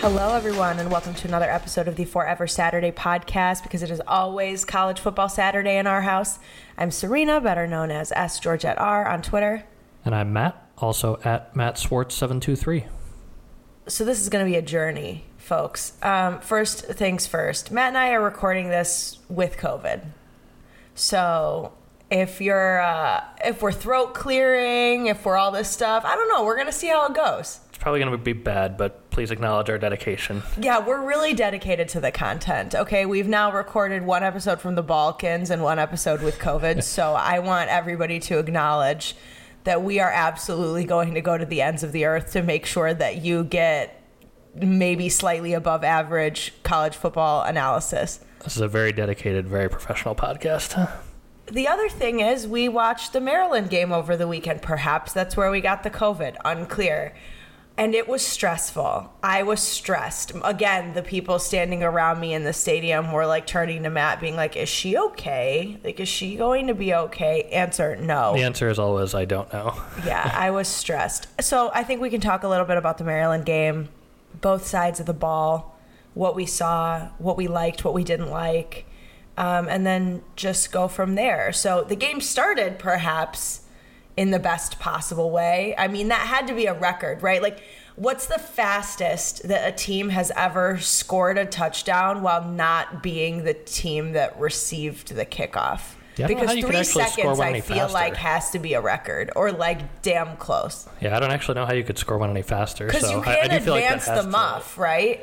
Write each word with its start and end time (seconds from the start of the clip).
Hello, 0.00 0.32
everyone, 0.32 0.78
and 0.78 0.92
welcome 0.92 1.12
to 1.12 1.26
another 1.26 1.50
episode 1.50 1.88
of 1.88 1.96
the 1.96 2.04
Forever 2.04 2.46
Saturday 2.46 2.92
podcast 2.92 3.64
because 3.64 3.82
it 3.82 3.90
is 3.90 4.00
always 4.06 4.64
College 4.64 5.00
Football 5.00 5.28
Saturday 5.28 5.76
in 5.76 5.88
our 5.88 6.02
house. 6.02 6.38
I'm 6.78 6.92
Serena, 6.92 7.40
better 7.40 7.66
known 7.66 7.90
as 7.90 8.12
S. 8.12 8.38
Georgette 8.38 8.78
R. 8.78 9.08
on 9.08 9.22
Twitter. 9.22 9.64
And 10.04 10.14
I'm 10.14 10.32
Matt, 10.32 10.70
also 10.78 11.18
at 11.24 11.56
Matt 11.56 11.74
Swartz723. 11.74 12.86
So, 13.88 14.04
this 14.04 14.20
is 14.20 14.28
going 14.28 14.46
to 14.46 14.48
be 14.48 14.56
a 14.56 14.62
journey, 14.62 15.24
folks. 15.36 16.00
Um, 16.00 16.38
first 16.42 16.84
things 16.84 17.26
first, 17.26 17.72
Matt 17.72 17.88
and 17.88 17.98
I 17.98 18.12
are 18.12 18.22
recording 18.22 18.68
this 18.68 19.18
with 19.28 19.56
COVID. 19.56 20.06
So, 20.94 21.72
if 22.08 22.40
you're 22.40 22.80
uh, 22.80 23.24
if 23.44 23.62
we're 23.62 23.72
throat 23.72 24.14
clearing, 24.14 25.06
if 25.06 25.24
we're 25.26 25.36
all 25.36 25.50
this 25.50 25.68
stuff, 25.68 26.04
I 26.04 26.14
don't 26.14 26.28
know. 26.28 26.44
We're 26.44 26.56
gonna 26.56 26.70
see 26.70 26.86
how 26.86 27.06
it 27.06 27.14
goes. 27.14 27.60
It's 27.78 27.78
probably 27.84 28.00
going 28.00 28.10
to 28.10 28.18
be 28.18 28.32
bad, 28.32 28.76
but 28.76 29.07
please 29.18 29.32
acknowledge 29.32 29.68
our 29.68 29.78
dedication. 29.78 30.44
Yeah, 30.60 30.78
we're 30.78 31.04
really 31.04 31.34
dedicated 31.34 31.88
to 31.88 32.00
the 32.00 32.12
content. 32.12 32.76
Okay, 32.76 33.04
we've 33.04 33.26
now 33.26 33.50
recorded 33.50 34.06
one 34.06 34.22
episode 34.22 34.60
from 34.60 34.76
the 34.76 34.82
Balkans 34.84 35.50
and 35.50 35.60
one 35.60 35.80
episode 35.80 36.22
with 36.22 36.38
COVID, 36.38 36.80
so 36.84 37.14
I 37.14 37.40
want 37.40 37.68
everybody 37.68 38.20
to 38.20 38.38
acknowledge 38.38 39.16
that 39.64 39.82
we 39.82 39.98
are 39.98 40.12
absolutely 40.12 40.84
going 40.84 41.14
to 41.14 41.20
go 41.20 41.36
to 41.36 41.44
the 41.44 41.62
ends 41.62 41.82
of 41.82 41.90
the 41.90 42.04
earth 42.04 42.30
to 42.34 42.42
make 42.42 42.64
sure 42.64 42.94
that 42.94 43.16
you 43.16 43.42
get 43.42 44.00
maybe 44.54 45.08
slightly 45.08 45.52
above 45.52 45.82
average 45.82 46.54
college 46.62 46.94
football 46.94 47.42
analysis. 47.42 48.20
This 48.44 48.54
is 48.54 48.62
a 48.62 48.68
very 48.68 48.92
dedicated, 48.92 49.48
very 49.48 49.68
professional 49.68 50.14
podcast. 50.14 50.88
The 51.50 51.66
other 51.66 51.88
thing 51.88 52.20
is, 52.20 52.46
we 52.46 52.68
watched 52.68 53.12
the 53.12 53.20
Maryland 53.20 53.68
game 53.68 53.90
over 53.90 54.16
the 54.16 54.28
weekend. 54.28 54.62
Perhaps 54.62 55.12
that's 55.12 55.36
where 55.36 55.50
we 55.50 55.60
got 55.60 55.82
the 55.82 55.90
COVID. 55.90 56.36
Unclear. 56.44 57.14
And 57.78 57.94
it 57.94 58.08
was 58.08 58.26
stressful. 58.26 59.10
I 59.22 59.44
was 59.44 59.60
stressed. 59.60 60.32
Again, 60.44 60.94
the 60.94 61.02
people 61.02 61.38
standing 61.38 61.82
around 61.82 62.18
me 62.18 62.34
in 62.34 62.42
the 62.44 62.52
stadium 62.52 63.12
were 63.12 63.24
like 63.24 63.46
turning 63.46 63.84
to 63.84 63.90
Matt, 63.90 64.20
being 64.20 64.36
like, 64.36 64.56
Is 64.56 64.68
she 64.68 64.98
okay? 64.98 65.78
Like, 65.82 66.00
is 66.00 66.08
she 66.08 66.36
going 66.36 66.66
to 66.66 66.74
be 66.74 66.92
okay? 66.92 67.44
Answer 67.44 67.96
no. 67.96 68.34
The 68.34 68.42
answer 68.42 68.68
is 68.68 68.78
always, 68.78 69.14
I 69.14 69.24
don't 69.24 69.50
know. 69.52 69.80
yeah, 70.04 70.30
I 70.34 70.50
was 70.50 70.68
stressed. 70.68 71.28
So 71.40 71.70
I 71.72 71.84
think 71.84 72.00
we 72.00 72.10
can 72.10 72.20
talk 72.20 72.42
a 72.42 72.48
little 72.48 72.66
bit 72.66 72.76
about 72.76 72.98
the 72.98 73.04
Maryland 73.04 73.46
game, 73.46 73.88
both 74.40 74.66
sides 74.66 74.98
of 75.00 75.06
the 75.06 75.14
ball, 75.14 75.78
what 76.14 76.34
we 76.34 76.46
saw, 76.46 77.08
what 77.18 77.36
we 77.36 77.46
liked, 77.46 77.84
what 77.84 77.94
we 77.94 78.02
didn't 78.02 78.30
like 78.30 78.84
um, 79.38 79.68
and 79.68 79.86
then 79.86 80.22
just 80.34 80.72
go 80.72 80.88
from 80.88 81.14
there. 81.14 81.52
So 81.52 81.84
the 81.84 81.94
game 81.94 82.20
started 82.20 82.78
perhaps 82.78 83.60
in 84.18 84.32
the 84.32 84.38
best 84.40 84.80
possible 84.80 85.30
way. 85.30 85.76
I 85.78 85.86
mean, 85.86 86.08
that 86.08 86.26
had 86.26 86.48
to 86.48 86.54
be 86.54 86.66
a 86.66 86.74
record, 86.74 87.22
right? 87.22 87.40
Like, 87.40 87.62
what's 87.94 88.26
the 88.26 88.40
fastest 88.40 89.46
that 89.46 89.72
a 89.72 89.74
team 89.74 90.08
has 90.08 90.32
ever 90.34 90.76
scored 90.78 91.38
a 91.38 91.46
touchdown 91.46 92.20
while 92.22 92.44
not 92.44 93.00
being 93.00 93.44
the 93.44 93.54
team 93.54 94.12
that 94.12 94.36
received 94.40 95.14
the 95.14 95.24
kickoff? 95.24 95.94
Yeah, 96.16 96.26
because 96.26 96.50
three 96.50 96.82
seconds, 96.82 97.38
I 97.38 97.60
feel 97.60 97.76
faster. 97.76 97.94
like, 97.94 98.16
has 98.16 98.50
to 98.50 98.58
be 98.58 98.74
a 98.74 98.80
record 98.80 99.30
or 99.36 99.52
like 99.52 100.02
damn 100.02 100.36
close. 100.36 100.88
Yeah, 101.00 101.16
I 101.16 101.20
don't 101.20 101.30
actually 101.30 101.54
know 101.54 101.66
how 101.66 101.74
you 101.74 101.84
could 101.84 101.96
score 101.96 102.18
one 102.18 102.30
any 102.30 102.42
faster. 102.42 102.86
Because 102.86 103.02
so 103.02 103.18
you 103.18 103.22
can't 103.22 103.52
I, 103.52 103.54
I 103.54 103.58
do 103.58 103.64
feel 103.64 103.74
like 103.74 103.84
advance 103.84 104.06
the 104.06 104.22
to- 104.22 104.28
muff, 104.28 104.76
right? 104.76 105.20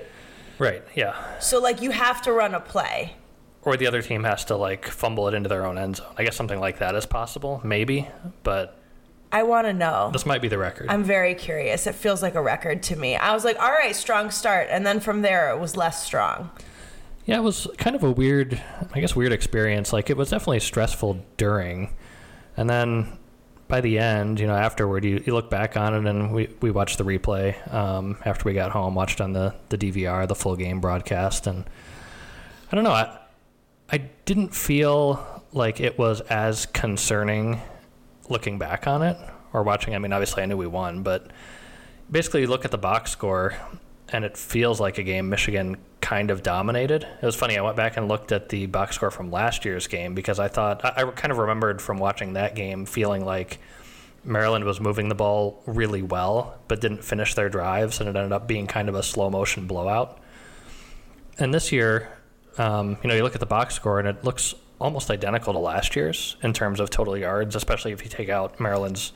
Right, 0.58 0.84
yeah. 0.96 1.38
So, 1.40 1.60
like, 1.60 1.82
you 1.82 1.92
have 1.92 2.22
to 2.22 2.32
run 2.32 2.54
a 2.54 2.62
play. 2.62 3.16
Or 3.62 3.76
the 3.76 3.88
other 3.88 4.02
team 4.02 4.24
has 4.24 4.46
to 4.46 4.56
like 4.56 4.88
fumble 4.88 5.28
it 5.28 5.34
into 5.34 5.50
their 5.50 5.66
own 5.66 5.78
end 5.78 5.98
zone. 5.98 6.14
I 6.18 6.24
guess 6.24 6.38
something 6.38 6.62
like 6.62 6.80
that 6.80 6.96
is 6.96 7.06
possible, 7.06 7.60
maybe, 7.62 8.08
but 8.44 8.80
I 9.32 9.44
want 9.44 9.68
to 9.68 9.74
know. 9.74 10.10
this 10.14 10.26
might 10.26 10.42
be 10.42 10.48
the 10.48 10.58
record. 10.58 10.88
I'm 10.90 11.04
very 11.04 11.36
curious. 11.36 11.88
It 11.88 11.96
feels 11.96 12.22
like 12.22 12.36
a 12.36 12.42
record 12.42 12.84
to 12.84 12.96
me. 12.96 13.16
I 13.16 13.34
was 13.34 13.44
like, 13.44 13.60
all 13.60 13.72
right, 13.72 13.96
strong 13.96 14.32
start. 14.32 14.68
And 14.72 14.86
then 14.86 15.00
from 15.00 15.22
there, 15.22 15.52
it 15.52 15.60
was 15.60 15.76
less 15.76 16.06
strong. 16.06 16.52
Yeah, 17.26 17.38
it 17.38 17.44
was 17.44 17.68
kind 17.78 17.96
of 17.96 18.04
a 18.04 18.12
weird, 18.12 18.62
I 18.94 19.00
guess, 19.00 19.16
weird 19.16 19.32
experience. 19.32 19.92
Like, 19.92 20.10
it 20.10 20.18
was 20.18 20.30
definitely 20.30 20.60
stressful 20.60 21.26
during. 21.38 21.94
And 22.56 22.70
then 22.70 23.18
by 23.68 23.82
the 23.82 23.98
end, 23.98 24.40
you 24.40 24.48
know, 24.48 24.56
afterward, 24.56 25.04
you, 25.04 25.22
you 25.26 25.34
look 25.34 25.50
back 25.50 25.76
on 25.76 25.94
it 25.96 26.08
and 26.08 26.32
we, 26.32 26.50
we 26.62 26.70
watched 26.70 26.98
the 26.98 27.04
replay 27.04 27.74
um, 27.74 28.18
after 28.26 28.44
we 28.46 28.54
got 28.54 28.72
home, 28.72 28.94
watched 28.94 29.22
on 29.22 29.34
the, 29.34 29.56
the 29.70 29.78
DVR, 29.78 30.28
the 30.28 30.36
full 30.36 30.56
game 30.56 30.80
broadcast. 30.80 31.48
And 31.48 31.66
I 32.72 32.76
don't 32.76 32.84
know, 32.84 32.92
I, 32.92 33.18
I 33.90 33.98
didn't 34.26 34.54
feel 34.54 35.44
like 35.52 35.80
it 35.80 35.98
was 35.98 36.22
as 36.22 36.68
concerning 36.68 37.60
looking 38.30 38.58
back 38.58 38.88
on 38.88 39.02
it 39.02 39.18
or 39.54 39.64
watching. 39.64 39.96
I 39.96 40.00
mean, 40.00 40.14
obviously, 40.14 40.44
I 40.44 40.46
knew 40.46 40.58
we 40.58 40.68
won, 40.68 41.04
but 41.04 41.32
basically, 42.10 42.42
you 42.42 42.48
look 42.48 42.66
at 42.66 42.72
the 42.72 42.78
box 42.78 43.12
score 43.12 43.56
and 44.10 44.24
it 44.24 44.38
feels 44.38 44.80
like 44.80 44.98
a 44.98 45.04
game 45.04 45.30
Michigan 45.30 45.78
kind 46.02 46.30
of 46.30 46.44
dominated. 46.44 47.04
It 47.04 47.26
was 47.26 47.36
funny. 47.36 47.58
I 47.58 47.62
went 47.62 47.76
back 47.76 47.98
and 47.98 48.08
looked 48.08 48.32
at 48.32 48.50
the 48.50 48.68
box 48.68 48.96
score 48.96 49.10
from 49.10 49.32
last 49.32 49.66
year's 49.66 49.88
game 49.88 50.14
because 50.14 50.40
I 50.40 50.48
thought 50.48 50.86
I, 50.86 51.02
I 51.02 51.12
kind 51.12 51.32
of 51.32 51.40
remembered 51.40 51.82
from 51.82 51.98
watching 51.98 52.34
that 52.34 52.56
game 52.56 52.86
feeling 52.86 53.26
like 53.26 53.60
Maryland 54.24 54.66
was 54.66 54.80
moving 54.80 55.10
the 55.10 55.16
ball 55.16 55.64
really 55.66 56.02
well, 56.02 56.60
but 56.68 56.82
didn't 56.82 57.04
finish 57.04 57.36
their 57.36 57.50
drives, 57.50 58.00
and 58.00 58.10
it 58.10 58.16
ended 58.16 58.32
up 58.32 58.48
being 58.48 58.68
kind 58.68 58.90
of 58.90 58.96
a 58.96 59.04
slow 59.04 59.30
motion 59.30 59.68
blowout. 59.68 60.20
And 61.38 61.54
this 61.54 61.72
year, 61.72 62.12
um, 62.58 62.98
you 63.04 63.10
know, 63.10 63.16
you 63.16 63.24
look 63.24 63.36
at 63.36 63.40
the 63.40 63.46
box 63.46 63.76
score 63.76 64.00
and 64.00 64.08
it 64.08 64.24
looks 64.24 64.56
almost 64.80 65.10
identical 65.10 65.54
to 65.54 65.60
last 65.60 65.96
year's 65.96 66.36
in 66.42 66.54
terms 66.54 66.80
of 66.80 66.90
total 66.90 67.18
yards, 67.18 67.56
especially 67.56 67.92
if 67.92 68.04
you 68.04 68.10
take 68.10 68.30
out 68.30 68.60
Maryland's 68.60 69.14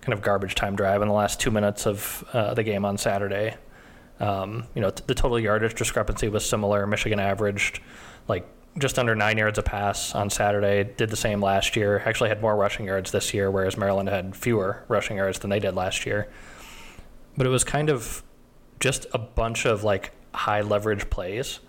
kind 0.00 0.12
of 0.12 0.22
garbage 0.22 0.54
time 0.54 0.76
drive 0.76 1.02
in 1.02 1.08
the 1.08 1.14
last 1.14 1.40
two 1.40 1.50
minutes 1.50 1.86
of 1.86 2.24
uh, 2.32 2.54
the 2.54 2.62
game 2.62 2.84
on 2.84 2.98
Saturday. 2.98 3.56
Um, 4.20 4.66
you 4.74 4.80
know, 4.80 4.90
t- 4.90 5.02
the 5.06 5.14
total 5.14 5.40
yardage 5.40 5.74
discrepancy 5.74 6.28
was 6.28 6.48
similar. 6.48 6.86
Michigan 6.86 7.18
averaged 7.18 7.80
like 8.28 8.46
just 8.78 8.98
under 8.98 9.14
nine 9.14 9.38
yards 9.38 9.58
a 9.58 9.62
pass 9.62 10.14
on 10.14 10.30
Saturday. 10.30 10.84
Did 10.96 11.10
the 11.10 11.16
same 11.16 11.40
last 11.40 11.74
year. 11.74 12.02
Actually 12.04 12.28
had 12.28 12.40
more 12.40 12.56
rushing 12.56 12.86
yards 12.86 13.10
this 13.10 13.34
year, 13.34 13.50
whereas 13.50 13.76
Maryland 13.76 14.08
had 14.08 14.36
fewer 14.36 14.84
rushing 14.88 15.16
yards 15.16 15.38
than 15.40 15.50
they 15.50 15.60
did 15.60 15.74
last 15.74 16.06
year. 16.06 16.28
But 17.36 17.46
it 17.46 17.50
was 17.50 17.64
kind 17.64 17.90
of 17.90 18.22
just 18.80 19.06
a 19.12 19.18
bunch 19.18 19.64
of 19.64 19.82
like 19.82 20.12
high 20.34 20.60
leverage 20.60 21.10
plays 21.10 21.60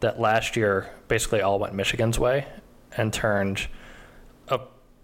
that 0.00 0.20
last 0.20 0.56
year 0.56 0.90
basically 1.08 1.40
all 1.40 1.58
went 1.58 1.74
Michigan's 1.74 2.18
way 2.18 2.46
and 2.96 3.12
turned 3.12 3.68
a 4.48 4.60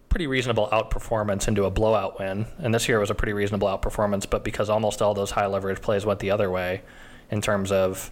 pretty 0.08 0.26
reasonable 0.26 0.68
outperformance 0.72 1.48
into 1.48 1.64
a 1.64 1.70
blowout 1.70 2.18
win. 2.18 2.46
And 2.58 2.74
this 2.74 2.88
year 2.88 2.98
was 3.00 3.10
a 3.10 3.14
pretty 3.14 3.32
reasonable 3.32 3.68
outperformance, 3.68 4.28
but 4.28 4.44
because 4.44 4.70
almost 4.70 5.02
all 5.02 5.14
those 5.14 5.32
high 5.32 5.46
leverage 5.46 5.80
plays 5.80 6.06
went 6.06 6.20
the 6.20 6.30
other 6.30 6.50
way 6.50 6.82
in 7.30 7.40
terms 7.40 7.72
of 7.72 8.10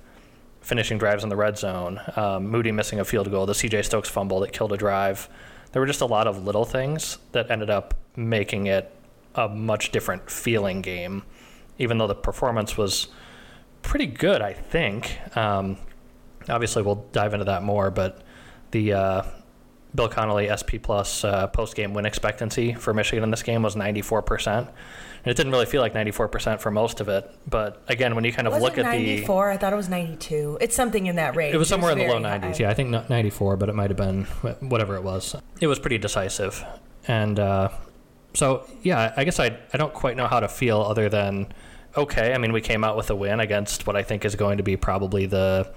finishing 0.60 0.98
drives 0.98 1.22
in 1.22 1.28
the 1.28 1.36
red 1.36 1.58
zone, 1.58 2.00
um, 2.16 2.48
Moody 2.48 2.72
missing 2.72 3.00
a 3.00 3.04
field 3.04 3.30
goal, 3.30 3.46
the 3.46 3.52
CJ 3.52 3.84
Stokes 3.84 4.08
fumble 4.08 4.40
that 4.40 4.52
killed 4.52 4.72
a 4.72 4.76
drive. 4.76 5.28
There 5.72 5.80
were 5.80 5.86
just 5.86 6.00
a 6.00 6.06
lot 6.06 6.26
of 6.26 6.44
little 6.44 6.64
things 6.64 7.18
that 7.32 7.50
ended 7.50 7.70
up 7.70 7.94
making 8.16 8.66
it 8.66 8.90
a 9.34 9.48
much 9.48 9.90
different 9.92 10.30
feeling 10.30 10.82
game, 10.82 11.22
even 11.78 11.98
though 11.98 12.06
the 12.06 12.14
performance 12.14 12.76
was 12.76 13.08
pretty 13.82 14.06
good, 14.06 14.42
I 14.42 14.52
think. 14.52 15.18
Um, 15.36 15.76
obviously, 16.48 16.82
we'll 16.82 17.06
dive 17.12 17.32
into 17.34 17.44
that 17.46 17.62
more, 17.62 17.90
but 17.90 18.22
the 18.70 18.92
uh, 18.92 19.22
Bill 19.94 20.08
Connelly 20.08 20.48
SP 20.48 20.80
Plus 20.82 21.22
uh, 21.24 21.46
post 21.48 21.74
game 21.76 21.92
win 21.94 22.06
expectancy 22.06 22.72
for 22.72 22.94
Michigan 22.94 23.22
in 23.24 23.30
this 23.30 23.42
game 23.42 23.62
was 23.62 23.76
94%. 23.76 24.68
And 25.24 25.30
it 25.30 25.36
didn't 25.36 25.52
really 25.52 25.66
feel 25.66 25.80
like 25.82 25.94
94% 25.94 26.58
for 26.60 26.70
most 26.70 27.00
of 27.00 27.08
it. 27.08 27.30
But 27.48 27.82
again, 27.88 28.14
when 28.16 28.24
you 28.24 28.32
kind 28.32 28.48
of 28.48 28.54
Was 28.54 28.62
look 28.62 28.78
it 28.78 28.86
at 28.86 28.92
the. 28.92 28.98
94? 29.16 29.50
I 29.50 29.56
thought 29.56 29.72
it 29.72 29.76
was 29.76 29.88
92. 29.88 30.58
It's 30.60 30.74
something 30.74 31.06
in 31.06 31.16
that 31.16 31.36
range. 31.36 31.54
It 31.54 31.58
was 31.58 31.68
somewhere 31.68 31.92
in 31.92 31.98
the 31.98 32.06
low 32.06 32.20
very 32.20 32.38
90s. 32.40 32.42
high. 32.42 32.56
Yeah, 32.58 32.70
I 32.70 32.74
think 32.74 32.90
not 32.90 33.08
94, 33.10 33.56
but 33.56 33.68
it 33.68 33.74
might 33.74 33.90
have 33.90 33.96
been 33.96 34.24
whatever 34.60 34.96
it 34.96 35.02
was. 35.04 35.36
It 35.60 35.66
was 35.68 35.78
pretty 35.78 35.98
decisive. 35.98 36.64
And 37.06 37.38
uh, 37.38 37.68
so, 38.34 38.66
yeah, 38.82 39.12
I 39.16 39.24
guess 39.24 39.38
I, 39.38 39.58
I 39.72 39.76
don't 39.76 39.92
quite 39.94 40.16
know 40.16 40.26
how 40.26 40.40
to 40.40 40.48
feel 40.48 40.80
other 40.80 41.08
than 41.08 41.52
okay. 41.96 42.32
I 42.32 42.38
mean, 42.38 42.52
we 42.52 42.60
came 42.60 42.82
out 42.82 42.96
with 42.96 43.10
a 43.10 43.14
win 43.14 43.38
against 43.40 43.86
what 43.86 43.94
I 43.94 44.02
think 44.02 44.24
is 44.24 44.34
going 44.34 44.56
to 44.56 44.62
be 44.64 44.76
probably 44.76 45.26
the 45.26 45.72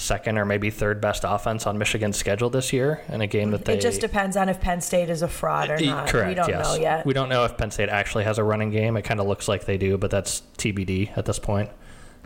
second 0.00 0.38
or 0.38 0.44
maybe 0.44 0.70
third 0.70 1.00
best 1.00 1.24
offense 1.26 1.66
on 1.66 1.78
Michigan's 1.78 2.16
schedule 2.16 2.50
this 2.50 2.72
year 2.72 3.02
in 3.08 3.20
a 3.20 3.26
game 3.26 3.50
that 3.50 3.64
they. 3.64 3.74
It 3.74 3.80
just 3.80 4.00
depends 4.00 4.36
on 4.36 4.48
if 4.48 4.60
Penn 4.60 4.80
State 4.80 5.10
is 5.10 5.22
a 5.22 5.28
fraud 5.28 5.70
or 5.70 5.78
not. 5.78 6.08
Correct. 6.08 6.28
we 6.28 6.34
don't 6.34 6.48
yes. 6.48 6.66
know 6.66 6.80
yet. 6.80 7.06
We 7.06 7.12
don't 7.12 7.28
know 7.28 7.44
if 7.44 7.56
Penn 7.56 7.70
State 7.70 7.88
actually 7.88 8.24
has 8.24 8.38
a 8.38 8.44
running 8.44 8.70
game. 8.70 8.96
It 8.96 9.02
kind 9.02 9.20
of 9.20 9.26
looks 9.26 9.46
like 9.48 9.66
they 9.66 9.76
do, 9.76 9.98
but 9.98 10.10
that's 10.10 10.42
TBD 10.58 11.16
at 11.16 11.26
this 11.26 11.38
point. 11.38 11.70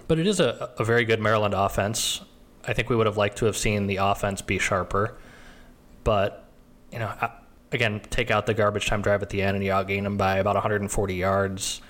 But 0.06 0.18
it 0.18 0.26
is 0.26 0.40
a, 0.40 0.70
a 0.78 0.84
very 0.84 1.04
good 1.04 1.20
Maryland 1.20 1.54
offense. 1.54 2.20
I 2.66 2.72
think 2.72 2.88
we 2.88 2.96
would 2.96 3.06
have 3.06 3.16
liked 3.16 3.38
to 3.38 3.46
have 3.46 3.56
seen 3.56 3.86
the 3.86 3.96
offense 3.96 4.40
be 4.40 4.58
sharper, 4.58 5.16
but 6.02 6.48
you 6.92 6.98
know, 6.98 7.12
again, 7.72 8.00
take 8.10 8.30
out 8.30 8.46
the 8.46 8.54
garbage 8.54 8.86
time 8.86 9.02
drive 9.02 9.22
at 9.22 9.30
the 9.30 9.42
end, 9.42 9.56
and 9.56 9.64
you 9.64 9.72
outgain 9.72 10.04
them 10.04 10.16
by 10.16 10.38
about 10.38 10.54
140 10.54 11.14
yards. 11.14 11.82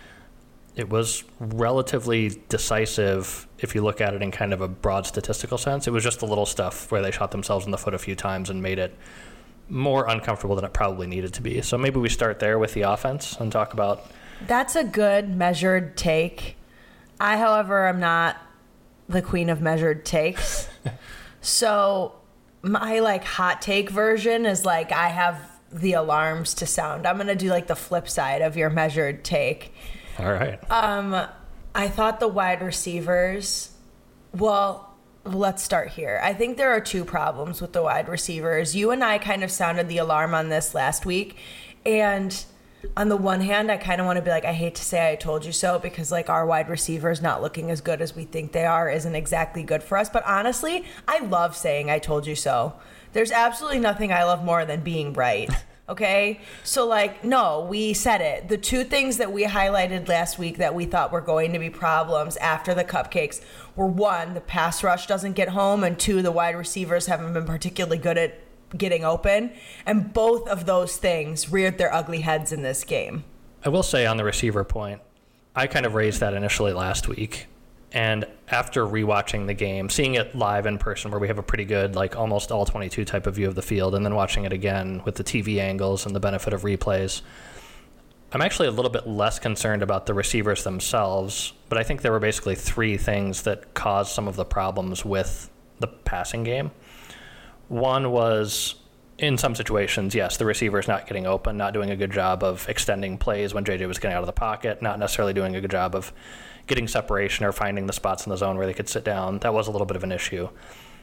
It 0.77 0.89
was 0.89 1.23
relatively 1.39 2.41
decisive 2.49 3.47
if 3.59 3.75
you 3.75 3.83
look 3.83 4.01
at 4.01 4.13
it 4.15 4.23
in 4.23 4.31
kind 4.31 4.53
of 4.53 4.61
a 4.61 4.69
broad 4.69 5.07
statistical 5.07 5.57
sense. 5.57 5.87
It 5.87 5.93
was 5.93 6.03
just 6.03 6.21
the 6.21 6.27
little 6.27 6.47
stuff 6.47 6.91
where 6.91 7.01
they 7.01 7.13
shot 7.13 7.31
themselves 7.31 7.65
in 7.65 7.71
the 7.71 7.79
foot 7.79 7.95
a 7.95 7.99
few 7.99 8.17
times 8.17 8.51
and 8.51 8.61
made 8.61 8.79
it 8.79 8.97
more 9.69 10.09
uncomfortable 10.09 10.57
than 10.57 10.65
it 10.65 10.73
probably 10.73 11.07
needed 11.07 11.33
to 11.35 11.43
be. 11.43 11.63
So 11.63 11.79
maybe 11.79 11.99
we 11.99 12.09
start 12.09 12.39
there 12.39 12.59
with 12.59 12.75
the 12.75 12.83
offense 12.83 13.37
and 13.39 13.51
talk 13.51 13.73
about 13.73 14.07
That's 14.47 14.77
a 14.77 14.85
good 14.85 15.35
measured 15.35 15.97
take. 15.97 16.57
I, 17.21 17.37
however, 17.37 17.87
am 17.87 18.01
not 18.01 18.37
the 19.09 19.23
queen 19.23 19.49
of 19.49 19.61
measured 19.61 20.05
takes. 20.05 20.69
so 21.41 22.15
my 22.63 23.01
like 23.01 23.25
hot 23.25 23.63
take 23.63 23.91
version 23.91 24.47
is 24.47 24.65
like 24.65 24.91
I 24.93 25.09
have 25.09 25.41
the 25.73 25.93
alarms 25.93 26.55
to 26.55 26.67
sound. 26.67 27.07
I'm 27.07 27.17
gonna 27.17 27.35
do 27.35 27.51
like 27.51 27.67
the 27.67 27.77
flip 27.77 28.09
side 28.09 28.43
of 28.43 28.57
your 28.57 28.71
measured 28.71 29.25
take. 29.25 29.73
All 30.19 30.33
right. 30.33 30.59
Um, 30.71 31.27
I 31.75 31.89
thought 31.89 32.21
the 32.21 32.29
wide 32.29 32.63
receivers. 32.63 33.71
Well, 34.33 34.95
let's 35.25 35.63
start 35.63 35.91
here. 35.91 36.21
I 36.23 36.35
think 36.35 36.57
there 36.57 36.71
are 36.71 36.81
two 36.81 37.05
problems 37.05 37.61
with 37.61 37.73
the 37.73 37.83
wide 37.83 38.09
receivers. 38.09 38.77
You 38.77 38.91
and 38.91 39.03
I 39.03 39.19
kind 39.19 39.43
of 39.43 39.51
sounded 39.51 39.89
the 39.89 39.99
alarm 39.99 40.35
on 40.35 40.49
this 40.49 40.75
last 40.75 41.07
week, 41.07 41.37
and 41.85 42.45
on 42.97 43.09
the 43.09 43.17
one 43.17 43.41
hand, 43.41 43.71
I 43.71 43.77
kind 43.77 44.01
of 44.01 44.07
want 44.07 44.19
to 44.19 44.23
be 44.23 44.31
like, 44.31 44.45
I 44.45 44.53
hate 44.53 44.75
to 44.77 44.85
say 44.85 45.11
I 45.11 45.17
told 45.17 45.45
you 45.45 45.53
so 45.53 45.79
because 45.79 46.13
like 46.13 46.29
our 46.29 46.47
wide 46.47 46.69
receivers 46.69 47.23
not 47.23 47.43
looking 47.43 47.71
as 47.71 47.81
good 47.81 48.03
as 48.03 48.15
we 48.15 48.25
think 48.25 48.53
they 48.53 48.67
are 48.67 48.91
isn't 48.91 49.15
exactly 49.15 49.63
good 49.63 49.83
for 49.83 49.97
us. 49.99 50.09
But 50.09 50.25
honestly, 50.27 50.85
I 51.09 51.21
love 51.21 51.57
saying 51.57 51.91
I 51.91 51.99
told 51.99 52.27
you 52.27 52.35
so. 52.35 52.75
There's 53.13 53.33
absolutely 53.33 53.79
nothing 53.79 54.13
I 54.13 54.25
love 54.25 54.45
more 54.45 54.65
than 54.65 54.81
being 54.81 55.13
right. 55.13 55.51
Okay. 55.87 56.41
So, 56.63 56.87
like, 56.87 57.25
no, 57.25 57.67
we 57.69 57.93
said 57.93 58.23
it. 58.23 58.49
The 58.49 58.57
two 58.57 58.85
things 58.85 59.19
that 59.19 59.33
we 59.33 59.45
highlighted 59.45 60.09
last 60.09 60.39
week 60.39 60.57
that 60.57 60.75
we 60.75 60.87
thought 60.87 61.13
were 61.13 61.21
going 61.21 61.53
to 61.53 61.59
be 61.59 61.69
problems 61.69 62.39
after 62.39 62.75
the 62.75 62.85
cupcakes 62.85 63.43
were 63.77 63.87
one, 63.87 64.33
the 64.33 64.41
pass 64.41 64.83
rush 64.83 65.07
doesn't 65.07 65.35
get 65.35 65.51
home, 65.51 65.85
and 65.85 65.99
two, 65.99 66.23
the 66.23 66.33
wide 66.33 66.57
receivers 66.57 67.07
haven't 67.07 67.35
been 67.35 67.45
particularly 67.45 67.99
good 67.99 68.17
at 68.17 68.41
getting 68.77 69.05
open. 69.05 69.53
And 69.85 70.13
both 70.13 70.49
of 70.49 70.65
those 70.65 70.97
things 70.97 71.53
reared 71.53 71.77
their 71.77 71.93
ugly 71.93 72.23
heads 72.23 72.51
in 72.51 72.63
this 72.63 72.83
game. 72.83 73.25
I 73.63 73.69
will 73.69 73.83
say 73.83 74.07
on 74.07 74.17
the 74.17 74.25
receiver 74.25 74.65
point, 74.65 75.03
I 75.55 75.67
kind 75.67 75.85
of 75.85 75.95
raised 75.95 76.21
that 76.21 76.33
initially 76.35 76.73
last 76.73 77.09
week. 77.09 77.47
And 77.95 78.27
after 78.49 78.85
rewatching 78.85 79.47
the 79.47 79.55
game, 79.55 79.89
seeing 79.89 80.15
it 80.15 80.35
live 80.35 80.67
in 80.67 80.79
person, 80.79 81.13
where 81.13 81.21
we 81.21 81.29
have 81.29 81.39
a 81.39 81.45
pretty 81.45 81.65
good, 81.65 81.95
like 81.95 82.17
almost 82.17 82.51
all 82.51 82.67
22 82.67 83.05
type 83.05 83.29
of 83.29 83.37
view 83.37 83.47
of 83.47 83.55
the 83.55 83.63
field, 83.63 83.95
and 83.95 84.05
then 84.05 84.17
watching 84.17 84.45
it 84.45 84.53
again 84.53 85.01
with 85.05 85.15
the 85.15 85.23
TV 85.23 85.61
angles 85.61 86.05
and 86.05 86.15
the 86.15 86.21
benefit 86.21 86.53
of 86.53 86.63
replays, 86.63 87.23
I'm 88.33 88.43
actually 88.43 88.67
a 88.67 88.73
little 88.73 88.91
bit 88.91 89.07
less 89.07 89.39
concerned 89.39 89.81
about 89.81 90.07
the 90.07 90.15
receivers 90.15 90.65
themselves. 90.65 91.53
But 91.69 91.79
I 91.79 91.85
think 91.85 92.03
there 92.03 92.11
were 92.11 92.19
basically 92.19 92.57
three 92.57 92.97
things 92.97 93.43
that 93.43 93.75
caused 93.75 94.11
some 94.11 94.27
of 94.27 94.35
the 94.35 94.45
problems 94.45 95.05
with 95.05 95.49
the 95.79 95.87
passing 95.87 96.43
game. 96.43 96.73
One 97.69 98.11
was 98.11 98.75
in 99.19 99.39
some 99.39 99.55
situations, 99.55 100.17
yes, 100.17 100.37
the 100.37 100.45
receiver 100.45 100.81
is 100.81 100.89
not 100.89 101.07
getting 101.07 101.27
open, 101.27 101.57
not 101.57 101.73
doing 101.73 101.91
a 101.91 101.97
good 101.97 102.11
job 102.11 102.43
of 102.43 102.69
extending 102.69 103.19
plays 103.19 103.55
when 103.55 103.65
JJ 103.65 103.87
was 103.87 103.99
getting 103.99 104.17
out 104.17 104.25
of 104.25 104.27
the 104.27 104.33
pocket, 104.33 104.83
not 104.83 104.99
necessarily 104.99 105.33
doing 105.33 105.55
a 105.55 105.61
good 105.61 105.71
job 105.71 105.95
of 105.95 106.13
getting 106.67 106.89
separation 106.89 107.45
or 107.45 107.53
finding 107.53 107.87
the 107.87 107.93
spots 107.93 108.27
in 108.27 108.31
the 108.31 108.37
zone 108.37 108.57
where 108.57 108.67
they 108.67 108.75
could 108.75 108.89
sit 108.89 109.05
down. 109.05 109.39
That 109.41 109.53
was 109.53 109.69
a 109.69 109.71
little 109.71 109.87
bit 109.87 109.97
of 109.97 110.05
an 110.05 110.13
issue. 110.13 110.49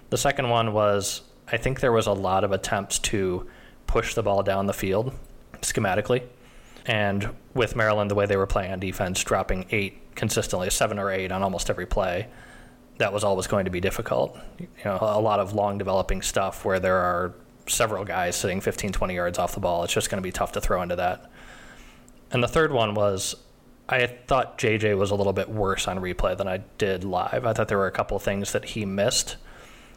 The 0.10 0.18
second 0.18 0.50
one 0.50 0.74
was 0.74 1.22
I 1.52 1.58
think 1.58 1.80
there 1.80 1.92
was 1.92 2.08
a 2.08 2.14
lot 2.14 2.44
of 2.44 2.52
attempts 2.52 3.00
to 3.00 3.48
push 3.88 4.16
the 4.16 4.24
ball 4.24 4.44
down 4.44 4.68
the 4.68 4.74
field 4.74 5.14
schematically. 5.62 6.24
And 6.86 7.30
with 7.54 7.76
Maryland, 7.76 8.10
the 8.10 8.16
way 8.16 8.26
they 8.26 8.38
were 8.38 8.48
playing 8.48 8.72
on 8.72 8.80
defense, 8.80 9.24
dropping 9.24 9.66
eight 9.72 10.16
consistently, 10.16 10.70
seven 10.70 10.98
or 10.98 11.12
eight 11.12 11.32
on 11.32 11.44
almost 11.44 11.70
every 11.70 11.86
play, 11.86 12.28
that 12.98 13.14
was 13.14 13.24
always 13.24 13.48
going 13.48 13.66
to 13.66 13.72
be 13.72 13.80
difficult. 13.80 14.38
You 14.60 14.68
know, 14.86 14.98
a 15.02 15.22
lot 15.22 15.40
of 15.40 15.54
long 15.54 15.78
developing 15.78 16.22
stuff 16.22 16.66
where 16.66 16.80
there 16.80 16.98
are 16.98 17.34
several 17.68 18.04
guys 18.04 18.36
sitting 18.36 18.62
15, 18.62 18.92
20 18.92 19.14
yards 19.14 19.38
off 19.38 19.54
the 19.54 19.60
ball. 19.60 19.84
It's 19.84 19.94
just 19.94 20.10
going 20.10 20.22
to 20.22 20.24
be 20.24 20.32
tough 20.32 20.54
to 20.54 20.62
throw 20.62 20.82
into 20.82 20.96
that. 20.96 21.30
And 22.32 22.42
the 22.42 22.48
third 22.48 22.72
one 22.72 22.94
was 22.96 23.36
I 23.92 24.08
thought 24.08 24.58
JJ 24.58 24.98
was 24.98 25.12
a 25.12 25.16
little 25.16 25.34
bit 25.34 25.50
worse 25.50 25.88
on 25.88 26.00
replay 26.00 26.38
than 26.38 26.48
I 26.48 26.64
did 26.78 27.04
live. 27.04 27.46
I 27.46 27.52
thought 27.52 27.68
there 27.68 27.78
were 27.78 27.88
a 27.88 27.92
couple 27.92 28.18
things 28.20 28.54
that 28.54 28.64
he 28.64 28.86
missed 28.86 29.36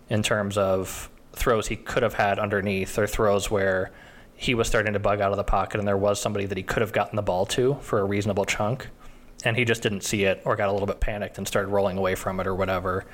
in 0.08 0.23
terms 0.23 0.58
of 0.58 1.08
throws 1.32 1.69
he 1.69 1.76
could 1.76 2.02
have 2.02 2.14
had 2.14 2.38
underneath 2.38 2.99
or 2.99 3.06
throws 3.06 3.50
where 3.50 3.93
he 4.35 4.55
was 4.55 4.67
starting 4.67 4.93
to 4.94 4.99
bug 4.99 5.20
out 5.20 5.31
of 5.31 5.37
the 5.37 5.44
pocket 5.44 5.79
and 5.79 5.87
there 5.87 5.96
was 5.96 6.20
somebody 6.20 6.44
that 6.44 6.58
he 6.58 6.62
could 6.64 6.81
have 6.81 6.93
gotten 6.93 7.14
the 7.14 7.23
ball 7.23 7.46
to 7.46 7.75
for 7.75 8.00
a 8.00 8.05
reasonable 8.05 8.44
chunk 8.44 8.88
and 9.44 9.56
he 9.56 9.64
just 9.64 9.82
didn't 9.82 10.02
see 10.02 10.25
it 10.25 10.43
or 10.44 10.56
got 10.56 10.69
a 10.69 10.73
little 10.73 10.87
bit 10.87 11.00
panicked 11.00 11.38
and 11.38 11.46
started 11.46 11.69
rolling 11.69 11.96
away 11.96 12.14
from 12.14 12.41
it 12.41 12.46
or 12.46 12.55
whatever. 12.55 13.05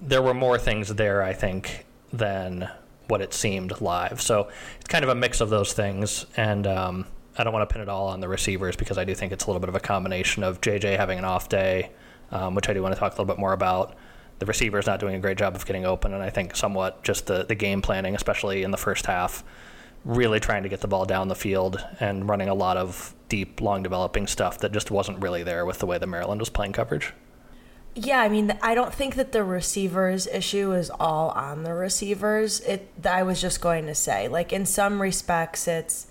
There 0.00 0.22
were 0.22 0.34
more 0.34 0.58
things 0.58 0.94
there, 0.94 1.22
I 1.22 1.32
think, 1.32 1.86
than 2.12 2.68
what 3.06 3.20
it 3.20 3.32
seemed 3.32 3.80
live. 3.80 4.20
So 4.20 4.48
it's 4.78 4.88
kind 4.88 5.04
of 5.04 5.10
a 5.10 5.14
mix 5.14 5.40
of 5.40 5.50
those 5.50 5.72
things. 5.72 6.26
And 6.36 6.66
um, 6.66 7.06
I 7.36 7.44
don't 7.44 7.52
want 7.52 7.68
to 7.68 7.72
pin 7.72 7.82
it 7.82 7.88
all 7.88 8.08
on 8.08 8.20
the 8.20 8.28
receivers 8.28 8.76
because 8.76 8.98
I 8.98 9.04
do 9.04 9.14
think 9.14 9.32
it's 9.32 9.44
a 9.44 9.46
little 9.46 9.60
bit 9.60 9.68
of 9.68 9.74
a 9.74 9.80
combination 9.80 10.42
of 10.42 10.60
JJ 10.60 10.96
having 10.96 11.18
an 11.18 11.24
off 11.24 11.48
day, 11.48 11.90
um, 12.30 12.54
which 12.54 12.68
I 12.68 12.74
do 12.74 12.82
want 12.82 12.94
to 12.94 13.00
talk 13.00 13.12
a 13.12 13.14
little 13.14 13.32
bit 13.32 13.38
more 13.38 13.52
about. 13.52 13.96
The 14.38 14.46
receivers 14.46 14.86
not 14.86 15.00
doing 15.00 15.14
a 15.14 15.18
great 15.18 15.38
job 15.38 15.54
of 15.54 15.64
getting 15.64 15.86
open, 15.86 16.12
and 16.12 16.22
I 16.22 16.30
think 16.30 16.56
somewhat 16.56 17.02
just 17.04 17.26
the, 17.26 17.44
the 17.44 17.54
game 17.54 17.80
planning, 17.80 18.14
especially 18.14 18.64
in 18.64 18.70
the 18.70 18.76
first 18.76 19.06
half, 19.06 19.44
really 20.04 20.40
trying 20.40 20.64
to 20.64 20.68
get 20.68 20.80
the 20.80 20.88
ball 20.88 21.04
down 21.04 21.28
the 21.28 21.34
field 21.34 21.84
and 22.00 22.28
running 22.28 22.48
a 22.48 22.54
lot 22.54 22.76
of 22.76 23.14
deep, 23.28 23.60
long 23.60 23.82
developing 23.82 24.26
stuff 24.26 24.58
that 24.58 24.72
just 24.72 24.90
wasn't 24.90 25.22
really 25.22 25.42
there 25.42 25.64
with 25.64 25.78
the 25.78 25.86
way 25.86 25.96
the 25.96 26.06
Maryland 26.06 26.40
was 26.40 26.50
playing 26.50 26.72
coverage. 26.72 27.12
Yeah, 27.94 28.20
I 28.20 28.28
mean, 28.28 28.58
I 28.62 28.74
don't 28.74 28.92
think 28.92 29.16
that 29.16 29.32
the 29.32 29.44
receivers 29.44 30.26
issue 30.26 30.72
is 30.72 30.90
all 30.98 31.30
on 31.30 31.62
the 31.62 31.74
receivers. 31.74 32.60
It 32.60 32.88
I 33.04 33.22
was 33.22 33.40
just 33.40 33.60
going 33.60 33.86
to 33.86 33.94
say, 33.94 34.28
like 34.28 34.52
in 34.52 34.64
some 34.64 35.00
respects 35.00 35.68
it's 35.68 36.06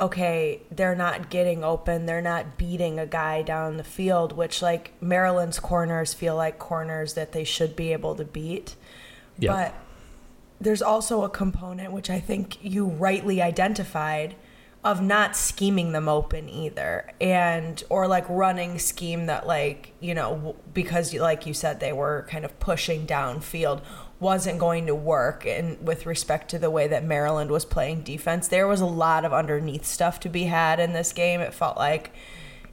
okay, 0.00 0.62
they're 0.70 0.94
not 0.94 1.30
getting 1.30 1.64
open, 1.64 2.06
they're 2.06 2.22
not 2.22 2.56
beating 2.56 2.98
a 2.98 3.06
guy 3.06 3.42
down 3.42 3.76
the 3.76 3.84
field, 3.84 4.32
which 4.32 4.62
like 4.62 4.92
Maryland's 5.00 5.58
corners 5.58 6.14
feel 6.14 6.36
like 6.36 6.58
corners 6.58 7.14
that 7.14 7.32
they 7.32 7.44
should 7.44 7.74
be 7.74 7.92
able 7.92 8.14
to 8.14 8.24
beat. 8.24 8.76
Yep. 9.38 9.54
But 9.54 9.74
there's 10.60 10.82
also 10.82 11.22
a 11.22 11.28
component 11.28 11.92
which 11.92 12.10
I 12.10 12.20
think 12.20 12.62
you 12.64 12.86
rightly 12.86 13.40
identified 13.40 14.34
of 14.84 15.02
not 15.02 15.36
scheming 15.36 15.92
them 15.92 16.08
open 16.08 16.48
either 16.48 17.10
and 17.20 17.82
or 17.88 18.06
like 18.06 18.24
running 18.28 18.78
scheme 18.78 19.26
that 19.26 19.46
like 19.46 19.92
you 20.00 20.14
know 20.14 20.54
because 20.72 21.12
like 21.14 21.46
you 21.46 21.52
said 21.52 21.80
they 21.80 21.92
were 21.92 22.24
kind 22.28 22.44
of 22.44 22.58
pushing 22.60 23.04
downfield 23.06 23.80
wasn't 24.20 24.58
going 24.58 24.86
to 24.86 24.94
work 24.94 25.46
and 25.46 25.86
with 25.86 26.06
respect 26.06 26.50
to 26.50 26.58
the 26.58 26.70
way 26.70 26.88
that 26.88 27.04
Maryland 27.04 27.50
was 27.50 27.64
playing 27.64 28.02
defense 28.02 28.48
there 28.48 28.66
was 28.66 28.80
a 28.80 28.86
lot 28.86 29.24
of 29.24 29.32
underneath 29.32 29.84
stuff 29.84 30.18
to 30.20 30.28
be 30.28 30.44
had 30.44 30.80
in 30.80 30.92
this 30.92 31.12
game 31.12 31.40
it 31.40 31.54
felt 31.54 31.76
like 31.76 32.12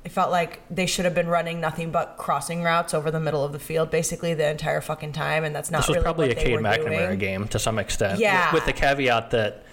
it 0.05 0.11
felt 0.11 0.29
like 0.29 0.61
they 0.69 0.85
should 0.85 1.03
have 1.03 1.15
been 1.15 1.27
running 1.27 1.59
nothing 1.59 1.89
but 1.89 2.15
crossing 2.17 2.61
routes 2.61 2.93
over 2.93 3.09
the 3.09 3.19
middle 3.19 3.43
of 3.43 3.51
the 3.51 3.59
field 3.59 3.89
basically 3.89 4.35
the 4.35 4.47
entire 4.47 4.79
fucking 4.79 5.13
time, 5.13 5.43
and 5.43 5.53
that's 5.55 5.71
not. 5.71 5.79
This 5.79 5.87
was 5.87 5.95
really 5.95 6.03
probably 6.03 6.27
what 6.27 6.37
a 6.37 6.41
Cade 6.41 6.59
McNamara 6.59 7.07
doing. 7.07 7.19
game 7.19 7.47
to 7.47 7.57
some 7.57 7.79
extent. 7.79 8.19
Yeah. 8.19 8.53
With 8.53 8.65
the 8.65 8.73
caveat 8.73 9.31
that 9.31 9.65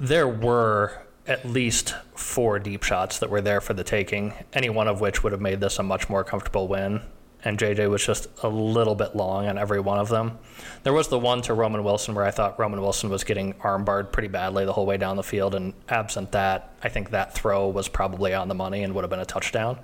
there 0.00 0.26
were 0.26 1.02
at 1.26 1.44
least 1.44 1.94
four 2.14 2.58
deep 2.58 2.84
shots 2.84 3.18
that 3.18 3.28
were 3.28 3.42
there 3.42 3.60
for 3.60 3.74
the 3.74 3.84
taking, 3.84 4.32
any 4.54 4.70
one 4.70 4.88
of 4.88 5.02
which 5.02 5.22
would 5.22 5.32
have 5.32 5.42
made 5.42 5.60
this 5.60 5.78
a 5.78 5.82
much 5.82 6.08
more 6.08 6.24
comfortable 6.24 6.68
win. 6.68 7.02
And 7.46 7.56
JJ 7.58 7.88
was 7.88 8.04
just 8.04 8.26
a 8.42 8.48
little 8.48 8.96
bit 8.96 9.14
long 9.14 9.46
on 9.46 9.56
every 9.56 9.78
one 9.78 10.00
of 10.00 10.08
them. 10.08 10.36
There 10.82 10.92
was 10.92 11.06
the 11.06 11.18
one 11.18 11.42
to 11.42 11.54
Roman 11.54 11.84
Wilson 11.84 12.12
where 12.12 12.24
I 12.24 12.32
thought 12.32 12.58
Roman 12.58 12.80
Wilson 12.80 13.08
was 13.08 13.22
getting 13.22 13.54
armbarred 13.54 14.10
pretty 14.10 14.26
badly 14.26 14.64
the 14.64 14.72
whole 14.72 14.84
way 14.84 14.96
down 14.96 15.14
the 15.14 15.22
field. 15.22 15.54
And 15.54 15.72
absent 15.88 16.32
that, 16.32 16.74
I 16.82 16.88
think 16.88 17.10
that 17.10 17.34
throw 17.34 17.68
was 17.68 17.86
probably 17.86 18.34
on 18.34 18.48
the 18.48 18.56
money 18.56 18.82
and 18.82 18.96
would 18.96 19.04
have 19.04 19.10
been 19.10 19.20
a 19.20 19.24
touchdown. 19.24 19.78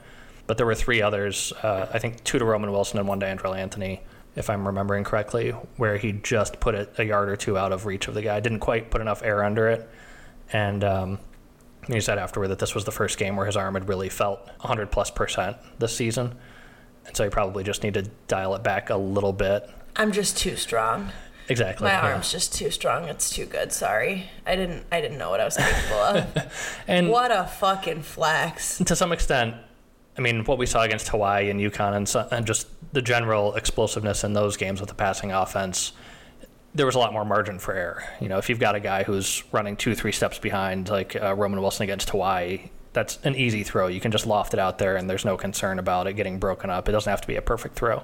But 0.48 0.56
there 0.56 0.66
were 0.66 0.74
three 0.74 1.02
others, 1.02 1.52
uh, 1.62 1.86
I 1.94 2.00
think 2.00 2.24
two 2.24 2.40
to 2.40 2.44
Roman 2.44 2.72
Wilson 2.72 2.98
and 2.98 3.06
one 3.06 3.20
to 3.20 3.26
Andrel 3.26 3.56
Anthony, 3.56 4.00
if 4.34 4.50
I'm 4.50 4.66
remembering 4.66 5.04
correctly, 5.04 5.50
where 5.76 5.98
he 5.98 6.10
just 6.10 6.58
put 6.58 6.74
it 6.74 6.92
a 6.98 7.04
yard 7.04 7.28
or 7.28 7.36
two 7.36 7.56
out 7.56 7.70
of 7.70 7.86
reach 7.86 8.08
of 8.08 8.14
the 8.14 8.22
guy. 8.22 8.40
Didn't 8.40 8.58
quite 8.58 8.90
put 8.90 9.00
enough 9.00 9.22
air 9.22 9.44
under 9.44 9.68
it. 9.68 9.88
And 10.52 10.82
um, 10.82 11.20
he 11.86 12.00
said 12.00 12.18
afterward 12.18 12.48
that 12.48 12.58
this 12.58 12.74
was 12.74 12.86
the 12.86 12.90
first 12.90 13.18
game 13.18 13.36
where 13.36 13.46
his 13.46 13.56
arm 13.56 13.74
had 13.74 13.88
really 13.88 14.08
felt 14.08 14.44
100 14.62 14.90
plus 14.90 15.12
percent 15.12 15.58
this 15.78 15.96
season. 15.96 16.34
And 17.06 17.16
so 17.16 17.24
he 17.24 17.30
probably 17.30 17.64
just 17.64 17.82
need 17.82 17.94
to 17.94 18.02
dial 18.28 18.54
it 18.54 18.62
back 18.62 18.90
a 18.90 18.96
little 18.96 19.32
bit. 19.32 19.68
I'm 19.96 20.12
just 20.12 20.38
too 20.38 20.56
strong. 20.56 21.10
Exactly. 21.48 21.84
My 21.84 21.92
yeah. 21.92 22.12
arm's 22.12 22.30
just 22.30 22.54
too 22.54 22.70
strong. 22.70 23.08
It's 23.08 23.30
too 23.30 23.46
good. 23.46 23.72
Sorry, 23.72 24.30
I 24.46 24.56
didn't. 24.56 24.84
I 24.92 25.00
didn't 25.00 25.18
know 25.18 25.30
what 25.30 25.40
I 25.40 25.44
was 25.44 25.56
capable 25.56 25.96
of. 25.96 26.52
And 26.88 27.10
what 27.10 27.30
a 27.30 27.44
fucking 27.44 28.02
flex. 28.02 28.78
to 28.78 28.96
some 28.96 29.12
extent, 29.12 29.56
I 30.16 30.20
mean, 30.20 30.44
what 30.44 30.58
we 30.58 30.66
saw 30.66 30.82
against 30.82 31.08
Hawaii 31.08 31.50
and 31.50 31.60
UConn 31.60 31.94
and, 31.94 32.08
so, 32.08 32.26
and 32.30 32.46
just 32.46 32.68
the 32.92 33.02
general 33.02 33.54
explosiveness 33.54 34.24
in 34.24 34.32
those 34.34 34.56
games 34.56 34.80
with 34.80 34.88
the 34.88 34.94
passing 34.94 35.32
offense, 35.32 35.92
there 36.74 36.86
was 36.86 36.94
a 36.94 36.98
lot 36.98 37.12
more 37.12 37.24
margin 37.24 37.58
for 37.58 37.74
error. 37.74 38.04
You 38.20 38.28
know, 38.28 38.38
if 38.38 38.48
you've 38.48 38.60
got 38.60 38.74
a 38.74 38.80
guy 38.80 39.04
who's 39.04 39.42
running 39.52 39.76
two, 39.76 39.94
three 39.94 40.12
steps 40.12 40.38
behind, 40.38 40.88
like 40.88 41.20
uh, 41.20 41.34
Roman 41.34 41.60
Wilson 41.60 41.84
against 41.84 42.10
Hawaii, 42.10 42.70
that's 42.92 43.18
an 43.24 43.34
easy 43.34 43.62
throw. 43.62 43.86
You 43.86 44.00
can 44.00 44.12
just 44.12 44.26
loft 44.26 44.54
it 44.54 44.60
out 44.60 44.78
there, 44.78 44.96
and 44.96 45.08
there's 45.08 45.24
no 45.24 45.36
concern 45.36 45.78
about 45.78 46.06
it 46.06 46.14
getting 46.14 46.38
broken 46.38 46.70
up. 46.70 46.88
It 46.88 46.92
doesn't 46.92 47.10
have 47.10 47.20
to 47.22 47.26
be 47.26 47.36
a 47.36 47.42
perfect 47.42 47.76
throw. 47.76 48.02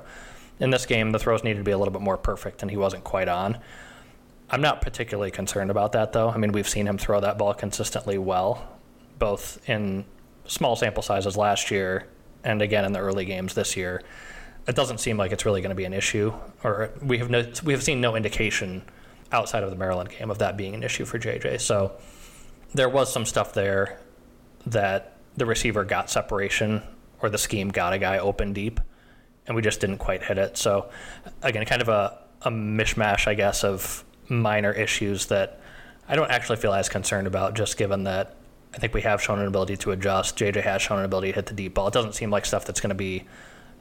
In 0.60 0.70
this 0.70 0.86
game, 0.86 1.12
the 1.12 1.18
throws 1.18 1.44
needed 1.44 1.58
to 1.58 1.64
be 1.64 1.70
a 1.70 1.78
little 1.78 1.92
bit 1.92 2.02
more 2.02 2.16
perfect, 2.16 2.62
and 2.62 2.70
he 2.70 2.76
wasn't 2.76 3.04
quite 3.04 3.28
on. 3.28 3.58
I'm 4.50 4.62
not 4.62 4.80
particularly 4.80 5.30
concerned 5.30 5.70
about 5.70 5.92
that, 5.92 6.12
though. 6.12 6.30
I 6.30 6.38
mean, 6.38 6.52
we've 6.52 6.68
seen 6.68 6.86
him 6.86 6.96
throw 6.96 7.20
that 7.20 7.36
ball 7.36 7.52
consistently 7.54 8.16
well, 8.16 8.66
both 9.18 9.68
in 9.68 10.04
small 10.46 10.74
sample 10.74 11.02
sizes 11.02 11.36
last 11.36 11.70
year 11.70 12.06
and 12.44 12.62
again 12.62 12.84
in 12.84 12.92
the 12.92 12.98
early 13.00 13.26
games 13.26 13.52
this 13.54 13.76
year. 13.76 14.02
it 14.66 14.74
doesn't 14.74 14.98
seem 14.98 15.16
like 15.16 15.32
it's 15.32 15.44
really 15.44 15.60
going 15.60 15.70
to 15.70 15.76
be 15.76 15.84
an 15.84 15.92
issue, 15.92 16.32
or 16.64 16.90
we 17.02 17.18
have 17.18 17.30
no, 17.30 17.44
we 17.64 17.72
have 17.72 17.82
seen 17.82 18.00
no 18.00 18.16
indication 18.16 18.82
outside 19.32 19.62
of 19.62 19.70
the 19.70 19.76
Maryland 19.76 20.10
game 20.10 20.30
of 20.30 20.38
that 20.38 20.56
being 20.56 20.74
an 20.74 20.82
issue 20.82 21.04
for 21.04 21.18
JJ. 21.18 21.60
So 21.60 21.92
there 22.74 22.88
was 22.88 23.12
some 23.12 23.24
stuff 23.24 23.52
there 23.54 24.00
that 24.66 25.16
the 25.36 25.46
receiver 25.46 25.84
got 25.84 26.10
separation 26.10 26.82
or 27.20 27.30
the 27.30 27.38
scheme 27.38 27.68
got 27.68 27.92
a 27.92 27.98
guy 27.98 28.18
open 28.18 28.52
deep, 28.52 28.80
and 29.46 29.56
we 29.56 29.62
just 29.62 29.80
didn't 29.80 29.98
quite 29.98 30.22
hit 30.22 30.38
it. 30.38 30.56
So 30.56 30.90
again, 31.42 31.64
kind 31.64 31.82
of 31.82 31.88
a, 31.88 32.18
a 32.42 32.50
mishmash, 32.50 33.26
I 33.26 33.34
guess, 33.34 33.64
of 33.64 34.04
minor 34.28 34.72
issues 34.72 35.26
that 35.26 35.60
I 36.08 36.16
don't 36.16 36.30
actually 36.30 36.56
feel 36.56 36.72
as 36.72 36.88
concerned 36.88 37.26
about, 37.26 37.54
just 37.54 37.76
given 37.76 38.04
that 38.04 38.36
I 38.74 38.78
think 38.78 38.94
we 38.94 39.02
have 39.02 39.22
shown 39.22 39.38
an 39.38 39.46
ability 39.46 39.76
to 39.78 39.92
adjust. 39.92 40.36
JJ 40.36 40.62
has 40.62 40.82
shown 40.82 40.98
an 40.98 41.04
ability 41.04 41.28
to 41.28 41.34
hit 41.34 41.46
the 41.46 41.54
deep 41.54 41.74
ball. 41.74 41.88
It 41.88 41.94
doesn't 41.94 42.14
seem 42.14 42.30
like 42.30 42.46
stuff 42.46 42.64
that's 42.64 42.80
going 42.80 42.90
to 42.90 42.94
be 42.94 43.24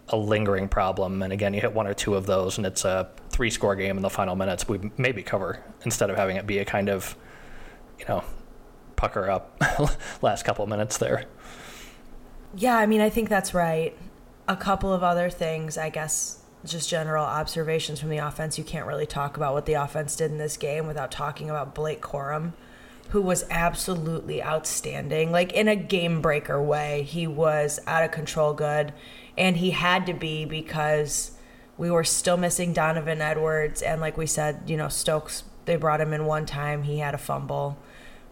a 0.10 0.18
lingering 0.18 0.70
problem. 0.70 1.22
And 1.22 1.34
again, 1.34 1.54
you 1.54 1.62
hit 1.62 1.74
one 1.74 1.88
or 1.88 1.94
two 1.94 2.16
of 2.16 2.26
those, 2.26 2.58
and 2.58 2.66
it's 2.66 2.86
a 2.86 3.10
three 3.30 3.50
score 3.50 3.76
game 3.76 3.98
in 3.98 4.04
the 4.04 4.10
final 4.10 4.36
minutes. 4.36 4.68
We 4.68 4.92
maybe 4.98 5.24
cover 5.24 5.64
instead 5.84 6.10
of 6.10 6.16
having 6.16 6.38
it 6.38 6.48
be 6.48 6.60
a 6.60 6.66
kind 6.66 6.90
of, 6.90 7.16
you 8.00 8.06
know, 8.06 8.24
pucker 8.98 9.30
up 9.30 9.62
last 10.22 10.44
couple 10.44 10.68
minutes 10.68 10.98
there. 10.98 11.24
Yeah, 12.56 12.78
I 12.78 12.86
mean, 12.86 13.00
I 13.00 13.10
think 13.10 13.30
that's 13.30 13.54
right. 13.54 13.98
A 14.50 14.58
couple 14.58 14.92
of 14.92 15.04
other 15.04 15.30
things, 15.30 15.78
I 15.78 15.90
guess, 15.90 16.44
just 16.66 16.90
general 16.90 17.24
observations 17.24 18.02
from 18.02 18.10
the 18.10 18.18
offense. 18.18 18.58
You 18.58 18.66
can't 18.66 18.86
really 18.86 19.06
talk 19.06 19.38
about 19.38 19.54
what 19.54 19.66
the 19.66 19.74
offense 19.76 20.16
did 20.16 20.32
in 20.32 20.38
this 20.38 20.58
game 20.58 20.88
without 20.88 21.12
talking 21.12 21.50
about 21.50 21.74
Blake 21.74 22.02
Corum 22.02 22.52
who 23.10 23.22
was 23.22 23.46
absolutely 23.50 24.44
outstanding. 24.44 25.32
Like 25.32 25.54
in 25.54 25.68
a 25.68 25.76
game 25.76 26.22
breaker 26.22 26.62
way, 26.62 27.04
he 27.04 27.26
was 27.26 27.80
out 27.88 28.04
of 28.04 28.12
control 28.12 28.54
good. 28.54 28.94
And 29.38 29.58
he 29.58 29.72
had 29.72 30.06
to 30.08 30.14
be 30.14 30.46
because 30.46 31.32
we 31.78 31.92
were 31.92 32.04
still 32.04 32.38
missing 32.38 32.74
Donovan 32.74 33.22
Edwards. 33.22 33.82
And 33.82 34.02
like 34.02 34.18
we 34.18 34.26
said, 34.26 34.64
you 34.66 34.76
know, 34.76 34.90
Stokes, 34.90 35.44
they 35.66 35.76
brought 35.76 36.02
him 36.02 36.12
in 36.12 36.26
one 36.26 36.46
time. 36.46 36.84
He 36.84 37.00
had 37.00 37.14
a 37.14 37.20
fumble. 37.20 37.78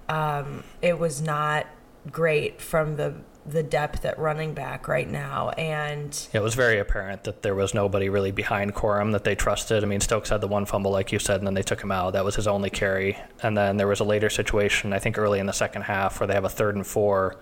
Um, 0.08 0.64
it 0.82 1.00
was 1.00 1.22
not 1.22 1.68
great 2.12 2.62
from 2.62 2.96
the 2.96 3.16
the 3.46 3.62
depth 3.62 4.04
at 4.06 4.18
running 4.18 4.54
back 4.54 4.88
right 4.88 5.10
now. 5.10 5.50
And 5.50 6.28
it 6.34 6.42
was 6.42 6.56
very 6.56 6.80
apparent 6.80 7.26
that 7.26 7.44
there 7.44 7.54
was 7.54 7.74
nobody 7.74 8.10
really 8.10 8.32
behind 8.32 8.74
Corum 8.74 9.12
that 9.12 9.24
they 9.24 9.36
trusted. 9.36 9.84
I 9.84 9.88
mean, 9.88 10.02
Stokes 10.02 10.30
had 10.30 10.42
the 10.42 10.48
one 10.48 10.66
fumble, 10.66 10.92
like 10.92 11.12
you 11.12 11.20
said, 11.20 11.38
and 11.38 11.48
then 11.48 11.54
they 11.54 11.62
took 11.62 11.82
him 11.82 11.92
out. 11.92 12.14
That 12.14 12.26
was 12.26 12.36
his 12.36 12.48
only 12.48 12.70
carry. 12.70 13.18
And 13.44 13.56
then 13.56 13.78
there 13.78 13.88
was 13.88 14.00
a 14.00 14.04
later 14.04 14.30
situation, 14.30 14.94
I 14.94 15.00
think 15.00 15.18
early 15.18 15.40
in 15.40 15.46
the 15.46 15.54
second 15.54 15.84
half, 15.84 16.20
where 16.20 16.28
they 16.28 16.34
have 16.34 16.44
a 16.46 16.50
third 16.50 16.76
and 16.76 16.86
four, 16.86 17.38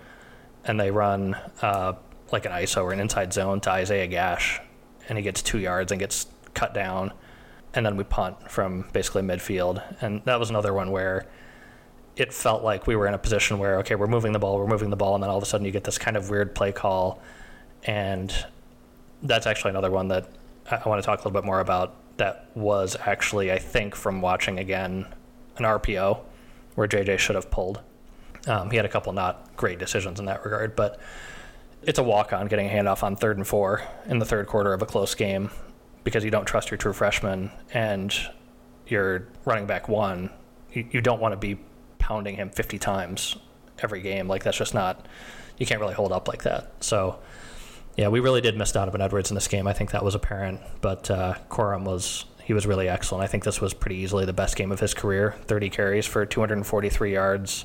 and 0.64 0.78
they 0.78 0.90
run 0.90 1.34
uh, 1.62 1.94
like 2.30 2.44
an 2.44 2.52
ISO 2.52 2.82
or 2.84 2.92
an 2.92 3.00
inside 3.00 3.32
zone 3.32 3.60
to 3.62 3.70
Isaiah 3.70 4.06
Gash, 4.06 4.60
and 5.08 5.16
he 5.16 5.24
gets 5.24 5.40
two 5.40 5.58
yards 5.58 5.90
and 5.90 5.98
gets 5.98 6.26
cut 6.52 6.74
down. 6.74 7.12
And 7.72 7.84
then 7.84 7.96
we 7.96 8.04
punt 8.04 8.50
from 8.50 8.88
basically 8.92 9.22
midfield. 9.22 9.82
And 10.00 10.22
that 10.26 10.38
was 10.38 10.50
another 10.50 10.72
one 10.72 10.90
where 10.90 11.26
it 12.16 12.32
felt 12.32 12.62
like 12.62 12.86
we 12.86 12.96
were 12.96 13.06
in 13.06 13.14
a 13.14 13.18
position 13.18 13.58
where 13.58 13.78
okay, 13.78 13.94
we're 13.94 14.06
moving 14.06 14.32
the 14.32 14.38
ball, 14.38 14.58
we're 14.58 14.66
moving 14.66 14.90
the 14.90 14.96
ball, 14.96 15.14
and 15.14 15.22
then 15.22 15.30
all 15.30 15.36
of 15.36 15.42
a 15.42 15.46
sudden 15.46 15.64
you 15.64 15.72
get 15.72 15.84
this 15.84 15.98
kind 15.98 16.16
of 16.16 16.30
weird 16.30 16.54
play 16.54 16.72
call, 16.72 17.20
and 17.84 18.46
that's 19.22 19.46
actually 19.46 19.70
another 19.70 19.90
one 19.90 20.08
that 20.08 20.28
I 20.70 20.88
want 20.88 21.02
to 21.02 21.06
talk 21.06 21.18
a 21.18 21.22
little 21.22 21.32
bit 21.32 21.44
more 21.44 21.60
about. 21.60 21.96
That 22.16 22.48
was 22.54 22.96
actually, 23.00 23.50
I 23.50 23.58
think, 23.58 23.96
from 23.96 24.20
watching 24.20 24.58
again, 24.58 25.06
an 25.56 25.64
RPO 25.64 26.20
where 26.76 26.86
JJ 26.86 27.18
should 27.18 27.34
have 27.34 27.50
pulled. 27.50 27.80
Um, 28.46 28.70
he 28.70 28.76
had 28.76 28.84
a 28.84 28.88
couple 28.88 29.12
not 29.12 29.56
great 29.56 29.78
decisions 29.78 30.20
in 30.20 30.26
that 30.26 30.44
regard, 30.44 30.76
but 30.76 31.00
it's 31.82 31.98
a 31.98 32.02
walk 32.02 32.32
on 32.32 32.46
getting 32.46 32.66
a 32.66 32.70
handoff 32.70 33.02
on 33.02 33.16
third 33.16 33.36
and 33.36 33.46
four 33.46 33.82
in 34.06 34.18
the 34.18 34.24
third 34.24 34.46
quarter 34.46 34.72
of 34.72 34.82
a 34.82 34.86
close 34.86 35.14
game 35.14 35.50
because 36.04 36.24
you 36.24 36.30
don't 36.30 36.44
trust 36.44 36.70
your 36.70 36.78
true 36.78 36.92
freshman 36.92 37.50
and 37.72 38.14
your 38.86 39.26
running 39.44 39.66
back 39.66 39.88
one. 39.88 40.30
You, 40.72 40.86
you 40.90 41.00
don't 41.00 41.20
want 41.20 41.32
to 41.32 41.36
be 41.36 41.58
pounding 41.98 42.36
him 42.36 42.50
50 42.50 42.78
times 42.78 43.36
every 43.80 44.00
game. 44.00 44.28
Like 44.28 44.44
that's 44.44 44.56
just 44.56 44.74
not 44.74 45.06
you 45.58 45.66
can't 45.66 45.80
really 45.80 45.94
hold 45.94 46.12
up 46.12 46.28
like 46.28 46.42
that. 46.44 46.72
So 46.80 47.18
yeah, 47.96 48.08
we 48.08 48.20
really 48.20 48.40
did 48.40 48.56
miss 48.56 48.72
Donovan 48.72 49.00
Edwards 49.00 49.30
in 49.30 49.34
this 49.34 49.48
game. 49.48 49.66
I 49.66 49.72
think 49.72 49.92
that 49.92 50.04
was 50.04 50.14
apparent, 50.14 50.60
but 50.80 51.10
uh, 51.10 51.34
Corum 51.48 51.84
was 51.84 52.24
he 52.42 52.52
was 52.52 52.66
really 52.66 52.88
excellent. 52.88 53.24
I 53.24 53.26
think 53.26 53.44
this 53.44 53.60
was 53.60 53.72
pretty 53.72 53.96
easily 53.96 54.26
the 54.26 54.32
best 54.32 54.56
game 54.56 54.70
of 54.70 54.80
his 54.80 54.92
career. 54.92 55.34
30 55.46 55.70
carries 55.70 56.06
for 56.06 56.26
243 56.26 57.12
yards, 57.12 57.64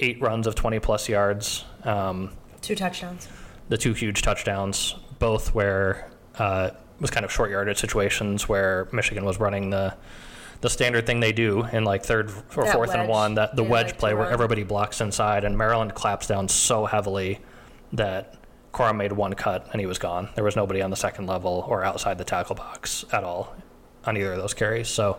eight 0.00 0.20
runs 0.22 0.46
of 0.46 0.54
20 0.54 0.78
plus 0.78 1.08
yards, 1.08 1.64
um, 1.82 2.30
two 2.62 2.74
touchdowns. 2.74 3.28
The 3.68 3.76
two 3.76 3.92
huge 3.92 4.22
touchdowns, 4.22 4.94
both 5.18 5.54
where 5.54 6.10
uh, 6.38 6.70
was 7.00 7.10
kind 7.10 7.24
of 7.24 7.32
short 7.32 7.50
yardage 7.50 7.78
situations 7.78 8.48
where 8.48 8.88
Michigan 8.92 9.24
was 9.24 9.38
running 9.38 9.70
the 9.70 9.94
the 10.60 10.70
standard 10.70 11.06
thing 11.06 11.20
they 11.20 11.32
do 11.32 11.64
in 11.64 11.84
like 11.84 12.04
third 12.04 12.30
or 12.56 12.64
that 12.64 12.74
fourth 12.74 12.90
wedge. 12.90 12.98
and 12.98 13.08
one, 13.08 13.34
that 13.34 13.56
the 13.56 13.62
yeah, 13.62 13.70
wedge 13.70 13.86
like 13.86 13.98
play 13.98 14.14
where 14.14 14.30
everybody 14.30 14.62
blocks 14.62 15.00
inside, 15.00 15.44
and 15.44 15.56
Maryland 15.56 15.94
claps 15.94 16.26
down 16.26 16.48
so 16.48 16.84
heavily 16.86 17.40
that 17.92 18.36
Corum 18.72 18.96
made 18.96 19.12
one 19.12 19.34
cut 19.34 19.68
and 19.72 19.80
he 19.80 19.86
was 19.86 19.98
gone. 19.98 20.28
There 20.34 20.44
was 20.44 20.56
nobody 20.56 20.82
on 20.82 20.90
the 20.90 20.96
second 20.96 21.26
level 21.26 21.64
or 21.68 21.84
outside 21.84 22.18
the 22.18 22.24
tackle 22.24 22.56
box 22.56 23.04
at 23.12 23.22
all 23.22 23.54
on 24.04 24.16
either 24.16 24.32
of 24.32 24.38
those 24.38 24.52
carries. 24.52 24.88
So 24.88 25.18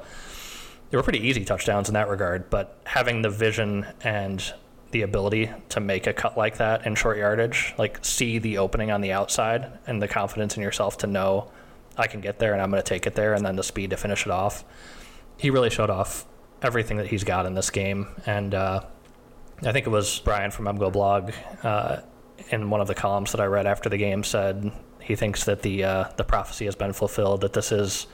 they 0.90 0.98
were 0.98 1.04
pretty 1.04 1.26
easy 1.26 1.46
touchdowns 1.46 1.88
in 1.88 1.94
that 1.94 2.10
regard. 2.10 2.50
But 2.50 2.78
having 2.84 3.22
the 3.22 3.30
vision 3.30 3.88
and 4.02 4.44
the 4.92 5.02
ability 5.02 5.52
to 5.70 5.80
make 5.80 6.06
a 6.06 6.14
cut 6.14 6.38
like 6.38 6.58
that 6.58 6.86
in 6.86 6.96
short 6.96 7.18
yardage, 7.18 7.74
like 7.78 8.04
see 8.04 8.38
the 8.40 8.58
opening 8.58 8.92
on 8.92 9.02
the 9.02 9.12
outside 9.14 9.80
and 9.88 10.02
the 10.02 10.08
confidence 10.08 10.58
in 10.58 10.64
yourself 10.64 10.98
to 11.00 11.08
know 11.08 11.50
I 11.98 12.08
can 12.08 12.22
get 12.22 12.40
there 12.40 12.54
and 12.54 12.62
I'm 12.62 12.70
going 12.70 12.84
to 12.84 12.88
take 12.88 13.08
it 13.08 13.16
there, 13.16 13.34
and 13.34 13.46
then 13.46 13.56
the 13.56 13.64
speed 13.64 13.92
to 13.92 13.98
finish 13.98 14.26
it 14.26 14.32
off 14.32 14.66
he 15.38 15.50
really 15.50 15.70
showed 15.70 15.90
off 15.90 16.26
everything 16.62 16.98
that 16.98 17.08
he's 17.08 17.24
got 17.24 17.46
in 17.46 17.54
this 17.54 17.70
game. 17.70 18.08
And 18.26 18.54
uh, 18.54 18.82
I 19.64 19.72
think 19.72 19.86
it 19.86 19.90
was 19.90 20.20
Brian 20.20 20.52
from 20.52 20.66
MGoBlog 20.66 21.34
uh, 21.64 22.02
in 22.50 22.70
one 22.70 22.82
of 22.82 22.88
the 22.88 22.96
columns 22.96 23.32
that 23.32 23.42
I 23.42 23.46
read 23.46 23.66
after 23.66 23.90
the 23.90 23.98
game 23.98 24.24
said 24.24 24.72
he 25.02 25.16
thinks 25.16 25.46
that 25.46 25.62
the 25.62 25.84
uh, 25.84 26.04
the 26.18 26.24
prophecy 26.24 26.66
has 26.66 26.76
been 26.76 26.94
fulfilled. 26.94 27.42
That 27.42 27.54
this 27.54 27.72
is 27.72 28.08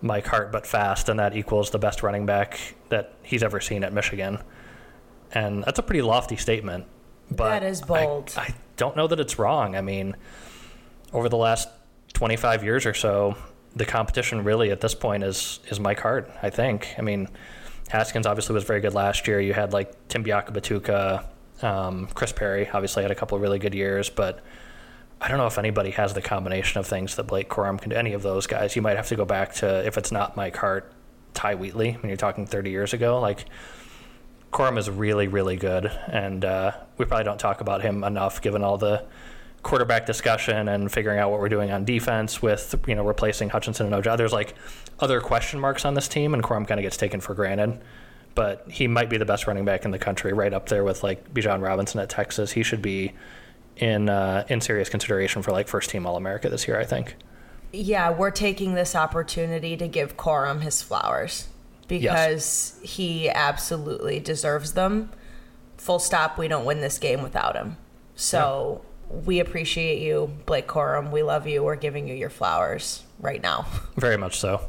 Mike 0.00 0.26
Hart 0.26 0.50
but 0.52 0.66
fast, 0.66 1.08
and 1.08 1.18
that 1.18 1.36
equals 1.36 1.70
the 1.70 1.78
best 1.78 2.02
running 2.02 2.26
back 2.26 2.58
that 2.88 3.14
he's 3.22 3.42
ever 3.42 3.60
seen 3.60 3.84
at 3.84 3.92
Michigan. 3.92 4.38
And 5.32 5.62
that's 5.64 5.78
a 5.78 5.82
pretty 5.82 6.02
lofty 6.02 6.36
statement. 6.36 6.86
But 7.30 7.60
that 7.60 7.62
is 7.62 7.82
bold. 7.82 8.32
I, 8.36 8.42
I 8.42 8.54
don't 8.76 8.96
know 8.96 9.06
that 9.06 9.20
it's 9.20 9.38
wrong. 9.38 9.76
I 9.76 9.82
mean, 9.82 10.16
over 11.12 11.28
the 11.28 11.36
last 11.36 11.68
25 12.14 12.64
years 12.64 12.86
or 12.86 12.94
so, 12.94 13.36
the 13.76 13.84
competition 13.84 14.44
really 14.44 14.70
at 14.70 14.80
this 14.80 14.94
point 14.94 15.22
is 15.22 15.60
is 15.68 15.78
Mike 15.80 16.00
Hart. 16.00 16.30
I 16.42 16.50
think. 16.50 16.94
I 16.98 17.02
mean, 17.02 17.28
Haskins 17.88 18.26
obviously 18.26 18.54
was 18.54 18.64
very 18.64 18.80
good 18.80 18.94
last 18.94 19.26
year. 19.26 19.40
You 19.40 19.52
had 19.52 19.72
like 19.72 20.08
Tim 20.08 20.24
Biakabatuka, 20.24 21.24
um, 21.62 22.08
Chris 22.14 22.32
Perry 22.32 22.68
obviously 22.68 23.02
had 23.02 23.10
a 23.10 23.14
couple 23.14 23.36
of 23.36 23.42
really 23.42 23.58
good 23.58 23.74
years, 23.74 24.08
but 24.08 24.40
I 25.20 25.28
don't 25.28 25.38
know 25.38 25.46
if 25.46 25.58
anybody 25.58 25.90
has 25.90 26.14
the 26.14 26.22
combination 26.22 26.78
of 26.78 26.86
things 26.86 27.16
that 27.16 27.24
Blake 27.24 27.48
Corum 27.48 27.80
can 27.80 27.90
do. 27.90 27.96
Any 27.96 28.14
of 28.14 28.22
those 28.22 28.46
guys, 28.46 28.74
you 28.74 28.82
might 28.82 28.96
have 28.96 29.08
to 29.08 29.16
go 29.16 29.24
back 29.24 29.54
to 29.56 29.86
if 29.86 29.98
it's 29.98 30.10
not 30.10 30.36
Mike 30.36 30.56
Hart, 30.56 30.92
Ty 31.34 31.56
Wheatley. 31.56 31.92
When 31.92 32.08
you're 32.08 32.16
talking 32.16 32.46
30 32.46 32.70
years 32.70 32.94
ago, 32.94 33.20
like 33.20 33.44
Corum 34.52 34.78
is 34.78 34.88
really 34.88 35.28
really 35.28 35.56
good, 35.56 35.86
and 36.08 36.44
uh, 36.44 36.72
we 36.96 37.04
probably 37.04 37.24
don't 37.24 37.38
talk 37.38 37.60
about 37.60 37.82
him 37.82 38.02
enough 38.04 38.40
given 38.40 38.62
all 38.62 38.78
the 38.78 39.04
quarterback 39.62 40.06
discussion 40.06 40.68
and 40.68 40.90
figuring 40.90 41.18
out 41.18 41.30
what 41.30 41.40
we're 41.40 41.48
doing 41.48 41.70
on 41.70 41.84
defense 41.84 42.40
with 42.40 42.74
you 42.86 42.94
know 42.94 43.04
replacing 43.04 43.50
Hutchinson 43.50 43.92
and 43.92 44.04
Ojabo. 44.04 44.16
There's 44.16 44.32
like 44.32 44.54
other 44.98 45.20
question 45.20 45.60
marks 45.60 45.84
on 45.84 45.94
this 45.94 46.08
team, 46.08 46.34
and 46.34 46.42
Corum 46.42 46.66
kind 46.66 46.80
of 46.80 46.82
gets 46.82 46.96
taken 46.96 47.20
for 47.20 47.34
granted. 47.34 47.80
But 48.34 48.64
he 48.70 48.86
might 48.86 49.10
be 49.10 49.16
the 49.16 49.24
best 49.24 49.46
running 49.46 49.64
back 49.64 49.84
in 49.84 49.90
the 49.90 49.98
country, 49.98 50.32
right 50.32 50.52
up 50.52 50.68
there 50.68 50.84
with 50.84 51.02
like 51.02 51.34
Bijan 51.34 51.62
Robinson 51.62 52.00
at 52.00 52.08
Texas. 52.08 52.52
He 52.52 52.62
should 52.62 52.80
be 52.80 53.12
in 53.76 54.08
uh, 54.08 54.44
in 54.48 54.60
serious 54.60 54.88
consideration 54.88 55.42
for 55.42 55.50
like 55.52 55.68
first 55.68 55.90
team 55.90 56.06
All 56.06 56.16
America 56.16 56.48
this 56.48 56.66
year. 56.66 56.78
I 56.78 56.84
think. 56.84 57.16
Yeah, 57.72 58.10
we're 58.10 58.32
taking 58.32 58.74
this 58.74 58.96
opportunity 58.96 59.76
to 59.76 59.86
give 59.86 60.16
Corum 60.16 60.60
his 60.60 60.82
flowers 60.82 61.48
because 61.86 62.76
yes. 62.82 62.90
he 62.96 63.28
absolutely 63.28 64.18
deserves 64.18 64.72
them. 64.72 65.10
Full 65.76 65.98
stop. 65.98 66.36
We 66.36 66.48
don't 66.48 66.64
win 66.64 66.80
this 66.80 66.98
game 66.98 67.22
without 67.22 67.56
him. 67.56 67.76
So 68.16 68.82
we 69.10 69.40
appreciate 69.40 70.00
you, 70.00 70.30
Blake 70.46 70.68
Corum. 70.68 71.10
We 71.10 71.22
love 71.22 71.46
you. 71.46 71.62
We're 71.62 71.76
giving 71.76 72.06
you 72.08 72.14
your 72.14 72.30
flowers 72.30 73.04
right 73.18 73.42
now. 73.42 73.66
Very 73.96 74.16
much 74.16 74.38
so. 74.38 74.68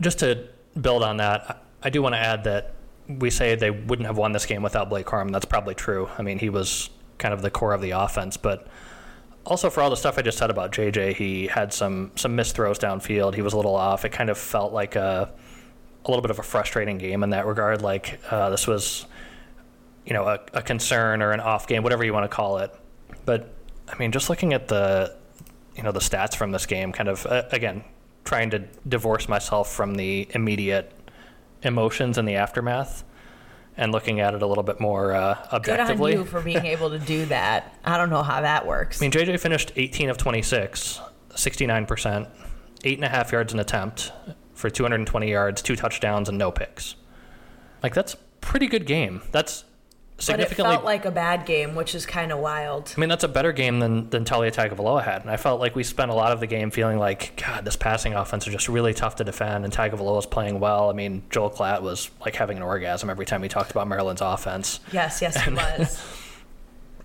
Just 0.00 0.18
to 0.20 0.48
build 0.80 1.02
on 1.02 1.18
that, 1.18 1.62
I 1.82 1.90
do 1.90 2.02
want 2.02 2.14
to 2.14 2.18
add 2.18 2.44
that 2.44 2.74
we 3.08 3.30
say 3.30 3.54
they 3.54 3.70
wouldn't 3.70 4.06
have 4.06 4.16
won 4.16 4.32
this 4.32 4.46
game 4.46 4.62
without 4.62 4.88
Blake 4.88 5.06
Corum. 5.06 5.30
That's 5.32 5.44
probably 5.44 5.74
true. 5.74 6.08
I 6.18 6.22
mean, 6.22 6.38
he 6.38 6.50
was 6.50 6.90
kind 7.18 7.34
of 7.34 7.42
the 7.42 7.50
core 7.50 7.72
of 7.72 7.80
the 7.80 7.90
offense, 7.90 8.36
but 8.36 8.66
also 9.44 9.70
for 9.70 9.80
all 9.80 9.90
the 9.90 9.96
stuff 9.96 10.18
I 10.18 10.22
just 10.22 10.38
said 10.38 10.50
about 10.50 10.72
JJ, 10.72 11.14
he 11.14 11.46
had 11.46 11.72
some 11.72 12.12
some 12.14 12.36
missed 12.36 12.54
throws 12.54 12.78
downfield. 12.78 13.34
He 13.34 13.42
was 13.42 13.52
a 13.52 13.56
little 13.56 13.74
off. 13.74 14.04
It 14.04 14.10
kind 14.10 14.30
of 14.30 14.38
felt 14.38 14.72
like 14.72 14.96
a 14.96 15.32
a 16.04 16.10
little 16.10 16.22
bit 16.22 16.30
of 16.30 16.38
a 16.38 16.42
frustrating 16.42 16.98
game 16.98 17.22
in 17.22 17.30
that 17.30 17.46
regard. 17.46 17.82
Like 17.82 18.20
uh, 18.30 18.50
this 18.50 18.66
was, 18.66 19.06
you 20.06 20.12
know, 20.12 20.24
a, 20.24 20.40
a 20.54 20.62
concern 20.62 21.22
or 21.22 21.32
an 21.32 21.40
off 21.40 21.66
game, 21.66 21.82
whatever 21.82 22.04
you 22.04 22.12
want 22.12 22.24
to 22.24 22.34
call 22.34 22.58
it. 22.58 22.74
But 23.24 23.52
I 23.92 23.96
mean, 23.98 24.12
just 24.12 24.30
looking 24.30 24.52
at 24.52 24.68
the 24.68 25.16
you 25.76 25.82
know 25.82 25.92
the 25.92 26.00
stats 26.00 26.34
from 26.34 26.52
this 26.52 26.66
game, 26.66 26.92
kind 26.92 27.08
of 27.08 27.26
uh, 27.26 27.44
again 27.52 27.84
trying 28.24 28.50
to 28.50 28.60
divorce 28.86 29.28
myself 29.28 29.72
from 29.72 29.94
the 29.94 30.28
immediate 30.30 30.92
emotions 31.62 32.18
and 32.18 32.28
the 32.28 32.36
aftermath, 32.36 33.02
and 33.76 33.92
looking 33.92 34.20
at 34.20 34.34
it 34.34 34.42
a 34.42 34.46
little 34.46 34.62
bit 34.64 34.80
more 34.80 35.14
uh, 35.14 35.34
Good 35.34 35.44
on 35.48 35.54
objectively. 35.54 36.12
you 36.12 36.24
for 36.24 36.40
being 36.40 36.66
able 36.66 36.90
to 36.90 36.98
do 36.98 37.24
that. 37.26 37.74
I 37.84 37.96
don't 37.96 38.10
know 38.10 38.22
how 38.22 38.40
that 38.42 38.66
works. 38.66 39.00
I 39.00 39.04
mean, 39.04 39.10
JJ 39.12 39.40
finished 39.40 39.72
18 39.76 40.10
of 40.10 40.18
26, 40.18 41.00
69%, 41.30 42.28
eight 42.84 42.98
and 42.98 43.04
a 43.04 43.08
half 43.08 43.32
yards 43.32 43.52
an 43.52 43.60
attempt 43.60 44.12
for 44.54 44.68
220 44.70 45.30
yards, 45.30 45.62
two 45.62 45.76
touchdowns, 45.76 46.28
and 46.28 46.36
no 46.36 46.50
picks. 46.50 46.94
Like, 47.82 47.94
that's 47.94 48.14
a 48.14 48.18
pretty 48.42 48.66
good 48.66 48.84
game. 48.86 49.22
That's 49.32 49.64
but 50.26 50.40
it 50.40 50.50
felt 50.50 50.84
like 50.84 51.04
a 51.04 51.10
bad 51.10 51.46
game, 51.46 51.74
which 51.74 51.94
is 51.94 52.06
kind 52.06 52.32
of 52.32 52.38
wild. 52.38 52.92
I 52.96 53.00
mean, 53.00 53.08
that's 53.08 53.24
a 53.24 53.28
better 53.28 53.52
game 53.52 53.80
than, 53.80 54.10
than 54.10 54.24
Taulia 54.24 54.52
Tagovailoa 54.52 55.02
had. 55.02 55.22
And 55.22 55.30
I 55.30 55.36
felt 55.36 55.60
like 55.60 55.74
we 55.74 55.82
spent 55.82 56.10
a 56.10 56.14
lot 56.14 56.32
of 56.32 56.40
the 56.40 56.46
game 56.46 56.70
feeling 56.70 56.98
like, 56.98 57.40
God, 57.44 57.64
this 57.64 57.76
passing 57.76 58.14
offense 58.14 58.46
is 58.46 58.52
just 58.52 58.68
really 58.68 58.94
tough 58.94 59.16
to 59.16 59.24
defend, 59.24 59.64
and 59.64 59.72
Tagovailoa's 59.72 60.26
playing 60.26 60.60
well. 60.60 60.90
I 60.90 60.92
mean, 60.92 61.22
Joel 61.30 61.50
Klatt 61.50 61.82
was 61.82 62.10
like 62.20 62.36
having 62.36 62.56
an 62.56 62.62
orgasm 62.62 63.10
every 63.10 63.26
time 63.26 63.42
he 63.42 63.48
talked 63.48 63.70
about 63.70 63.88
Maryland's 63.88 64.22
offense. 64.22 64.80
Yes, 64.92 65.22
yes, 65.22 65.46
it 65.46 65.54
was. 65.54 66.16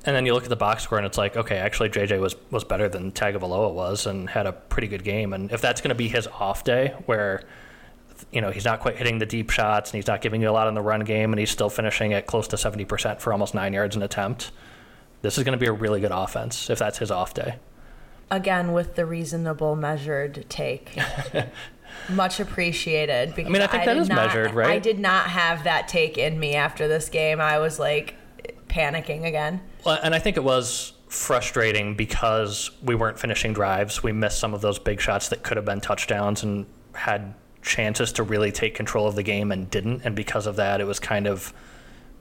And 0.07 0.15
then 0.15 0.27
you 0.27 0.35
look 0.35 0.43
at 0.43 0.49
the 0.49 0.55
box 0.55 0.83
score, 0.83 0.99
and 0.99 1.07
it's 1.07 1.17
like, 1.17 1.35
okay, 1.35 1.57
actually, 1.57 1.89
JJ 1.89 2.19
was 2.19 2.35
was 2.51 2.63
better 2.63 2.87
than 2.87 3.11
Tagovailoa 3.11 3.73
was, 3.73 4.05
and 4.05 4.29
had 4.29 4.45
a 4.45 4.51
pretty 4.51 4.87
good 4.87 5.03
game. 5.03 5.33
And 5.33 5.51
if 5.51 5.61
that's 5.61 5.81
going 5.81 5.89
to 5.89 5.95
be 5.95 6.07
his 6.07 6.27
off 6.27 6.63
day, 6.63 6.93
where 7.07 7.41
you 8.31 8.41
know 8.41 8.51
he's 8.51 8.65
not 8.65 8.79
quite 8.79 8.97
hitting 8.97 9.19
the 9.19 9.25
deep 9.25 9.49
shots, 9.49 9.91
and 9.91 9.97
he's 9.97 10.07
not 10.07 10.21
giving 10.21 10.41
you 10.41 10.49
a 10.49 10.51
lot 10.51 10.67
in 10.67 10.73
the 10.73 10.81
run 10.81 11.01
game, 11.01 11.31
and 11.33 11.39
he's 11.39 11.51
still 11.51 11.69
finishing 11.69 12.13
at 12.13 12.27
close 12.27 12.47
to 12.49 12.57
seventy 12.57 12.85
percent 12.85 13.21
for 13.21 13.33
almost 13.33 13.53
nine 13.53 13.73
yards 13.73 13.95
an 13.95 14.01
attempt, 14.03 14.51
this 15.21 15.37
is 15.37 15.43
going 15.43 15.57
to 15.57 15.59
be 15.59 15.67
a 15.67 15.73
really 15.73 15.99
good 15.99 16.11
offense 16.13 16.69
if 16.69 16.79
that's 16.79 16.99
his 16.99 17.11
off 17.11 17.33
day. 17.33 17.55
Again, 18.31 18.73
with 18.73 18.95
the 18.95 19.05
reasonable, 19.05 19.75
measured 19.75 20.45
take. 20.49 20.97
Much 22.09 22.39
appreciated. 22.39 23.35
Because 23.35 23.51
mean, 23.51 23.61
I 23.61 23.67
think 23.67 23.85
that 23.85 23.93
did 23.93 24.09
not- 24.09 24.15
measured, 24.15 24.53
right? 24.53 24.69
I 24.69 24.79
did 24.79 24.99
not 24.99 25.27
have 25.27 25.63
that 25.63 25.87
take 25.87 26.17
in 26.17 26.39
me 26.39 26.55
after 26.55 26.87
this 26.87 27.09
game. 27.09 27.39
I 27.39 27.59
was 27.59 27.79
like 27.79 28.15
panicking 28.67 29.25
again. 29.25 29.61
Well, 29.85 29.99
and 30.03 30.13
I 30.13 30.19
think 30.19 30.37
it 30.37 30.43
was 30.43 30.93
frustrating 31.07 31.95
because 31.95 32.71
we 32.83 32.95
weren't 32.95 33.17
finishing 33.19 33.53
drives. 33.53 34.03
We 34.03 34.11
missed 34.11 34.39
some 34.39 34.53
of 34.53 34.61
those 34.61 34.79
big 34.79 34.99
shots 34.99 35.29
that 35.29 35.43
could 35.43 35.57
have 35.57 35.65
been 35.65 35.81
touchdowns 35.81 36.43
and 36.43 36.65
had 36.93 37.33
chances 37.65 38.13
to 38.13 38.23
really 38.23 38.51
take 38.51 38.75
control 38.75 39.07
of 39.07 39.15
the 39.15 39.23
game 39.23 39.51
and 39.51 39.69
didn't. 39.69 40.03
And 40.05 40.15
because 40.15 40.45
of 40.47 40.55
that, 40.55 40.79
it 40.79 40.85
was 40.85 40.99
kind 40.99 41.27
of 41.27 41.53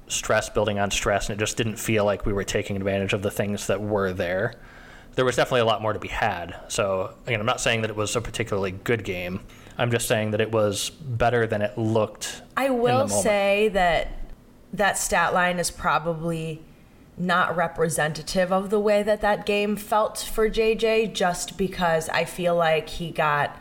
stress 0.08 0.48
building 0.48 0.78
on 0.78 0.90
stress, 0.90 1.28
and 1.28 1.36
it 1.36 1.38
just 1.38 1.56
didn't 1.56 1.76
feel 1.76 2.04
like 2.04 2.26
we 2.26 2.32
were 2.32 2.44
taking 2.44 2.76
advantage 2.76 3.12
of 3.12 3.22
the 3.22 3.30
things 3.30 3.66
that 3.68 3.80
were 3.80 4.12
there. 4.12 4.54
There 5.14 5.24
was 5.24 5.36
definitely 5.36 5.60
a 5.60 5.66
lot 5.66 5.80
more 5.80 5.92
to 5.92 5.98
be 5.98 6.08
had. 6.08 6.56
So, 6.68 7.14
again, 7.26 7.40
I'm 7.40 7.46
not 7.46 7.60
saying 7.60 7.82
that 7.82 7.90
it 7.90 7.96
was 7.96 8.16
a 8.16 8.20
particularly 8.20 8.72
good 8.72 9.04
game. 9.04 9.40
I'm 9.78 9.90
just 9.90 10.08
saying 10.08 10.32
that 10.32 10.40
it 10.40 10.50
was 10.50 10.90
better 10.90 11.46
than 11.46 11.62
it 11.62 11.78
looked. 11.78 12.42
I 12.56 12.70
will 12.70 13.08
say 13.08 13.68
that 13.68 14.08
that 14.72 14.98
stat 14.98 15.32
line 15.32 15.58
is 15.58 15.70
probably 15.70 16.62
not 17.16 17.54
representative 17.54 18.52
of 18.52 18.70
the 18.70 18.80
way 18.80 19.02
that 19.04 19.20
that 19.20 19.46
game 19.46 19.76
felt 19.76 20.18
for 20.18 20.50
JJ 20.50 21.12
just 21.14 21.56
because 21.56 22.08
I 22.08 22.24
feel 22.24 22.56
like 22.56 22.88
he 22.88 23.10
got 23.10 23.56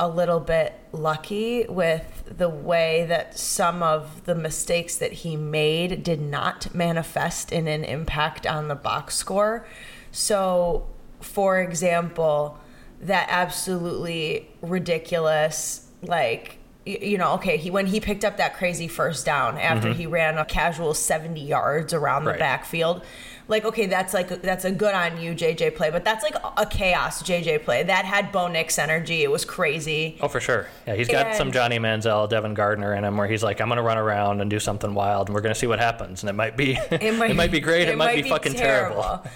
a 0.00 0.08
little 0.08 0.40
bit 0.40 0.72
lucky 0.92 1.66
with 1.68 2.24
the 2.38 2.48
way 2.48 3.04
that 3.06 3.38
some 3.38 3.82
of 3.82 4.24
the 4.24 4.34
mistakes 4.34 4.96
that 4.96 5.12
he 5.12 5.36
made 5.36 6.02
did 6.02 6.22
not 6.22 6.74
manifest 6.74 7.52
in 7.52 7.68
an 7.68 7.84
impact 7.84 8.46
on 8.46 8.68
the 8.68 8.74
box 8.74 9.14
score. 9.14 9.66
So, 10.10 10.86
for 11.20 11.60
example, 11.60 12.58
that 13.02 13.26
absolutely 13.30 14.48
ridiculous, 14.62 15.86
like, 16.00 16.56
you 16.86 17.18
know, 17.18 17.34
okay, 17.34 17.58
he 17.58 17.70
when 17.70 17.84
he 17.84 18.00
picked 18.00 18.24
up 18.24 18.38
that 18.38 18.56
crazy 18.56 18.88
first 18.88 19.26
down 19.26 19.58
after 19.58 19.88
mm-hmm. 19.88 19.98
he 19.98 20.06
ran 20.06 20.38
a 20.38 20.46
casual 20.46 20.94
70 20.94 21.38
yards 21.38 21.92
around 21.92 22.24
the 22.24 22.30
Right. 22.30 22.38
backfield, 22.38 23.02
like, 23.50 23.64
okay, 23.64 23.86
that's 23.86 24.14
like 24.14 24.42
that's 24.42 24.64
a 24.64 24.70
good 24.70 24.94
on 24.94 25.20
you 25.20 25.34
JJ 25.34 25.74
play, 25.74 25.90
but 25.90 26.04
that's 26.04 26.22
like 26.22 26.36
a 26.56 26.64
chaos 26.64 27.20
JJ 27.20 27.64
play. 27.64 27.82
That 27.82 28.04
had 28.04 28.30
Bo 28.30 28.46
Nix 28.46 28.78
energy. 28.78 29.24
It 29.24 29.30
was 29.30 29.44
crazy. 29.44 30.16
Oh, 30.20 30.28
for 30.28 30.40
sure. 30.40 30.68
Yeah, 30.86 30.94
he's 30.94 31.08
got 31.08 31.34
some 31.34 31.50
Johnny 31.50 31.80
Manziel, 31.80 32.30
Devin 32.30 32.54
Gardner 32.54 32.94
in 32.94 33.04
him, 33.04 33.16
where 33.16 33.26
he's 33.26 33.42
like, 33.42 33.60
"I'm 33.60 33.68
going 33.68 33.78
to 33.78 33.82
run 33.82 33.98
around 33.98 34.40
and 34.40 34.48
do 34.48 34.60
something 34.60 34.94
wild, 34.94 35.28
and 35.28 35.34
we're 35.34 35.40
going 35.40 35.52
to 35.52 35.58
see 35.58 35.66
what 35.66 35.80
happens." 35.80 36.22
And 36.22 36.30
it 36.30 36.34
might 36.34 36.56
be, 36.56 36.74
it 36.92 37.14
might, 37.36 37.50
be 37.50 37.58
great. 37.58 37.88
It, 37.88 37.98
might, 37.98 38.22
be, 38.22 38.30
fucking 38.30 38.54
terrible. 38.54 39.26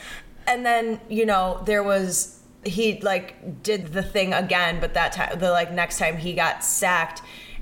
And 0.47 0.65
then 0.65 1.01
you 1.09 1.27
know 1.27 1.61
there 1.67 1.83
was 1.83 2.41
he 2.65 3.01
like 3.01 3.65
did 3.65 3.89
the 3.89 4.03
thing 4.03 4.33
again, 4.33 4.79
but 4.81 4.95
that 4.95 5.13
time 5.13 5.41
the 5.41 5.51
like 5.51 5.73
next 5.73 5.99
time 5.99 6.17
he 6.17 6.35
got 6.35 6.63
sacked 6.63 7.21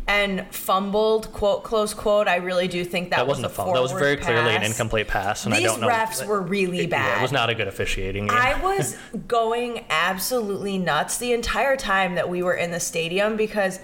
and 0.08 0.46
fumbled 0.52 1.32
quote 1.32 1.62
close 1.62 1.94
quote. 1.94 2.26
I 2.28 2.36
really 2.36 2.68
do 2.68 2.84
think 2.84 3.10
that, 3.10 3.16
That 3.18 3.26
wasn't 3.26 3.46
a 3.46 3.48
fumble. 3.50 3.74
That 3.74 3.82
was 3.82 3.92
very 3.92 4.16
clearly 4.16 4.54
an 4.54 4.62
incomplete 4.62 5.08
pass, 5.08 5.44
and 5.44 5.54
These 5.54 5.62
I 5.62 5.66
don't 5.66 5.80
know. 5.80 5.88
refs 5.88 6.26
were 6.26 6.40
really 6.40 6.82
Yeah, 6.82 6.86
bad. 6.86 7.18
it 7.18 7.22
was 7.22 7.32
not 7.32 7.50
a 7.50 7.54
good 7.54 7.68
officiating. 7.68 8.26
Game. 8.26 8.36
I 8.36 8.60
was 8.60 8.96
going 9.28 9.84
absolutely 9.90 10.78
nuts 10.78 11.18
the 11.18 11.32
entire 11.32 11.76
time 11.76 12.14
that 12.16 12.28
we 12.28 12.42
were 12.42 12.54
in 12.54 12.70
the 12.72 12.80
stadium 12.80 13.36
because 13.36 13.78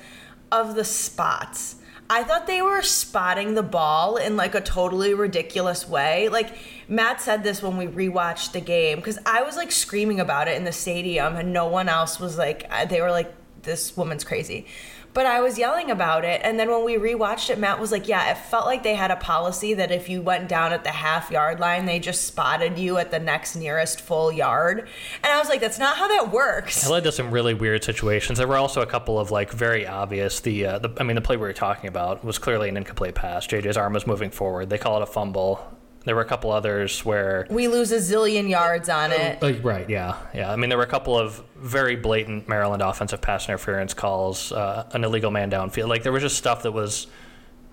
of 0.51 0.75
the 0.75 0.85
spots. 0.85 1.77
I 2.11 2.23
thought 2.25 2.47
they 2.47 2.63
were 2.63 2.81
spotting 2.81 3.55
the 3.55 3.63
ball 3.63 4.17
in 4.17 4.37
like 4.37 4.55
a 4.55 4.63
totally 4.63 5.13
ridiculous 5.13 5.87
way. 5.87 6.29
Like 6.31 6.57
Matt 6.89 7.21
said 7.21 7.45
this 7.45 7.63
when 7.63 7.77
we 7.77 7.87
rewatched 7.87 8.53
the 8.53 8.61
game 8.63 8.97
because 8.97 9.19
I 9.27 9.43
was 9.43 9.57
like 9.57 9.71
screaming 9.71 10.19
about 10.19 10.49
it 10.49 10.57
in 10.57 10.65
the 10.65 10.73
stadium 10.73 11.37
and 11.37 11.53
no 11.53 11.67
one 11.69 11.87
else 11.89 12.19
was 12.19 12.39
like 12.39 12.65
uh, 12.71 12.87
they 12.87 13.03
were 13.03 13.11
like 13.11 13.31
this 13.63 13.95
woman's 13.95 14.25
crazy. 14.25 14.67
But 15.15 15.27
I 15.27 15.41
was 15.41 15.59
yelling 15.59 15.91
about 15.91 16.25
it 16.25 16.41
and 16.45 16.59
then 16.59 16.71
when 16.71 16.85
we 16.85 16.97
rewatched 16.97 17.51
it 17.51 17.59
Matt 17.59 17.81
was 17.81 17.93
like, 17.93 18.09
"Yeah, 18.09 18.31
it 18.31 18.39
felt 18.39 18.67
like 18.67 18.83
they 18.83 18.95
had 18.95 19.11
a 19.11 19.17
policy 19.17 19.75
that 19.75 19.91
if 19.91 20.09
you 20.09 20.23
went 20.23 20.49
down 20.49 20.73
at 20.73 20.85
the 20.85 20.91
half 20.91 21.31
yard 21.31 21.61
line, 21.61 21.87
they 21.87 21.99
just 21.99 22.27
spotted 22.27 22.79
you 22.79 22.99
at 22.99 23.11
the 23.11 23.19
next 23.19 23.57
nearest 23.57 24.01
full 24.01 24.31
yard." 24.31 24.89
And 25.23 25.33
I 25.33 25.39
was 25.39 25.49
like, 25.49 25.61
"That's 25.61 25.79
not 25.79 25.97
how 25.97 26.09
that 26.09 26.31
works." 26.31 26.87
It 26.87 26.91
led 26.91 27.05
to 27.05 27.13
some 27.13 27.31
really 27.31 27.55
weird 27.55 27.85
situations. 27.85 28.39
There 28.39 28.47
were 28.47 28.57
also 28.57 28.81
a 28.81 28.87
couple 28.87 29.19
of 29.19 29.31
like 29.31 29.51
very 29.51 29.87
obvious. 29.87 30.41
The, 30.41 30.67
uh, 30.67 30.79
the 30.79 30.91
I 30.99 31.03
mean, 31.03 31.17
the 31.17 31.21
play 31.21 31.37
we 31.37 31.43
were 31.43 31.53
talking 31.53 31.89
about 31.89 32.25
was 32.25 32.39
clearly 32.39 32.69
an 32.69 32.77
incomplete 32.77 33.15
pass. 33.15 33.47
JJ's 33.47 33.77
arm 33.77 33.93
was 33.95 34.07
moving 34.07 34.31
forward. 34.31 34.71
They 34.71 34.79
call 34.79 34.97
it 34.97 35.03
a 35.03 35.07
fumble. 35.07 35.78
There 36.05 36.15
were 36.15 36.23
a 36.23 36.27
couple 36.27 36.51
others 36.51 37.05
where 37.05 37.47
We 37.51 37.69
lose 37.69 37.93
a 37.93 37.97
zillion 37.99 38.49
yards 38.49 38.89
on 38.89 39.13
it. 39.13 39.43
Uh, 39.43 39.53
right, 39.61 39.89
yeah, 39.91 40.17
yeah. 40.35 40.51
I 40.51 40.57
mean, 40.57 40.71
there 40.71 40.79
were 40.79 40.85
a 40.85 40.89
couple 40.89 41.19
of 41.19 41.43
very 41.57 41.97
blatant 41.97 42.49
Maryland 42.49 42.83
offensive 42.83 43.21
pass 43.21 43.47
interference 43.49 43.93
calls, 43.95 44.53
uh, 44.53 44.89
an 44.93 45.05
illegal 45.05 45.31
man 45.31 45.51
downfield. 45.51 45.89
Like 45.89 46.03
there 46.05 46.13
was 46.13 46.23
just 46.23 46.37
stuff 46.39 46.63
that 46.63 46.73
was 46.73 47.09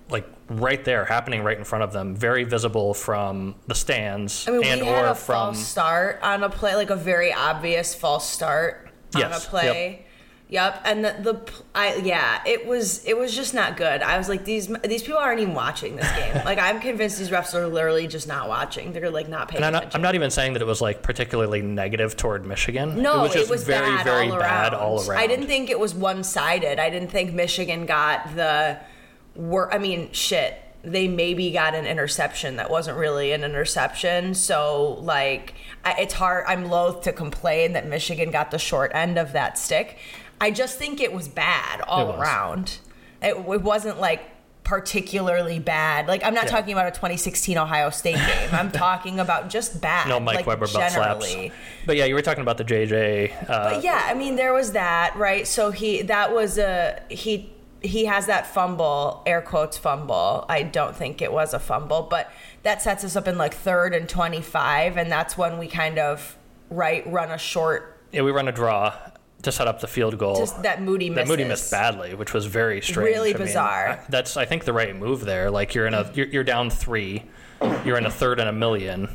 like 0.08 0.26
right 0.48 0.84
there, 0.84 1.04
happening 1.04 1.42
right 1.42 1.56
in 1.58 1.64
front 1.64 1.82
of 1.82 1.92
them, 1.92 2.14
very 2.14 2.44
visible 2.44 2.94
from 2.94 3.54
the 3.66 3.74
stands 3.74 4.46
I 4.46 4.52
mean, 4.52 4.64
and 4.64 4.82
or 4.82 5.06
a 5.06 5.14
from. 5.14 5.54
false 5.54 5.66
start 5.66 6.20
on 6.22 6.42
a 6.42 6.50
play, 6.50 6.74
like 6.76 6.90
a 6.90 6.96
very 6.96 7.32
obvious 7.32 7.94
false 7.94 8.28
start 8.28 8.88
on 9.14 9.20
Yes, 9.22 9.46
a 9.46 9.48
play. 9.50 9.90
Yep, 9.90 10.05
and 10.84 11.04
the, 11.04 11.16
the 11.20 11.52
I 11.74 11.96
yeah, 11.96 12.40
it 12.46 12.66
was 12.66 13.04
it 13.04 13.18
was 13.18 13.34
just 13.34 13.52
not 13.52 13.76
good. 13.76 14.02
I 14.02 14.16
was 14.16 14.28
like 14.28 14.44
these 14.44 14.68
these 14.84 15.02
people 15.02 15.18
aren't 15.18 15.40
even 15.40 15.54
watching 15.54 15.96
this 15.96 16.10
game. 16.12 16.34
like 16.44 16.58
I'm 16.58 16.80
convinced 16.80 17.18
these 17.18 17.30
refs 17.30 17.54
are 17.54 17.66
literally 17.66 18.06
just 18.06 18.28
not 18.28 18.48
watching. 18.48 18.92
They're 18.92 19.10
like 19.10 19.28
not 19.28 19.48
paying 19.48 19.64
And 19.64 19.76
I'm 19.76 19.84
not. 19.84 19.94
I'm 19.94 20.02
not 20.02 20.14
even 20.14 20.30
saying 20.30 20.52
that 20.52 20.62
it 20.62 20.66
was 20.66 20.80
like 20.80 21.02
particularly 21.02 21.62
negative 21.62 22.16
toward 22.16 22.46
Michigan. 22.46 23.02
No, 23.02 23.24
it 23.24 23.34
was 23.34 23.48
just 23.48 23.66
very, 23.66 23.86
bad 23.86 24.04
very 24.04 24.30
all 24.30 24.38
bad 24.38 24.74
all 24.74 25.08
around. 25.10 25.18
I 25.18 25.26
didn't 25.26 25.48
think 25.48 25.68
it 25.68 25.80
was 25.80 25.94
one 25.94 26.22
sided. 26.22 26.78
I 26.78 26.90
didn't 26.90 27.10
think 27.10 27.32
Michigan 27.32 27.84
got 27.86 28.34
the 28.36 28.78
wor 29.34 29.72
I 29.72 29.78
mean, 29.78 30.12
shit. 30.12 30.62
They 30.82 31.08
maybe 31.08 31.50
got 31.50 31.74
an 31.74 31.84
interception 31.84 32.56
that 32.56 32.70
wasn't 32.70 32.96
really 32.96 33.32
an 33.32 33.42
interception. 33.42 34.34
So, 34.34 35.00
like, 35.02 35.54
I, 35.84 36.02
it's 36.02 36.14
hard. 36.14 36.44
I'm 36.46 36.66
loath 36.66 37.02
to 37.02 37.12
complain 37.12 37.72
that 37.72 37.88
Michigan 37.88 38.30
got 38.30 38.52
the 38.52 38.58
short 38.58 38.92
end 38.94 39.18
of 39.18 39.32
that 39.32 39.58
stick. 39.58 39.98
I 40.40 40.50
just 40.50 40.78
think 40.78 41.00
it 41.00 41.12
was 41.12 41.28
bad 41.28 41.80
all 41.82 42.02
It 42.02 42.06
was. 42.12 42.20
around. 42.20 42.78
It, 43.22 43.36
it 43.36 43.62
wasn't 43.62 44.00
like 44.00 44.22
particularly 44.64 45.58
bad. 45.60 46.06
Like, 46.08 46.24
I'm 46.24 46.34
not 46.34 46.44
Yeah. 46.44 46.50
talking 46.50 46.72
about 46.72 46.86
a 46.88 46.90
2016 46.90 47.56
Ohio 47.56 47.88
State 47.90 48.16
game. 48.26 48.48
I'm 48.52 48.70
talking 48.70 49.18
about 49.20 49.48
just 49.48 49.80
bad. 49.80 50.08
no 50.08 50.20
Mike 50.20 50.36
like, 50.36 50.46
Weber 50.46 50.66
butt 50.66 50.70
slaps. 50.70 50.94
generally. 50.94 51.52
But 51.86 51.96
yeah, 51.96 52.04
you 52.04 52.14
were 52.14 52.22
talking 52.22 52.42
about 52.42 52.58
the 52.58 52.64
JJ. 52.64 53.32
Uh, 53.48 53.74
But 53.74 53.84
yeah, 53.84 54.02
I 54.06 54.14
mean 54.14 54.36
there 54.36 54.52
was 54.52 54.72
that, 54.72 55.14
right? 55.16 55.46
So 55.46 55.70
he 55.70 56.02
that 56.02 56.34
was 56.34 56.58
a 56.58 57.00
he 57.08 57.52
he 57.80 58.06
has 58.06 58.26
that 58.26 58.46
fumble, 58.46 59.22
air 59.24 59.40
quotes 59.40 59.78
fumble. 59.78 60.44
I 60.48 60.62
don't 60.64 60.96
think 60.96 61.22
it 61.22 61.32
was 61.32 61.54
a 61.54 61.58
fumble, 61.60 62.02
but 62.02 62.30
that 62.64 62.82
sets 62.82 63.04
us 63.04 63.14
up 63.14 63.28
in 63.28 63.38
like 63.38 63.54
third 63.54 63.94
and 63.94 64.08
25 64.08 64.96
and 64.96 65.10
that's 65.12 65.38
when 65.38 65.56
we 65.58 65.68
kind 65.68 65.98
of 65.98 66.36
right 66.70 67.06
run 67.10 67.30
a 67.30 67.38
short 67.38 68.00
yeah, 68.12 68.22
we 68.22 68.32
run 68.32 68.48
a 68.48 68.52
draw 68.52 68.92
to 69.46 69.52
set 69.52 69.66
up 69.66 69.80
the 69.80 69.86
field 69.88 70.18
goal. 70.18 70.36
just 70.36 70.62
that 70.62 70.82
Moody 70.82 71.08
that. 71.08 71.26
Moody 71.26 71.44
missed 71.44 71.70
badly, 71.70 72.14
which 72.14 72.32
was 72.34 72.46
very 72.46 72.80
strange. 72.82 73.08
Really 73.08 73.30
I 73.34 73.38
mean, 73.38 73.46
bizarre. 73.46 73.88
I- 73.88 74.00
that's 74.08 74.36
I 74.36 74.44
think 74.44 74.64
the 74.64 74.72
right 74.74 74.94
move 74.94 75.24
there. 75.24 75.50
Like 75.50 75.74
you're 75.74 75.86
in 75.86 75.94
a 75.94 76.10
you're, 76.14 76.26
you're 76.26 76.44
down 76.44 76.68
three, 76.70 77.24
you're 77.84 77.96
in 77.98 78.06
a 78.06 78.10
third 78.10 78.38
and 78.38 78.48
a 78.48 78.52
million. 78.52 79.08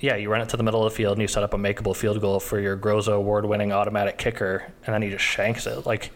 yeah, 0.00 0.16
you 0.16 0.28
run 0.30 0.40
it 0.40 0.48
to 0.50 0.56
the 0.56 0.62
middle 0.62 0.84
of 0.84 0.92
the 0.92 0.96
field 0.96 1.12
and 1.12 1.22
you 1.22 1.28
set 1.28 1.42
up 1.42 1.54
a 1.54 1.56
makeable 1.56 1.94
field 1.96 2.20
goal 2.20 2.40
for 2.40 2.58
your 2.60 2.76
Groza 2.76 3.12
award-winning 3.14 3.72
automatic 3.72 4.18
kicker, 4.18 4.70
and 4.84 4.92
then 4.94 5.02
he 5.02 5.08
just 5.10 5.24
shanks 5.24 5.66
it. 5.66 5.86
Like 5.86 6.10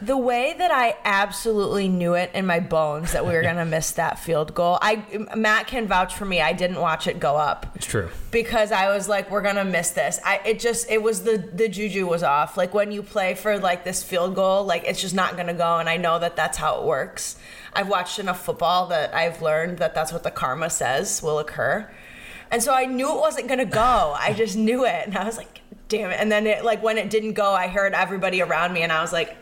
The 0.00 0.16
way 0.16 0.54
that 0.56 0.70
I 0.70 0.96
absolutely 1.04 1.88
knew 1.88 2.14
it 2.14 2.30
in 2.32 2.46
my 2.46 2.60
bones 2.60 3.12
that 3.12 3.26
we 3.26 3.32
were 3.32 3.42
gonna 3.50 3.64
miss 3.64 3.92
that 3.92 4.18
field 4.18 4.54
goal. 4.54 4.78
I 4.80 5.26
Matt 5.36 5.66
can 5.66 5.88
vouch 5.88 6.14
for 6.14 6.24
me. 6.24 6.40
I 6.40 6.52
didn't 6.52 6.80
watch 6.80 7.06
it 7.08 7.18
go 7.18 7.36
up 7.36 7.66
it's 7.74 7.86
true. 7.86 8.08
because 8.30 8.70
I 8.70 8.94
was 8.94 9.08
like, 9.08 9.30
we're 9.30 9.42
gonna 9.42 9.64
miss 9.64 9.90
this. 9.90 10.20
I 10.24 10.40
it 10.44 10.60
just 10.60 10.88
it 10.88 11.02
was 11.02 11.24
the 11.24 11.38
the 11.38 11.68
juju 11.68 12.06
was 12.06 12.22
off. 12.22 12.56
Like 12.56 12.74
when 12.74 12.92
you 12.92 13.02
play 13.02 13.34
for 13.34 13.58
like 13.58 13.84
this 13.84 14.02
field 14.04 14.36
goal, 14.36 14.64
like 14.64 14.84
it's 14.84 15.00
just 15.00 15.14
not 15.16 15.36
gonna 15.36 15.54
go. 15.54 15.78
And 15.78 15.88
I 15.88 15.96
know 15.96 16.18
that 16.20 16.36
that's 16.36 16.58
how 16.58 16.80
it 16.80 16.84
works. 16.84 17.36
I've 17.72 17.88
watched 17.88 18.18
enough 18.20 18.44
football 18.44 18.86
that 18.88 19.14
I've 19.14 19.42
learned 19.42 19.78
that 19.78 19.94
that's 19.94 20.12
what 20.12 20.22
the 20.22 20.30
karma 20.30 20.70
says 20.70 21.22
will 21.22 21.38
occur. 21.40 21.90
And 22.50 22.62
so 22.62 22.72
I 22.72 22.86
knew 22.86 23.14
it 23.14 23.20
wasn't 23.20 23.48
gonna 23.48 23.64
go. 23.64 24.14
I 24.18 24.32
just 24.32 24.56
knew 24.56 24.84
it, 24.84 25.06
and 25.06 25.18
I 25.18 25.24
was 25.24 25.36
like, 25.36 25.60
damn 25.88 26.10
it. 26.10 26.20
And 26.20 26.30
then 26.30 26.46
it 26.46 26.64
like 26.64 26.84
when 26.84 26.98
it 26.98 27.10
didn't 27.10 27.32
go, 27.32 27.52
I 27.52 27.66
heard 27.66 27.94
everybody 27.94 28.40
around 28.42 28.72
me, 28.72 28.82
and 28.82 28.92
I 28.92 29.00
was 29.02 29.12
like. 29.12 29.36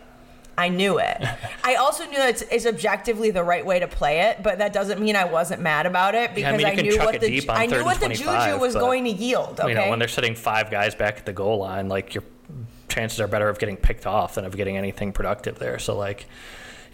I 0.58 0.68
knew 0.68 0.98
it. 0.98 1.22
I 1.64 1.74
also 1.74 2.04
knew 2.06 2.16
that 2.16 2.30
it's, 2.30 2.42
it's 2.42 2.66
objectively 2.66 3.30
the 3.30 3.44
right 3.44 3.64
way 3.64 3.78
to 3.78 3.88
play 3.88 4.20
it, 4.30 4.42
but 4.42 4.58
that 4.58 4.72
doesn't 4.72 5.00
mean 5.00 5.16
I 5.16 5.24
wasn't 5.24 5.60
mad 5.62 5.86
about 5.86 6.14
it 6.14 6.30
Yeah, 6.36 6.50
I 6.50 6.56
because 6.56 6.58
mean, 6.58 6.66
I 6.66 6.74
knew 6.74 6.98
what 6.98 7.20
the 7.20 7.46
I 7.50 7.66
knew 7.66 7.84
what 7.84 8.00
the 8.00 8.08
juju 8.08 8.58
was 8.58 8.74
going 8.74 9.04
to 9.04 9.10
yield. 9.10 9.60
Okay, 9.60 9.70
You 9.70 9.74
know, 9.74 9.90
when 9.90 9.98
they're 9.98 10.08
sitting 10.08 10.34
five 10.34 10.70
guys 10.70 10.94
back 10.94 11.18
at 11.18 11.26
the 11.26 11.32
goal 11.32 11.58
line, 11.58 11.88
like 11.88 12.14
your 12.14 12.24
chances 12.88 13.20
are 13.20 13.28
better 13.28 13.48
of 13.48 13.58
getting 13.58 13.76
picked 13.76 14.06
off 14.06 14.36
than 14.36 14.44
of 14.44 14.56
getting 14.56 14.76
anything 14.76 15.12
productive 15.12 15.58
there. 15.58 15.78
So 15.78 15.96
like, 15.96 16.26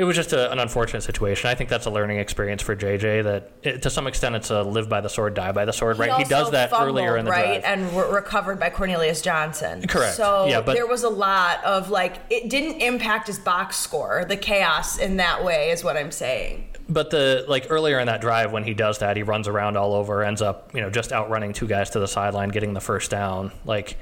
it 0.03 0.05
was 0.05 0.17
just 0.17 0.33
a, 0.33 0.51
an 0.51 0.59
unfortunate 0.59 1.03
situation. 1.03 1.49
I 1.49 1.55
think 1.55 1.71
that's 1.71 1.87
a 1.87 1.91
learning 1.91 2.19
experience 2.19 2.61
for 2.61 2.75
JJ. 2.75 3.23
That 3.23 3.53
it, 3.63 3.83
to 3.83 3.89
some 3.91 4.09
extent, 4.09 4.35
it's 4.35 4.51
a 4.51 4.61
live 4.61 4.89
by 4.89 5.01
the 5.01 5.09
sword, 5.09 5.35
die 5.35 5.53
by 5.53 5.65
the 5.65 5.73
sword. 5.73 5.97
right? 6.01 6.13
He 6.19 6.25
does 6.25 6.51
that 6.51 6.71
fumbled, 6.71 6.89
earlier 6.89 7.17
in 7.17 7.25
the 7.25 7.31
right, 7.31 7.63
drive. 7.63 7.65
and 7.65 7.97
re- 7.97 8.11
recovered 8.13 8.59
by 8.59 8.71
Cornelius 8.71 9.23
Johnson. 9.23 9.87
Correct. 9.87 10.17
So 10.17 10.47
Yeah, 10.49 10.61
but- 10.61 10.75
there 10.75 10.89
was 10.89 11.05
a 11.05 11.09
lot 11.09 11.63
of 11.63 11.89
like 11.89 12.17
it 12.31 12.51
didn't 12.51 12.81
impact 12.81 13.29
his 13.29 13.39
box 13.39 13.77
score. 13.77 14.25
The 14.29 14.37
chaos 14.37 14.99
in 14.99 15.19
that 15.19 15.45
way 15.45 15.71
is 15.71 15.85
what 15.85 15.97
I'm 15.97 16.11
saying. 16.11 16.67
But 16.89 17.11
the 17.11 17.45
like 17.47 17.69
earlier 17.71 18.01
in 18.01 18.07
that 18.09 18.21
drive 18.21 18.51
when 18.51 18.65
he 18.65 18.75
does 18.75 18.99
that, 18.99 19.17
he 19.17 19.23
runs 19.23 19.47
around 19.47 19.77
all 19.77 19.95
over, 19.95 20.25
ends 20.25 20.43
up 20.43 20.75
you 20.75 20.81
know 20.81 20.91
just 20.91 21.13
outrunning 21.13 21.53
two 21.53 21.69
guys 21.69 21.91
to 21.91 22.01
the 22.01 22.09
sideline, 22.09 22.49
getting 22.49 22.75
the 22.75 22.81
first 22.81 23.09
down. 23.09 23.53
Like 23.65 23.97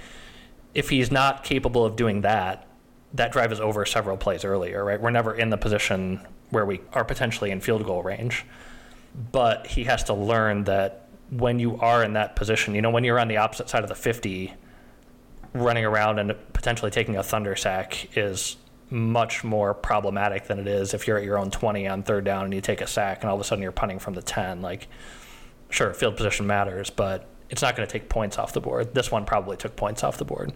if 0.73 0.89
he's 0.89 1.11
not 1.11 1.45
capable 1.45 1.85
of 1.85 1.95
doing 1.95 2.23
that, 2.23 2.67
that 3.15 3.33
drive 3.33 3.53
is 3.53 3.61
over 3.61 3.85
several 3.85 4.17
plays 4.17 4.45
earlier. 4.45 4.85
Right? 4.85 5.01
We're 5.01 5.11
never 5.11 5.35
in 5.35 5.51
the 5.51 5.57
position 5.57 6.27
where 6.51 6.67
we 6.67 6.81
are 6.93 7.05
potentially 7.05 7.51
in 7.51 7.61
field 7.61 7.85
goal 7.85 8.03
range. 8.03 8.45
But 9.33 9.67
he 9.67 9.85
has 9.85 10.05
to 10.05 10.15
learn 10.15 10.65
that 10.65 11.09
when 11.31 11.59
you 11.59 11.79
are 11.79 12.05
in 12.05 12.13
that 12.15 12.37
position, 12.37 12.75
you 12.75 12.83
know, 12.83 12.91
when 12.91 13.05
you're 13.05 13.19
on 13.19 13.29
the 13.29 13.39
opposite 13.39 13.69
side 13.69 13.83
of 13.83 13.89
the 13.89 13.95
50, 13.95 14.53
running 15.53 15.85
around 15.85 16.19
and 16.19 16.35
potentially 16.53 16.91
taking 16.91 17.17
a 17.17 17.23
thunder 17.23 17.57
sack 17.57 18.17
is 18.17 18.57
much 18.91 19.45
more 19.45 19.73
problematic 19.73 20.47
than 20.47 20.59
it 20.59 20.67
is 20.67 20.95
if 20.95 21.07
you're 21.07 21.19
at 21.19 21.25
your 21.25 21.39
own 21.39 21.51
20 21.51 21.87
on 21.87 22.03
third 22.03 22.25
down 22.25 22.45
and 22.45 22.55
you 22.55 22.61
take 22.61 22.81
a 22.81 22.87
sack 22.87 23.23
and 23.23 23.31
all 23.31 23.37
of 23.37 23.41
a 23.41 23.45
sudden 23.45 23.63
you're 23.63 23.73
punting 23.73 23.99
from 23.99 24.15
the 24.15 24.23
10 24.23 24.63
like 24.63 24.89
sure 25.71 25.95
field 25.95 26.17
position 26.17 26.47
matters 26.47 26.91
but 26.91 27.27
it's 27.49 27.63
not 27.63 27.77
going 27.77 27.87
to 27.87 27.93
take 27.93 28.09
points 28.09 28.37
off 28.37 28.53
the 28.53 28.61
board 28.61 28.93
this 28.95 29.11
one 29.11 29.25
probably 29.25 29.57
took 29.57 29.77
points 29.77 30.03
off 30.03 30.19
the 30.19 30.25
board 30.25 30.53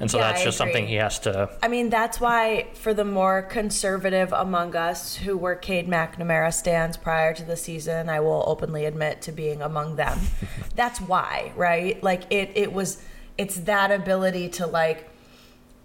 and 0.00 0.10
so 0.10 0.18
Yeah, 0.18 0.28
that's 0.28 0.40
I 0.40 0.44
just 0.44 0.58
something 0.58 0.86
he 0.86 0.94
has 0.94 1.18
to 1.20 1.50
I 1.62 1.68
mean, 1.68 1.90
that's 1.90 2.20
why 2.20 2.68
for 2.74 2.92
the 2.94 3.04
more 3.04 3.42
conservative 3.42 4.32
among 4.32 4.74
us 4.74 5.16
who 5.16 5.36
were 5.36 5.54
Cade 5.54 5.88
McNamara 5.88 6.52
stands 6.52 6.96
prior 6.96 7.34
to 7.34 7.44
the 7.44 7.56
season, 7.56 8.08
I 8.08 8.20
will 8.20 8.42
openly 8.46 8.86
admit 8.86 9.22
to 9.22 9.32
being 9.32 9.62
among 9.62 9.96
them. 9.96 10.18
that's 10.74 11.00
why, 11.00 11.52
right? 11.54 12.02
Like 12.02 12.22
it 12.30 12.50
it 12.54 12.72
was 12.72 13.02
it's 13.38 13.56
that 13.60 13.90
ability 13.90 14.48
to 14.50 14.66
like 14.66 15.08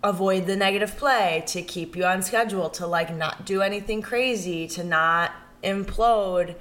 avoid 0.04 0.46
the 0.46 0.56
negative 0.56 0.96
play, 0.98 1.44
to 1.48 1.62
keep 1.62 1.96
you 1.96 2.06
on 2.06 2.22
schedule, 2.22 2.70
to 2.70 2.88
like 2.88 3.14
not 3.14 3.46
do 3.46 3.62
anything 3.62 4.02
crazy, 4.02 4.68
to 4.68 4.84
not 4.84 5.32
implode 5.64 6.56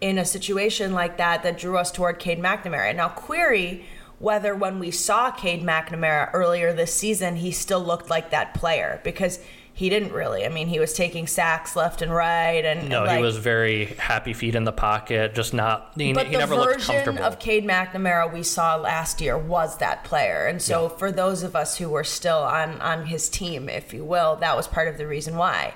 in 0.00 0.16
a 0.18 0.24
situation 0.24 0.92
like 0.92 1.16
that 1.18 1.42
that 1.42 1.58
drew 1.58 1.76
us 1.76 1.92
toward 1.92 2.18
Cade 2.18 2.38
McNamara. 2.38 2.94
Now, 2.94 3.08
query 3.08 3.84
whether 4.18 4.54
when 4.54 4.78
we 4.78 4.90
saw 4.90 5.30
Cade 5.30 5.62
McNamara 5.62 6.30
earlier 6.32 6.72
this 6.72 6.92
season, 6.92 7.36
he 7.36 7.52
still 7.52 7.80
looked 7.80 8.10
like 8.10 8.30
that 8.30 8.54
player 8.54 9.00
because 9.04 9.38
he 9.72 9.88
didn't 9.88 10.12
really. 10.12 10.44
I 10.44 10.48
mean, 10.48 10.66
he 10.66 10.80
was 10.80 10.92
taking 10.92 11.28
sacks 11.28 11.76
left 11.76 12.02
and 12.02 12.12
right, 12.12 12.64
and 12.64 12.88
no 12.88 13.04
like, 13.04 13.18
he 13.18 13.22
was 13.22 13.36
very 13.36 13.84
happy 13.84 14.32
feet 14.32 14.56
in 14.56 14.64
the 14.64 14.72
pocket 14.72 15.36
just 15.36 15.54
not 15.54 15.92
he, 15.94 16.12
but 16.12 16.26
he 16.26 16.32
the 16.32 16.38
never 16.38 16.56
looked 16.56 16.80
version 16.80 16.94
comfortable 16.96 17.22
of 17.22 17.38
Cade 17.38 17.64
McNamara 17.64 18.32
we 18.32 18.42
saw 18.42 18.74
last 18.74 19.20
year 19.20 19.38
was 19.38 19.78
that 19.78 20.02
player, 20.02 20.46
and 20.46 20.60
so 20.60 20.88
for 20.88 21.12
those 21.12 21.44
of 21.44 21.54
us 21.54 21.78
who 21.78 21.90
were 21.90 22.02
still 22.02 22.38
on 22.38 22.80
on 22.80 23.06
his 23.06 23.28
team, 23.28 23.68
if 23.68 23.94
you 23.94 24.04
will, 24.04 24.34
that 24.36 24.56
was 24.56 24.66
part 24.66 24.88
of 24.88 24.98
the 24.98 25.06
reason 25.06 25.36
why. 25.36 25.74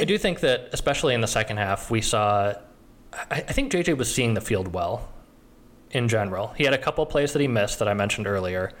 I 0.00 0.04
do 0.04 0.16
think 0.16 0.40
that, 0.40 0.70
especially 0.72 1.12
in 1.12 1.20
the 1.20 1.26
second 1.26 1.58
half, 1.58 1.90
we 1.90 2.00
saw. 2.00 2.54
I, 3.12 3.26
I 3.30 3.40
think 3.40 3.72
JJ 3.72 3.98
was 3.98 4.14
seeing 4.14 4.32
the 4.32 4.40
field 4.40 4.68
well 4.68 5.06
in 5.90 6.08
general. 6.08 6.48
He 6.56 6.64
had 6.64 6.74
a 6.74 6.78
couple 6.78 7.04
plays 7.06 7.32
that 7.32 7.40
he 7.40 7.48
missed 7.48 7.78
that 7.78 7.88
I 7.88 7.94
mentioned 7.94 8.26
earlier, 8.26 8.72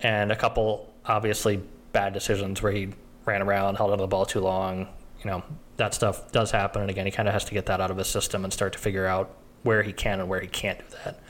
and 0.00 0.32
a 0.32 0.36
couple 0.36 0.92
obviously 1.04 1.62
bad 1.92 2.12
decisions 2.12 2.62
where 2.62 2.72
he 2.72 2.90
ran 3.24 3.42
around, 3.42 3.76
held 3.76 3.90
onto 3.90 4.02
the 4.02 4.08
ball 4.08 4.26
too 4.26 4.40
long. 4.40 4.88
You 5.22 5.30
know, 5.30 5.42
that 5.76 5.94
stuff 5.94 6.30
does 6.32 6.50
happen. 6.50 6.82
And 6.82 6.90
again, 6.90 7.06
he 7.06 7.12
kind 7.12 7.28
of 7.28 7.34
has 7.34 7.44
to 7.46 7.54
get 7.54 7.66
that 7.66 7.80
out 7.80 7.90
of 7.90 7.96
his 7.96 8.08
system 8.08 8.44
and 8.44 8.52
start 8.52 8.72
to 8.74 8.78
figure 8.78 9.06
out 9.06 9.34
where 9.62 9.82
he 9.82 9.92
can 9.92 10.20
and 10.20 10.28
where 10.28 10.40
he 10.40 10.46
can't 10.46 10.78
do 10.78 10.96
that. 11.04 11.20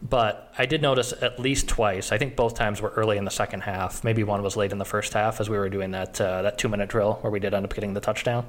But 0.00 0.52
I 0.56 0.66
did 0.66 0.80
notice 0.80 1.12
at 1.20 1.40
least 1.40 1.66
twice. 1.66 2.12
I 2.12 2.18
think 2.18 2.36
both 2.36 2.54
times 2.54 2.80
were 2.80 2.90
early 2.90 3.16
in 3.16 3.24
the 3.24 3.32
second 3.32 3.62
half. 3.62 4.04
Maybe 4.04 4.22
one 4.22 4.42
was 4.42 4.56
late 4.56 4.70
in 4.70 4.78
the 4.78 4.84
first 4.84 5.12
half 5.12 5.40
as 5.40 5.50
we 5.50 5.58
were 5.58 5.68
doing 5.68 5.90
that 5.90 6.20
uh, 6.20 6.42
that 6.42 6.56
two 6.56 6.68
minute 6.68 6.88
drill 6.88 7.14
where 7.14 7.32
we 7.32 7.40
did 7.40 7.52
end 7.52 7.64
up 7.64 7.74
getting 7.74 7.94
the 7.94 8.00
touchdown. 8.00 8.46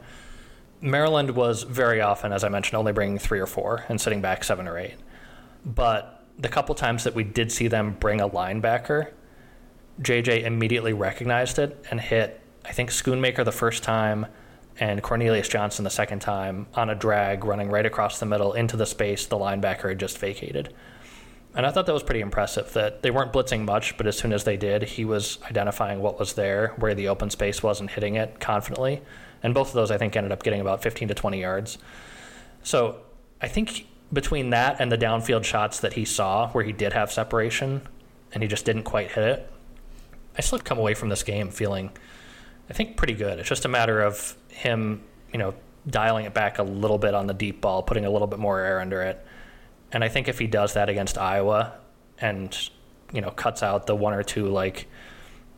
Maryland 0.82 1.32
was 1.32 1.64
very 1.64 2.02
often, 2.02 2.32
as 2.32 2.44
I 2.44 2.50
mentioned, 2.50 2.78
only 2.78 2.94
bringing 2.94 3.18
three 3.18 3.40
or 3.40 3.48
four 3.48 3.84
and 3.90 4.00
sitting 4.00 4.22
back 4.22 4.44
seven 4.44 4.68
or 4.68 4.78
eight. 4.78 4.96
But 5.66 6.24
the 6.38 6.50
couple 6.50 6.74
times 6.76 7.04
that 7.04 7.16
we 7.16 7.24
did 7.24 7.52
see 7.52 7.68
them 7.68 7.98
bring 8.00 8.22
a 8.22 8.30
linebacker, 8.30 9.12
JJ 10.02 10.44
immediately 10.44 10.94
recognized 10.94 11.60
it 11.60 11.86
and 11.92 12.00
hit, 12.00 12.40
I 12.66 12.72
think, 12.72 12.90
Schoonmaker 12.92 13.44
the 13.44 13.52
first 13.52 13.84
time 13.84 14.28
and 14.80 15.04
Cornelius 15.04 15.50
Johnson 15.50 15.84
the 15.84 15.90
second 15.90 16.20
time 16.20 16.68
on 16.74 16.90
a 16.90 16.96
drag 16.96 17.44
running 17.44 17.70
right 17.70 17.86
across 17.86 18.20
the 18.20 18.26
middle 18.26 18.54
into 18.54 18.78
the 18.78 18.86
space 18.86 19.26
the 19.26 19.36
linebacker 19.36 19.90
had 19.90 20.00
just 20.00 20.18
vacated. 20.18 20.74
And 21.56 21.66
I 21.66 21.72
thought 21.72 21.86
that 21.88 21.94
was 21.94 22.04
pretty 22.04 22.22
impressive 22.22 22.72
that 22.74 23.02
they 23.02 23.12
weren't 23.12 23.34
blitzing 23.34 23.66
much, 23.66 23.98
but 23.98 24.08
as 24.08 24.18
soon 24.18 24.32
as 24.32 24.44
they 24.44 24.56
did, 24.56 24.84
he 24.84 25.04
was 25.04 25.40
identifying 25.44 26.00
what 26.00 26.20
was 26.20 26.34
there, 26.34 26.74
where 26.78 26.94
the 26.94 27.08
open 27.08 27.30
space 27.30 27.64
was, 27.64 27.80
and 27.80 27.90
hitting 27.90 28.16
it 28.16 28.40
confidently. 28.40 29.02
And 29.42 29.54
both 29.54 29.70
of 29.70 29.74
those, 29.74 29.92
I 29.92 29.98
think, 29.98 30.16
ended 30.16 30.32
up 30.32 30.44
getting 30.44 30.62
about 30.62 30.82
15 30.82 31.08
to 31.08 31.14
20 31.14 31.42
yards. 31.42 31.78
So 32.62 33.02
I 33.42 33.48
think 33.48 33.88
between 34.12 34.50
that 34.52 34.78
and 34.80 34.92
the 34.92 34.98
downfield 34.98 35.44
shots 35.44 35.80
that 35.82 35.94
he 35.94 36.06
saw, 36.06 36.50
where 36.50 36.64
he 36.64 36.72
did 36.72 36.94
have 36.94 37.12
separation 37.12 37.82
and 38.34 38.44
he 38.44 38.50
just 38.50 38.66
didn't 38.66 38.84
quite 38.84 39.12
hit 39.12 39.24
it, 39.24 39.52
I 40.38 40.42
still 40.42 40.60
come 40.60 40.78
away 40.78 40.94
from 40.94 41.10
this 41.10 41.24
game 41.24 41.50
feeling, 41.50 41.92
I 42.70 42.74
think, 42.74 42.98
pretty 42.98 43.14
good. 43.14 43.40
It's 43.40 43.50
just 43.50 43.66
a 43.66 43.68
matter 43.70 44.02
of 44.02 44.36
him, 44.50 45.04
you 45.32 45.40
know, 45.40 45.54
dialing 45.88 46.26
it 46.26 46.34
back 46.34 46.60
a 46.60 46.64
little 46.64 46.98
bit 46.98 47.14
on 47.14 47.28
the 47.28 47.34
deep 47.34 47.62
ball, 47.62 47.84
putting 47.84 48.06
a 48.06 48.10
little 48.10 48.28
bit 48.28 48.40
more 48.40 48.60
air 48.60 48.80
under 48.80 49.02
it. 49.02 49.26
And 49.92 50.04
I 50.04 50.10
think 50.10 50.28
if 50.28 50.40
he 50.40 50.48
does 50.48 50.74
that 50.74 50.90
against 50.90 51.18
Iowa 51.18 51.74
and, 52.20 52.56
you 53.12 53.22
know, 53.22 53.32
cuts 53.32 53.64
out 53.64 53.88
the 53.88 53.96
one 53.96 54.14
or 54.14 54.24
two, 54.24 54.48
like, 54.48 54.88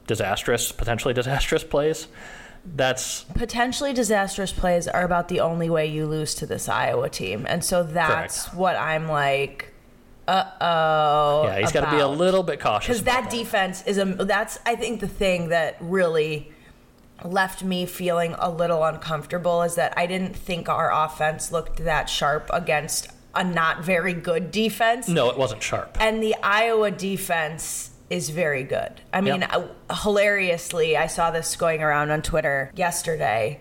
disastrous, 0.08 0.72
potentially 0.72 1.14
disastrous 1.14 1.64
plays, 1.70 2.08
that's 2.64 3.24
Potentially 3.24 3.94
disastrous 3.94 4.52
plays 4.52 4.88
are 4.88 5.04
about 5.04 5.28
the 5.28 5.40
only 5.40 5.70
way 5.70 5.88
you 5.88 6.06
lose 6.06 6.36
to 6.36 6.46
this 6.46 6.70
Iowa 6.70 7.10
team, 7.10 7.46
and 7.48 7.64
so 7.64 7.84
that's 7.84 8.44
Correct. 8.44 8.56
what 8.58 8.76
I'm 8.76 9.08
like. 9.08 9.74
Uh 10.28 10.46
oh. 10.62 11.44
yeah, 11.46 11.60
he's 11.60 11.72
got 11.72 11.90
to 11.90 11.96
be 11.96 12.02
a 12.02 12.08
little 12.08 12.44
bit 12.44 12.60
cautious 12.60 12.88
because 12.88 13.02
about 13.02 13.24
that 13.24 13.32
defense 13.32 13.84
is 13.88 13.98
a 13.98 14.06
that's 14.06 14.60
I 14.66 14.76
think 14.76 15.00
the 15.00 15.08
thing 15.08 15.50
that 15.50 15.78
really 15.82 16.52
left 17.26 17.64
me 17.64 17.86
feeling 17.86 18.36
a 18.38 18.50
little 18.50 18.84
uncomfortable 18.84 19.64
is 19.64 19.76
that 19.76 19.94
I 19.98 20.06
didn't 20.06 20.36
think 20.36 20.70
our 20.70 20.92
offense 20.92 21.52
looked 21.52 21.84
that 21.84 22.10
sharp 22.10 22.50
against 22.54 23.08
a 23.34 23.44
not 23.44 23.84
very 23.84 24.14
good 24.14 24.52
defense. 24.52 25.08
No, 25.08 25.30
it 25.30 25.38
wasn't 25.38 25.64
sharp. 25.64 25.98
And 26.00 26.22
the 26.22 26.36
Iowa 26.44 26.92
defense 26.92 27.91
is 28.12 28.30
very 28.30 28.64
good. 28.64 28.92
I 29.14 29.22
mean, 29.22 29.42
Yep. 29.42 29.76
uh, 29.90 29.96
hilariously, 29.96 30.98
I 30.98 31.08
saw 31.08 31.32
this 31.32 31.56
going 31.56 31.82
around 31.82 32.12
on 32.12 32.22
Twitter 32.22 32.72
yesterday. 32.76 33.60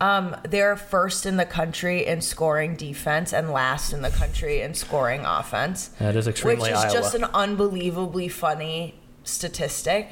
Um, 0.00 0.34
they're 0.48 0.76
first 0.76 1.26
in 1.26 1.36
the 1.36 1.44
country 1.44 2.06
in 2.06 2.22
scoring 2.22 2.74
defense 2.76 3.34
and 3.34 3.50
last 3.50 3.92
in 3.92 4.00
the 4.00 4.08
country 4.10 4.62
in 4.62 4.72
scoring 4.74 5.26
offense. 5.26 5.88
That 5.98 6.16
is 6.16 6.26
extremely 6.26 6.70
Which 6.70 6.78
is 6.78 6.84
Iowa. 6.84 6.92
just 6.94 7.14
an 7.14 7.24
unbelievably 7.24 8.28
funny 8.28 8.94
statistic. 9.24 10.08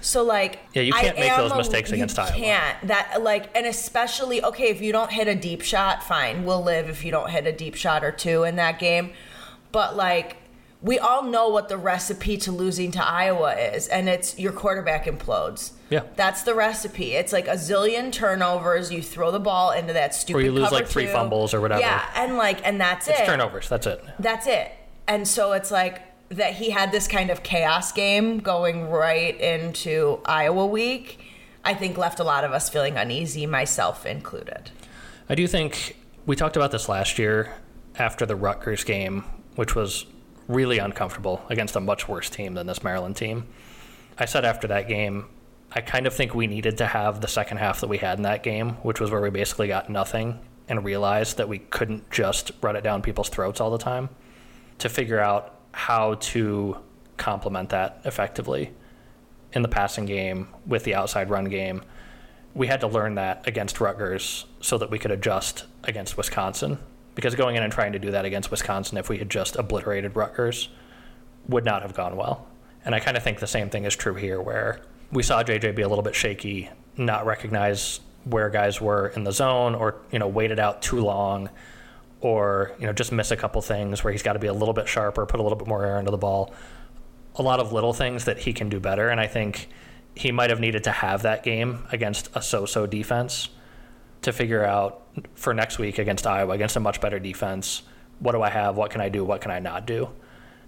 So 0.00 0.22
like, 0.24 0.58
Yeah, 0.72 0.82
you 0.82 0.92
can't 0.94 1.16
I 1.16 1.20
make 1.20 1.36
those 1.36 1.52
a- 1.52 1.56
mistakes 1.56 1.92
against 1.92 2.18
Iowa. 2.18 2.32
Can't 2.32 2.88
that 2.88 3.22
like, 3.22 3.50
and 3.56 3.66
especially 3.66 4.42
okay 4.42 4.70
if 4.70 4.80
you 4.80 4.90
don't 4.92 5.12
hit 5.12 5.28
a 5.28 5.34
deep 5.34 5.60
shot, 5.60 6.02
fine, 6.02 6.44
we'll 6.44 6.62
live 6.62 6.88
if 6.88 7.04
you 7.04 7.12
don't 7.12 7.30
hit 7.30 7.46
a 7.46 7.52
deep 7.52 7.74
shot 7.76 8.02
or 8.02 8.10
two 8.10 8.44
in 8.44 8.56
that 8.56 8.78
game. 8.80 9.12
But 9.72 9.94
like, 9.96 10.38
we 10.82 10.98
all 10.98 11.22
know 11.22 11.48
what 11.48 11.68
the 11.68 11.76
recipe 11.76 12.36
to 12.38 12.52
losing 12.52 12.90
to 12.92 13.06
Iowa 13.06 13.54
is, 13.54 13.86
and 13.88 14.08
it's 14.08 14.38
your 14.38 14.52
quarterback 14.52 15.04
implodes. 15.04 15.72
Yeah. 15.90 16.04
That's 16.16 16.42
the 16.42 16.54
recipe. 16.54 17.12
It's 17.12 17.32
like 17.32 17.48
a 17.48 17.54
zillion 17.54 18.12
turnovers. 18.12 18.90
You 18.90 19.02
throw 19.02 19.30
the 19.30 19.40
ball 19.40 19.72
into 19.72 19.92
that 19.92 20.14
stupid. 20.14 20.38
Or 20.38 20.42
you 20.42 20.52
lose 20.52 20.72
like 20.72 20.86
three 20.86 21.06
two. 21.06 21.12
fumbles 21.12 21.52
or 21.52 21.60
whatever. 21.60 21.80
Yeah, 21.80 22.08
and 22.14 22.36
like, 22.36 22.66
and 22.66 22.80
that's 22.80 23.08
it. 23.08 23.12
It's 23.12 23.20
it. 23.20 23.26
turnovers. 23.26 23.68
That's 23.68 23.86
it. 23.86 24.02
That's 24.18 24.46
it. 24.46 24.72
And 25.06 25.26
so 25.26 25.52
it's 25.52 25.70
like 25.70 26.02
that 26.30 26.54
he 26.54 26.70
had 26.70 26.92
this 26.92 27.08
kind 27.08 27.30
of 27.30 27.42
chaos 27.42 27.92
game 27.92 28.38
going 28.38 28.88
right 28.88 29.38
into 29.38 30.20
Iowa 30.24 30.66
week. 30.66 31.24
I 31.64 31.74
think 31.74 31.98
left 31.98 32.20
a 32.20 32.24
lot 32.24 32.44
of 32.44 32.52
us 32.52 32.70
feeling 32.70 32.96
uneasy, 32.96 33.44
myself 33.44 34.06
included. 34.06 34.70
I 35.28 35.34
do 35.34 35.46
think 35.46 35.96
we 36.24 36.36
talked 36.36 36.56
about 36.56 36.70
this 36.70 36.88
last 36.88 37.18
year 37.18 37.54
after 37.96 38.24
the 38.24 38.36
Rutgers 38.36 38.84
game, 38.84 39.24
which 39.56 39.74
was 39.74 40.06
really 40.50 40.78
uncomfortable 40.78 41.44
against 41.48 41.76
a 41.76 41.80
much 41.80 42.08
worse 42.08 42.28
team 42.28 42.54
than 42.54 42.66
this 42.66 42.82
Maryland 42.82 43.16
team. 43.16 43.46
I 44.18 44.24
said 44.24 44.44
after 44.44 44.66
that 44.68 44.88
game, 44.88 45.26
I 45.72 45.80
kind 45.80 46.06
of 46.06 46.14
think 46.14 46.34
we 46.34 46.46
needed 46.46 46.78
to 46.78 46.86
have 46.86 47.20
the 47.20 47.28
second 47.28 47.58
half 47.58 47.80
that 47.80 47.88
we 47.88 47.98
had 47.98 48.18
in 48.18 48.22
that 48.24 48.42
game, 48.42 48.70
which 48.82 49.00
was 49.00 49.10
where 49.10 49.20
we 49.20 49.30
basically 49.30 49.68
got 49.68 49.88
nothing 49.88 50.40
and 50.68 50.84
realized 50.84 51.36
that 51.36 51.48
we 51.48 51.58
couldn't 51.58 52.10
just 52.10 52.52
run 52.60 52.76
it 52.76 52.82
down 52.82 53.02
people's 53.02 53.28
throats 53.28 53.60
all 53.60 53.70
the 53.70 53.78
time 53.78 54.08
to 54.78 54.88
figure 54.88 55.20
out 55.20 55.54
how 55.72 56.14
to 56.14 56.76
complement 57.16 57.68
that 57.68 58.00
effectively 58.04 58.72
in 59.52 59.62
the 59.62 59.68
passing 59.68 60.06
game 60.06 60.48
with 60.66 60.84
the 60.84 60.94
outside 60.94 61.30
run 61.30 61.44
game. 61.44 61.82
We 62.54 62.66
had 62.66 62.80
to 62.80 62.88
learn 62.88 63.14
that 63.14 63.46
against 63.46 63.80
Rutgers 63.80 64.46
so 64.60 64.78
that 64.78 64.90
we 64.90 64.98
could 64.98 65.10
adjust 65.12 65.66
against 65.84 66.16
Wisconsin. 66.16 66.78
Because 67.20 67.34
going 67.34 67.54
in 67.54 67.62
and 67.62 67.70
trying 67.70 67.92
to 67.92 67.98
do 67.98 68.12
that 68.12 68.24
against 68.24 68.50
Wisconsin, 68.50 68.96
if 68.96 69.10
we 69.10 69.18
had 69.18 69.28
just 69.28 69.54
obliterated 69.54 70.16
Rutgers, 70.16 70.70
would 71.48 71.66
not 71.66 71.82
have 71.82 71.92
gone 71.92 72.16
well. 72.16 72.46
And 72.82 72.94
I 72.94 73.00
kind 73.00 73.14
of 73.14 73.22
think 73.22 73.40
the 73.40 73.46
same 73.46 73.68
thing 73.68 73.84
is 73.84 73.94
true 73.94 74.14
here, 74.14 74.40
where 74.40 74.80
we 75.12 75.22
saw 75.22 75.42
JJ 75.42 75.76
be 75.76 75.82
a 75.82 75.88
little 75.88 76.02
bit 76.02 76.14
shaky, 76.14 76.70
not 76.96 77.26
recognize 77.26 78.00
where 78.24 78.48
guys 78.48 78.80
were 78.80 79.08
in 79.08 79.24
the 79.24 79.32
zone, 79.32 79.74
or 79.74 79.96
you 80.10 80.18
know 80.18 80.28
waited 80.28 80.58
out 80.58 80.80
too 80.80 81.00
long, 81.00 81.50
or 82.22 82.72
you 82.78 82.86
know 82.86 82.94
just 82.94 83.12
miss 83.12 83.30
a 83.30 83.36
couple 83.36 83.60
things 83.60 84.02
where 84.02 84.14
he's 84.14 84.22
got 84.22 84.32
to 84.32 84.38
be 84.38 84.46
a 84.46 84.54
little 84.54 84.72
bit 84.72 84.88
sharper, 84.88 85.26
put 85.26 85.40
a 85.40 85.42
little 85.42 85.58
bit 85.58 85.68
more 85.68 85.84
air 85.84 85.98
into 85.98 86.10
the 86.10 86.16
ball. 86.16 86.54
A 87.34 87.42
lot 87.42 87.60
of 87.60 87.70
little 87.70 87.92
things 87.92 88.24
that 88.24 88.38
he 88.38 88.54
can 88.54 88.70
do 88.70 88.80
better, 88.80 89.10
and 89.10 89.20
I 89.20 89.26
think 89.26 89.68
he 90.14 90.32
might 90.32 90.48
have 90.48 90.58
needed 90.58 90.84
to 90.84 90.90
have 90.90 91.20
that 91.20 91.42
game 91.42 91.84
against 91.92 92.30
a 92.34 92.40
so-so 92.40 92.86
defense 92.86 93.50
to 94.22 94.32
figure 94.32 94.64
out 94.64 95.06
for 95.34 95.54
next 95.54 95.78
week 95.78 95.98
against 95.98 96.26
Iowa, 96.26 96.52
against 96.52 96.76
a 96.76 96.80
much 96.80 97.00
better 97.00 97.18
defense, 97.18 97.82
what 98.18 98.32
do 98.32 98.42
I 98.42 98.50
have? 98.50 98.76
What 98.76 98.90
can 98.90 99.00
I 99.00 99.08
do? 99.08 99.24
What 99.24 99.40
can 99.40 99.50
I 99.50 99.58
not 99.58 99.86
do? 99.86 100.10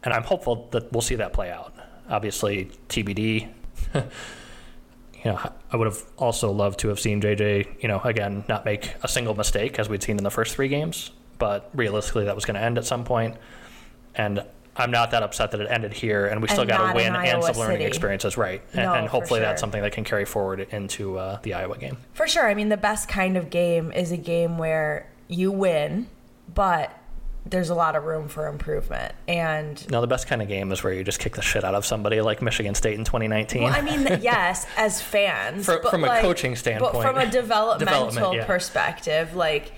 And 0.03 0.13
I'm 0.13 0.25
hopeful 0.25 0.69
that 0.73 0.91
we'll 0.93 1.03
see 1.03 1.17
that 1.17 1.33
play 1.33 1.51
out. 1.51 1.75
Obviously, 2.09 2.71
TBD. 2.89 3.49
you 3.95 4.03
know, 5.25 5.53
I 5.71 5.77
would 5.77 5.87
have 5.87 6.03
also 6.19 6.51
loved 6.51 6.81
to 6.81 6.89
have 6.89 6.99
seen 6.99 7.21
JJ, 7.21 7.83
you 7.83 7.89
know, 7.89 8.01
again, 8.01 8.45
not 8.49 8.65
make 8.65 8.95
a 9.03 9.09
single 9.09 9.35
mistake 9.35 9.79
as 9.79 9.89
we'd 9.89 10.03
seen 10.03 10.19
in 10.19 10.25
the 10.25 10.31
first 10.31 10.55
three 10.55 10.69
games, 10.69 11.13
but 11.39 11.71
realistically, 11.75 12.25
that 12.25 12.35
was 12.35 12.45
going 12.45 12.57
to 12.57 12.61
end 12.61 12.79
at 12.79 12.85
some 12.85 13.05
point. 13.05 13.37
And 14.15 14.45
I'm 14.77 14.91
not 14.91 15.11
that 15.11 15.23
upset 15.23 15.51
that 15.51 15.61
it 15.61 15.67
ended 15.71 15.93
here, 15.93 16.27
and 16.27 16.41
we 16.41 16.49
still 16.49 16.63
And 16.63 16.71
got 16.71 16.89
to 16.89 16.95
win 16.95 17.15
and 17.15 17.45
some 17.45 17.57
learning 17.57 17.77
City. 17.77 17.85
experiences, 17.85 18.37
right? 18.39 18.63
And, 18.73 18.85
No, 18.85 18.95
and 18.95 19.07
for 19.07 19.11
hopefully, 19.13 19.41
that's 19.41 19.61
something 19.61 19.83
that 19.83 19.93
can 19.93 20.05
carry 20.05 20.25
forward 20.25 20.61
into 20.71 21.19
uh, 21.19 21.39
the 21.43 21.55
Iowa 21.55 21.77
game. 21.77 21.99
For 22.15 22.27
sure. 22.27 22.49
I 22.49 22.55
mean, 22.55 22.71
the 22.71 22.77
best 22.79 23.09
kind 23.09 23.37
of 23.37 23.51
game 23.51 23.93
is 23.93 24.13
a 24.13 24.17
game 24.17 24.57
where 24.57 25.07
you 25.29 25.53
win, 25.53 26.07
but 26.55 26.99
there's 27.45 27.71
a 27.71 27.75
lot 27.75 27.97
of 27.97 28.05
room 28.05 28.29
for 28.29 28.47
improvement. 28.47 29.15
And 29.29 29.91
Now, 29.91 30.01
the 30.01 30.07
best 30.07 30.27
kind 30.27 30.41
of 30.41 30.49
game 30.49 30.71
is 30.73 30.83
where 30.83 30.93
you 30.93 31.05
just 31.05 31.19
kick 31.19 31.35
the 31.35 31.43
shit 31.43 31.65
out 31.65 31.75
of 31.75 31.85
somebody 31.85 32.21
like 32.21 32.41
Michigan 32.41 32.75
State 32.75 32.95
in 32.99 33.05
2019. 33.05 33.65
well, 33.65 33.75
I 33.75 33.81
mean, 33.83 34.03
yes, 34.23 34.67
as 34.77 35.03
fans, 35.03 35.67
but 35.67 35.85
from 35.91 36.05
a 36.05 36.21
coaching 36.21 36.57
standpoint. 36.57 36.93
but 36.95 37.03
from 37.03 37.19
a 37.19 37.31
developmental 37.31 38.07
Development, 38.09 38.37
yeah. 38.37 38.47
perspective, 38.47 39.35
like 39.35 39.73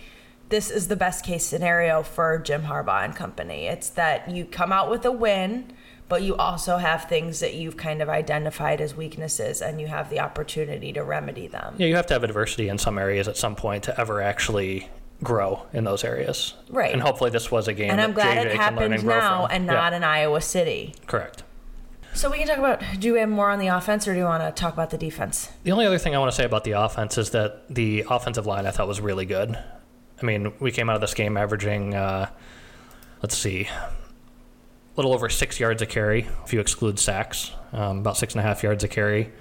this 0.48 0.70
is 0.70 0.88
the 0.88 0.96
best 0.96 1.24
case 1.24 1.44
scenario 1.44 2.02
for 2.02 2.38
Jim 2.38 2.62
Harbaugh 2.62 3.04
and 3.04 3.14
company. 3.16 3.66
It's 3.66 3.88
that 3.90 4.30
you 4.30 4.44
come 4.44 4.72
out 4.72 4.90
with 4.90 5.04
a 5.04 5.12
win, 5.12 5.72
but 6.08 6.22
you 6.22 6.36
also 6.36 6.76
have 6.76 7.04
things 7.08 7.40
that 7.40 7.54
you've 7.54 7.76
kind 7.76 8.02
of 8.02 8.08
identified 8.08 8.80
as 8.80 8.94
weaknesses, 8.94 9.62
and 9.62 9.80
you 9.80 9.86
have 9.86 10.10
the 10.10 10.20
opportunity 10.20 10.92
to 10.92 11.02
remedy 11.02 11.46
them. 11.46 11.74
yeah, 11.78 11.86
you 11.86 11.96
have 11.96 12.06
to 12.06 12.14
have 12.14 12.24
adversity 12.24 12.68
in 12.68 12.78
some 12.78 12.98
areas 12.98 13.26
at 13.26 13.36
some 13.36 13.56
point 13.56 13.84
to 13.84 13.98
ever 14.00 14.20
actually 14.20 14.88
grow 15.22 15.62
in 15.72 15.84
those 15.84 16.04
areas. 16.04 16.54
Right. 16.68 16.92
And 16.92 17.00
hopefully, 17.00 17.30
this 17.30 17.50
was 17.50 17.66
a 17.68 17.72
game 17.72 17.90
And 17.90 18.00
I'm 18.00 18.10
that 18.12 18.14
glad 18.14 18.46
JJ 18.46 18.50
it 18.50 18.56
happened 18.56 18.94
and 18.94 19.04
now 19.04 19.46
from. 19.46 19.56
and 19.56 19.66
Yeah, 19.66 19.72
not 19.72 19.92
in 19.94 20.04
Iowa 20.04 20.40
City. 20.40 20.94
correct. 21.06 21.42
So 22.12 22.30
we 22.30 22.38
can 22.38 22.46
talk 22.46 22.58
about. 22.58 22.80
Do 23.00 23.12
we 23.14 23.18
have 23.20 23.28
more 23.28 23.50
on 23.50 23.58
the 23.58 23.68
offense, 23.68 24.06
or 24.06 24.12
do 24.12 24.18
you 24.20 24.24
want 24.26 24.42
to 24.44 24.52
talk 24.60 24.72
about 24.74 24.90
the 24.90 24.98
defense? 24.98 25.50
The 25.64 25.72
only 25.72 25.84
other 25.86 25.98
thing 25.98 26.14
I 26.14 26.18
want 26.18 26.30
to 26.30 26.36
say 26.36 26.44
about 26.44 26.62
the 26.64 26.72
offense 26.72 27.18
is 27.18 27.30
that 27.30 27.64
the 27.68 28.04
offensive 28.08 28.46
line 28.46 28.66
I 28.66 28.70
thought 28.70 28.86
was 28.86 29.00
really 29.00 29.24
good. 29.26 29.58
I 30.20 30.26
mean, 30.26 30.52
we 30.60 30.70
came 30.70 30.88
out 30.88 30.94
of 30.94 31.00
this 31.00 31.14
game 31.14 31.36
averaging, 31.36 31.94
uh, 31.94 32.28
let's 33.22 33.36
see, 33.36 33.66
a 33.66 33.90
little 34.96 35.12
over 35.12 35.28
six 35.28 35.58
yards 35.58 35.82
a 35.82 35.86
carry, 35.86 36.26
if 36.44 36.52
you 36.52 36.60
exclude 36.60 36.98
sacks, 36.98 37.52
um, 37.72 37.98
about 37.98 38.16
six 38.16 38.34
and 38.34 38.40
a 38.40 38.42
half 38.42 38.62
yards 38.62 38.84
a 38.84 38.88
carry. 38.88 39.32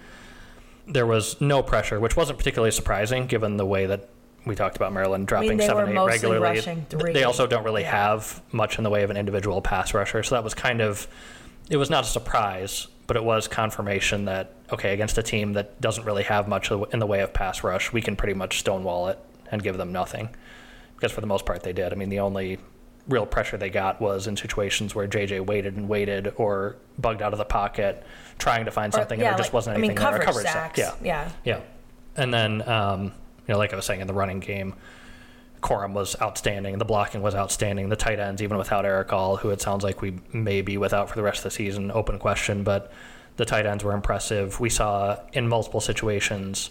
There 0.87 1.05
was 1.05 1.39
no 1.39 1.61
pressure, 1.63 1.99
which 1.99 2.17
wasn't 2.17 2.37
particularly 2.39 2.71
surprising 2.71 3.27
given 3.27 3.57
the 3.57 3.65
way 3.65 3.85
that 3.85 4.09
we 4.45 4.55
talked 4.55 4.75
about 4.75 4.91
Maryland 4.91 5.27
dropping 5.27 5.57
they 5.57 5.65
seven, 5.67 5.93
were 5.95 6.03
eight 6.03 6.05
regularly. 6.07 6.57
rushing 6.57 6.85
Th- 6.89 7.01
three. 7.01 7.13
They 7.13 7.23
also 7.23 7.47
don't 7.47 7.63
really 7.63 7.83
Yeah. 7.83 7.91
have 8.09 8.41
much 8.51 8.77
in 8.77 8.83
the 8.83 8.89
way 8.89 9.03
of 9.03 9.09
an 9.09 9.15
individual 9.15 9.61
pass 9.61 9.93
rusher, 9.93 10.21
so 10.23 10.35
that 10.35 10.43
was 10.43 10.53
kind 10.53 10.81
of 10.81 11.07
it 11.69 11.77
was 11.77 11.89
not 11.89 12.03
a 12.03 12.07
surprise, 12.07 12.87
but 13.07 13.15
it 13.15 13.23
was 13.23 13.47
confirmation 13.47 14.25
that 14.25 14.51
okay, 14.73 14.91
against 14.91 15.17
a 15.17 15.23
team 15.23 15.53
that 15.53 15.79
doesn't 15.79 16.03
really 16.03 16.23
have 16.23 16.47
much 16.49 16.71
in 16.71 16.99
the 16.99 17.05
way 17.05 17.21
of 17.21 17.31
pass 17.31 17.63
rush, 17.63 17.93
we 17.93 18.01
can 18.01 18.15
pretty 18.17 18.33
much 18.33 18.59
stonewall 18.59 19.07
it 19.07 19.19
and 19.51 19.63
give 19.63 19.77
them 19.77 19.93
nothing. 19.93 20.27
Because 21.03 21.11
for 21.13 21.19
the 21.19 21.27
most 21.27 21.45
part, 21.45 21.63
they 21.63 21.73
did. 21.73 21.91
I 21.91 21.97
mean, 21.97 22.07
the 22.07 22.21
only 22.21 22.59
real 23.09 23.25
pressure 23.25 23.57
they 23.57 23.69
got 23.69 23.99
was 23.99 24.25
in 24.25 24.37
situations 24.37 24.95
where 24.95 25.05
JJ 25.05 25.45
waited 25.45 25.75
and 25.75 25.89
waited 25.89 26.31
or 26.37 26.77
bugged 26.97 27.21
out 27.21 27.33
of 27.33 27.39
the 27.39 27.43
pocket, 27.43 28.05
trying 28.39 28.63
to 28.63 28.71
find 28.71 28.93
Or- 28.93 28.99
something, 28.99 29.19
yeah, 29.19 29.25
and 29.25 29.33
there 29.33 29.37
just 29.43 29.51
wasn't 29.51 29.75
anything 29.77 29.97
I 29.99 30.01
mean, 30.01 30.07
anything 30.07 30.17
there. 30.19 30.25
Coverage 30.25 30.45
sack, 30.47 30.77
sacks. 30.77 30.79
yeah, 31.03 31.25
Yeah. 31.43 31.57
yeah. 31.57 31.59
And 32.15 32.33
then, 32.33 32.65
um, 32.69 33.03
you 33.03 33.11
know, 33.49 33.57
like 33.57 33.73
I 33.73 33.75
was 33.75 33.85
saying 33.85 33.99
in 33.99 34.07
the 34.07 34.13
running 34.13 34.39
game, 34.39 34.75
Corum 35.61 35.91
was 35.91 36.15
outstanding. 36.21 36.77
The 36.77 36.85
blocking 36.85 37.21
was 37.21 37.35
outstanding. 37.35 37.89
The 37.89 37.97
tight 37.97 38.19
ends, 38.21 38.41
even 38.41 38.57
without 38.57 38.85
Erick 38.85 39.11
All, 39.11 39.35
who 39.35 39.49
it 39.49 39.59
sounds 39.59 39.83
like 39.83 40.01
we 40.01 40.19
may 40.31 40.61
be 40.61 40.77
without 40.77 41.09
for 41.09 41.15
the 41.17 41.23
rest 41.23 41.39
of 41.39 41.43
the 41.43 41.51
season, 41.51 41.91
open 41.91 42.17
question, 42.17 42.63
but 42.63 42.93
the 43.35 43.43
tight 43.43 43.65
ends 43.65 43.83
were 43.83 43.91
impressive. 43.93 44.61
We 44.61 44.69
saw 44.69 45.17
in 45.33 45.49
multiple 45.49 45.81
situations 45.81 46.69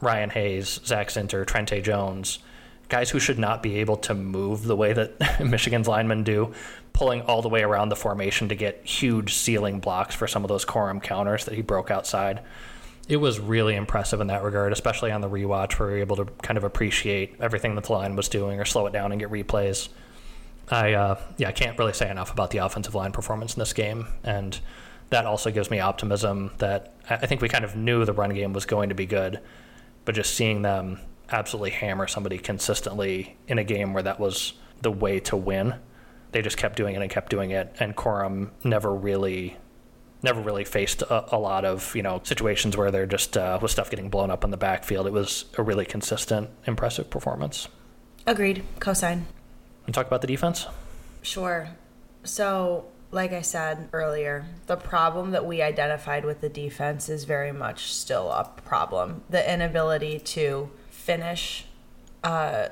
Ryan 0.00 0.30
Hayes, 0.30 0.80
Zak 0.84 1.10
Zinter, 1.10 1.46
Trente 1.46 1.80
Jones, 1.80 2.40
guys 2.88 3.10
who 3.10 3.18
should 3.18 3.38
not 3.38 3.62
be 3.62 3.76
able 3.76 3.96
to 3.96 4.14
move 4.14 4.64
the 4.64 4.76
way 4.76 4.92
that 4.92 5.40
Michigan's 5.44 5.88
linemen 5.88 6.24
do, 6.24 6.52
pulling 6.92 7.22
all 7.22 7.42
the 7.42 7.48
way 7.48 7.62
around 7.62 7.88
the 7.88 7.96
formation 7.96 8.48
to 8.48 8.54
get 8.54 8.84
huge 8.84 9.34
sealing 9.34 9.80
blocks 9.80 10.14
for 10.14 10.26
some 10.26 10.44
of 10.44 10.48
those 10.48 10.64
Corum 10.64 11.02
counters 11.02 11.44
that 11.44 11.54
he 11.54 11.62
broke 11.62 11.90
outside 11.90 12.42
it 13.08 13.16
was 13.16 13.40
really 13.40 13.74
impressive 13.74 14.20
in 14.20 14.26
that 14.26 14.42
regard, 14.44 14.72
especially 14.72 15.10
on 15.10 15.22
the 15.22 15.30
rewatch 15.30 15.78
where 15.78 15.88
we 15.88 15.94
were 15.94 16.00
able 16.00 16.16
to 16.16 16.26
kind 16.42 16.58
of 16.58 16.64
appreciate 16.64 17.34
everything 17.40 17.74
that 17.74 17.84
the 17.84 17.92
line 17.92 18.14
was 18.14 18.28
doing 18.28 18.60
or 18.60 18.66
slow 18.66 18.86
it 18.86 18.92
down 18.92 19.12
and 19.12 19.20
get 19.20 19.30
replays. 19.30 19.88
I 20.70 20.92
uh, 20.92 21.20
yeah, 21.38 21.48
I 21.48 21.52
can't 21.52 21.78
really 21.78 21.94
say 21.94 22.10
enough 22.10 22.30
about 22.30 22.50
the 22.50 22.58
offensive 22.58 22.94
line 22.94 23.12
performance 23.12 23.54
in 23.54 23.60
this 23.60 23.72
game, 23.72 24.06
and 24.22 24.58
that 25.08 25.24
also 25.24 25.50
gives 25.50 25.70
me 25.70 25.80
optimism 25.80 26.50
that 26.58 26.94
I 27.08 27.24
think 27.24 27.40
we 27.40 27.48
kind 27.48 27.64
of 27.64 27.74
knew 27.74 28.04
the 28.04 28.12
run 28.12 28.34
game 28.34 28.52
was 28.52 28.66
going 28.66 28.90
to 28.90 28.94
be 28.94 29.06
good, 29.06 29.40
but 30.04 30.14
just 30.14 30.34
seeing 30.34 30.60
them 30.60 31.00
absolutely 31.30 31.70
hammer 31.70 32.06
somebody 32.06 32.38
consistently 32.38 33.36
in 33.46 33.58
a 33.58 33.64
game 33.64 33.92
where 33.92 34.02
that 34.02 34.18
was 34.18 34.54
the 34.80 34.90
way 34.90 35.20
to 35.20 35.36
win, 35.36 35.74
they 36.32 36.42
just 36.42 36.56
kept 36.56 36.76
doing 36.76 36.94
it 36.94 37.02
and 37.02 37.10
kept 37.10 37.30
doing 37.30 37.50
it, 37.50 37.74
and 37.80 37.96
Corum 37.96 38.50
never 38.64 38.94
really 38.94 39.56
never 40.20 40.40
really 40.40 40.64
faced 40.64 41.02
a, 41.02 41.36
a 41.36 41.38
lot 41.38 41.64
of 41.64 41.94
you 41.94 42.02
know 42.02 42.20
situations 42.24 42.76
where 42.76 42.90
they're 42.90 43.06
just 43.06 43.36
uh, 43.36 43.58
with 43.60 43.70
stuff 43.70 43.90
getting 43.90 44.08
blown 44.08 44.30
up 44.30 44.44
in 44.44 44.50
the 44.50 44.56
backfield. 44.56 45.06
It 45.06 45.12
was 45.12 45.46
a 45.56 45.62
really 45.62 45.84
consistent, 45.84 46.50
impressive 46.66 47.10
performance. 47.10 47.68
Agreed. 48.26 48.62
Cosign. 48.78 49.22
And 49.86 49.94
talk 49.94 50.06
about 50.06 50.20
the 50.20 50.26
defense. 50.26 50.66
Sure. 51.22 51.70
So, 52.24 52.86
like 53.10 53.32
I 53.32 53.40
said 53.40 53.88
earlier, 53.92 54.44
the 54.66 54.76
problem 54.76 55.30
that 55.30 55.46
we 55.46 55.62
identified 55.62 56.26
with 56.26 56.42
the 56.42 56.50
defense 56.50 57.08
is 57.08 57.24
very 57.24 57.52
much 57.52 57.92
still 57.92 58.30
a 58.30 58.44
problem. 58.64 59.22
The 59.30 59.50
inability 59.50 60.18
to 60.20 60.70
finish, 61.08 61.64
uh, 62.22 62.68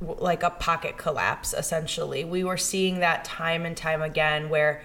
like 0.00 0.42
a 0.42 0.48
pocket 0.48 0.96
collapse, 0.96 1.52
essentially. 1.52 2.24
We 2.24 2.42
were 2.42 2.56
seeing 2.56 3.00
that 3.00 3.22
time 3.22 3.66
and 3.66 3.76
time 3.76 4.00
again 4.00 4.48
where 4.48 4.82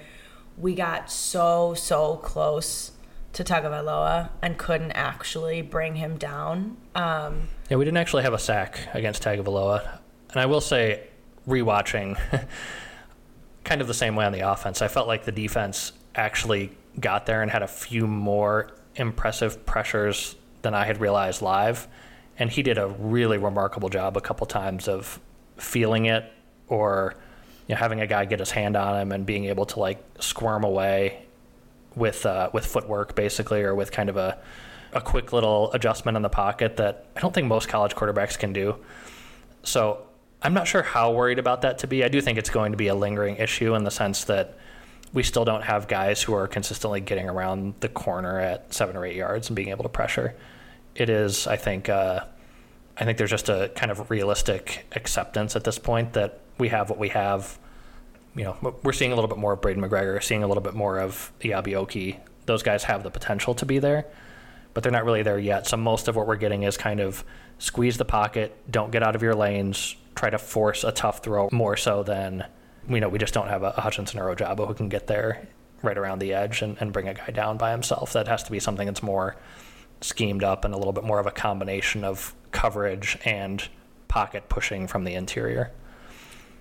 we 0.57 0.75
got 0.75 1.09
so, 1.09 1.73
so 1.73 2.17
close 2.17 2.91
to 3.31 3.45
Tagovailoa 3.45 4.29
and 4.41 4.57
couldn't 4.57 4.91
actually 4.91 5.61
bring 5.61 5.95
him 5.95 6.17
down. 6.17 6.75
Um, 6.95 7.47
Yeah, 7.69 7.77
we 7.77 7.85
didn't 7.85 7.97
actually 7.97 8.23
have 8.23 8.33
a 8.33 8.39
sack 8.39 8.89
against 8.93 9.23
Tagovailoa, 9.23 9.99
and 10.31 10.41
I 10.41 10.45
will 10.45 10.59
say, 10.59 11.07
rewatching, 11.47 12.19
kind 13.63 13.79
of 13.79 13.87
the 13.87 13.93
same 13.93 14.17
way 14.17 14.25
on 14.25 14.33
the 14.33 14.41
offense. 14.41 14.81
I 14.81 14.89
felt 14.89 15.07
like 15.07 15.23
the 15.23 15.31
defense 15.31 15.93
actually 16.13 16.71
got 16.99 17.25
there 17.25 17.41
and 17.41 17.49
had 17.49 17.63
a 17.63 17.69
few 17.69 18.05
more 18.05 18.69
impressive 18.97 19.65
pressures 19.65 20.35
than 20.61 20.73
I 20.73 20.83
had 20.83 20.99
realized 20.99 21.41
live. 21.41 21.87
And 22.37 22.49
he 22.49 22.63
did 22.63 22.77
a 22.77 22.87
really 22.87 23.37
remarkable 23.37 23.89
job 23.89 24.17
a 24.17 24.21
couple 24.21 24.45
times 24.47 24.87
of 24.87 25.19
feeling 25.57 26.05
it 26.05 26.31
or 26.67 27.15
you 27.67 27.75
know, 27.75 27.79
having 27.79 28.01
a 28.01 28.07
guy 28.07 28.25
get 28.25 28.39
his 28.39 28.51
hand 28.51 28.75
on 28.75 28.99
him 28.99 29.11
and 29.11 29.25
being 29.25 29.45
able 29.45 29.65
to 29.65 29.79
like 29.79 30.03
squirm 30.19 30.63
away 30.63 31.25
with 31.95 32.25
uh, 32.25 32.49
with 32.53 32.65
footwork 32.65 33.15
basically 33.15 33.63
or 33.63 33.73
with 33.73 33.91
kind 33.91 34.09
of 34.09 34.17
a 34.17 34.37
a 34.93 35.01
quick 35.01 35.33
little 35.33 35.71
adjustment 35.73 36.15
in 36.15 36.21
the 36.21 36.29
pocket 36.29 36.77
that 36.77 37.05
I 37.15 37.19
don't 37.19 37.33
think 37.33 37.47
most 37.47 37.67
college 37.67 37.95
quarterbacks 37.95 38.39
can 38.39 38.53
do. 38.53 38.77
So 39.63 40.05
I'm 40.41 40.53
not 40.53 40.67
sure 40.67 40.83
how 40.83 41.11
worried 41.11 41.39
about 41.39 41.61
that 41.63 41.79
to 41.79 41.87
be. 41.87 42.03
I 42.03 42.07
do 42.07 42.21
think 42.21 42.37
it's 42.37 42.49
going 42.49 42.71
to 42.71 42.77
be 42.77 42.87
a 42.87 42.95
lingering 42.95 43.35
issue 43.35 43.75
in 43.75 43.83
the 43.83 43.91
sense 43.91 44.23
that 44.25 44.57
we 45.11 45.23
still 45.23 45.43
don't 45.43 45.63
have 45.63 45.87
guys 45.87 46.21
who 46.21 46.33
are 46.33 46.47
consistently 46.47 47.01
getting 47.01 47.27
around 47.27 47.73
the 47.81 47.89
corner 47.89 48.39
at 48.39 48.73
seven 48.73 48.95
or 48.95 49.05
eight 49.05 49.15
yards 49.15 49.49
and 49.49 49.55
being 49.55 49.69
able 49.69 49.83
to 49.83 49.89
pressure. 49.89 50.35
It 50.95 51.09
is, 51.09 51.47
I 51.47 51.57
think, 51.57 51.89
uh, 51.89 52.21
I 52.97 53.03
think 53.03 53.17
there's 53.17 53.29
just 53.29 53.49
a 53.49 53.71
kind 53.75 53.91
of 53.91 54.09
realistic 54.09 54.85
acceptance 54.93 55.55
at 55.55 55.63
this 55.63 55.77
point 55.77 56.13
that 56.13 56.39
we 56.57 56.69
have 56.69 56.89
what 56.89 56.97
we 56.97 57.09
have. 57.09 57.59
You 58.35 58.45
know, 58.45 58.75
we're 58.83 58.93
seeing 58.93 59.11
a 59.11 59.15
little 59.15 59.27
bit 59.27 59.37
more 59.37 59.53
of 59.53 59.61
Braden 59.61 59.83
McGregor, 59.83 60.21
seeing 60.23 60.43
a 60.43 60.47
little 60.47 60.63
bit 60.63 60.73
more 60.73 60.99
of 60.99 61.31
Eyabi 61.41 62.17
Those 62.45 62.63
guys 62.63 62.83
have 62.85 63.03
the 63.03 63.11
potential 63.11 63.53
to 63.55 63.65
be 63.65 63.79
there, 63.79 64.05
but 64.73 64.83
they're 64.83 64.91
not 64.91 65.05
really 65.05 65.23
there 65.23 65.39
yet. 65.39 65.67
So 65.67 65.77
most 65.77 66.07
of 66.07 66.15
what 66.15 66.27
we're 66.27 66.35
getting 66.35 66.63
is 66.63 66.77
kind 66.77 66.99
of 66.99 67.23
squeeze 67.59 67.97
the 67.97 68.05
pocket, 68.05 68.55
don't 68.69 68.91
get 68.91 69.03
out 69.03 69.15
of 69.15 69.21
your 69.21 69.35
lanes, 69.35 69.95
try 70.15 70.29
to 70.29 70.37
force 70.37 70.83
a 70.83 70.91
tough 70.91 71.23
throw 71.23 71.49
more 71.51 71.75
so 71.77 72.03
than 72.03 72.45
you 72.87 72.99
know 72.99 73.09
we 73.09 73.19
just 73.19 73.33
don't 73.33 73.47
have 73.47 73.63
a, 73.63 73.73
a 73.77 73.81
Hutchinson 73.81 74.19
or 74.19 74.33
Ojabo 74.33 74.67
who 74.67 74.73
can 74.73 74.89
get 74.89 75.07
there 75.07 75.47
right 75.81 75.97
around 75.97 76.19
the 76.19 76.33
edge 76.33 76.61
and, 76.61 76.77
and 76.79 76.93
bring 76.93 77.07
a 77.07 77.13
guy 77.13 77.31
down 77.31 77.57
by 77.57 77.71
himself. 77.71 78.13
That 78.13 78.27
has 78.27 78.43
to 78.43 78.51
be 78.51 78.59
something 78.59 78.85
that's 78.85 79.03
more 79.03 79.35
schemed 80.01 80.43
up 80.43 80.65
and 80.65 80.73
a 80.73 80.77
little 80.77 80.93
bit 80.93 81.03
more 81.03 81.19
of 81.19 81.25
a 81.25 81.31
combination 81.31 82.03
of 82.03 82.35
coverage 82.51 83.17
and 83.25 83.69
pocket 84.07 84.49
pushing 84.49 84.87
from 84.87 85.03
the 85.03 85.13
interior. 85.13 85.71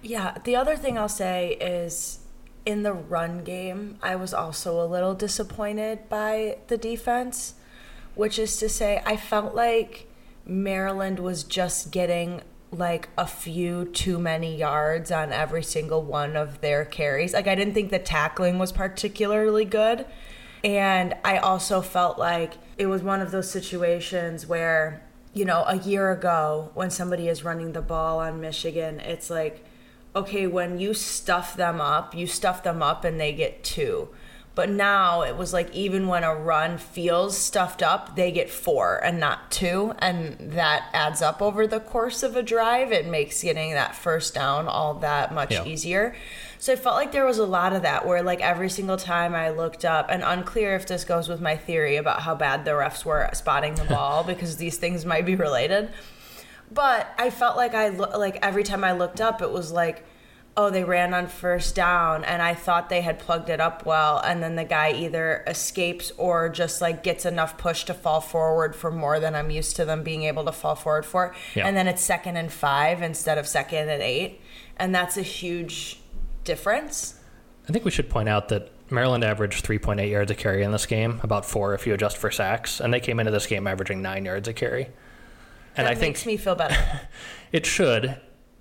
Yeah, 0.03 0.37
the 0.45 0.57
other 0.57 0.77
thing 0.77 0.99
I'll 0.99 1.09
say 1.09 1.53
is 1.61 2.21
in 2.67 2.83
the 2.83 2.93
run 2.93 3.45
game, 3.45 3.99
I 4.03 4.17
was 4.17 4.35
also 4.35 4.83
a 4.83 4.87
little 4.87 5.15
disappointed 5.15 6.09
by 6.09 6.59
the 6.69 6.77
defense, 6.77 7.55
which 8.15 8.39
is 8.39 8.57
to 8.59 8.69
say, 8.69 9.03
I 9.05 9.17
felt 9.17 9.55
like 9.55 10.09
Maryland 10.47 11.19
was 11.21 11.45
just 11.45 11.91
getting 11.91 12.43
like 12.71 13.09
a 13.17 13.27
few 13.27 13.85
too 13.87 14.19
many 14.19 14.57
yards 14.57 15.11
on 15.11 15.33
every 15.33 15.63
single 15.63 16.03
one 16.03 16.37
of 16.37 16.61
their 16.61 16.85
carries. 16.85 17.33
Like 17.33 17.47
I 17.47 17.55
didn't 17.55 17.75
think 17.75 17.91
the 17.91 17.99
tackling 17.99 18.59
was 18.59 18.73
particularly 18.73 19.65
good. 19.65 20.07
And 20.63 21.15
I 21.25 21.39
also 21.39 21.83
felt 21.83 22.19
like 22.19 22.55
it 22.77 22.87
was 22.87 23.03
one 23.03 23.21
of 23.21 23.31
those 23.31 23.51
situations 23.51 24.47
where, 24.47 25.03
you 25.33 25.45
know, 25.45 25.65
a 25.67 25.77
year 25.77 26.11
ago 26.11 26.71
when 26.75 26.91
somebody 26.91 27.29
is 27.29 27.45
running 27.45 27.73
the 27.73 27.83
ball 27.83 28.19
on 28.21 28.41
Michigan, 28.41 29.01
it's 29.01 29.31
like, 29.31 29.65
okay, 30.17 30.47
when 30.47 30.79
you 30.79 30.95
stuff 30.95 31.57
them 31.57 31.81
up, 31.81 32.15
you 32.15 32.27
stuff 32.27 32.63
them 32.63 32.83
up 32.83 33.05
and 33.05 33.21
they 33.21 33.33
get 33.33 33.65
two. 33.65 34.09
But 34.55 34.71
now 34.71 35.23
it 35.23 35.37
was 35.37 35.53
like 35.53 35.73
even 35.75 36.07
when 36.07 36.23
a 36.23 36.35
run 36.35 36.79
feels 36.79 37.37
stuffed 37.37 37.83
up, 37.83 38.15
they 38.15 38.31
get 38.31 38.49
four 38.49 38.99
and 38.99 39.19
not 39.19 39.51
two. 39.51 39.95
And 39.99 40.37
that 40.53 40.89
adds 40.93 41.21
up 41.21 41.43
over 41.43 41.67
the 41.67 41.81
course 41.81 42.23
of 42.23 42.37
a 42.37 42.43
drive. 42.43 42.93
It 42.93 43.07
makes 43.07 43.43
getting 43.43 43.73
that 43.73 43.97
first 43.97 44.35
down 44.35 44.69
all 44.69 44.95
that 44.95 45.35
much 45.35 45.51
yeah. 45.51 45.65
easier. 45.65 46.15
So 46.65 46.73
I 46.73 46.77
felt 46.77 46.97
like 46.97 47.13
there 47.13 47.27
was 47.27 47.37
a 47.37 47.45
lot 47.45 47.75
of 47.75 47.83
that 47.83 48.07
where 48.07 48.23
like 48.23 48.41
every 48.41 48.71
single 48.71 48.97
time 48.97 49.35
I 49.35 49.51
looked 49.51 49.85
up, 49.85 50.07
and 50.09 50.23
unclear 50.23 50.75
if 50.75 50.87
this 50.87 51.05
goes 51.05 51.29
with 51.29 51.39
my 51.39 51.59
theory 51.59 51.97
about 51.97 52.23
how 52.23 52.35
bad 52.35 52.65
the 52.65 52.71
refs 52.71 53.05
were 53.05 53.23
at 53.23 53.37
spotting 53.37 53.75
the 53.75 53.85
ball 53.91 54.25
because 54.25 54.57
these 54.57 54.79
things 54.79 55.05
might 55.05 55.27
be 55.27 55.35
related. 55.35 55.91
But 56.73 57.07
I 57.19 57.29
felt 57.29 57.59
like 57.59 57.75
I 57.75 57.91
lo- 57.91 58.19
like 58.19 58.39
every 58.41 58.65
time 58.65 58.83
I 58.83 58.93
looked 58.93 59.21
up, 59.21 59.43
it 59.43 59.51
was 59.51 59.73
like 59.73 60.07
oh, 60.57 60.71
they 60.71 60.85
ran 60.85 61.13
on 61.13 61.27
first 61.27 61.75
down, 61.75 62.25
and 62.25 62.41
I 62.41 62.55
thought 62.55 62.89
they 62.89 63.03
had 63.03 63.19
plugged 63.19 63.51
it 63.51 63.61
up 63.61 63.85
well, 63.85 64.21
and 64.21 64.43
then 64.43 64.57
the 64.57 64.65
guy 64.65 64.93
either 64.93 65.45
escapes 65.47 66.13
or 66.17 66.49
just 66.49 66.81
like 66.81 67.03
gets 67.03 67.27
enough 67.27 67.59
push 67.59 67.85
to 67.85 67.93
fall 67.93 68.23
forward 68.23 68.75
for 68.75 68.91
more 68.91 69.21
than 69.21 69.35
I'm 69.35 69.51
used 69.51 69.77
to 69.77 69.85
them 69.85 70.03
being 70.03 70.23
able 70.23 70.47
to 70.47 70.53
fall 70.53 70.77
forward 70.77 71.05
for, 71.05 71.35
yeah. 71.55 71.67
and 71.67 71.77
then 71.77 71.87
it's 71.89 72.01
second 72.01 72.39
and 72.39 72.51
five 72.51 73.03
instead 73.03 73.37
of 73.37 73.47
second 73.47 73.91
and 73.91 74.01
eight, 74.01 74.41
and 74.79 74.95
that's 74.95 75.19
a 75.19 75.23
huge 75.23 75.99
difference. 76.45 77.19
I 77.69 77.73
think 77.73 77.85
we 77.85 77.91
should 77.91 78.11
point 78.11 78.29
out 78.29 78.49
that 78.51 78.71
Maryland 78.91 79.25
averaged 79.25 79.65
3.8 79.65 80.11
yards 80.11 80.31
a 80.31 80.35
carry 80.35 80.63
in 80.63 80.73
this 80.73 80.87
game, 80.87 81.21
about 81.23 81.47
four 81.47 81.75
if 81.75 81.87
you 81.87 81.95
adjust 81.95 82.17
for 82.17 82.31
sacks, 82.31 82.81
and 82.81 82.93
they 82.93 83.01
came 83.01 83.19
into 83.19 83.33
this 83.33 83.47
game 83.47 83.67
averaging 83.67 84.03
nine 84.03 84.25
yards 84.25 84.49
a 84.49 84.53
carry. 84.53 84.85
And 85.77 85.87
that 85.87 85.97
I 85.97 86.01
makes 86.01 86.23
think 86.23 86.27
me 86.27 86.37
feel 86.37 86.55
better. 86.55 86.77
it 87.53 87.67
should. 87.67 88.21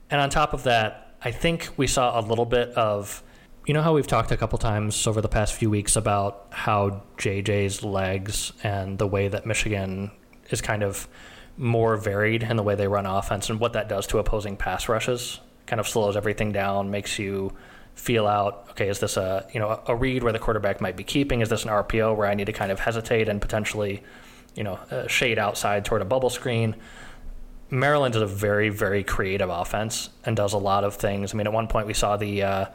And 0.09 0.21
on 0.21 0.29
top 0.29 0.53
of 0.53 0.63
that, 0.63 1.15
I 1.21 1.31
think 1.31 1.69
we 1.77 1.87
saw 1.87 2.19
a 2.19 2.21
little 2.21 2.45
bit 2.45 2.69
of, 2.69 3.21
you 3.65 3.73
know, 3.73 3.81
how 3.81 3.93
we've 3.93 4.07
talked 4.07 4.31
a 4.31 4.37
couple 4.37 4.57
times 4.57 5.05
over 5.05 5.21
the 5.21 5.29
past 5.29 5.53
few 5.53 5.69
weeks 5.69 5.95
about 5.95 6.47
how 6.51 7.03
JJ's 7.17 7.83
legs 7.83 8.51
and 8.63 8.97
the 8.97 9.07
way 9.07 9.27
that 9.27 9.45
Michigan 9.45 10.11
is 10.49 10.61
kind 10.61 10.83
of 10.83 11.07
more 11.55 11.97
varied 11.97 12.43
in 12.43 12.57
the 12.57 12.63
way 12.63 12.75
they 12.75 12.87
run 12.87 13.05
offense 13.05 13.49
and 13.49 13.59
what 13.59 13.73
that 13.73 13.87
does 13.87 14.07
to 14.07 14.17
opposing 14.17 14.57
pass 14.57 14.89
rushes. 14.89 15.39
Kind 15.65 15.79
of 15.79 15.87
slows 15.87 16.17
everything 16.17 16.51
down, 16.51 16.89
makes 16.89 17.19
you 17.19 17.53
feel 17.95 18.27
out. 18.27 18.67
Okay, 18.71 18.89
is 18.89 18.99
this 18.99 19.17
a 19.17 19.47
you 19.53 19.59
know 19.59 19.81
a 19.87 19.95
read 19.95 20.23
where 20.23 20.33
the 20.33 20.39
quarterback 20.39 20.81
might 20.81 20.97
be 20.97 21.03
keeping? 21.03 21.41
Is 21.41 21.49
this 21.49 21.63
an 21.63 21.69
RPO 21.69 22.15
where 22.15 22.27
I 22.27 22.33
need 22.33 22.45
to 22.45 22.53
kind 22.53 22.71
of 22.71 22.79
hesitate 22.79 23.29
and 23.29 23.41
potentially, 23.41 24.03
you 24.55 24.63
know, 24.63 24.79
uh, 24.91 25.07
shade 25.07 25.39
outside 25.39 25.85
toward 25.85 26.01
a 26.01 26.05
bubble 26.05 26.29
screen? 26.29 26.75
Maryland 27.69 28.15
is 28.15 28.21
a 28.21 28.27
very, 28.27 28.69
very 28.69 29.03
creative 29.03 29.49
offense 29.49 30.09
and 30.25 30.35
does 30.35 30.53
a 30.53 30.57
lot 30.57 30.83
of 30.83 30.95
things. 30.95 31.33
I 31.33 31.37
mean, 31.37 31.47
at 31.47 31.53
one 31.53 31.67
point 31.67 31.87
we 31.87 31.93
saw 31.93 32.17
the 32.17 32.43
uh, 32.43 32.65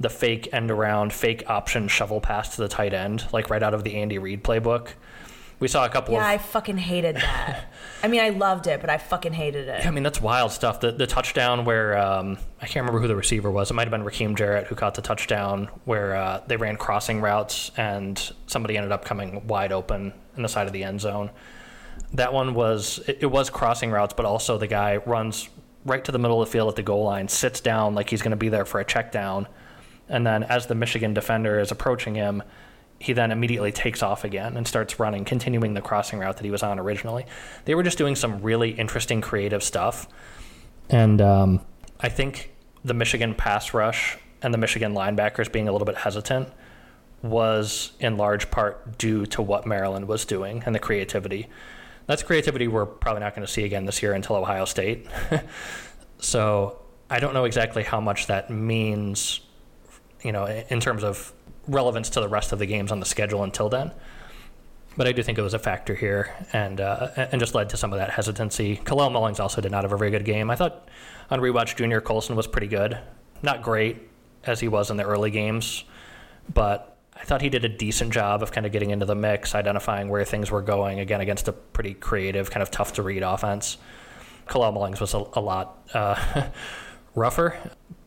the 0.00 0.10
fake 0.10 0.48
end 0.52 0.70
around, 0.70 1.12
fake 1.12 1.48
option 1.48 1.88
shovel 1.88 2.20
pass 2.20 2.56
to 2.56 2.62
the 2.62 2.68
tight 2.68 2.92
end, 2.92 3.26
like 3.32 3.50
right 3.50 3.62
out 3.62 3.74
of 3.74 3.84
the 3.84 3.94
Andy 3.94 4.18
Reid 4.18 4.42
playbook. 4.44 4.88
We 5.62 5.68
saw 5.68 5.86
a 5.86 5.88
couple. 5.88 6.14
Yeah, 6.14 6.20
of... 6.20 6.26
I 6.26 6.38
fucking 6.38 6.76
hated 6.76 7.16
that. 7.16 7.72
I 8.02 8.08
mean, 8.08 8.20
I 8.20 8.30
loved 8.30 8.66
it, 8.66 8.80
but 8.80 8.90
I 8.90 8.98
fucking 8.98 9.32
hated 9.32 9.68
it. 9.68 9.82
Yeah, 9.82 9.88
I 9.88 9.92
mean, 9.92 10.02
that's 10.02 10.20
wild 10.20 10.52
stuff. 10.52 10.80
The 10.80 10.92
the 10.92 11.06
touchdown 11.06 11.64
where 11.64 11.96
um, 11.96 12.36
I 12.60 12.66
can't 12.66 12.84
remember 12.84 13.00
who 13.00 13.08
the 13.08 13.16
receiver 13.16 13.50
was. 13.50 13.70
It 13.70 13.74
might 13.74 13.88
have 13.88 13.92
been 13.92 14.04
Rakim 14.04 14.36
Jarrett 14.36 14.66
who 14.66 14.74
caught 14.74 14.94
the 14.94 15.02
touchdown 15.02 15.70
where 15.84 16.16
uh, 16.16 16.42
they 16.46 16.56
ran 16.56 16.76
crossing 16.76 17.20
routes 17.20 17.70
and 17.76 18.32
somebody 18.46 18.76
ended 18.76 18.92
up 18.92 19.04
coming 19.04 19.46
wide 19.46 19.72
open 19.72 20.12
in 20.36 20.42
the 20.42 20.48
side 20.48 20.66
of 20.66 20.72
the 20.72 20.82
end 20.84 21.00
zone 21.00 21.30
that 22.14 22.32
one 22.32 22.54
was 22.54 22.98
it, 23.06 23.18
it 23.20 23.26
was 23.26 23.50
crossing 23.50 23.90
routes, 23.90 24.14
but 24.14 24.26
also 24.26 24.58
the 24.58 24.66
guy 24.66 24.96
runs 24.98 25.48
right 25.84 26.04
to 26.04 26.12
the 26.12 26.18
middle 26.18 26.40
of 26.40 26.48
the 26.48 26.52
field 26.52 26.68
at 26.68 26.76
the 26.76 26.82
goal 26.82 27.04
line, 27.04 27.28
sits 27.28 27.60
down 27.60 27.94
like 27.94 28.10
he's 28.10 28.22
going 28.22 28.30
to 28.30 28.36
be 28.36 28.48
there 28.48 28.64
for 28.64 28.80
a 28.80 28.84
check 28.84 29.12
down, 29.12 29.48
and 30.08 30.26
then 30.26 30.42
as 30.42 30.66
the 30.66 30.74
Michigan 30.74 31.14
defender 31.14 31.58
is 31.58 31.70
approaching 31.70 32.14
him, 32.14 32.42
he 33.02 33.12
then 33.12 33.30
immediately 33.30 33.72
takes 33.72 34.02
off 34.02 34.24
again 34.24 34.56
and 34.56 34.66
starts 34.66 35.00
running, 35.00 35.24
continuing 35.24 35.74
the 35.74 35.80
crossing 35.80 36.18
route 36.18 36.36
that 36.36 36.44
he 36.44 36.50
was 36.50 36.62
on 36.62 36.78
originally. 36.78 37.26
They 37.64 37.74
were 37.74 37.82
just 37.82 37.98
doing 37.98 38.16
some 38.16 38.40
really 38.42 38.70
interesting, 38.70 39.20
creative 39.20 39.62
stuff, 39.62 40.08
and 40.88 41.20
um, 41.20 41.60
I 42.00 42.08
think 42.08 42.52
the 42.84 42.94
Michigan 42.94 43.34
pass 43.34 43.74
rush 43.74 44.18
and 44.42 44.52
the 44.52 44.58
Michigan 44.58 44.94
linebackers 44.94 45.50
being 45.50 45.68
a 45.68 45.72
little 45.72 45.86
bit 45.86 45.96
hesitant 45.96 46.48
was 47.22 47.92
in 48.00 48.16
large 48.16 48.50
part 48.50 48.98
due 48.98 49.24
to 49.26 49.40
what 49.40 49.64
Maryland 49.64 50.08
was 50.08 50.24
doing 50.24 50.62
and 50.66 50.74
the 50.74 50.80
creativity 50.80 51.48
that's 52.06 52.22
creativity 52.22 52.68
we're 52.68 52.86
probably 52.86 53.20
not 53.20 53.34
going 53.34 53.46
to 53.46 53.52
see 53.52 53.64
again 53.64 53.86
this 53.86 54.02
year 54.02 54.12
until 54.12 54.36
Ohio 54.36 54.64
State. 54.64 55.06
so 56.18 56.80
I 57.10 57.20
don't 57.20 57.34
know 57.34 57.44
exactly 57.44 57.82
how 57.82 58.00
much 58.00 58.26
that 58.26 58.50
means, 58.50 59.40
you 60.22 60.32
know, 60.32 60.46
in 60.46 60.80
terms 60.80 61.04
of 61.04 61.32
relevance 61.66 62.10
to 62.10 62.20
the 62.20 62.28
rest 62.28 62.52
of 62.52 62.58
the 62.58 62.66
games 62.66 62.92
on 62.92 63.00
the 63.00 63.06
schedule 63.06 63.42
until 63.42 63.68
then. 63.68 63.92
But 64.96 65.08
I 65.08 65.12
do 65.12 65.22
think 65.22 65.38
it 65.38 65.42
was 65.42 65.54
a 65.54 65.58
factor 65.58 65.94
here, 65.94 66.34
and 66.52 66.80
uh, 66.80 67.08
and 67.16 67.40
just 67.40 67.54
led 67.54 67.70
to 67.70 67.78
some 67.78 67.92
of 67.92 67.98
that 67.98 68.10
hesitancy. 68.10 68.76
Kalel 68.76 69.10
Mullings 69.10 69.40
also 69.40 69.62
did 69.62 69.72
not 69.72 69.84
have 69.84 69.92
a 69.92 69.96
very 69.96 70.10
good 70.10 70.24
game. 70.24 70.50
I 70.50 70.56
thought 70.56 70.88
on 71.30 71.40
rewatch, 71.40 71.76
Junior 71.76 72.02
Colson 72.02 72.36
was 72.36 72.46
pretty 72.46 72.66
good, 72.66 72.98
not 73.42 73.62
great 73.62 74.02
as 74.44 74.60
he 74.60 74.68
was 74.68 74.90
in 74.90 74.98
the 74.98 75.04
early 75.04 75.30
games, 75.30 75.84
but 76.52 76.98
I 77.16 77.24
thought 77.24 77.40
he 77.40 77.48
did 77.48 77.64
a 77.64 77.68
decent 77.68 78.12
job 78.12 78.42
of 78.42 78.52
kind 78.52 78.66
of 78.66 78.72
getting 78.72 78.90
into 78.90 79.06
the 79.06 79.14
mix, 79.14 79.54
identifying 79.54 80.08
where 80.08 80.24
things 80.24 80.50
were 80.50 80.60
going, 80.60 81.00
again, 81.00 81.20
against 81.20 81.48
a 81.48 81.52
pretty 81.52 81.94
creative, 81.94 82.50
kind 82.50 82.62
of 82.62 82.70
tough 82.70 82.94
to 82.94 83.02
read 83.02 83.22
offense. 83.22 83.78
Kalel 84.48 84.74
Mullings 84.74 85.00
was 85.00 85.14
a, 85.14 85.24
a 85.34 85.40
lot 85.40 85.88
uh, 85.94 86.48
rougher. 87.14 87.56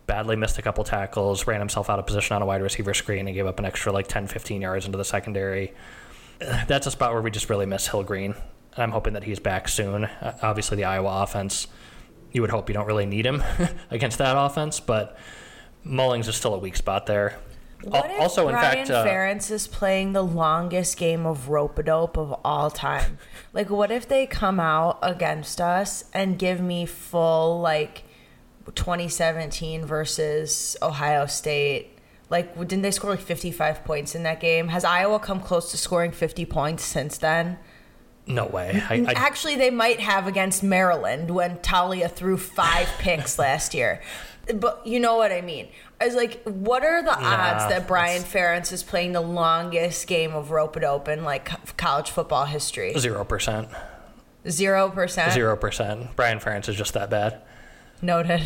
Badly 0.08 0.36
missed 0.36 0.58
a 0.58 0.62
couple 0.62 0.84
tackles, 0.84 1.47
ran 1.47 1.60
himself 1.60 1.89
out 1.89 1.97
of 1.97 2.06
position 2.06 2.36
on 2.36 2.41
a 2.41 2.45
wide 2.45 2.62
receiver 2.62 2.93
screen, 2.93 3.28
and 3.28 3.36
gave 3.36 3.47
up 3.47 3.58
an 3.60 3.66
extra 3.66 3.91
like 3.91 4.08
10, 4.08 4.28
15 4.28 4.62
yards 4.62 4.86
into 4.86 4.97
the 4.97 5.06
secondary. 5.06 5.74
That's 6.68 6.88
a 6.88 6.91
spot 6.91 7.14
where 7.14 7.22
we 7.22 7.32
just 7.32 7.49
really 7.49 7.66
miss 7.66 7.88
Hill 7.88 8.03
Green. 8.03 8.36
I'm 8.78 8.91
hoping 8.91 9.14
that 9.14 9.24
he's 9.24 9.39
back 9.39 9.68
soon. 9.68 10.06
Uh, 10.06 10.38
obviously, 10.41 10.78
the 10.78 10.84
Iowa 10.84 11.24
offense, 11.24 11.68
you 12.32 12.41
would 12.41 12.51
hope 12.51 12.70
you 12.70 12.74
don't 12.74 12.88
really 12.88 13.06
need 13.06 13.26
him 13.26 13.43
against 13.89 14.18
that 14.18 14.38
offense, 14.38 14.80
but 14.80 15.18
Mullings 15.86 16.28
is 16.28 16.36
still 16.36 16.53
a 16.53 16.60
weak 16.60 16.76
spot 16.76 17.06
there. 17.06 17.39
What 17.84 18.10
if 18.10 18.20
also, 18.20 18.47
in 18.47 18.56
fact, 18.56 18.89
uh, 18.89 19.06
Ferentz 19.06 19.51
is 19.51 19.68
playing 19.68 20.14
the 20.14 20.24
longest 20.24 20.97
game 20.97 21.26
of 21.26 21.49
rope 21.49 21.78
a 21.78 21.84
dope 21.84 22.18
of 22.18 22.34
all 22.43 22.72
time? 22.72 23.20
like, 23.53 23.70
what 23.70 23.91
if 23.91 24.08
they 24.08 24.26
come 24.26 24.60
out 24.60 24.97
against 25.01 25.62
us 25.62 26.06
and 26.14 26.39
give 26.39 26.60
me 26.60 26.86
full 26.86 27.62
like 27.62 28.03
2017 28.74 29.86
versus 29.86 30.76
Ohio 30.82 31.26
State? 31.26 31.97
Like, 32.30 32.57
didn't 32.57 32.82
they 32.82 32.91
score 32.91 33.11
like 33.11 33.22
55 33.22 33.86
points 33.86 34.16
in 34.16 34.24
that 34.24 34.39
game? 34.39 34.70
Has 34.70 34.84
Iowa 34.84 35.20
come 35.20 35.39
close 35.39 35.70
to 35.72 35.78
scoring 35.78 36.11
50 36.11 36.45
points 36.45 36.84
since 36.84 37.18
then? 37.18 37.57
no 38.28 38.45
way. 38.47 38.82
I, 38.89 39.05
I, 39.07 39.13
Actually, 39.13 39.55
they 39.55 39.70
might 39.70 39.99
have 39.99 40.28
against 40.28 40.63
Maryland 40.63 41.30
when 41.32 41.57
Taulia 41.57 42.11
threw 42.11 42.38
five 42.38 42.88
picks 42.99 43.38
last 43.38 43.74
year. 43.74 44.01
But 44.53 44.86
you 44.86 44.99
know 44.99 45.16
what 45.16 45.32
I 45.32 45.41
mean. 45.41 45.68
I 45.99 46.05
was 46.05 46.16
like, 46.16 46.43
what 46.43 46.84
are 46.84 47.01
the 47.01 47.18
odds 47.18 47.68
that 47.70 47.88
Brian 47.88 48.22
Ferentz 48.22 48.72
is 48.72 48.84
playing 48.84 49.13
the 49.13 49.22
longest 49.22 50.07
game 50.07 50.34
of 50.34 50.51
rope 50.51 50.78
it 50.78 50.84
open 50.84 51.24
like 51.24 51.78
college 51.78 52.11
football 52.11 52.45
history? 52.45 52.93
Zero 52.97 53.24
percent. 53.24 53.70
Zero 54.47 54.89
percent. 54.89 55.34
Zero 55.34 55.55
percent. 55.55 56.16
Brian 56.16 56.39
Ferentz 56.39 56.70
is 56.70 56.76
just 56.76 56.93
that 56.93 57.09
bad. 57.09 57.41
Noted. 58.01 58.43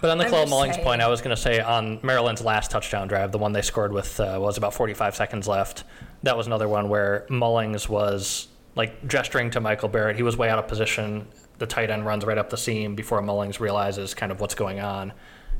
But 0.00 0.10
on 0.10 0.18
the 0.18 0.26
Chloe 0.26 0.46
Mullings 0.46 0.82
point, 0.82 1.00
I 1.00 1.08
was 1.08 1.20
going 1.20 1.34
to 1.34 1.40
say 1.40 1.60
on 1.60 2.00
Maryland's 2.02 2.42
last 2.42 2.70
touchdown 2.70 3.08
drive, 3.08 3.32
the 3.32 3.38
one 3.38 3.52
they 3.52 3.62
scored 3.62 3.92
with 3.92 4.20
uh, 4.20 4.38
was 4.40 4.56
about 4.56 4.74
45 4.74 5.16
seconds 5.16 5.48
left. 5.48 5.84
That 6.22 6.36
was 6.36 6.46
another 6.46 6.68
one 6.68 6.88
where 6.88 7.26
Mullings 7.30 7.88
was 7.88 8.48
like 8.74 9.08
gesturing 9.08 9.50
to 9.52 9.60
Michael 9.60 9.88
Barrett. 9.88 10.16
He 10.16 10.22
was 10.22 10.36
way 10.36 10.50
out 10.50 10.58
of 10.58 10.68
position. 10.68 11.26
The 11.58 11.66
tight 11.66 11.90
end 11.90 12.04
runs 12.04 12.24
right 12.24 12.36
up 12.36 12.50
the 12.50 12.56
seam 12.56 12.94
before 12.94 13.22
Mullings 13.22 13.58
realizes 13.58 14.14
kind 14.14 14.30
of 14.30 14.40
what's 14.40 14.54
going 14.54 14.80
on, 14.80 15.12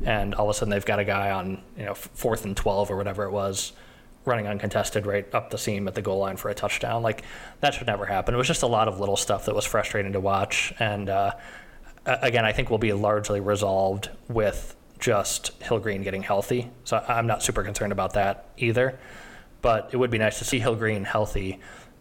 and 0.04 0.34
all 0.34 0.48
of 0.48 0.54
a 0.54 0.58
sudden 0.58 0.70
they've 0.70 0.84
got 0.84 0.98
a 0.98 1.04
guy 1.04 1.30
on 1.30 1.62
you 1.76 1.86
know 1.86 1.94
fourth 1.94 2.44
and 2.44 2.56
12 2.56 2.90
or 2.90 2.96
whatever 2.96 3.24
it 3.24 3.30
was, 3.30 3.72
running 4.26 4.46
uncontested 4.46 5.06
right 5.06 5.26
up 5.34 5.50
the 5.50 5.58
seam 5.58 5.88
at 5.88 5.94
the 5.94 6.02
goal 6.02 6.18
line 6.18 6.36
for 6.36 6.50
a 6.50 6.54
touchdown. 6.54 7.02
Like 7.02 7.22
that 7.60 7.72
should 7.72 7.86
never 7.86 8.04
happen. 8.04 8.34
It 8.34 8.38
was 8.38 8.46
just 8.46 8.62
a 8.62 8.66
lot 8.66 8.86
of 8.86 9.00
little 9.00 9.16
stuff 9.16 9.46
that 9.46 9.54
was 9.54 9.64
frustrating 9.64 10.12
to 10.12 10.20
watch, 10.20 10.74
and. 10.78 11.08
Uh, 11.08 11.32
again, 12.06 12.44
I 12.44 12.52
think 12.52 12.70
will 12.70 12.78
be 12.78 12.92
largely 12.92 13.40
resolved 13.40 14.10
with 14.28 14.74
just 14.98 15.62
Hill 15.62 15.78
Green 15.78 16.02
getting 16.02 16.22
healthy. 16.22 16.70
So 16.84 17.04
I'm 17.06 17.26
not 17.26 17.42
super 17.42 17.62
concerned 17.62 17.92
about 17.92 18.14
that 18.14 18.48
either. 18.56 18.98
But 19.62 19.90
it 19.92 19.96
would 19.96 20.10
be 20.10 20.18
nice 20.18 20.38
to 20.38 20.44
see 20.44 20.58
Hill 20.58 20.76
Green 20.76 21.04
healthy, 21.04 21.58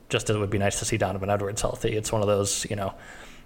just 0.10 0.30
as 0.30 0.36
it 0.36 0.40
would 0.40 0.50
be 0.50 0.58
nice 0.58 0.80
to 0.80 0.86
see 0.86 0.98
Donovan 0.98 1.30
Edwards 1.30 1.62
healthy. 1.62 1.96
It's 1.96 2.12
one 2.12 2.22
of 2.22 2.28
those, 2.28 2.66
you 2.70 2.76
know, 2.76 2.94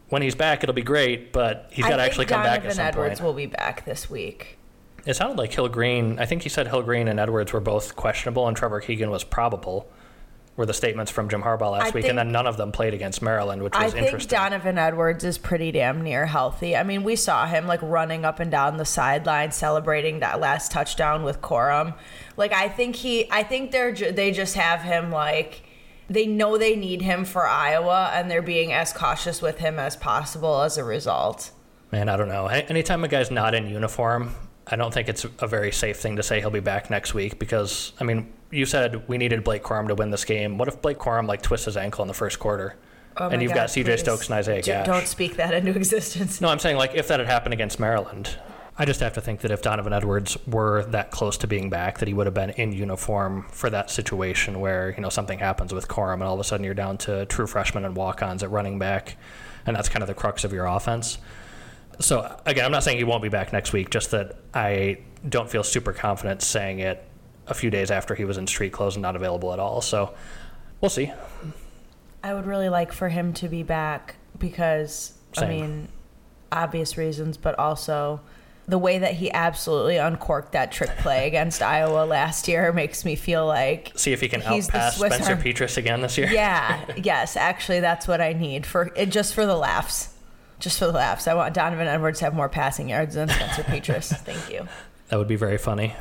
when 0.09 0.21
he's 0.21 0.35
back, 0.35 0.63
it'll 0.63 0.73
be 0.73 0.81
great, 0.81 1.31
but 1.31 1.69
he's 1.71 1.85
got 1.85 1.97
to 1.97 2.03
actually 2.03 2.25
come 2.25 2.41
back 2.41 2.63
Donovan 2.63 2.69
at 2.71 2.75
some 2.75 2.85
Edwards 2.85 3.19
point. 3.19 3.27
will 3.27 3.33
be 3.33 3.45
back 3.45 3.85
this 3.85 4.09
week. 4.09 4.57
It 5.05 5.15
sounded 5.15 5.37
like 5.37 5.53
Hill 5.53 5.69
Green. 5.69 6.19
I 6.19 6.25
think 6.25 6.43
he 6.43 6.49
said 6.49 6.67
Hill 6.67 6.81
Green 6.81 7.07
and 7.07 7.19
Edwards 7.19 7.53
were 7.53 7.61
both 7.61 7.95
questionable, 7.95 8.47
and 8.47 8.57
Trevor 8.57 8.81
Keegan 8.81 9.09
was 9.09 9.23
probable. 9.23 9.89
Were 10.59 10.65
the 10.65 10.73
statements 10.73 11.09
from 11.09 11.29
Jim 11.29 11.41
Harbaugh 11.41 11.71
last 11.71 11.83
I 11.83 11.85
week, 11.85 11.93
think- 11.93 12.09
and 12.09 12.19
then 12.19 12.33
none 12.33 12.45
of 12.45 12.57
them 12.57 12.73
played 12.73 12.93
against 12.93 13.21
Maryland, 13.21 13.63
which 13.63 13.73
was 13.73 13.93
interesting. 13.93 14.37
I 14.37 14.49
think. 14.49 14.51
Donovan 14.51 14.77
Edwards 14.77 15.23
is 15.23 15.37
pretty 15.37 15.71
damn 15.71 16.01
near 16.01 16.25
healthy. 16.25 16.75
I 16.75 16.83
mean, 16.83 17.03
we 17.05 17.15
saw 17.15 17.45
him 17.45 17.65
like 17.65 17.79
running 17.81 18.25
up 18.25 18.41
and 18.41 18.51
down 18.51 18.75
the 18.75 18.83
sideline 18.83 19.53
celebrating 19.53 20.19
that 20.19 20.41
last 20.41 20.73
touchdown 20.73 21.23
with 21.23 21.41
Corum. 21.41 21.93
Like, 22.35 22.51
I 22.51 22.67
think 22.67 22.97
he, 22.97 23.31
I 23.31 23.41
think 23.41 23.71
they're 23.71 23.93
they 23.93 24.31
just 24.31 24.55
have 24.55 24.81
him 24.81 25.11
like 25.11 25.61
they 26.09 26.25
know 26.27 26.57
they 26.57 26.75
need 26.75 27.03
him 27.03 27.23
for 27.23 27.47
Iowa, 27.47 28.11
and 28.13 28.29
they're 28.29 28.41
being 28.41 28.73
as 28.73 28.91
cautious 28.91 29.41
with 29.41 29.59
him 29.59 29.79
as 29.79 29.95
possible 29.95 30.61
as 30.63 30.77
a 30.77 30.83
result. 30.83 31.51
Man, 31.93 32.09
I 32.09 32.17
don't 32.17 32.27
know. 32.27 32.47
Anytime 32.47 33.05
a 33.05 33.07
guy's 33.07 33.31
not 33.31 33.55
in 33.55 33.69
uniform, 33.69 34.35
I 34.67 34.75
don't 34.75 34.93
think 34.93 35.07
it's 35.07 35.25
a 35.39 35.47
very 35.47 35.71
safe 35.71 35.99
thing 36.01 36.17
to 36.17 36.23
say 36.23 36.41
he'll 36.41 36.49
be 36.49 36.59
back 36.59 36.89
next 36.89 37.13
week 37.13 37.39
because, 37.39 37.93
I 37.97 38.03
mean, 38.03 38.33
you 38.51 38.65
said 38.65 39.07
we 39.07 39.17
needed 39.17 39.43
Blake 39.43 39.63
Corum 39.63 39.87
to 39.87 39.95
win 39.95 40.09
this 40.11 40.25
game. 40.25 40.57
What 40.57 40.67
if 40.67 40.81
Blake 40.81 40.97
Corum 40.97 41.27
like 41.27 41.41
twists 41.41 41.65
his 41.65 41.77
ankle 41.77 42.03
in 42.03 42.07
the 42.07 42.13
first 42.13 42.39
quarter? 42.39 42.75
Oh 43.17 43.29
and 43.29 43.41
you've 43.41 43.51
God, 43.51 43.67
got 43.67 43.69
CJ. 43.69 43.99
Stokes 43.99 44.27
and 44.27 44.35
Isaiah 44.35 44.61
Gash. 44.61 44.85
Don't 44.85 45.07
speak 45.07 45.35
that 45.35 45.53
into 45.53 45.71
existence. 45.75 46.39
No, 46.41 46.49
I'm 46.49 46.59
saying 46.59 46.77
like 46.77 46.95
if 46.95 47.07
that 47.09 47.19
had 47.19 47.27
happened 47.27 47.53
against 47.53 47.79
Maryland, 47.79 48.37
I 48.77 48.85
just 48.85 49.01
have 49.01 49.13
to 49.13 49.21
think 49.21 49.41
that 49.41 49.51
if 49.51 49.61
Donovan 49.61 49.91
Edwards 49.91 50.37
were 50.47 50.85
that 50.85 51.11
close 51.11 51.37
to 51.39 51.47
being 51.47 51.69
back, 51.69 51.97
that 51.97 52.07
he 52.07 52.13
would 52.13 52.27
have 52.27 52.33
been 52.33 52.51
in 52.51 52.71
uniform 52.71 53.45
for 53.51 53.69
that 53.69 53.91
situation 53.91 54.59
where 54.61 54.93
you 54.95 55.01
know 55.01 55.09
something 55.09 55.39
happens 55.39 55.73
with 55.73 55.87
Corum 55.87 56.15
and 56.15 56.23
all 56.23 56.35
of 56.35 56.39
a 56.39 56.45
sudden 56.45 56.63
you're 56.63 56.73
down 56.73 56.97
to 56.99 57.25
true 57.25 57.45
freshmen 57.45 57.83
and 57.83 57.95
walk-ons 57.95 58.41
at 58.41 58.51
running 58.51 58.79
back, 58.79 59.17
and 59.65 59.75
that's 59.75 59.89
kind 59.89 60.01
of 60.01 60.07
the 60.07 60.13
crux 60.13 60.43
of 60.43 60.53
your 60.53 60.65
offense. 60.65 61.17
So 61.99 62.39
again, 62.45 62.63
I'm 62.63 62.71
not 62.71 62.83
saying 62.83 62.97
he 62.97 63.03
won't 63.03 63.21
be 63.21 63.29
back 63.29 63.51
next 63.51 63.73
week, 63.73 63.89
just 63.89 64.11
that 64.11 64.37
I 64.53 64.99
don't 65.27 65.49
feel 65.49 65.63
super 65.63 65.91
confident 65.91 66.41
saying 66.41 66.79
it 66.79 67.05
a 67.49 67.53
few 67.53 67.69
days 67.69 67.91
after 67.91 68.15
he 68.15 68.23
was 68.25 68.37
in 68.37 68.47
street 68.47 68.71
clothes 68.71 68.95
and 68.95 69.01
not 69.01 69.15
available 69.15 69.51
at 69.53 69.59
all. 69.59 69.81
So 69.81 70.13
we'll 70.81 70.89
see. 70.89 71.11
I 72.23 72.33
would 72.33 72.45
really 72.45 72.69
like 72.69 72.91
for 72.93 73.09
him 73.09 73.33
to 73.33 73.47
be 73.47 73.63
back 73.63 74.15
because 74.37 75.13
I 75.37 75.45
mean, 75.47 75.87
obvious 76.51 76.97
reasons, 76.97 77.37
but 77.37 77.57
also 77.59 78.21
the 78.67 78.77
way 78.77 78.99
that 78.99 79.15
he 79.15 79.31
absolutely 79.31 79.97
uncorked 79.97 80.51
that 80.51 80.71
trick 80.71 80.89
play 80.97 81.25
against 81.27 81.61
Iowa 81.61 82.05
last 82.05 82.47
year 82.47 82.71
makes 82.71 83.03
me 83.03 83.15
feel 83.15 83.45
like 83.47 83.91
See 83.95 84.13
if 84.13 84.21
he 84.21 84.29
can 84.29 84.41
outpass 84.41 84.91
Spencer 84.91 85.31
Army- 85.31 85.53
Petras 85.53 85.77
again 85.77 86.01
this 86.01 86.17
year. 86.17 86.29
yeah, 86.31 86.79
yes, 86.97 87.35
actually 87.35 87.79
that's 87.79 88.07
what 88.07 88.21
I 88.21 88.33
need 88.33 88.65
for 88.65 88.91
it 88.95 89.07
just 89.07 89.33
for 89.33 89.45
the 89.45 89.55
laughs. 89.55 90.13
Just 90.59 90.77
for 90.77 90.87
the 90.87 90.91
laughs. 90.91 91.25
I 91.25 91.35
want 91.35 91.53
Donovan 91.53 91.87
Edwards 91.87 92.19
to 92.19 92.25
have 92.25 92.33
more 92.35 92.49
passing 92.49 92.89
yards 92.89 93.15
than 93.15 93.29
Spencer 93.29 93.63
Petras. 93.63 94.09
Thank 94.25 94.51
you. 94.51 94.67
That 95.07 95.17
would 95.17 95.29
be 95.29 95.37
very 95.37 95.57
funny. 95.57 95.95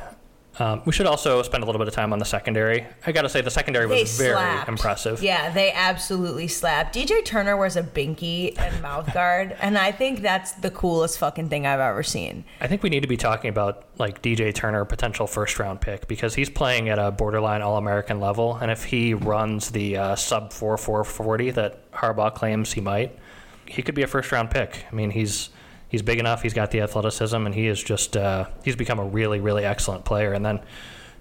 Um, 0.59 0.81
we 0.85 0.91
should 0.91 1.05
also 1.05 1.41
spend 1.41 1.63
a 1.63 1.65
little 1.65 1.79
bit 1.79 1.87
of 1.87 1.93
time 1.93 2.11
on 2.11 2.19
the 2.19 2.25
secondary. 2.25 2.85
I 3.07 3.13
got 3.13 3.21
to 3.21 3.29
say, 3.29 3.39
the 3.41 3.49
secondary 3.49 3.85
was 3.85 4.17
They 4.17 4.23
very 4.25 4.35
slapped. 4.35 4.67
impressive. 4.69 5.23
Yeah, 5.23 5.51
they 5.51 5.71
absolutely 5.71 6.49
slapped. 6.49 6.93
DJ 6.93 7.23
Turner 7.23 7.55
wears 7.55 7.77
a 7.77 7.83
binky 7.83 8.57
and 8.59 8.81
mouth 8.81 9.13
guard, 9.13 9.55
and 9.61 9.77
I 9.77 9.91
think 9.93 10.21
that's 10.21 10.51
the 10.53 10.69
coolest 10.69 11.17
fucking 11.17 11.47
thing 11.49 11.65
I've 11.65 11.79
ever 11.79 12.03
seen. 12.03 12.43
I 12.59 12.67
think 12.67 12.83
we 12.83 12.89
need 12.89 13.01
to 13.01 13.07
be 13.07 13.17
talking 13.17 13.49
about 13.49 13.85
like 13.97 14.21
DJ 14.21 14.53
Turner, 14.53 14.83
potential 14.85 15.27
first 15.27 15.57
round 15.59 15.79
pick, 15.79 16.07
because 16.07 16.35
he's 16.35 16.49
playing 16.49 16.89
at 16.89 16.99
a 16.99 17.09
borderline 17.09 17.61
All 17.61 17.77
American 17.77 18.19
level, 18.19 18.55
and 18.57 18.69
if 18.69 18.83
he 18.83 19.13
runs 19.13 19.71
the 19.71 19.95
uh, 19.97 20.15
sub 20.15 20.51
four 20.51 20.77
four 20.77 21.03
forty 21.05 21.51
that 21.51 21.89
Harbaugh 21.91 22.33
claims 22.35 22.73
he 22.73 22.81
might, 22.81 23.17
he 23.65 23.81
could 23.81 23.95
be 23.95 24.01
a 24.03 24.07
first 24.07 24.31
round 24.31 24.51
pick. 24.51 24.85
I 24.91 24.95
mean, 24.95 25.11
he's 25.11 25.49
he's 25.89 26.01
big 26.01 26.19
enough, 26.19 26.41
he's 26.41 26.53
got 26.53 26.71
the 26.71 26.81
athleticism, 26.81 27.35
and 27.35 27.53
he 27.53 27.67
is 27.67 27.83
just 27.83 28.15
uh, 28.15 28.45
he's 28.63 28.77
become 28.77 28.99
a 28.99 29.05
really 29.05 29.41
really 29.41 29.65
excellent 29.65 30.05
player. 30.05 30.31
And 30.31 30.45
then 30.45 30.61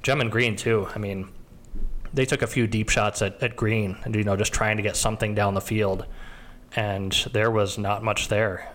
Gemon 0.02 0.30
Green 0.30 0.54
too. 0.54 0.86
I 0.94 0.98
mean, 0.98 1.28
they 2.14 2.24
took 2.24 2.42
a 2.42 2.46
few 2.46 2.66
deep 2.66 2.88
shots 2.88 3.20
at, 3.22 3.42
at 3.42 3.56
Green, 3.56 3.96
and 4.04 4.14
you 4.14 4.24
know, 4.24 4.36
just 4.36 4.52
trying 4.52 4.76
to 4.76 4.82
get 4.82 4.96
something 4.96 5.34
down 5.34 5.54
the 5.54 5.60
field, 5.60 6.06
and 6.76 7.12
there 7.32 7.50
was 7.50 7.78
not 7.78 8.04
much 8.04 8.28
there. 8.28 8.70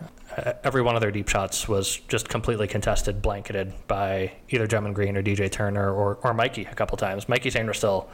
Every 0.64 0.82
one 0.82 0.96
of 0.96 1.02
their 1.02 1.12
deep 1.12 1.30
shots 1.30 1.68
was 1.68 1.98
just 2.08 2.28
completely 2.28 2.68
contested, 2.68 3.22
blanketed 3.22 3.72
by 3.88 4.34
either 4.50 4.68
Gemon 4.68 4.94
Green 4.94 5.16
or 5.16 5.22
DJ 5.22 5.50
Turner 5.52 5.94
or, 5.94 6.16
or 6.24 6.34
Mikey 6.34 6.64
a 6.64 6.74
couple 6.74 6.98
times. 6.98 7.30
Mikey 7.30 7.52
Sainristil, 7.52 8.08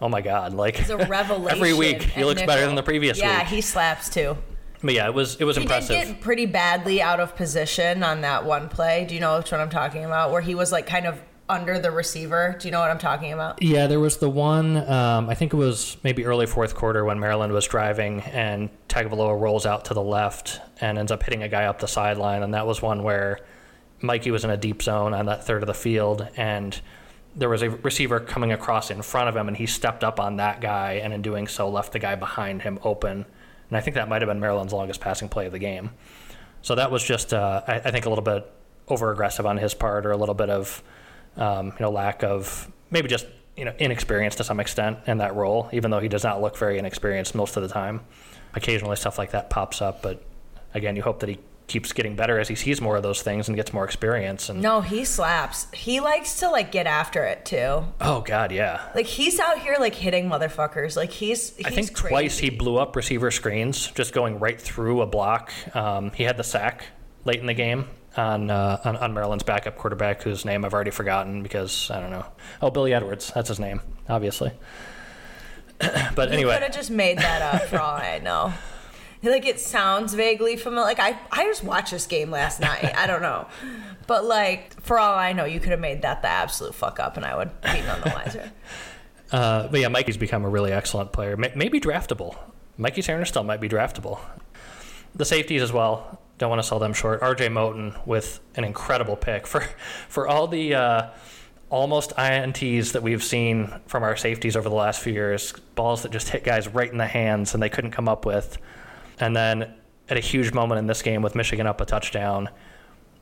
oh 0.00 0.08
my 0.08 0.22
God, 0.22 0.54
like 0.54 0.76
He's 0.76 0.88
a 0.88 0.96
revelation. 0.96 1.50
every 1.58 1.74
week 1.74 2.02
he 2.02 2.24
looks 2.24 2.42
better 2.42 2.64
than 2.64 2.76
the 2.76 2.82
previous 2.82 3.18
yeah, 3.18 3.26
week. 3.26 3.42
Yeah 3.42 3.44
he 3.44 3.60
slaps 3.60 4.08
too. 4.08 4.38
But 4.82 4.94
yeah, 4.94 5.06
it 5.06 5.14
was 5.14 5.36
it 5.36 5.44
was 5.44 5.56
impressive. 5.56 5.88
He 5.88 5.94
impressive. 5.94 6.08
did 6.08 6.14
get 6.16 6.24
pretty 6.24 6.46
badly 6.46 7.02
out 7.02 7.20
of 7.20 7.36
position 7.36 8.02
on 8.02 8.22
that 8.22 8.44
one 8.44 8.68
play. 8.68 9.04
Do 9.04 9.14
you 9.14 9.20
know 9.20 9.38
which 9.38 9.52
one 9.52 9.60
I'm 9.60 9.70
talking 9.70 10.04
about? 10.04 10.30
Where 10.30 10.40
he 10.40 10.54
was 10.54 10.72
like 10.72 10.86
kind 10.86 11.06
of 11.06 11.20
under 11.50 11.78
the 11.78 11.90
receiver. 11.90 12.56
Do 12.58 12.68
you 12.68 12.72
know 12.72 12.80
what 12.80 12.90
I'm 12.90 12.98
talking 12.98 13.32
about? 13.32 13.60
Yeah, 13.60 13.88
there 13.88 14.00
was 14.00 14.18
the 14.18 14.30
one. 14.30 14.76
Um, 14.88 15.28
I 15.28 15.34
think 15.34 15.52
it 15.52 15.56
was 15.56 15.96
maybe 16.02 16.24
early 16.24 16.46
fourth 16.46 16.74
quarter 16.74 17.04
when 17.04 17.18
Maryland 17.18 17.52
was 17.52 17.66
driving, 17.66 18.20
and 18.20 18.70
Tagovailoa 18.88 19.38
rolls 19.38 19.66
out 19.66 19.84
to 19.86 19.94
the 19.94 20.02
left 20.02 20.60
and 20.80 20.96
ends 20.96 21.10
up 21.12 21.22
hitting 21.22 21.42
a 21.42 21.48
guy 21.48 21.64
up 21.64 21.80
the 21.80 21.88
sideline, 21.88 22.42
and 22.42 22.54
that 22.54 22.66
was 22.66 22.80
one 22.80 23.02
where 23.02 23.40
Mikey 24.00 24.30
was 24.30 24.44
in 24.44 24.50
a 24.50 24.56
deep 24.56 24.80
zone 24.80 25.12
on 25.12 25.26
that 25.26 25.44
third 25.44 25.62
of 25.62 25.66
the 25.66 25.74
field, 25.74 26.26
and 26.36 26.80
there 27.36 27.48
was 27.48 27.62
a 27.62 27.70
receiver 27.70 28.18
coming 28.20 28.52
across 28.52 28.90
in 28.90 29.02
front 29.02 29.28
of 29.28 29.36
him, 29.36 29.48
and 29.48 29.56
he 29.56 29.66
stepped 29.66 30.04
up 30.04 30.18
on 30.18 30.36
that 30.36 30.60
guy, 30.60 30.94
and 30.94 31.12
in 31.12 31.20
doing 31.20 31.46
so, 31.48 31.68
left 31.68 31.92
the 31.92 31.98
guy 31.98 32.14
behind 32.14 32.62
him 32.62 32.78
open. 32.84 33.26
And 33.70 33.76
I 33.76 33.80
think 33.80 33.94
that 33.94 34.08
might 34.08 34.20
have 34.20 34.28
been 34.28 34.40
Maryland's 34.40 34.72
longest 34.72 35.00
passing 35.00 35.28
play 35.28 35.46
of 35.46 35.52
the 35.52 35.58
game. 35.58 35.90
So 36.62 36.74
that 36.74 36.90
was 36.90 37.02
just, 37.02 37.32
uh, 37.32 37.62
I, 37.66 37.76
I 37.76 37.90
think, 37.90 38.04
a 38.04 38.08
little 38.10 38.24
bit 38.24 38.50
over 38.88 39.10
aggressive 39.12 39.46
on 39.46 39.56
his 39.56 39.72
part, 39.72 40.04
or 40.04 40.10
a 40.10 40.16
little 40.16 40.34
bit 40.34 40.50
of, 40.50 40.82
um, 41.36 41.66
you 41.68 41.80
know, 41.80 41.90
lack 41.90 42.22
of 42.22 42.70
maybe 42.90 43.08
just 43.08 43.26
you 43.56 43.64
know 43.64 43.72
inexperience 43.78 44.36
to 44.36 44.44
some 44.44 44.60
extent 44.60 44.98
in 45.06 45.18
that 45.18 45.34
role. 45.34 45.68
Even 45.72 45.90
though 45.90 46.00
he 46.00 46.08
does 46.08 46.24
not 46.24 46.40
look 46.40 46.56
very 46.56 46.78
inexperienced 46.78 47.34
most 47.34 47.56
of 47.56 47.62
the 47.62 47.68
time, 47.68 48.00
occasionally 48.54 48.96
stuff 48.96 49.18
like 49.18 49.32
that 49.32 49.50
pops 49.50 49.80
up. 49.80 50.02
But 50.02 50.22
again, 50.74 50.96
you 50.96 51.02
hope 51.02 51.20
that 51.20 51.28
he 51.28 51.38
keeps 51.70 51.92
getting 51.92 52.16
better 52.16 52.38
as 52.40 52.48
he 52.48 52.56
sees 52.56 52.80
more 52.80 52.96
of 52.96 53.02
those 53.04 53.22
things 53.22 53.46
and 53.48 53.56
gets 53.56 53.72
more 53.72 53.84
experience. 53.84 54.48
And 54.48 54.60
No, 54.60 54.80
he 54.80 55.04
slaps. 55.04 55.68
He 55.72 56.00
likes 56.00 56.40
to 56.40 56.50
like 56.50 56.72
get 56.72 56.86
after 56.88 57.24
it 57.24 57.44
too. 57.44 57.84
oh 58.00 58.20
god, 58.22 58.50
yeah. 58.50 58.80
Like 58.94 59.06
he's 59.06 59.38
out 59.38 59.60
here 59.60 59.76
like 59.78 59.94
hitting 59.94 60.28
motherfuckers. 60.28 60.96
Like 60.96 61.12
he's. 61.12 61.56
he's 61.56 61.66
I 61.66 61.70
think 61.70 61.94
crazy. 61.94 62.10
twice 62.12 62.38
he 62.38 62.50
blew 62.50 62.76
up 62.76 62.96
receiver 62.96 63.30
screens, 63.30 63.90
just 63.92 64.12
going 64.12 64.40
right 64.40 64.60
through 64.60 65.00
a 65.00 65.06
block. 65.06 65.52
Um, 65.74 66.10
he 66.10 66.24
had 66.24 66.36
the 66.36 66.44
sack 66.44 66.86
late 67.24 67.38
in 67.38 67.46
the 67.46 67.54
game 67.54 67.86
on, 68.16 68.50
uh, 68.50 68.80
on 68.84 68.96
on 68.96 69.14
Maryland's 69.14 69.44
backup 69.44 69.76
quarterback, 69.76 70.22
whose 70.22 70.44
name 70.44 70.64
I've 70.64 70.74
already 70.74 70.90
forgotten 70.90 71.42
because 71.44 71.88
I 71.90 72.00
don't 72.00 72.10
know. 72.10 72.26
Oh, 72.60 72.70
Billy 72.70 72.92
Edwards, 72.92 73.30
that's 73.32 73.48
his 73.48 73.60
name, 73.60 73.80
obviously. 74.08 74.50
but 75.78 76.28
You 76.28 76.34
anyway, 76.34 76.54
could 76.54 76.64
have 76.64 76.74
just 76.74 76.90
made 76.90 77.18
that 77.18 77.54
up 77.54 77.62
for 77.68 77.78
all 77.80 77.94
I 77.96 78.18
know. 78.18 78.52
Like 79.22 79.46
it 79.46 79.60
sounds 79.60 80.14
vaguely 80.14 80.56
familiar. 80.56 80.86
Like 80.86 81.00
I, 81.00 81.18
I 81.30 81.44
just 81.44 81.62
watched 81.62 81.90
this 81.90 82.06
game 82.06 82.30
last 82.30 82.60
night. 82.70 82.96
I 82.96 83.06
don't 83.06 83.22
know, 83.22 83.46
but 84.06 84.24
like 84.24 84.80
for 84.80 84.98
all 84.98 85.14
I 85.14 85.32
know, 85.32 85.44
you 85.44 85.60
could 85.60 85.70
have 85.70 85.80
made 85.80 86.02
that 86.02 86.22
the 86.22 86.28
absolute 86.28 86.74
fuck 86.74 86.98
up, 86.98 87.16
and 87.16 87.26
I 87.26 87.36
would 87.36 87.50
be 87.60 87.80
none 87.82 88.00
the 88.00 88.12
wiser. 88.14 88.50
Uh, 89.32 89.68
but 89.68 89.78
yeah, 89.78 89.86
Mikey's 89.86 90.16
become 90.16 90.44
a 90.44 90.48
really 90.48 90.72
excellent 90.72 91.12
player. 91.12 91.36
May- 91.36 91.52
maybe 91.54 91.78
draftable. 91.78 92.36
Mikey 92.76 93.00
Sainristil 93.00 93.46
might 93.46 93.60
be 93.60 93.68
draftable. 93.68 94.18
The 95.14 95.24
safeties 95.24 95.62
as 95.62 95.72
well. 95.72 96.20
Don't 96.38 96.50
want 96.50 96.60
to 96.60 96.66
sell 96.66 96.80
them 96.80 96.92
short. 96.92 97.22
R.J. 97.22 97.46
Moten 97.46 98.04
with 98.04 98.40
an 98.56 98.64
incredible 98.64 99.14
pick 99.14 99.46
for 99.46 99.60
for 100.08 100.26
all 100.26 100.48
the 100.48 100.74
uh, 100.74 101.10
almost 101.68 102.10
ints 102.16 102.90
that 102.92 103.02
we've 103.04 103.22
seen 103.22 103.72
from 103.86 104.02
our 104.02 104.16
safeties 104.16 104.56
over 104.56 104.68
the 104.68 104.74
last 104.74 105.00
few 105.00 105.12
years. 105.12 105.52
Balls 105.76 106.02
that 106.02 106.10
just 106.10 106.30
hit 106.30 106.42
guys 106.42 106.66
right 106.66 106.90
in 106.90 106.98
the 106.98 107.06
hands 107.06 107.54
and 107.54 107.62
they 107.62 107.68
couldn't 107.68 107.92
come 107.92 108.08
up 108.08 108.26
with. 108.26 108.58
And 109.20 109.36
then 109.36 109.74
at 110.08 110.16
a 110.16 110.20
huge 110.20 110.52
moment 110.52 110.78
in 110.80 110.86
this 110.86 111.02
game 111.02 111.22
with 111.22 111.34
Michigan 111.34 111.66
up 111.66 111.80
a 111.80 111.84
touchdown, 111.84 112.48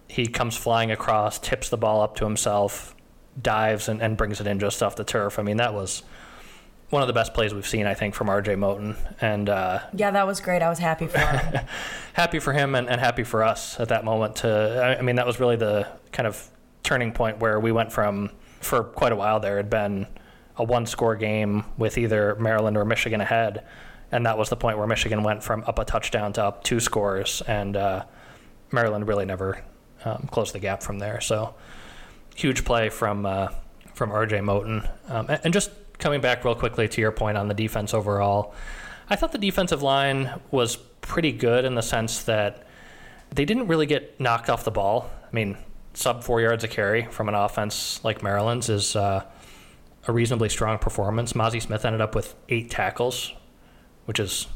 he 0.09 0.27
comes 0.27 0.57
flying 0.57 0.91
across, 0.91 1.39
tips 1.39 1.69
the 1.69 1.77
ball 1.77 2.01
up 2.01 2.17
to 2.17 2.25
himself, 2.25 2.95
dives 3.41 3.89
and, 3.89 4.01
and 4.01 4.17
brings 4.17 4.41
it 4.41 4.47
in 4.47 4.59
just 4.59 4.83
off 4.83 4.97
the 4.97 5.05
turf. 5.05 5.39
I 5.39 5.43
mean, 5.43 5.59
that 5.59 5.75
was 5.75 6.03
one 6.91 7.03
of 7.03 7.09
the 7.09 7.13
best 7.13 7.35
plays 7.35 7.53
we've 7.53 7.67
seen, 7.67 7.87
I 7.87 7.93
think, 7.93 8.15
from 8.15 8.29
RJ 8.29 8.57
Moten. 8.57 8.97
And 9.21 9.49
uh, 9.51 9.81
Yeah, 9.93 10.11
that 10.13 10.27
was 10.27 10.41
great. 10.41 10.63
I 10.63 10.71
was 10.71 10.79
happy 10.79 11.07
for 11.07 11.19
him. 11.19 11.65
happy 12.15 12.39
for 12.39 12.55
him 12.55 12.75
and, 12.75 12.89
and 12.89 12.99
happy 13.01 13.25
for 13.25 13.43
us 13.45 13.79
at 13.79 13.89
that 13.89 14.05
moment. 14.05 14.37
To 14.37 14.49
I- 14.83 14.99
I 14.99 15.03
mean, 15.03 15.17
that 15.17 15.27
was 15.27 15.39
really 15.39 15.57
the 15.57 15.87
kind 16.13 16.27
of 16.27 16.49
turning 16.83 17.13
point 17.13 17.39
where 17.39 17.61
we 17.61 17.71
went 17.73 17.93
from, 17.93 18.31
for 18.61 18.83
quite 18.85 19.13
a 19.13 19.17
while 19.17 19.41
there, 19.41 19.59
had 19.59 19.69
been 19.69 20.07
a 20.57 20.65
one 20.65 20.87
score 20.87 21.15
game 21.17 21.65
with 21.77 21.99
either 21.99 22.35
Maryland 22.37 22.77
or 22.79 22.85
Michigan 22.87 23.21
ahead. 23.21 23.65
And 24.11 24.25
that 24.27 24.39
was 24.39 24.49
the 24.49 24.57
point 24.57 24.79
where 24.79 24.87
Michigan 24.87 25.23
went 25.23 25.43
from 25.43 25.65
up 25.67 25.79
a 25.79 25.85
touchdown 25.85 26.33
to 26.35 26.45
up 26.45 26.65
two 26.65 26.81
scores. 26.81 27.43
And 27.47 27.77
uh, 27.77 28.05
Maryland 28.73 29.07
really 29.07 29.25
never 29.25 29.63
um, 30.05 30.29
closed 30.31 30.55
the 30.55 30.59
gap 30.59 30.83
from 30.83 30.99
there. 30.99 31.21
So 31.21 31.55
huge 32.35 32.65
play 32.65 32.89
from 32.89 33.27
uh, 33.27 33.49
from 33.95 34.11
RJ 34.11 34.41
Moten. 34.41 34.89
Um, 35.11 35.27
and, 35.29 35.41
and 35.45 35.55
just 35.55 35.71
coming 35.99 36.21
back 36.21 36.45
real 36.45 36.55
quickly 36.55 36.89
to 36.89 37.01
your 37.01 37.13
point 37.13 37.37
on 37.37 37.49
the 37.49 37.55
defense 37.55 37.93
overall, 37.93 38.55
I 39.11 39.17
thought 39.17 39.33
the 39.33 39.39
defensive 39.39 39.83
line 39.83 40.41
was 40.51 40.77
pretty 40.77 41.33
good 41.33 41.65
in 41.65 41.75
the 41.75 41.83
sense 41.83 42.23
that 42.25 42.67
they 43.35 43.45
didn't 43.45 43.67
really 43.67 43.87
get 43.87 44.19
knocked 44.21 44.49
off 44.49 44.65
the 44.65 44.71
ball. 44.71 45.11
I 45.23 45.35
mean, 45.35 45.57
sub 45.95 46.23
four 46.23 46.41
yards 46.41 46.65
a 46.65 46.69
carry 46.69 47.05
from 47.07 47.29
an 47.29 47.35
offense 47.35 48.03
like 48.05 48.23
Maryland's 48.23 48.69
is 48.69 48.95
uh, 48.97 49.25
a 50.07 50.13
reasonably 50.13 50.49
strong 50.49 50.79
performance. 50.79 51.33
Mazi 51.33 51.61
Smith 51.61 51.85
ended 51.85 52.01
up 52.01 52.15
with 52.15 52.35
eight 52.49 52.71
tackles, 52.71 53.33
which 54.09 54.19
is 54.19 54.47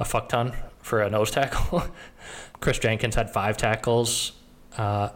a 0.00 0.04
fuck 0.04 0.28
ton 0.28 0.52
for 0.82 1.00
a 1.00 1.08
nose 1.08 1.30
tackle. 1.30 1.84
Chris 2.60 2.80
Jenkins 2.80 3.14
had 3.14 3.30
five 3.30 3.56
tackles. 3.56 4.32
Uh, 4.76 5.10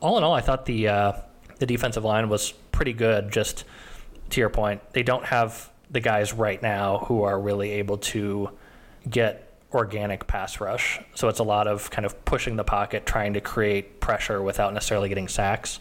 all 0.00 0.16
in 0.16 0.24
all, 0.24 0.32
I 0.32 0.40
thought 0.40 0.64
the 0.64 0.88
uh, 0.88 1.12
the 1.58 1.66
defensive 1.66 2.04
line 2.04 2.30
was 2.30 2.52
pretty 2.72 2.94
good. 2.94 3.30
Just 3.30 3.64
to 4.30 4.40
your 4.40 4.48
point, 4.48 4.80
they 4.94 5.02
don't 5.02 5.26
have 5.26 5.70
the 5.90 6.00
guys 6.00 6.32
right 6.32 6.62
now 6.62 7.04
who 7.06 7.22
are 7.22 7.38
really 7.38 7.72
able 7.72 7.98
to 7.98 8.50
get 9.10 9.52
organic 9.74 10.26
pass 10.26 10.58
rush. 10.58 10.98
So 11.14 11.28
it's 11.28 11.38
a 11.38 11.44
lot 11.44 11.68
of 11.68 11.90
kind 11.90 12.06
of 12.06 12.24
pushing 12.24 12.56
the 12.56 12.64
pocket, 12.64 13.04
trying 13.04 13.34
to 13.34 13.42
create 13.42 14.00
pressure 14.00 14.42
without 14.42 14.72
necessarily 14.72 15.10
getting 15.10 15.28
sacks. 15.28 15.80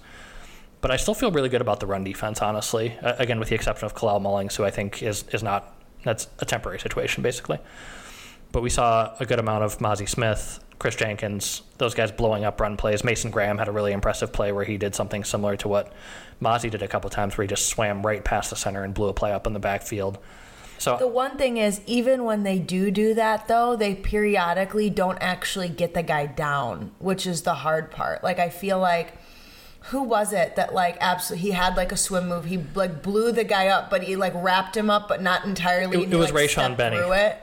But 0.81 0.91
I 0.91 0.97
still 0.97 1.13
feel 1.13 1.31
really 1.31 1.47
good 1.47 1.61
about 1.61 1.79
the 1.79 1.87
run 1.87 2.03
defense, 2.03 2.41
honestly. 2.41 2.97
Uh, 3.01 3.15
again, 3.17 3.39
with 3.39 3.47
the 3.47 3.55
exception 3.55 3.85
of 3.85 3.95
Kalel 3.95 4.21
Mullings, 4.21 4.55
who 4.57 4.65
I 4.65 4.71
think 4.71 5.01
is 5.01 5.23
is 5.31 5.43
not 5.43 5.76
that's 6.07 6.27
a 6.39 6.45
temporary 6.45 6.79
situation, 6.79 7.23
basically. 7.23 7.59
But 8.51 8.63
we 8.63 8.69
saw 8.69 9.15
a 9.19 9.25
good 9.25 9.39
amount 9.39 9.63
of 9.63 9.79
Mazi 9.79 10.07
Smith, 10.07 10.63
Chris 10.79 10.95
Jenkins, 10.95 11.63
those 11.77 11.93
guys 11.93 12.11
blowing 12.11 12.45
up 12.45 12.61
run 12.61 12.77
plays. 12.77 13.03
Mason 13.03 13.31
Graham 13.31 13.57
had 13.57 13.67
a 13.67 13.71
really 13.71 13.91
impressive 13.91 14.31
play 14.31 14.51
where 14.51 14.63
he 14.63 14.77
did 14.77 14.95
something 14.95 15.23
similar 15.23 15.57
to 15.57 15.67
what 15.67 15.91
Mazi 16.41 16.69
did 16.69 16.81
a 16.81 16.87
couple 16.87 17.09
times, 17.09 17.37
where 17.37 17.43
he 17.43 17.47
just 17.47 17.67
swam 17.67 18.05
right 18.05 18.23
past 18.23 18.49
the 18.49 18.55
center 18.55 18.83
and 18.83 18.93
blew 18.93 19.07
a 19.07 19.13
play 19.13 19.31
up 19.31 19.47
in 19.47 19.53
the 19.53 19.59
backfield. 19.59 20.17
So 20.77 20.97
The 20.97 21.07
one 21.07 21.37
thing 21.37 21.57
is, 21.57 21.81
even 21.87 22.23
when 22.23 22.43
they 22.43 22.59
do 22.59 22.91
do 22.91 23.15
that, 23.15 23.47
though, 23.47 23.75
they 23.75 23.95
periodically 23.95 24.89
don't 24.91 25.17
actually 25.19 25.69
get 25.69 25.95
the 25.95 26.03
guy 26.03 26.27
down, 26.27 26.91
which 26.99 27.25
is 27.25 27.41
the 27.41 27.55
hard 27.55 27.89
part. 27.89 28.23
Like, 28.23 28.37
I 28.37 28.49
feel 28.49 28.79
like, 28.79 29.13
who 29.89 30.03
was 30.03 30.33
it 30.33 30.55
that, 30.55 30.73
like, 30.73 30.97
absolutely, 31.01 31.47
he 31.49 31.51
had, 31.53 31.75
like, 31.77 31.91
a 31.91 31.97
swim 31.97 32.27
move. 32.27 32.45
He, 32.45 32.59
like, 32.75 33.01
blew 33.01 33.31
the 33.31 33.43
guy 33.43 33.67
up, 33.67 33.89
but 33.89 34.03
he, 34.03 34.15
like, 34.15 34.33
wrapped 34.35 34.75
him 34.75 34.89
up, 34.89 35.07
but 35.07 35.21
not 35.21 35.45
entirely. 35.45 36.03
It- 36.03 36.13
it 36.13 36.15
was 36.17 36.31
like, 36.31 36.49
stepped 36.49 36.77
Benny. 36.77 36.97
through 36.97 37.11
it. 37.13 37.37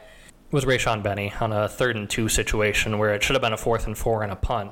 was 0.50 0.64
Rayshaun 0.64 1.02
Benny 1.02 1.32
on 1.40 1.52
a 1.52 1.68
third 1.68 1.96
and 1.96 2.08
two 2.08 2.28
situation 2.28 2.98
where 2.98 3.12
it 3.14 3.22
should 3.22 3.34
have 3.34 3.42
been 3.42 3.52
a 3.52 3.56
fourth 3.56 3.86
and 3.86 3.96
four 3.98 4.22
and 4.22 4.30
a 4.30 4.36
punt, 4.36 4.70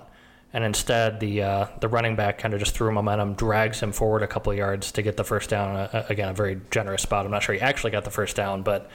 and 0.52 0.62
instead 0.64 1.18
the 1.18 1.42
uh, 1.42 1.66
the 1.80 1.88
running 1.88 2.14
back 2.14 2.38
kind 2.38 2.54
of 2.54 2.60
just 2.60 2.74
threw 2.74 2.92
momentum, 2.92 3.34
drags 3.34 3.80
him 3.80 3.90
forward 3.90 4.22
a 4.22 4.26
couple 4.28 4.52
yards 4.54 4.92
to 4.92 5.02
get 5.02 5.16
the 5.16 5.24
first 5.24 5.50
down. 5.50 5.74
Uh, 5.74 6.04
again, 6.08 6.28
a 6.28 6.34
very 6.34 6.60
generous 6.70 7.02
spot. 7.02 7.24
I'm 7.24 7.32
not 7.32 7.42
sure 7.42 7.54
he 7.54 7.60
actually 7.60 7.90
got 7.90 8.04
the 8.04 8.10
first 8.10 8.36
down, 8.36 8.62
but 8.62 8.90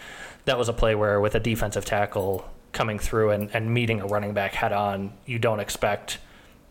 that 0.46 0.58
was 0.58 0.70
a 0.70 0.74
play 0.74 0.96
where 0.96 1.20
with 1.20 1.36
a 1.36 1.40
defensive 1.42 1.84
tackle 1.84 2.48
coming 2.72 3.00
through 3.00 3.32
and, 3.32 3.50
and 3.54 3.74
meeting 3.74 4.00
a 4.02 4.06
running 4.06 4.34
back 4.34 4.54
head 4.54 4.72
on, 4.72 5.12
you 5.26 5.40
don't 5.40 5.60
expect 5.60 6.20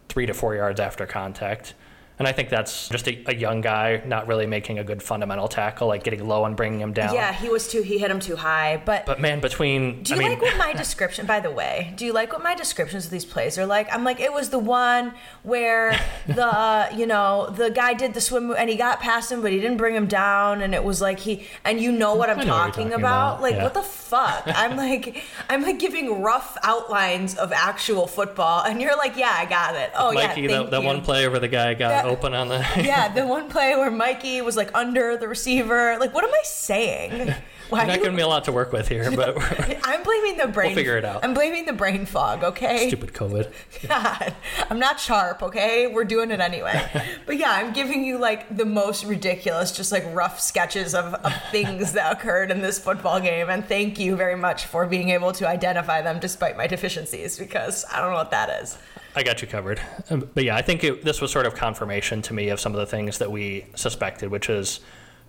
three 0.08 0.24
to 0.24 0.32
four 0.32 0.54
yards 0.54 0.78
after 0.80 1.04
contact. 1.04 1.74
And 2.18 2.26
I 2.26 2.32
think 2.32 2.48
that's 2.48 2.88
just 2.88 3.06
a, 3.08 3.22
a 3.26 3.34
young 3.34 3.60
guy 3.60 4.00
not 4.06 4.26
really 4.26 4.46
making 4.46 4.78
a 4.78 4.84
good 4.84 5.02
fundamental 5.02 5.48
tackle, 5.48 5.88
like 5.88 6.02
getting 6.02 6.26
low 6.26 6.46
and 6.46 6.56
bringing 6.56 6.80
him 6.80 6.94
down. 6.94 7.12
Yeah, 7.14 7.30
he 7.32 7.50
was 7.50 7.68
too, 7.68 7.82
he 7.82 7.98
hit 7.98 8.10
him 8.10 8.20
too 8.20 8.36
high. 8.36 8.80
But, 8.82 9.04
But 9.04 9.20
man, 9.20 9.40
between 9.40 10.02
do 10.02 10.14
I 10.14 10.16
you 10.16 10.22
mean, 10.22 10.28
like 10.30 10.40
what 10.40 10.56
my 10.56 10.72
description, 10.76 11.26
by 11.26 11.40
the 11.40 11.50
way, 11.50 11.92
do 11.96 12.06
you 12.06 12.14
like 12.14 12.32
what 12.32 12.42
my 12.42 12.54
descriptions 12.54 13.04
of 13.04 13.10
these 13.10 13.26
plays 13.26 13.58
are 13.58 13.66
like? 13.66 13.92
I'm 13.94 14.02
like, 14.02 14.18
it 14.18 14.32
was 14.32 14.48
the 14.48 14.58
one 14.58 15.12
where 15.42 16.00
the, 16.26 16.46
uh, 16.46 16.88
you 16.96 17.06
know, 17.06 17.50
the 17.50 17.68
guy 17.70 17.92
did 17.92 18.14
the 18.14 18.20
swim 18.22 18.50
and 18.56 18.70
he 18.70 18.76
got 18.76 19.00
past 19.00 19.30
him, 19.30 19.42
but 19.42 19.52
he 19.52 19.60
didn't 19.60 19.76
bring 19.76 19.94
him 19.94 20.06
down. 20.06 20.62
And 20.62 20.74
it 20.74 20.82
was 20.84 21.02
like 21.02 21.18
he, 21.18 21.46
and 21.66 21.78
you 21.80 21.92
know 21.92 22.14
what 22.14 22.30
I'm 22.30 22.40
I 22.40 22.44
know 22.44 22.52
what 22.54 22.58
talking, 22.68 22.88
talking 22.88 22.92
about. 22.94 23.34
about, 23.34 23.42
Like, 23.42 23.56
yeah. 23.56 23.62
what 23.64 23.74
the 23.74 23.82
fuck? 23.82 24.42
I'm 24.46 24.76
like, 24.78 25.22
I'm 25.50 25.60
like 25.62 25.78
giving 25.78 26.22
rough 26.22 26.56
outlines 26.62 27.34
of 27.36 27.52
actual 27.52 28.06
football. 28.06 28.62
And 28.64 28.80
you're 28.80 28.96
like, 28.96 29.18
yeah, 29.18 29.34
I 29.36 29.44
got 29.44 29.74
it. 29.74 29.90
Oh, 29.94 30.14
Mikey, 30.14 30.40
yeah. 30.42 30.48
that, 30.48 30.56
thank 30.56 30.70
that 30.70 30.80
you. 30.80 30.86
one 30.86 31.02
play 31.02 31.28
where 31.28 31.40
the 31.40 31.48
guy 31.48 31.74
got 31.74 31.88
That- 31.90 32.05
open 32.06 32.34
on 32.34 32.48
the. 32.48 32.58
yeah, 32.76 33.12
the 33.12 33.26
one 33.26 33.48
play 33.48 33.74
where 33.76 33.90
Mikey 33.90 34.40
was 34.40 34.56
like 34.56 34.74
under 34.74 35.16
the 35.16 35.28
receiver. 35.28 35.96
Like, 35.98 36.14
what 36.14 36.24
am 36.24 36.30
I 36.30 36.42
saying? 36.44 37.34
Why 37.68 37.80
You're 37.80 37.86
not 37.88 37.96
you- 37.96 38.02
giving 38.04 38.16
me 38.16 38.22
a 38.22 38.28
lot 38.28 38.44
to 38.44 38.52
work 38.52 38.72
with 38.72 38.86
here, 38.88 39.10
but 39.10 39.36
I'm 39.84 40.04
blaming 40.04 40.36
the 40.36 40.46
brain. 40.46 40.68
We'll 40.68 40.76
figure 40.76 40.96
it 40.98 41.04
out. 41.04 41.24
I'm 41.24 41.34
blaming 41.34 41.64
the 41.64 41.72
brain 41.72 42.06
fog. 42.06 42.44
Okay. 42.44 42.86
stupid 42.86 43.12
COVID. 43.12 43.52
God, 43.88 44.34
I'm 44.70 44.78
not 44.78 45.00
sharp. 45.00 45.42
Okay, 45.42 45.88
we're 45.88 46.04
doing 46.04 46.30
it 46.30 46.38
anyway. 46.38 46.80
But 47.26 47.38
yeah, 47.38 47.50
I'm 47.50 47.72
giving 47.72 48.04
you 48.04 48.18
like 48.18 48.56
the 48.56 48.64
most 48.64 49.04
ridiculous, 49.04 49.72
just 49.72 49.90
like 49.90 50.04
rough 50.14 50.40
sketches 50.40 50.94
of, 50.94 51.14
of 51.14 51.32
things 51.50 51.92
that 51.94 52.12
occurred 52.12 52.52
in 52.52 52.60
this 52.62 52.78
football 52.78 53.18
game. 53.18 53.50
And 53.50 53.64
thank 53.66 53.98
you 53.98 54.14
very 54.14 54.36
much 54.36 54.66
for 54.66 54.86
being 54.86 55.08
able 55.10 55.32
to 55.32 55.48
identify 55.48 56.02
them 56.02 56.20
despite 56.20 56.56
my 56.56 56.68
deficiencies, 56.68 57.36
because 57.36 57.84
I 57.92 58.00
don't 58.00 58.10
know 58.10 58.16
what 58.18 58.30
that 58.30 58.62
is. 58.62 58.78
I 59.16 59.22
got 59.22 59.40
you 59.40 59.48
covered. 59.48 59.80
Um, 60.10 60.30
But 60.34 60.44
yeah, 60.44 60.54
I 60.54 60.62
think 60.62 60.84
it, 60.84 61.02
this 61.02 61.20
was 61.22 61.32
sort 61.32 61.46
of 61.46 61.54
confirmation 61.54 62.20
to 62.22 62.34
me 62.34 62.50
of 62.50 62.60
some 62.60 62.72
of 62.72 62.78
the 62.78 62.86
things 62.86 63.18
that 63.18 63.32
we 63.32 63.66
suspected, 63.74 64.30
which 64.30 64.50
is 64.50 64.80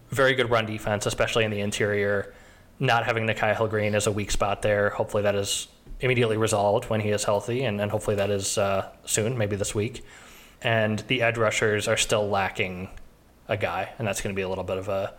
very 0.09 0.35
good 0.35 0.51
run 0.51 0.65
defense, 0.65 1.05
especially 1.05 1.45
in 1.45 1.51
the 1.51 1.61
interior. 1.61 2.33
Not 2.79 3.05
having 3.05 3.25
Nikhai 3.25 3.55
Hill 3.55 3.67
Green 3.67 3.95
is 3.95 4.05
a 4.05 4.11
weak 4.11 4.29
spot 4.29 4.61
there. 4.61 4.89
Hopefully 4.89 5.23
that 5.23 5.35
is 5.35 5.69
immediately 6.01 6.37
resolved 6.37 6.89
when 6.89 6.99
he 6.99 7.09
is 7.09 7.23
healthy, 7.23 7.63
and, 7.63 7.81
and 7.81 7.89
hopefully 7.89 8.17
that 8.17 8.29
is 8.29 8.57
uh, 8.57 8.89
soon, 9.05 9.37
maybe 9.37 9.55
this 9.55 9.73
week. 9.73 10.03
And 10.61 10.99
the 11.07 11.21
edge 11.21 11.37
rushers 11.37 11.87
are 11.87 11.97
still 11.97 12.27
lacking 12.29 12.89
a 13.47 13.57
guy, 13.57 13.93
and 13.97 14.07
that's 14.07 14.21
going 14.21 14.35
to 14.35 14.37
be 14.37 14.43
a 14.43 14.49
little 14.49 14.63
bit 14.63 14.77
of 14.77 14.89
a 14.89 15.13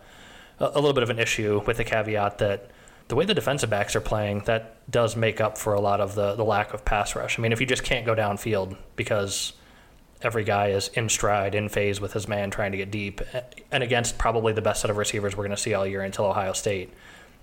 a 0.59 0.65
a 0.65 0.75
little 0.75 0.93
bit 0.93 1.03
of 1.03 1.09
an 1.09 1.19
issue 1.19 1.61
with 1.65 1.77
the 1.77 1.83
caveat 1.83 2.37
that 2.37 2.69
the 3.09 3.15
way 3.15 3.25
the 3.25 3.33
defensive 3.33 3.69
backs 3.69 3.95
are 3.95 4.01
playing, 4.01 4.43
that 4.45 4.89
does 4.89 5.15
make 5.15 5.41
up 5.41 5.57
for 5.57 5.73
a 5.73 5.81
lot 5.81 5.99
of 5.99 6.15
the, 6.15 6.35
the 6.35 6.45
lack 6.45 6.73
of 6.73 6.85
pass 6.85 7.15
rush. 7.15 7.37
I 7.37 7.41
mean, 7.41 7.51
if 7.51 7.59
you 7.59 7.65
just 7.67 7.83
can't 7.83 8.05
go 8.05 8.15
downfield 8.15 8.77
because 8.95 9.53
every 10.21 10.43
guy 10.43 10.67
is 10.69 10.89
in 10.89 11.09
stride, 11.09 11.55
in 11.55 11.69
phase 11.69 11.99
with 11.99 12.13
his 12.13 12.27
man 12.27 12.51
trying 12.51 12.71
to 12.71 12.77
get 12.77 12.91
deep, 12.91 13.21
and 13.71 13.83
against 13.83 14.17
probably 14.17 14.53
the 14.53 14.61
best 14.61 14.81
set 14.81 14.89
of 14.91 14.97
receivers 14.97 15.35
we're 15.35 15.43
going 15.43 15.55
to 15.55 15.61
see 15.61 15.73
all 15.73 15.87
year 15.87 16.03
until 16.03 16.25
Ohio 16.25 16.53
State, 16.53 16.93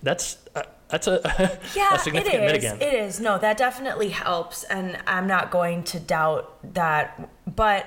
that's 0.03 0.39
uh, 0.55 0.63
that's 0.89 1.09
a, 1.09 1.59
Yeah, 1.75 1.95
a 1.95 1.99
significant 1.99 2.45
it 2.45 2.57
is. 2.57 2.65
mitigant. 2.65 2.83
It 2.83 2.95
is. 2.95 3.19
No, 3.21 3.39
that 3.39 3.57
definitely 3.57 4.11
helps, 4.11 4.63
and 4.65 4.97
I'm 5.07 5.27
not 5.27 5.51
going 5.51 5.83
to 5.85 5.99
doubt 5.99 6.75
that. 6.75 7.29
But 7.47 7.87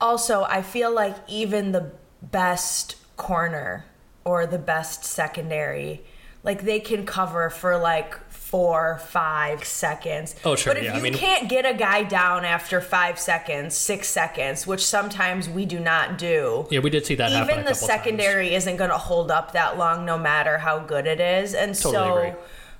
also, 0.00 0.44
I 0.44 0.62
feel 0.62 0.94
like 0.94 1.16
even 1.26 1.72
the 1.72 1.90
best 2.22 2.96
corner 3.16 3.86
or 4.24 4.46
the 4.46 4.58
best 4.58 5.04
secondary, 5.04 6.02
like 6.42 6.62
they 6.62 6.80
can 6.80 7.04
cover 7.06 7.50
for 7.50 7.76
like 7.76 8.18
four, 8.30 8.98
five 9.06 9.62
seconds. 9.64 10.34
Oh, 10.44 10.56
sure, 10.56 10.72
But 10.74 10.78
if 10.78 10.84
yeah, 10.84 10.94
I 10.94 10.96
you 10.96 11.02
mean- 11.02 11.14
can't 11.14 11.48
get 11.48 11.64
a 11.64 11.74
guy 11.74 12.02
down 12.02 12.44
after 12.44 12.80
five 12.80 13.20
seconds, 13.20 13.76
six 13.76 14.08
seconds, 14.08 14.66
which 14.66 14.84
sometimes 14.84 15.48
we 15.48 15.66
do 15.66 15.78
not 15.78 16.18
do, 16.18 16.66
Yeah, 16.70 16.80
we 16.80 16.90
did 16.90 17.06
see 17.06 17.14
that 17.16 17.30
happen. 17.30 17.48
a 17.48 17.52
even 17.52 17.64
the 17.64 17.70
couple 17.72 17.86
times. 17.86 18.00
secondary 18.02 18.54
isn't 18.54 18.76
going 18.76 18.90
to 18.90 18.98
hold 18.98 19.30
up 19.30 19.52
that 19.52 19.78
long 19.78 20.04
no 20.04 20.18
matter 20.18 20.58
how 20.58 20.80
good 20.80 21.06
it 21.06 21.20
is 21.20 21.54
and 21.54 21.74
Totally 21.76 21.92
so 21.94 22.16
agree. 22.18 22.32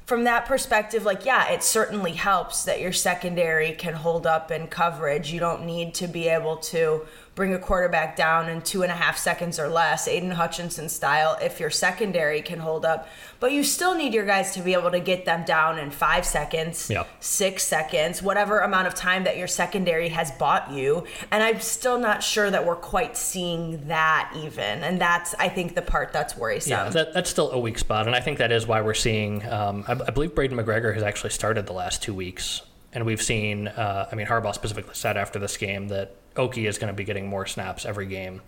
from 0.06 0.24
that 0.24 0.44
perspective 0.46 1.04
like 1.04 1.24
yeah 1.24 1.48
it 1.50 1.62
certainly 1.62 2.12
helps 2.14 2.64
that 2.64 2.80
your 2.80 2.92
secondary 2.92 3.70
can 3.72 3.94
hold 3.94 4.26
up 4.26 4.50
in 4.50 4.66
coverage 4.66 5.30
you 5.32 5.38
don't 5.38 5.64
need 5.64 5.94
to 5.94 6.08
be 6.08 6.26
able 6.28 6.56
to 6.56 7.02
bring 7.34 7.54
a 7.54 7.58
quarterback 7.58 8.16
down 8.16 8.48
in 8.48 8.60
two 8.60 8.82
and 8.82 8.92
a 8.92 8.94
half 8.94 9.16
seconds 9.16 9.58
or 9.58 9.68
less 9.68 10.06
aidan 10.08 10.32
hutchinson 10.32 10.88
style 10.88 11.38
if 11.40 11.60
your 11.60 11.70
secondary 11.70 12.42
can 12.42 12.58
hold 12.58 12.84
up 12.84 13.08
but 13.38 13.52
you 13.52 13.62
still 13.64 13.94
need 13.94 14.12
your 14.12 14.26
guys 14.26 14.52
to 14.52 14.60
be 14.60 14.74
able 14.74 14.90
to 14.90 15.00
get 15.00 15.24
them 15.24 15.44
down 15.44 15.78
in 15.78 15.90
five 15.90 16.24
seconds 16.26 16.90
six 17.20 17.62
seconds, 17.64 18.22
whatever 18.22 18.60
amount 18.60 18.86
of 18.86 18.94
time 18.94 19.24
that 19.24 19.36
your 19.36 19.46
secondary 19.46 20.08
has 20.08 20.30
bought 20.32 20.70
you. 20.70 21.04
And 21.30 21.42
I'm 21.42 21.60
still 21.60 21.98
not 21.98 22.22
sure 22.22 22.50
that 22.50 22.66
we're 22.66 22.76
quite 22.76 23.16
seeing 23.16 23.86
that 23.88 24.32
even. 24.36 24.82
And 24.82 25.00
that's, 25.00 25.34
I 25.38 25.48
think, 25.48 25.74
the 25.74 25.82
part 25.82 26.12
that's 26.12 26.36
worrisome. 26.36 26.70
Yeah, 26.70 26.88
that, 26.90 27.14
that's 27.14 27.30
still 27.30 27.50
a 27.50 27.58
weak 27.58 27.78
spot, 27.78 28.06
and 28.06 28.14
I 28.14 28.20
think 28.20 28.38
that 28.38 28.52
is 28.52 28.66
why 28.66 28.80
we're 28.80 28.94
seeing. 28.94 29.46
Um, 29.48 29.84
I, 29.88 29.92
I 29.92 30.10
believe 30.10 30.34
Braden 30.34 30.56
McGregor 30.56 30.92
has 30.94 31.02
actually 31.02 31.30
started 31.30 31.66
the 31.66 31.72
last 31.72 32.02
two 32.02 32.14
weeks, 32.14 32.62
and 32.92 33.06
we've 33.06 33.22
seen. 33.22 33.68
Uh, 33.68 34.08
I 34.10 34.14
mean, 34.14 34.26
Harbaugh 34.26 34.54
specifically 34.54 34.94
said 34.94 35.16
after 35.16 35.38
this 35.38 35.56
game 35.56 35.88
that 35.88 36.14
Okie 36.34 36.68
is 36.68 36.78
going 36.78 36.92
to 36.92 36.96
be 36.96 37.04
getting 37.04 37.26
more 37.26 37.46
snaps 37.46 37.84
every 37.84 38.06
game 38.06 38.42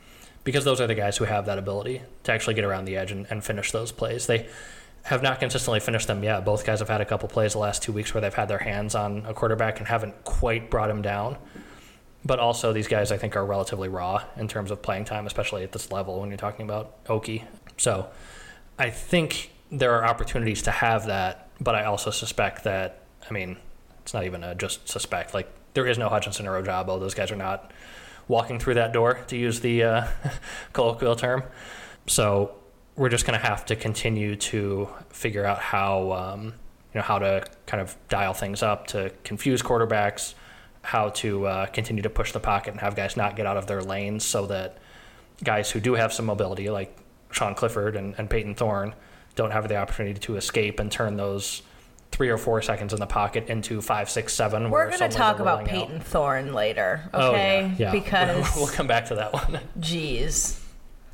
because 0.45 0.64
those 0.64 0.80
are 0.80 0.86
the 0.86 0.95
guys 0.95 1.16
who 1.16 1.24
have 1.24 1.47
that 1.47 1.59
ability 1.59 2.03
to 2.24 2.32
actually 2.32 2.55
get 2.55 2.64
around 2.64 2.84
the 2.84 2.97
edge 2.97 3.12
and, 3.12 3.26
and 3.30 3.45
finish 3.45 3.70
those 3.70 3.93
plays. 3.93 4.26
They 4.26 4.49
have 5.05 5.22
not 5.22 5.40
consistently 5.40 5.80
finished 5.80 6.07
them 6.07 6.22
yet. 6.22 6.45
Both 6.45 6.64
guys 6.64 6.78
have 6.78 6.88
had 6.88 7.01
a 7.01 7.05
couple 7.05 7.28
plays 7.28 7.53
the 7.53 7.59
last 7.59 7.82
two 7.82 7.93
weeks 7.93 8.14
where 8.14 8.20
they've 8.20 8.34
had 8.34 8.49
their 8.49 8.59
hands 8.59 8.95
on 8.95 9.24
a 9.26 9.34
quarterback 9.34 9.78
and 9.78 9.88
haven't 9.88 10.24
quite 10.24 10.70
brought 10.70 10.90
him 10.90 11.03
down. 11.03 11.36
But 12.24 12.38
also, 12.38 12.72
these 12.72 12.86
guys 12.86 13.11
I 13.11 13.16
think 13.16 13.34
are 13.34 13.45
relatively 13.45 13.88
raw 13.88 14.22
in 14.36 14.47
terms 14.47 14.70
of 14.70 14.80
playing 14.80 15.07
time, 15.07 15.26
especially 15.26 15.64
at 15.64 15.72
this 15.72 15.90
level 15.90 16.20
when 16.20 16.28
you're 16.28 16.38
talking 16.38 16.64
about 16.64 17.05
Okie. 17.07 17.45
So, 17.76 18.09
I 18.78 18.90
think 18.90 19.51
there 19.72 19.93
are 19.95 20.05
opportunities 20.05 20.62
to 20.62 20.70
have 20.70 21.07
that, 21.07 21.49
but 21.61 21.74
I 21.74 21.84
also 21.84 22.11
suspect 22.11 22.62
that 22.64 23.01
I 23.28 23.32
mean, 23.32 23.57
it's 24.03 24.14
not 24.14 24.24
even 24.24 24.44
a 24.44 24.55
just 24.55 24.88
suspect. 24.88 25.34
Like 25.34 25.48
there 25.74 25.86
is 25.86 25.98
no 25.98 26.09
Hutchinson 26.09 26.46
or 26.46 26.62
Ojabo. 26.62 27.00
Those 27.00 27.14
guys 27.14 27.30
are 27.30 27.36
not 27.36 27.72
walking 28.28 28.59
through 28.59 28.74
that 28.74 28.92
door, 28.92 29.14
to 29.26 29.36
use 29.36 29.61
the 29.61 29.82
uh, 29.82 30.07
colloquial 30.72 31.16
term. 31.16 31.42
So 32.07 32.53
we're 32.96 33.09
just 33.09 33.26
going 33.26 33.38
to 33.38 33.46
have 33.46 33.64
to 33.66 33.76
continue 33.76 34.36
to 34.36 34.88
figure 35.11 35.44
out 35.44 35.59
how 35.59 36.12
um, 36.12 36.44
you 36.44 36.98
know 36.98 37.03
how 37.03 37.18
to 37.18 37.44
kind 37.66 37.80
of 37.80 37.96
dial 38.09 38.34
things 38.34 38.62
up 38.62 38.86
to 38.88 39.12
confuse 39.24 39.62
quarterbacks, 39.62 40.34
how 40.82 41.09
to 41.11 41.46
uh, 41.46 41.66
continue 41.66 42.03
to 42.03 42.11
push 42.11 42.32
the 42.32 42.40
pocket 42.40 42.72
and 42.72 42.80
have 42.80 42.94
guys 42.94 43.16
not 43.16 43.36
get 43.36 43.46
out 43.46 43.57
of 43.57 43.66
their 43.66 43.82
lanes, 43.82 44.24
so 44.24 44.46
that 44.46 44.78
guys 45.42 45.70
who 45.70 45.80
do 45.80 45.94
have 45.94 46.12
some 46.12 46.26
mobility, 46.26 46.70
like 46.70 46.96
Sean 47.30 47.55
Clifford 47.55 47.96
and, 47.96 48.14
and 48.18 48.28
Peyton 48.28 48.55
Thorne, 48.55 48.94
don't 49.34 49.50
have 49.50 49.68
the 49.68 49.76
opportunity 49.76 50.18
to 50.20 50.36
escape 50.36 50.78
and 50.78 50.92
turn 50.92 51.16
those 51.16 51.62
three 52.12 52.28
or 52.28 52.38
four 52.38 52.62
seconds 52.62 52.92
in 52.92 53.00
the 53.00 53.06
pocket 53.06 53.48
into 53.48 53.80
five, 53.80 54.08
six, 54.08 54.32
seven. 54.34 54.70
We're 54.70 54.86
going 54.88 54.98
to 55.00 55.08
talk 55.08 55.40
about 55.40 55.60
rolling 55.66 55.70
out. 55.70 55.88
Peyton 55.88 56.00
Thorne 56.00 56.52
later, 56.52 57.08
Oh, 57.12 57.30
okay? 57.32 57.72
yeah, 57.76 57.76
yeah. 57.86 57.92
Because, 57.92 58.54
we'll 58.54 58.68
come 58.68 58.86
back 58.86 59.06
to 59.06 59.14
that 59.16 59.32
one. 59.32 59.58
Jeez. 59.80 60.58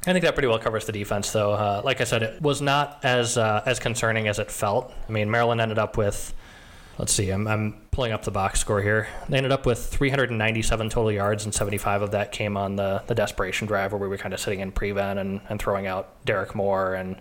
I 0.07 0.12
think 0.12 0.24
that 0.24 0.34
pretty 0.34 0.49
well 0.49 0.59
covers 0.59 0.86
the 0.86 0.92
defense, 0.92 1.32
though. 1.32 1.53
Uh, 1.53 1.82
like 1.84 2.01
I 2.01 2.05
said, 2.05 2.22
it 2.22 2.42
was 2.42 2.61
not 2.62 3.01
as 3.03 3.36
uh, 3.38 3.62
as 3.66 3.78
concerning 3.78 4.28
as 4.28 4.38
it 4.38 4.51
felt. 4.51 4.92
I 5.09 5.12
mean, 5.12 5.30
Maryland 5.30 5.61
ended 5.61 5.78
up 5.78 5.96
with, 5.96 6.32
let's 6.99 7.12
see, 7.12 7.30
I'm, 7.30 7.46
I'm 7.49 7.82
pulling 7.90 8.12
up 8.12 8.24
the 8.24 8.30
box 8.30 8.61
score 8.61 8.80
here. 8.80 9.09
They 9.28 9.36
ended 9.36 9.53
up 9.53 9.66
with 9.66 9.84
397 9.86 10.88
total 10.88 11.12
yards, 11.12 11.44
and 11.44 11.53
75 11.53 12.03
of 12.03 12.11
that 12.12 12.32
came 12.32 12.57
on 12.57 12.76
the 12.76 13.03
the 13.07 13.14
desperation 13.14 13.66
drive, 13.66 13.92
where 13.92 14.01
we 14.01 14.09
were 14.09 14.16
kind 14.18 14.32
of 14.32 14.40
sitting 14.40 14.61
in 14.61 14.72
prevent 14.72 15.18
and, 15.18 15.40
and 15.49 15.61
throwing 15.61 15.86
out 15.86 16.24
Derrick 16.24 16.55
Moore 16.55 16.94
and 16.94 17.20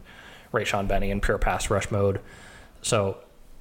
Rayshaun 0.53 0.87
Benny 0.87 1.09
in 1.11 1.19
pure 1.19 1.37
pass 1.39 1.69
rush 1.69 1.89
mode. 1.91 2.21
So, 2.83 3.17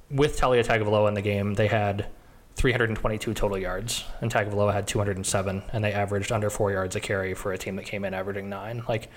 with 0.09 0.39
Taulia 0.39 0.65
Tagovailoa 0.65 1.07
in 1.09 1.13
the 1.13 1.21
game, 1.21 1.55
they 1.55 1.67
had 1.67 2.07
322 2.55 3.33
total 3.33 3.57
yards, 3.57 4.03
and 4.21 4.31
Tagovailoa 4.31 4.73
had 4.73 4.87
207, 4.87 5.63
and 5.71 5.83
they 5.83 5.93
averaged 5.93 6.31
under 6.31 6.49
four 6.49 6.71
yards 6.71 6.95
a 6.95 6.99
carry 6.99 7.33
for 7.33 7.53
a 7.53 7.57
team 7.57 7.75
that 7.75 7.85
came 7.85 8.03
in 8.03 8.13
averaging 8.13 8.49
nine. 8.49 8.83
Like, 8.87 9.09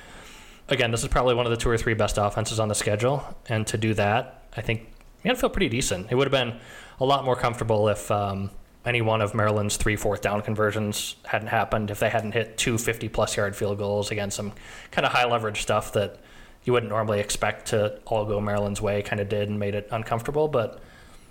again, 0.69 0.91
this 0.91 1.03
is 1.03 1.09
probably 1.09 1.35
one 1.35 1.47
of 1.47 1.51
the 1.51 1.57
two 1.57 1.71
or 1.71 1.79
three 1.79 1.95
best 1.95 2.19
offenses 2.19 2.61
on 2.61 2.69
the 2.69 2.75
schedule, 2.75 3.25
and 3.49 3.67
to 3.69 3.79
do 3.79 3.95
that, 3.95 4.45
I 4.57 4.61
think 4.61 4.81
you 5.23 5.29
had 5.29 5.35
to 5.35 5.41
feel 5.41 5.51
pretty 5.51 5.69
decent. 5.69 6.09
It 6.11 6.17
would 6.17 6.31
have 6.31 6.33
been 6.33 6.59
a 6.99 7.05
lot 7.05 7.25
more 7.25 7.37
comfortable 7.37 7.89
if 7.89 8.11
um, 8.11 8.51
any 8.85 9.01
one 9.01 9.21
of 9.21 9.35
Maryland's 9.35 9.77
three 9.77 9.97
fourth 9.97 10.21
down 10.21 10.43
conversions 10.43 11.17
hadn't 11.25 11.49
happened, 11.49 11.91
if 11.91 12.01
they 12.01 12.11
hadn't 12.11 12.33
hit 12.33 12.57
two 12.57 12.79
50 12.79 13.09
plus 13.09 13.37
yard 13.37 13.55
field 13.55 13.79
goals 13.79 14.11
against 14.11 14.37
some 14.37 14.53
kind 14.91 15.07
of 15.07 15.13
high 15.13 15.27
leverage 15.27 15.63
stuff 15.63 15.93
that 15.93 16.19
you 16.65 16.73
wouldn't 16.73 16.91
normally 16.91 17.21
expect 17.21 17.69
to 17.69 17.99
all 18.07 18.25
go 18.25 18.41
Maryland's 18.41 18.81
way, 18.81 19.03
kind 19.03 19.21
of 19.21 19.29
did 19.29 19.49
and 19.49 19.59
made 19.59 19.75
it 19.75 19.89
uncomfortable, 19.91 20.49
but 20.49 20.81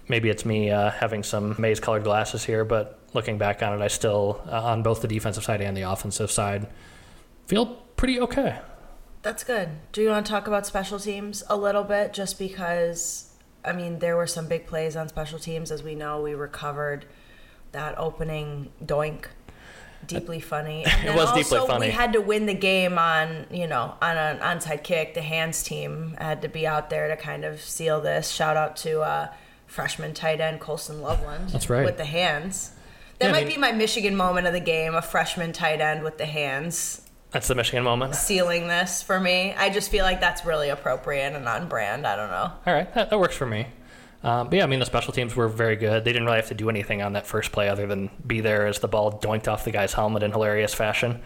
maybe 0.08 0.30
it's 0.30 0.46
me 0.46 0.72
uh, 0.72 0.90
having 0.90 1.24
some 1.24 1.56
maize 1.60 1.80
colored 1.80 2.04
glasses 2.04 2.44
here, 2.44 2.66
but 2.66 3.00
looking 3.14 3.38
back 3.38 3.62
on 3.62 3.80
it, 3.80 3.84
I 3.84 3.88
still, 3.88 4.42
uh, 4.48 4.64
on 4.64 4.84
both 4.84 5.02
the 5.02 5.08
defensive 5.08 5.44
side 5.44 5.62
and 5.62 5.78
the 5.78 5.84
offensive 5.84 6.32
side, 6.32 6.68
feel 7.48 7.66
pretty 7.96 8.20
okay. 8.20 8.60
That's 9.22 9.44
good. 9.44 9.70
Do 9.92 10.02
you 10.02 10.10
want 10.10 10.26
to 10.26 10.32
talk 10.32 10.48
about 10.48 10.66
special 10.66 11.00
teams 11.00 11.44
a 11.50 11.58
little 11.58 11.84
bit? 11.84 12.14
Just 12.14 12.40
because, 12.40 13.34
I 13.66 13.74
mean, 13.74 14.00
there 14.00 14.16
were 14.16 14.28
some 14.28 14.48
big 14.48 14.66
plays 14.66 14.96
on 14.96 15.10
special 15.10 15.40
teams. 15.40 15.72
As 15.72 15.84
we 15.84 15.94
know, 15.94 16.22
we 16.22 16.34
recovered 16.34 17.06
that 17.72 17.98
opening 17.98 18.72
doink. 18.84 19.26
Deeply 20.08 20.40
funny. 20.40 20.86
And 20.88 21.04
It 21.04 21.08
then 21.08 21.16
was 21.16 21.32
deeply 21.34 21.58
also, 21.60 21.72
funny. 21.74 21.88
We 21.88 21.92
had 21.92 22.14
to 22.14 22.22
win 22.22 22.46
the 22.46 22.54
game 22.54 22.98
on, 22.98 23.46
you 23.52 23.68
know, 23.68 23.96
on 24.02 24.18
an 24.18 24.40
onside 24.40 24.84
kick. 24.84 25.14
The 25.14 25.22
hands 25.22 25.64
team 25.64 26.16
had 26.20 26.42
to 26.42 26.48
be 26.50 26.66
out 26.66 26.90
there 26.90 27.08
to 27.10 27.16
kind 27.18 27.46
of 27.46 27.62
seal 27.62 28.02
this. 28.02 28.30
Shout 28.32 28.58
out 28.58 28.76
to 28.78 29.02
uh, 29.02 29.28
freshman 29.68 30.14
tight 30.14 30.42
end 30.42 30.60
Colston 30.62 31.02
Loveland. 31.02 31.50
That's 31.50 31.70
right. 31.70 31.86
With 31.86 31.98
the 31.98 32.06
hands. 32.06 32.72
That 33.20 33.26
Yeah, 33.26 33.30
I 33.30 33.34
might 33.34 33.48
mean- 33.48 33.56
be 33.58 33.62
my 33.62 33.72
Michigan 33.72 34.16
moment 34.16 34.48
of 34.48 34.54
the 34.54 34.60
game, 34.60 34.96
a 34.96 35.02
freshman 35.02 35.52
tight 35.54 35.82
end 35.82 36.04
with 36.04 36.18
the 36.18 36.26
hands 36.26 37.02
That's 37.32 37.48
the 37.50 37.56
Michigan 37.56 37.84
moment. 37.84 38.16
sealing 38.16 38.68
this 38.68 39.04
for 39.04 39.20
me. 39.20 39.54
I 39.58 39.70
just 39.70 39.92
feel 39.92 40.06
like 40.06 40.22
that's 40.22 40.46
really 40.46 40.70
appropriate 40.70 41.34
and 41.36 41.48
on 41.48 41.68
brand. 41.68 42.08
I 42.08 42.16
don't 42.16 42.32
know. 42.32 42.52
All 42.66 42.74
right, 42.74 42.92
that, 42.96 43.10
that 43.10 43.20
works 43.20 43.36
for 43.36 43.46
me. 43.46 43.68
Um, 44.24 44.50
but 44.50 44.58
yeah, 44.58 44.64
I 44.64 44.68
mean, 44.68 44.80
the 44.80 44.86
special 44.86 45.14
teams 45.14 45.36
were 45.36 45.48
very 45.48 45.76
good. 45.78 46.04
They 46.04 46.12
didn't 46.12 46.26
really 46.26 46.38
have 46.40 46.50
to 46.50 46.54
do 46.54 46.70
anything 46.70 47.02
on 47.02 47.14
that 47.14 47.26
first 47.26 47.52
play 47.52 47.70
other 47.70 47.88
than 47.88 48.10
be 48.26 48.42
there 48.42 48.68
as 48.68 48.80
the 48.80 48.88
ball 48.88 49.12
doinked 49.20 49.48
off 49.48 49.64
the 49.64 49.72
guy's 49.72 49.94
helmet 49.94 50.24
in 50.24 50.32
hilarious 50.32 50.74
fashion. 50.74 51.22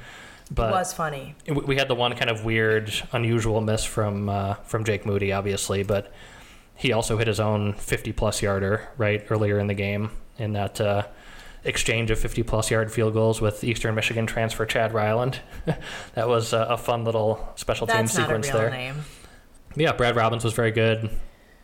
But 0.51 0.69
It 0.69 0.73
was 0.73 0.93
funny. 0.93 1.35
we 1.47 1.77
had 1.77 1.87
the 1.87 1.95
one 1.95 2.15
kind 2.15 2.29
of 2.29 2.45
weird, 2.45 2.93
unusual 3.11 3.61
miss 3.61 3.83
from 3.83 4.29
uh, 4.29 4.55
from 4.65 4.83
Jake 4.83 5.05
Moody, 5.05 5.31
obviously, 5.31 5.81
but 5.83 6.11
he 6.75 6.91
also 6.91 7.17
hit 7.17 7.27
his 7.27 7.39
own 7.39 7.73
50 7.73 8.11
plus 8.11 8.41
yarder 8.41 8.87
right 8.97 9.25
earlier 9.29 9.57
in 9.57 9.67
the 9.67 9.73
game 9.73 10.11
in 10.37 10.53
that 10.53 10.79
uh, 10.81 11.03
exchange 11.63 12.11
of 12.11 12.19
50 12.19 12.43
plus 12.43 12.69
yard 12.69 12.91
field 12.91 13.13
goals 13.13 13.41
with 13.41 13.63
Eastern 13.63 13.95
Michigan 13.95 14.27
transfer 14.27 14.65
Chad 14.65 14.93
Ryland. 14.93 15.39
that 16.13 16.27
was 16.27 16.51
a, 16.53 16.59
a 16.61 16.77
fun 16.77 17.05
little 17.05 17.47
special 17.55 17.87
team 17.87 17.97
That's 17.97 18.13
a 18.13 18.21
sequence 18.21 18.49
there. 18.49 18.69
name. 18.69 19.05
Yeah, 19.75 19.93
Brad 19.93 20.15
Robbins 20.15 20.43
was 20.43 20.53
very 20.53 20.71
good. 20.71 21.09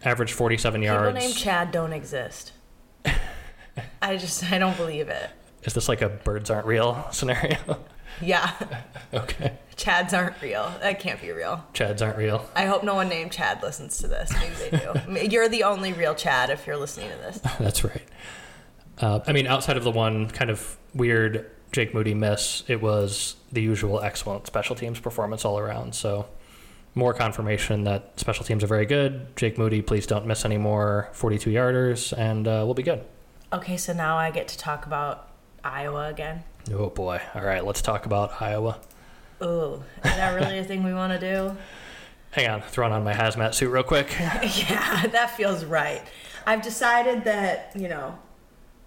Averaged 0.04 0.34
47 0.34 0.82
yards. 0.82 1.08
People 1.08 1.28
named 1.28 1.38
Chad 1.38 1.72
don't 1.72 1.94
exist. 1.94 2.54
I 4.02 4.18
just 4.18 4.50
I 4.52 4.58
don't 4.58 4.78
believe 4.78 5.10
it. 5.10 5.30
Is 5.64 5.74
this 5.74 5.90
like 5.90 6.02
a 6.02 6.10
birds 6.10 6.50
aren't 6.50 6.66
real 6.66 7.06
scenario? 7.12 7.58
Yeah, 8.22 8.52
okay. 9.14 9.58
Chads 9.76 10.14
aren't 10.18 10.42
real. 10.42 10.74
That 10.82 11.00
can't 11.00 11.22
be 11.22 11.32
real. 11.32 11.64
Chads 11.74 12.02
aren't 12.02 12.18
real. 12.18 12.50
I 12.56 12.66
hope 12.66 12.84
no 12.84 12.96
one 12.96 13.08
named 13.08 13.32
Chad 13.32 13.62
listens 13.62 13.98
to 14.00 14.08
this. 14.08 14.32
Maybe 14.34 14.56
they 14.56 15.26
do. 15.26 15.28
You're 15.32 15.48
the 15.48 15.64
only 15.64 15.94
real 15.94 16.16
Chad 16.16 16.50
if 16.50 16.68
you're 16.68 16.78
listening 16.78 17.12
to 17.12 17.18
this. 17.18 17.40
That's 17.60 17.84
right. 17.84 18.04
Uh, 18.98 19.20
I 19.26 19.32
mean, 19.32 19.48
outside 19.48 19.78
of 19.78 19.84
the 19.86 19.92
one 19.92 20.30
kind 20.30 20.50
of 20.52 20.78
weird 20.94 21.50
Jake 21.72 21.94
Moody 21.94 22.14
miss, 22.14 22.64
it 22.68 22.82
was 22.82 23.36
the 23.52 23.62
usual 23.62 24.02
excellent 24.02 24.48
special 24.48 24.76
teams 24.76 25.00
performance 25.00 25.46
all 25.46 25.58
around. 25.58 25.96
So, 25.96 26.26
more 26.96 27.14
confirmation 27.14 27.84
that 27.84 28.20
special 28.20 28.46
teams 28.46 28.64
are 28.64 28.68
very 28.68 28.86
good. 28.86 29.36
Jake 29.36 29.58
Moody, 29.58 29.82
please 29.82 30.08
don't 30.08 30.26
miss 30.26 30.46
any 30.46 30.58
more 30.58 31.10
42 31.14 31.50
yarders, 31.50 32.18
and 32.18 32.48
uh, 32.48 32.64
we'll 32.66 32.74
be 32.74 32.84
good. 32.84 33.04
Okay, 33.54 33.78
so 33.78 33.94
now 33.94 34.18
I 34.18 34.32
get 34.32 34.48
to 34.50 34.58
talk 34.58 34.86
about 34.86 35.30
Iowa 35.64 36.08
again. 36.10 36.44
Oh 36.72 36.90
boy. 36.90 37.22
All 37.34 37.42
right, 37.42 37.66
let's 37.66 37.82
talk 37.82 38.06
about 38.06 38.42
Iowa. 38.42 38.80
Ooh, 39.42 39.84
is 40.04 40.16
that 40.16 40.34
really 40.36 40.60
a 40.60 40.64
thing 40.64 40.84
we 40.84 40.94
want 40.94 41.20
to 41.20 41.20
do? 41.20 41.58
Hang 42.32 42.48
on, 42.48 42.62
throwing 42.62 42.94
on 42.94 43.04
my 43.04 43.14
hazmat 43.14 43.54
suit 43.56 43.70
real 43.70 43.84
quick. 43.84 44.10
Yeah, 44.20 45.08
that 45.08 45.36
feels 45.36 45.66
right. 45.66 46.02
I've 46.46 46.62
decided 46.62 47.24
that, 47.24 47.72
you 47.76 47.88
know, 47.88 48.18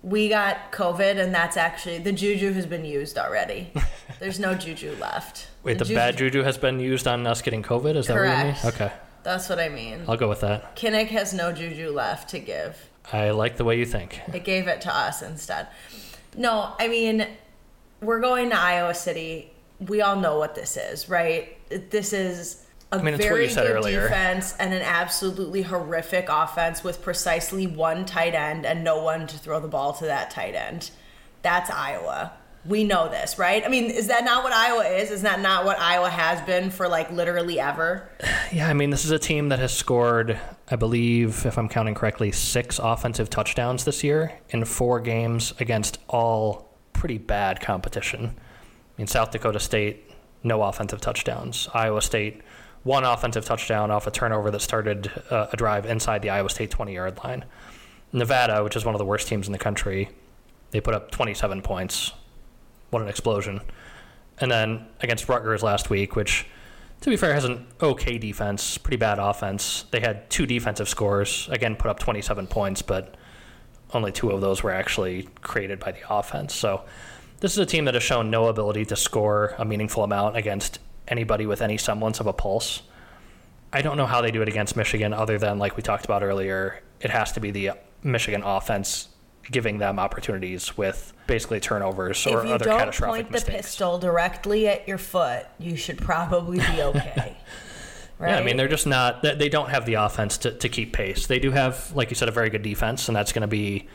we 0.03 0.29
got 0.29 0.71
COVID 0.73 1.19
and 1.19 1.35
that's 1.35 1.57
actually 1.57 1.99
the 1.99 2.13
juju 2.13 2.53
has 2.53 2.67
been 2.67 2.85
used 2.85 3.19
already. 3.19 3.73
There's 4.21 4.39
no 4.39 4.55
juju 4.55 4.97
left. 5.01 5.49
Wait, 5.63 5.79
the 5.79 5.85
juju- 5.85 5.95
bad 5.95 6.17
juju 6.17 6.43
has 6.43 6.59
been 6.59 6.81
used 6.81 7.07
on 7.07 7.27
us 7.27 7.43
getting 7.43 7.63
COVID? 7.63 7.97
Is 7.97 8.07
that 8.09 8.17
Correct. 8.17 8.37
what 8.37 8.47
you 8.47 8.81
mean? 8.81 8.89
Okay. 8.89 8.93
That's 9.23 9.49
what 9.49 9.61
I 9.61 9.69
mean. 9.69 10.05
I'll 10.09 10.17
go 10.17 10.29
with 10.29 10.41
that. 10.41 10.75
Kinnick 10.75 11.09
has 11.09 11.33
no 11.33 11.53
juju 11.53 11.91
left 11.91 12.31
to 12.31 12.41
give. 12.41 12.91
I 13.13 13.31
like 13.31 13.57
the 13.57 13.65
way 13.65 13.79
you 13.79 13.87
think. 13.87 14.21
It 14.33 14.45
gave 14.45 14.67
it 14.67 14.81
to 14.83 14.95
us 14.95 15.23
instead. 15.23 15.69
No, 16.37 16.75
I 16.79 16.89
mean, 16.89 17.27
we're 18.01 18.21
going 18.21 18.51
to 18.51 18.59
Iowa 18.59 18.95
City. 18.95 19.53
We 19.81 20.01
all 20.01 20.17
know 20.17 20.39
what 20.39 20.55
this 20.55 20.77
is, 20.77 21.09
right? 21.09 21.57
This 21.91 22.13
is 22.13 22.65
a 22.91 23.03
mean, 23.03 23.15
it's 23.15 23.23
what 23.25 23.29
very 23.29 23.45
you 23.45 23.51
said 23.51 23.67
good 23.67 23.77
earlier. 23.77 24.03
defense 24.03 24.55
and 24.59 24.75
an 24.75 24.83
absolutely 24.83 25.63
horrific 25.63 26.27
offense 26.29 26.85
with 26.85 27.03
precisely 27.03 27.67
one 27.67 28.05
tight 28.05 28.35
end 28.35 28.67
and 28.67 28.85
no 28.85 29.03
one 29.03 29.27
to 29.29 29.39
throw 29.39 29.61
the 29.61 29.69
ball 29.69 29.93
to 29.95 30.05
that 30.05 30.31
tight 30.31 30.55
end. 30.55 30.91
That's 31.43 31.71
Iowa. 31.71 32.33
We 32.65 32.85
know 32.85 33.09
this, 33.09 33.39
right? 33.39 33.65
I 33.65 33.69
mean, 33.69 33.91
is 33.91 34.07
that 34.07 34.25
not 34.25 34.45
what 34.45 34.53
Iowa 34.53 34.85
is? 34.85 35.11
Is 35.11 35.23
that 35.23 35.41
not 35.41 35.65
what 35.65 35.81
Iowa 35.81 36.09
has 36.09 36.41
been 36.43 36.71
for 36.71 36.87
like 36.89 37.11
literally 37.11 37.59
ever? 37.59 38.09
Yeah, 38.53 38.69
I 38.69 38.75
mean, 38.75 38.91
this 38.91 39.07
is 39.07 39.11
a 39.11 39.19
team 39.19 39.49
that 39.49 39.61
has 39.61 39.73
scored, 39.73 40.39
I 40.71 40.77
believe, 40.77 41.47
if 41.47 41.57
I'm 41.57 41.71
counting 41.71 41.95
correctly, 41.95 42.33
six 42.33 42.79
offensive 42.79 43.31
touchdowns 43.31 43.87
this 43.87 44.05
year 44.05 44.39
in 44.51 44.67
four 44.67 45.01
games 45.01 45.55
against 45.59 45.99
all 46.07 46.69
pretty 46.93 47.17
bad 47.17 47.63
competition. 47.63 48.27
I 48.27 48.33
mean, 48.99 49.07
South 49.07 49.31
Dakota 49.31 49.59
State, 49.59 50.11
no 50.43 50.63
offensive 50.63 51.01
touchdowns. 51.01 51.67
Iowa 51.73 52.03
State, 52.03 52.43
one 52.83 53.05
offensive 53.05 53.47
touchdown 53.47 53.91
off 53.91 54.07
a 54.07 54.11
turnover 54.11 54.51
that 54.51 54.61
started 54.61 55.11
uh, 55.31 55.47
a 55.51 55.57
drive 55.57 55.87
inside 55.87 56.21
the 56.21 56.29
Iowa 56.29 56.51
State 56.51 56.71
20 56.71 56.93
yard 56.93 57.19
line. 57.25 57.47
Nevada, 58.13 58.63
which 58.63 58.77
is 58.77 58.85
one 58.85 58.95
of 58.95 58.99
the 58.99 59.07
worst 59.07 59.29
teams 59.29 59.47
in 59.47 59.53
the 59.53 59.59
country, 59.59 60.11
they 60.73 60.81
put 60.81 60.93
up 60.93 61.11
27 61.11 61.63
points. 61.63 62.13
What 62.93 63.01
an 63.01 63.09
explosion. 63.09 63.62
And 64.36 64.51
then 64.51 64.86
against 65.01 65.26
Rutgers 65.26 65.62
last 65.62 65.88
week, 65.88 66.14
which, 66.14 66.47
to 67.01 67.09
be 67.09 67.16
fair, 67.16 67.32
has 67.32 67.47
an 67.47 67.66
okay 67.80 68.18
defense, 68.18 68.76
pretty 68.76 68.99
bad 68.99 69.18
offense. 69.18 69.86
They 69.90 70.01
had 70.01 70.28
two 70.28 70.45
defensive 70.45 70.90
scores, 70.90 71.49
again, 71.51 71.74
put 71.74 71.90
up 71.90 71.99
27 71.99 72.49
points, 72.49 72.82
but 72.82 73.16
only 73.95 74.12
two 74.12 74.28
of 74.28 74.43
those 74.43 74.62
were 74.62 74.70
actually 74.70 75.30
created 75.40 75.80
by 75.80 75.93
the 75.93 76.01
offense. 76.14 76.55
So 76.55 76.84
this 77.40 77.53
is 77.53 77.59
a 77.59 77.64
team 77.64 77.86
that 77.86 77.95
has 77.95 78.03
shown 78.03 78.30
no 78.30 78.49
ability 78.49 78.84
to 78.84 78.97
score 78.97 79.55
a 79.57 79.64
meaningful 79.64 80.05
amount 80.05 80.36
against 80.36 80.78
anybody 81.09 81.47
with 81.47 81.62
any 81.62 81.78
semblance 81.78 82.20
of 82.20 82.26
a 82.26 82.34
pulse. 82.34 82.82
I 83.72 83.80
don't 83.80 83.97
know 83.97 84.07
how 84.07 84.20
they 84.20 84.30
do 84.30 84.43
it 84.43 84.49
against 84.49 84.76
Michigan, 84.76 85.14
other 85.14 85.38
than, 85.38 85.59
like 85.59 85.78
we 85.78 85.82
talked 85.82 86.05
about 86.05 86.22
earlier, 86.22 86.82
it 87.01 87.09
has 87.09 87.32
to 87.32 87.40
be 87.40 87.53
the 87.53 87.70
Michigan 88.03 88.43
offense 88.43 89.09
giving 89.51 89.78
them 89.78 89.99
opportunities 89.99 90.76
with 90.76 91.12
basically 91.26 91.61
turnovers 91.61 92.26
or 92.26 92.47
other 92.47 92.64
catastrophic 92.64 92.68
mistakes. 92.68 92.95
if 92.95 93.01
you 93.01 93.07
don't 93.07 93.11
point 93.11 93.47
the 93.47 93.53
pistol 93.53 93.99
directly 93.99 94.68
at 94.68 94.86
your 94.86 94.99
foot, 94.99 95.47
you 95.59 95.76
should 95.76 95.99
probably 95.99 96.59
be 96.59 96.64
okay. 96.82 97.36
right? 98.18 98.30
Yeah, 98.30 98.38
I 98.38 98.45
mean, 98.45 98.57
they're 98.57 98.68
just 98.68 98.86
not, 98.86 99.22
they 99.22 99.34
they 99.34 99.49
don't 99.49 99.70
have 99.70 99.86
the 99.86 99.95
offense 99.95 100.38
to, 100.38 100.53
to 100.53 100.68
keep 100.68 100.93
pace. 100.93 101.26
They 101.26 101.38
do 101.38 101.51
have, 101.51 101.93
like 101.95 102.11
you 102.11 102.16
said, 102.16 102.28
a 102.28 102.32
very 102.32 102.51
good 102.51 102.62
defense, 102.62 103.09
and 103.09 103.16
that's 103.16 103.32
going 103.32 103.43
to 103.43 103.49
be, 103.49 103.88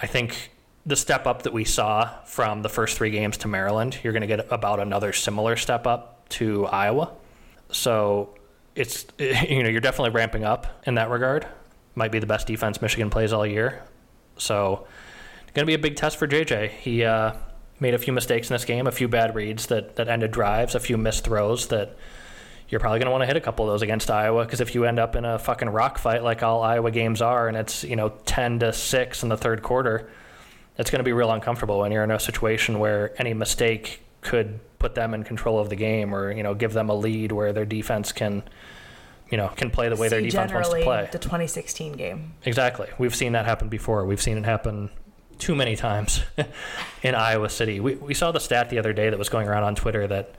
I 0.00 0.06
think, 0.06 0.52
the 0.84 0.96
step 0.96 1.26
up 1.26 1.42
that 1.42 1.52
we 1.52 1.64
saw 1.64 2.22
from 2.24 2.62
the 2.62 2.68
first 2.68 2.96
three 2.96 3.10
games 3.10 3.36
to 3.38 3.48
Maryland. 3.48 3.98
You're 4.04 4.12
going 4.12 4.20
to 4.20 4.28
get 4.28 4.50
about 4.52 4.78
another 4.78 5.12
similar 5.12 5.56
step 5.56 5.86
up 5.86 6.28
to 6.30 6.66
Iowa. 6.66 7.12
So 7.70 8.34
it's, 8.76 9.06
you 9.18 9.64
know, 9.64 9.68
you're 9.68 9.80
definitely 9.80 10.10
ramping 10.10 10.44
up 10.44 10.82
in 10.86 10.94
that 10.94 11.10
regard. 11.10 11.46
Might 11.96 12.12
be 12.12 12.20
the 12.20 12.26
best 12.26 12.46
defense 12.46 12.80
Michigan 12.80 13.10
plays 13.10 13.32
all 13.32 13.46
year. 13.46 13.82
So 14.36 14.86
going 15.54 15.64
to 15.64 15.70
be 15.70 15.74
a 15.74 15.78
big 15.78 15.96
test 15.96 16.18
for 16.18 16.28
JJ. 16.28 16.70
He 16.70 17.02
uh, 17.02 17.32
made 17.80 17.94
a 17.94 17.98
few 17.98 18.12
mistakes 18.12 18.50
in 18.50 18.54
this 18.54 18.64
game, 18.64 18.86
a 18.86 18.92
few 18.92 19.08
bad 19.08 19.34
reads 19.34 19.66
that, 19.66 19.96
that 19.96 20.08
ended 20.08 20.30
drives, 20.30 20.74
a 20.74 20.80
few 20.80 20.98
missed 20.98 21.24
throws 21.24 21.68
that 21.68 21.96
you're 22.68 22.80
probably 22.80 22.98
going 22.98 23.06
to 23.06 23.12
want 23.12 23.22
to 23.22 23.26
hit 23.26 23.36
a 23.36 23.40
couple 23.40 23.64
of 23.64 23.72
those 23.72 23.82
against 23.82 24.10
Iowa 24.10 24.44
because 24.44 24.60
if 24.60 24.74
you 24.74 24.84
end 24.84 24.98
up 24.98 25.14
in 25.14 25.24
a 25.24 25.38
fucking 25.38 25.68
rock 25.68 25.98
fight 25.98 26.22
like 26.22 26.42
all 26.42 26.62
Iowa 26.62 26.90
games 26.90 27.22
are 27.22 27.48
and 27.48 27.56
it's, 27.56 27.84
you 27.84 27.96
know, 27.96 28.10
10 28.26 28.60
to 28.60 28.72
6 28.72 29.22
in 29.22 29.28
the 29.28 29.36
third 29.36 29.62
quarter, 29.62 30.10
it's 30.76 30.90
going 30.90 30.98
to 30.98 31.04
be 31.04 31.12
real 31.12 31.30
uncomfortable 31.30 31.78
when 31.78 31.92
you're 31.92 32.04
in 32.04 32.10
a 32.10 32.20
situation 32.20 32.78
where 32.78 33.14
any 33.18 33.34
mistake 33.34 34.02
could 34.20 34.60
put 34.78 34.94
them 34.94 35.14
in 35.14 35.22
control 35.22 35.58
of 35.58 35.70
the 35.70 35.76
game 35.76 36.14
or, 36.14 36.30
you 36.32 36.42
know, 36.42 36.54
give 36.54 36.72
them 36.72 36.90
a 36.90 36.94
lead 36.94 37.32
where 37.32 37.52
their 37.52 37.64
defense 37.64 38.12
can, 38.12 38.42
you 39.30 39.36
know, 39.36 39.48
can 39.48 39.70
play 39.70 39.88
the 39.88 39.96
way 39.96 40.08
their 40.08 40.20
defense 40.20 40.52
wants 40.52 40.68
to 40.70 40.82
play. 40.82 41.08
the 41.10 41.18
2016 41.18 41.92
game. 41.94 42.32
Exactly. 42.44 42.88
We've 42.98 43.14
seen 43.14 43.32
that 43.32 43.44
happen 43.46 43.68
before. 43.68 44.04
We've 44.06 44.20
seen 44.22 44.38
it 44.38 44.44
happen 44.44 44.90
too 45.38 45.54
many 45.54 45.76
times 45.76 46.22
in 47.02 47.14
Iowa 47.14 47.48
City. 47.50 47.80
We, 47.80 47.96
we 47.96 48.14
saw 48.14 48.32
the 48.32 48.40
stat 48.40 48.70
the 48.70 48.78
other 48.78 48.92
day 48.92 49.10
that 49.10 49.18
was 49.18 49.28
going 49.28 49.48
around 49.48 49.64
on 49.64 49.74
Twitter 49.74 50.06
that 50.06 50.34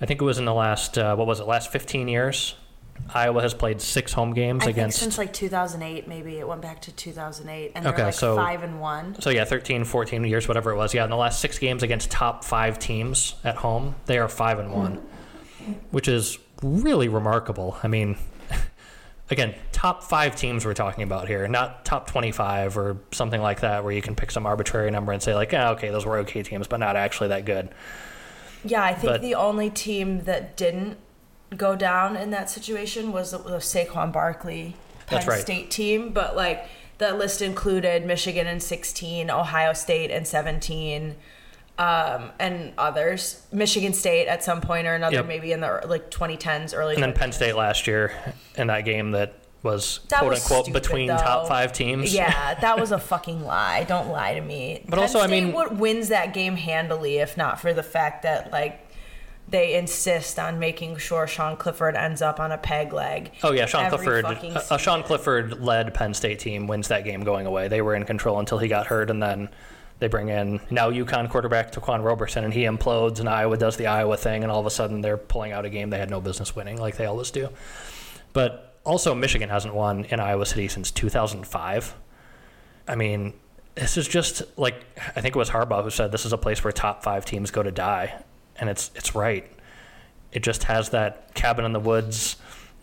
I 0.00 0.06
think 0.06 0.20
it 0.20 0.24
was 0.24 0.38
in 0.38 0.44
the 0.44 0.54
last, 0.54 0.98
uh, 0.98 1.14
what 1.16 1.26
was 1.26 1.40
it, 1.40 1.46
last 1.46 1.70
15 1.72 2.08
years? 2.08 2.54
Iowa 3.14 3.40
has 3.42 3.54
played 3.54 3.80
six 3.80 4.12
home 4.12 4.34
games 4.34 4.66
I 4.66 4.70
against. 4.70 4.98
think 4.98 5.12
since 5.12 5.18
like 5.18 5.32
2008, 5.32 6.08
maybe 6.08 6.38
it 6.40 6.48
went 6.48 6.60
back 6.60 6.82
to 6.82 6.92
2008, 6.92 7.72
and 7.76 7.86
Okay, 7.86 7.96
they're 7.96 8.06
like 8.06 8.14
so- 8.14 8.34
five 8.34 8.64
and 8.64 8.80
one. 8.80 9.14
so 9.20 9.30
yeah, 9.30 9.44
13, 9.44 9.84
14 9.84 10.24
years, 10.24 10.48
whatever 10.48 10.72
it 10.72 10.76
was. 10.76 10.92
Yeah, 10.92 11.04
in 11.04 11.10
the 11.10 11.16
last 11.16 11.40
six 11.40 11.60
games 11.60 11.84
against 11.84 12.10
top 12.10 12.42
five 12.44 12.80
teams 12.80 13.36
at 13.44 13.54
home, 13.54 13.94
they 14.06 14.18
are 14.18 14.28
five 14.28 14.58
and 14.58 14.72
one, 14.72 15.00
which 15.92 16.08
is 16.08 16.38
really 16.62 17.08
remarkable. 17.08 17.76
I 17.82 17.88
mean, 17.88 18.16
again, 19.30 19.54
top 19.72 20.02
five 20.02 20.36
teams 20.36 20.64
we're 20.64 20.74
talking 20.74 21.04
about 21.04 21.28
here, 21.28 21.46
not 21.48 21.84
top 21.84 22.06
25 22.08 22.76
or 22.76 22.98
something 23.12 23.40
like 23.40 23.60
that, 23.60 23.84
where 23.84 23.92
you 23.92 24.02
can 24.02 24.14
pick 24.14 24.30
some 24.30 24.46
arbitrary 24.46 24.90
number 24.90 25.12
and 25.12 25.22
say 25.22 25.34
like, 25.34 25.52
yeah, 25.52 25.70
okay, 25.70 25.90
those 25.90 26.06
were 26.06 26.18
okay 26.18 26.42
teams, 26.42 26.66
but 26.66 26.80
not 26.80 26.96
actually 26.96 27.28
that 27.28 27.44
good. 27.44 27.68
Yeah, 28.64 28.82
I 28.82 28.94
think 28.94 29.12
But- 29.12 29.22
the 29.22 29.34
only 29.34 29.70
team 29.70 30.24
that 30.24 30.56
didn't 30.56 30.98
go 31.56 31.74
down 31.76 32.16
in 32.16 32.30
that 32.30 32.50
situation 32.50 33.12
was 33.12 33.30
the, 33.30 33.38
the 33.38 33.56
Saquon 33.56 34.12
Barkley 34.12 34.76
Penn 35.06 35.26
right. 35.26 35.40
State 35.40 35.70
team, 35.70 36.10
but 36.10 36.36
like 36.36 36.66
that 36.98 37.16
list 37.16 37.40
included 37.40 38.04
Michigan 38.04 38.46
in 38.46 38.60
16, 38.60 39.30
Ohio 39.30 39.72
State 39.72 40.10
in 40.10 40.24
17, 40.24 41.16
um, 41.78 42.30
and 42.38 42.72
others. 42.76 43.42
Michigan 43.52 43.92
State 43.94 44.26
at 44.26 44.42
some 44.44 44.60
point 44.60 44.86
or 44.86 44.94
another, 44.94 45.16
Yep. 45.16 45.26
maybe 45.26 45.52
in 45.52 45.60
the 45.60 45.80
like 45.86 46.10
2010s, 46.10 46.74
early. 46.76 46.94
And 46.94 47.02
then 47.02 47.12
2010s. 47.12 47.16
Penn 47.18 47.32
State 47.32 47.54
last 47.56 47.86
year 47.86 48.12
in 48.56 48.66
that 48.66 48.84
game 48.84 49.12
that 49.12 49.34
was 49.62 50.00
That 50.08 50.20
quote 50.20 50.30
was 50.30 50.42
unquote 50.44 50.64
stupid, 50.66 50.82
between 50.82 51.08
though. 51.08 51.16
top 51.16 51.48
five 51.48 51.72
teams. 51.72 52.14
Yeah, 52.14 52.54
that 52.60 52.78
was 52.78 52.92
a 52.92 52.98
fucking 52.98 53.44
lie. 53.44 53.84
Don't 53.84 54.08
lie 54.08 54.34
to 54.34 54.40
me. 54.40 54.82
But 54.84 54.96
Penn 54.96 54.98
also, 55.00 55.20
I 55.20 55.26
mean- 55.26 55.52
would, 55.52 55.78
wins 55.78 56.08
that 56.08 56.32
game 56.34 56.56
handily 56.56 57.18
if 57.18 57.36
not 57.36 57.60
for 57.60 57.72
the 57.72 57.82
fact 57.82 58.22
that 58.22 58.52
like 58.52 58.84
they 59.50 59.76
insist 59.76 60.38
on 60.38 60.58
making 60.58 60.98
sure 60.98 61.26
Sean 61.26 61.56
Clifford 61.56 61.96
ends 61.96 62.20
up 62.20 62.38
on 62.38 62.52
a 62.52 62.58
peg 62.58 62.92
leg. 62.92 63.30
Oh 63.42 63.52
yeah, 63.52 63.64
Sean 63.66 63.88
Clifford. 63.88 64.24
A, 64.26 64.74
a 64.74 64.78
Sean. 64.78 65.02
Clifford 65.02 65.60
led 65.60 65.94
Penn 65.94 66.12
State 66.12 66.38
team 66.38 66.66
wins 66.66 66.88
that 66.88 67.02
game 67.04 67.22
going 67.24 67.46
away. 67.46 67.66
They 67.68 67.80
were 67.80 67.94
in 67.94 68.04
control 68.04 68.38
until 68.40 68.58
he 68.58 68.68
got 68.68 68.86
hurt, 68.88 69.08
and 69.10 69.22
then 69.22 69.48
they 69.98 70.08
bring 70.08 70.28
in 70.28 70.60
now 70.70 70.90
UConn 70.90 71.28
quarterback 71.28 71.72
Taquan 71.72 72.04
Roberson, 72.04 72.44
and 72.44 72.52
he 72.52 72.62
implodes, 72.62 73.20
and 73.20 73.28
Iowa 73.28 73.56
does 73.56 73.76
the 73.76 73.86
Iowa 73.86 74.16
thing, 74.16 74.42
and 74.42 74.52
all 74.52 74.60
of 74.60 74.66
a 74.66 74.70
sudden 74.70 75.00
they're 75.00 75.16
pulling 75.16 75.52
out 75.52 75.64
a 75.64 75.70
game 75.70 75.90
they 75.90 75.98
had 75.98 76.10
no 76.10 76.20
business 76.20 76.54
winning, 76.54 76.78
like 76.78 76.96
they 76.96 77.06
always 77.06 77.30
do. 77.30 77.48
But 78.32 78.68
also, 78.84 79.14
Michigan 79.14 79.48
hasn't 79.48 79.74
won 79.74 80.04
in 80.04 80.20
Iowa 80.20 80.46
City 80.46 80.68
since 80.68 80.90
2005. 80.90 81.94
I 82.86 82.94
mean, 82.94 83.34
this 83.74 83.96
is 83.96 84.08
just 84.08 84.42
like 84.56 84.86
I 85.14 85.20
think 85.20 85.36
it 85.36 85.38
was 85.38 85.50
Harbaugh 85.50 85.82
who 85.82 85.90
said 85.90 86.12
this 86.12 86.24
is 86.24 86.32
a 86.32 86.38
place 86.38 86.64
where 86.64 86.72
top 86.72 87.02
five 87.02 87.24
teams 87.24 87.50
go 87.50 87.62
to 87.62 87.70
die, 87.70 88.22
and 88.56 88.70
it's 88.70 88.90
it's 88.94 89.14
right. 89.14 89.50
It 90.32 90.42
just 90.42 90.64
has 90.64 90.90
that 90.90 91.34
cabin 91.34 91.64
in 91.64 91.72
the 91.72 91.80
woods, 91.80 92.36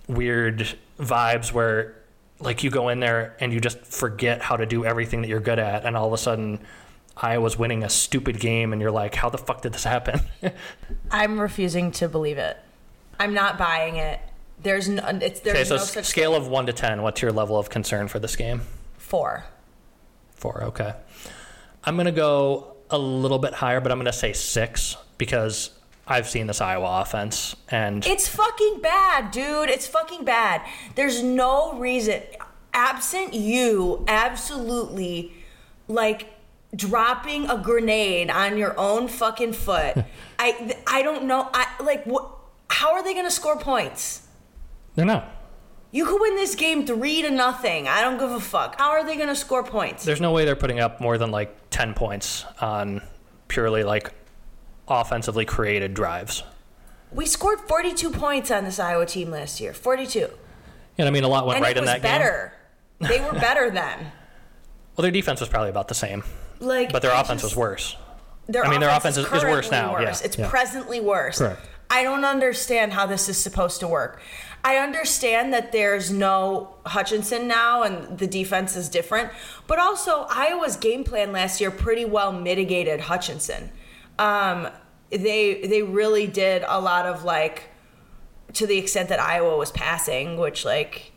weird 0.07 0.67
vibes 0.99 1.51
where 1.51 1.95
like 2.39 2.63
you 2.63 2.69
go 2.69 2.89
in 2.89 2.99
there 2.99 3.35
and 3.39 3.53
you 3.53 3.59
just 3.59 3.79
forget 3.79 4.41
how 4.41 4.57
to 4.57 4.65
do 4.65 4.83
everything 4.83 5.21
that 5.21 5.27
you're 5.27 5.39
good 5.39 5.59
at, 5.59 5.85
and 5.85 5.95
all 5.95 6.07
of 6.07 6.13
a 6.13 6.17
sudden. 6.17 6.59
Iowa's 7.17 7.57
winning 7.57 7.83
a 7.83 7.89
stupid 7.89 8.39
game, 8.39 8.73
and 8.73 8.81
you're 8.81 8.91
like, 8.91 9.15
"How 9.15 9.29
the 9.29 9.37
fuck 9.37 9.61
did 9.61 9.73
this 9.73 9.83
happen?" 9.85 10.21
I'm 11.11 11.39
refusing 11.39 11.91
to 11.93 12.07
believe 12.09 12.37
it. 12.37 12.57
I'm 13.19 13.33
not 13.33 13.57
buying 13.57 13.95
it. 13.95 14.19
There's 14.61 14.89
no. 14.89 15.03
It's 15.07 15.39
there's 15.41 15.55
okay, 15.55 15.63
so 15.63 15.75
no 15.75 15.81
s- 15.81 15.93
such 15.93 16.05
scale 16.05 16.35
of 16.35 16.47
one 16.47 16.65
to 16.65 16.73
ten, 16.73 17.01
what's 17.01 17.21
your 17.21 17.31
level 17.31 17.57
of 17.57 17.69
concern 17.69 18.07
for 18.07 18.19
this 18.19 18.35
game? 18.35 18.61
four. 18.97 19.45
Four, 20.31 20.63
okay. 20.65 20.93
I'm 21.83 21.95
going 21.95 22.07
to 22.07 22.11
go 22.11 22.75
a 22.89 22.97
little 22.97 23.37
bit 23.39 23.53
higher, 23.53 23.79
but 23.79 23.91
I'm 23.91 23.97
going 23.99 24.07
to 24.07 24.13
say 24.13 24.33
six 24.33 24.97
because 25.19 25.69
I've 26.07 26.27
seen 26.27 26.47
this 26.47 26.59
Iowa 26.59 27.01
offense. 27.01 27.55
And 27.69 28.05
It's 28.05 28.27
fucking 28.27 28.79
bad, 28.81 29.31
dude. 29.31 29.69
It's 29.69 29.87
fucking 29.87 30.25
bad. 30.25 30.61
There's 30.95 31.21
no 31.23 31.77
reason. 31.77 32.21
Absent 32.73 33.33
you, 33.35 34.03
absolutely, 34.07 35.33
like 35.87 36.27
dropping 36.75 37.49
a 37.49 37.57
grenade 37.57 38.29
on 38.29 38.57
your 38.57 38.77
own 38.79 39.07
fucking 39.07 39.53
foot. 39.53 39.97
I 40.39 40.75
I 40.87 41.01
don't 41.01 41.25
know. 41.25 41.49
I 41.53 41.67
like 41.81 42.05
what. 42.05 42.29
How 42.69 42.93
are 42.93 43.03
they 43.03 43.13
going 43.13 43.25
to 43.25 43.31
score 43.31 43.57
points? 43.57 44.21
they're 44.95 45.05
not. 45.05 45.31
You 45.91 46.05
could 46.05 46.19
win 46.19 46.35
this 46.35 46.55
game 46.55 46.85
three 46.85 47.21
to 47.21 47.29
nothing. 47.31 47.87
I 47.87 48.01
don't 48.01 48.17
give 48.17 48.31
a 48.31 48.39
fuck. 48.39 48.77
How 48.77 48.91
are 48.91 49.05
they 49.05 49.15
going 49.15 49.29
to 49.29 49.35
score 49.35 49.63
points? 49.63 50.03
There's 50.03 50.19
no 50.19 50.31
way 50.33 50.43
they're 50.43 50.55
putting 50.55 50.79
up 50.79 50.99
more 50.99 51.17
than 51.17 51.31
like 51.31 51.55
10 51.69 51.93
points 51.93 52.43
on 52.59 53.01
purely 53.47 53.83
like 53.83 54.11
offensively 54.89 55.45
created 55.45 55.93
drives. 55.93 56.43
We 57.11 57.25
scored 57.25 57.59
42 57.61 58.11
points 58.11 58.51
on 58.51 58.65
this 58.65 58.77
Iowa 58.77 59.05
team 59.05 59.31
last 59.31 59.61
year. 59.61 59.73
42. 59.73 60.27
And 60.97 61.07
I 61.07 61.11
mean, 61.11 61.23
a 61.23 61.29
lot 61.29 61.45
went 61.45 61.57
and 61.57 61.63
right 61.63 61.77
in 61.77 61.85
that 61.85 62.01
game. 62.01 62.11
better. 62.11 62.53
They 62.99 63.21
were 63.21 63.33
better 63.39 63.69
then. 63.69 64.11
Well, 64.97 65.03
their 65.03 65.11
defense 65.11 65.39
was 65.39 65.47
probably 65.49 65.69
about 65.69 65.87
the 65.87 65.95
same, 65.95 66.23
Like, 66.65 66.91
but 66.91 67.01
their 67.01 67.11
I 67.13 67.21
offense 67.21 67.41
just- 67.41 67.55
was 67.55 67.57
worse. 67.57 67.97
Their 68.47 68.63
I 68.65 68.69
mean, 68.69 68.79
their 68.79 68.89
offense 68.95 69.17
is- 69.17 69.25
is 69.25 69.43
worse 69.43 69.71
now, 69.71 69.97
yeah, 69.99 70.15
It's 70.23 70.37
yeah. 70.37 70.49
presently 70.49 70.99
worse. 70.99 71.39
Correct. 71.39 71.59
I 71.89 72.03
don't 72.03 72.25
understand 72.25 72.93
how 72.93 73.05
this 73.07 73.27
is 73.29 73.37
supposed 73.37 73.79
to 73.79 73.87
work. 73.87 74.19
I 74.63 74.77
understand 74.77 75.53
that 75.53 75.71
there's 75.71 76.11
no 76.11 76.75
Hutchinson 76.85 77.47
now 77.47 77.83
and 77.83 78.17
the 78.17 78.25
defense 78.27 78.75
is 78.75 78.89
different, 78.89 79.29
but 79.67 79.77
also 79.79 80.25
Iowa's 80.29 80.75
game 80.75 81.03
plan 81.03 81.31
last 81.31 81.61
year 81.61 81.69
pretty 81.71 82.05
well 82.05 82.31
mitigated 82.31 83.01
Hutchinson. 83.01 83.71
Um, 84.17 84.69
they 85.11 85.61
they 85.65 85.83
really 85.83 86.25
did 86.27 86.63
a 86.67 86.79
lot 86.81 87.05
of 87.05 87.23
like 87.23 87.69
to 88.53 88.65
the 88.65 88.77
extent 88.77 89.09
that 89.09 89.19
Iowa 89.19 89.55
was 89.57 89.71
passing, 89.71 90.37
which 90.37 90.65
like 90.65 91.11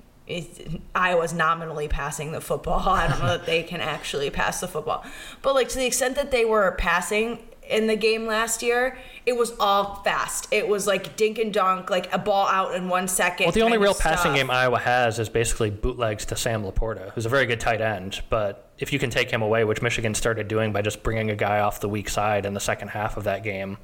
Iowa's 0.94 1.32
nominally 1.32 1.88
passing 1.88 2.32
the 2.32 2.40
football. 2.40 2.80
I 2.88 3.08
don't 3.08 3.20
know 3.20 3.28
that 3.28 3.46
they 3.46 3.62
can 3.62 3.80
actually 3.80 4.30
pass 4.30 4.60
the 4.60 4.68
football, 4.68 5.04
but 5.42 5.54
like 5.54 5.68
to 5.70 5.78
the 5.78 5.86
extent 5.86 6.16
that 6.16 6.30
they 6.30 6.44
were 6.44 6.72
passing 6.72 7.38
in 7.68 7.86
the 7.86 7.96
game 7.96 8.26
last 8.26 8.62
year, 8.62 8.98
it 9.26 9.36
was 9.36 9.52
all 9.60 9.96
fast. 9.96 10.48
It 10.50 10.66
was 10.66 10.86
like 10.86 11.16
dink 11.16 11.38
and 11.38 11.52
dunk, 11.52 11.90
like 11.90 12.12
a 12.12 12.18
ball 12.18 12.46
out 12.48 12.74
in 12.74 12.88
one 12.88 13.08
second. 13.08 13.46
Well, 13.46 13.52
the 13.52 13.62
only 13.62 13.78
real 13.78 13.94
passing 13.94 14.34
game 14.34 14.50
Iowa 14.50 14.78
has 14.78 15.18
is 15.18 15.28
basically 15.28 15.70
bootlegs 15.70 16.24
to 16.26 16.36
Sam 16.36 16.64
LaPorta, 16.64 17.12
who's 17.12 17.26
a 17.26 17.28
very 17.28 17.46
good 17.46 17.60
tight 17.60 17.80
end. 17.80 18.22
But 18.30 18.70
if 18.78 18.92
you 18.92 18.98
can 18.98 19.10
take 19.10 19.30
him 19.30 19.42
away, 19.42 19.64
which 19.64 19.82
Michigan 19.82 20.14
started 20.14 20.48
doing 20.48 20.72
by 20.72 20.82
just 20.82 21.02
bringing 21.02 21.30
a 21.30 21.36
guy 21.36 21.60
off 21.60 21.80
the 21.80 21.88
weak 21.88 22.08
side 22.08 22.46
in 22.46 22.54
the 22.54 22.60
second 22.60 22.88
half 22.88 23.16
of 23.16 23.24
that 23.24 23.42
game 23.42 23.76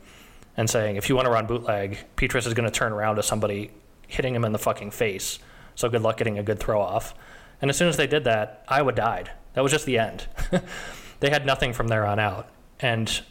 and 0.56 0.70
saying, 0.70 0.96
if 0.96 1.08
you 1.08 1.16
want 1.16 1.26
to 1.26 1.30
run 1.30 1.46
bootleg, 1.46 1.98
Petras 2.16 2.46
is 2.46 2.54
going 2.54 2.68
to 2.68 2.74
turn 2.74 2.92
around 2.92 3.16
to 3.16 3.22
somebody 3.22 3.70
hitting 4.06 4.34
him 4.34 4.44
in 4.44 4.52
the 4.52 4.58
fucking 4.58 4.90
face. 4.90 5.38
So 5.74 5.88
good 5.88 6.02
luck 6.02 6.16
getting 6.16 6.38
a 6.38 6.42
good 6.42 6.58
throw 6.58 6.80
off. 6.80 7.14
And 7.60 7.70
as 7.70 7.76
soon 7.76 7.88
as 7.88 7.96
they 7.96 8.06
did 8.06 8.24
that, 8.24 8.64
Iowa 8.68 8.92
died. 8.92 9.30
That 9.54 9.62
was 9.62 9.72
just 9.72 9.86
the 9.86 9.98
end. 9.98 10.26
they 11.20 11.30
had 11.30 11.46
nothing 11.46 11.72
from 11.72 11.88
there 11.88 12.04
on 12.04 12.18
out. 12.18 12.48
And 12.80 13.22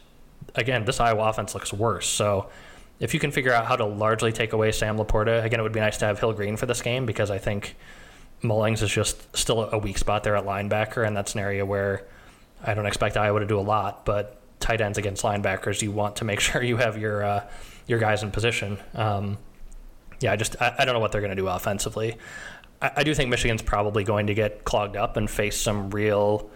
again, 0.56 0.86
this 0.86 1.00
Iowa 1.00 1.30
offense 1.30 1.54
looks 1.54 1.74
worse. 1.74 2.08
So 2.08 2.50
if 3.00 3.14
you 3.14 3.20
can 3.20 3.32
figure 3.32 3.52
out 3.52 3.66
how 3.66 3.76
to 3.76 3.86
largely 3.86 4.32
take 4.32 4.54
away 4.54 4.72
Sam 4.72 4.98
LaPorta, 4.98 5.44
again, 5.44 5.60
it 5.60 5.64
would 5.64 5.74
be 5.74 5.80
nice 5.80 5.98
to 5.98 6.06
have 6.06 6.20
Hill 6.20 6.34
Green 6.34 6.58
for 6.58 6.66
this 6.66 6.82
game 6.82 7.06
because 7.06 7.30
I 7.30 7.38
think 7.38 7.76
Mullings 8.42 8.82
is 8.82 8.92
just 8.92 9.36
still 9.36 9.70
a 9.70 9.78
weak 9.78 9.98
spot 9.98 10.24
there 10.24 10.36
at 10.36 10.46
linebacker, 10.46 11.06
and 11.06 11.16
that's 11.16 11.34
an 11.34 11.40
area 11.40 11.66
where 11.66 12.06
I 12.64 12.74
don't 12.74 12.86
expect 12.86 13.18
Iowa 13.18 13.40
to 13.40 13.46
do 13.46 13.60
a 13.60 13.62
lot. 13.62 14.06
But 14.06 14.40
tight 14.60 14.82
ends 14.82 14.98
against 14.98 15.24
linebackers, 15.24 15.82
you 15.82 15.92
want 15.92 16.18
to 16.18 16.26
make 16.26 16.40
sure 16.40 16.62
you 16.64 16.78
have 16.78 16.98
your 16.98 17.24
uh, 17.24 17.48
your 17.88 18.00
guys 18.00 18.24
in 18.24 18.32
position. 18.32 18.78
Um, 18.94 19.38
yeah, 20.24 20.32
I 20.32 20.36
just 20.36 20.56
I, 20.62 20.74
I 20.80 20.86
don't 20.86 20.94
know 20.94 21.00
what 21.00 21.12
they're 21.12 21.22
going 21.22 21.36
to 21.36 21.42
do 21.42 21.48
offensively. 21.48 22.18
I, 22.82 22.92
I 22.98 23.04
do 23.04 23.14
think 23.14 23.30
Michigan's 23.30 23.62
probably 23.62 24.04
going 24.04 24.28
to 24.28 24.34
get 24.34 24.64
clogged 24.64 24.96
up 24.96 25.18
and 25.18 25.30
face 25.30 25.60
some 25.60 25.90
real 25.92 26.50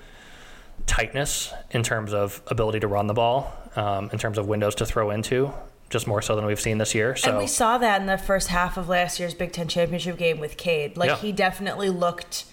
tightness 0.85 1.53
in 1.71 1.83
terms 1.83 2.13
of 2.13 2.41
ability 2.47 2.79
to 2.79 2.87
run 2.87 3.07
the 3.07 3.13
ball, 3.13 3.53
um, 3.75 4.09
in 4.11 4.19
terms 4.19 4.37
of 4.37 4.47
windows 4.47 4.75
to 4.75 4.85
throw 4.85 5.11
into, 5.11 5.51
just 5.89 6.07
more 6.07 6.21
so 6.21 6.35
than 6.35 6.45
we've 6.45 6.61
seen 6.61 6.77
this 6.77 6.95
year. 6.95 7.15
So 7.15 7.29
And 7.29 7.37
we 7.37 7.47
saw 7.47 7.77
that 7.77 7.99
in 7.99 8.07
the 8.07 8.17
first 8.17 8.47
half 8.47 8.77
of 8.77 8.87
last 8.87 9.19
year's 9.19 9.33
Big 9.33 9.51
Ten 9.51 9.67
championship 9.67 10.17
game 10.17 10.39
with 10.39 10.57
Cade. 10.57 10.97
Like 10.97 11.09
Yeah. 11.09 11.17
he 11.17 11.31
definitely 11.31 11.89
looked 11.89 12.45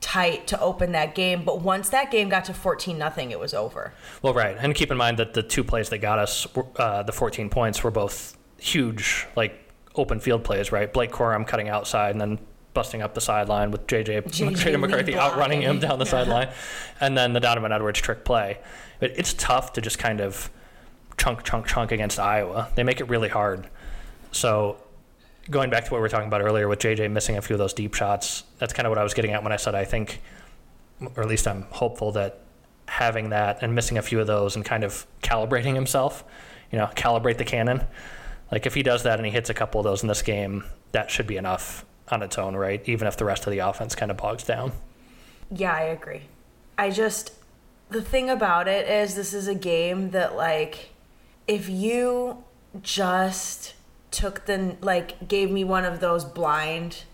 tight 0.00 0.46
to 0.48 0.60
open 0.60 0.92
that 0.92 1.14
game, 1.14 1.44
but 1.44 1.60
once 1.60 1.90
that 1.90 2.10
game 2.10 2.28
got 2.28 2.44
to 2.46 2.54
fourteen 2.54 2.98
nothing, 2.98 3.30
it 3.30 3.38
was 3.38 3.52
over. 3.54 3.92
Well, 4.22 4.32
right, 4.34 4.56
and 4.58 4.74
keep 4.74 4.90
in 4.90 4.96
mind 4.96 5.18
that 5.18 5.34
the 5.34 5.42
two 5.42 5.62
plays 5.64 5.88
that 5.90 5.98
got 5.98 6.18
us 6.18 6.46
uh, 6.76 7.02
the 7.02 7.12
14 7.12 7.50
points 7.50 7.82
were 7.84 7.90
both 7.90 8.36
huge, 8.58 9.26
like 9.36 9.69
open 10.00 10.20
field 10.20 10.42
plays. 10.44 10.72
Right, 10.72 10.92
Blake 10.92 11.10
Corum 11.12 11.46
cutting 11.46 11.68
outside 11.68 12.10
and 12.12 12.20
then 12.20 12.38
busting 12.72 13.02
up 13.02 13.14
the 13.14 13.20
sideline 13.20 13.70
with 13.70 13.86
JJ, 13.86 14.22
JJ 14.24 14.78
McCarthy 14.80 15.16
outrunning 15.16 15.62
him 15.62 15.78
down 15.80 15.98
the 15.98 16.04
Yeah. 16.04 16.10
sideline, 16.10 16.48
and 17.00 17.16
then 17.18 17.32
the 17.32 17.40
Donovan 17.40 17.72
Edwards 17.72 18.00
trick 18.00 18.24
play. 18.24 18.58
But 19.00 19.12
it's 19.16 19.32
tough 19.34 19.72
to 19.74 19.80
just 19.80 19.98
kind 19.98 20.20
of 20.20 20.50
chunk, 21.16 21.42
chunk, 21.42 21.66
chunk 21.66 21.90
against 21.92 22.18
Iowa. 22.20 22.68
They 22.76 22.82
make 22.84 23.00
it 23.00 23.08
really 23.08 23.28
hard. 23.28 23.66
So 24.32 24.76
going 25.50 25.68
back 25.70 25.84
to 25.86 25.90
what 25.90 25.98
we 25.98 26.02
were 26.02 26.08
talking 26.08 26.28
about 26.28 26.42
earlier 26.42 26.68
with 26.68 26.78
JJ 26.78 27.10
missing 27.10 27.36
a 27.36 27.42
few 27.42 27.54
of 27.54 27.58
those 27.58 27.72
deep 27.72 27.94
shots, 27.94 28.44
that's 28.58 28.72
kind 28.72 28.86
of 28.86 28.90
what 28.90 28.98
I 28.98 29.02
was 29.02 29.14
getting 29.14 29.32
at 29.32 29.42
when 29.42 29.52
I 29.52 29.56
said 29.56 29.74
I 29.74 29.84
think, 29.84 30.20
or 31.16 31.22
at 31.22 31.28
least 31.28 31.48
I'm 31.48 31.62
hopeful 31.70 32.12
that 32.12 32.40
having 32.86 33.30
that 33.30 33.62
and 33.62 33.74
missing 33.74 33.98
a 33.98 34.02
few 34.02 34.20
of 34.20 34.26
those 34.28 34.54
and 34.54 34.64
kind 34.64 34.84
of 34.84 35.06
calibrating 35.22 35.74
himself, 35.74 36.24
you 36.70 36.78
know, 36.78 36.86
calibrate 36.94 37.38
the 37.38 37.44
cannon. 37.44 37.84
Like 38.52 38.66
if 38.66 38.74
he 38.74 38.82
does 38.82 39.02
that 39.04 39.18
and 39.18 39.26
he 39.26 39.32
hits 39.32 39.48
a 39.50 39.54
couple 39.54 39.80
of 39.80 39.84
those 39.84 40.02
in 40.02 40.08
this 40.08 40.22
game, 40.22 40.64
that 40.92 41.10
should 41.10 41.26
be 41.26 41.36
enough 41.36 41.84
on 42.08 42.22
its 42.22 42.36
own, 42.38 42.56
right? 42.56 42.82
Even 42.88 43.06
if 43.06 43.16
the 43.16 43.24
rest 43.24 43.46
of 43.46 43.52
the 43.52 43.60
offense 43.60 43.94
kind 43.94 44.10
of 44.10 44.16
bogs 44.16 44.42
down. 44.44 44.72
Yeah, 45.50 45.72
I 45.72 45.82
agree. 45.82 46.22
I 46.76 46.90
just 46.90 47.32
the 47.90 48.02
thing 48.02 48.30
about 48.30 48.68
it 48.68 48.88
is 48.88 49.14
this 49.14 49.34
is 49.34 49.48
a 49.48 49.54
game 49.54 50.10
that 50.10 50.34
like 50.36 50.90
if 51.46 51.68
you 51.68 52.42
just 52.82 53.74
took 54.10 54.46
the 54.46 54.76
like 54.80 55.28
gave 55.28 55.50
me 55.50 55.62
one 55.64 55.84
of 55.84 56.00
those 56.00 56.24
blind 56.24 57.04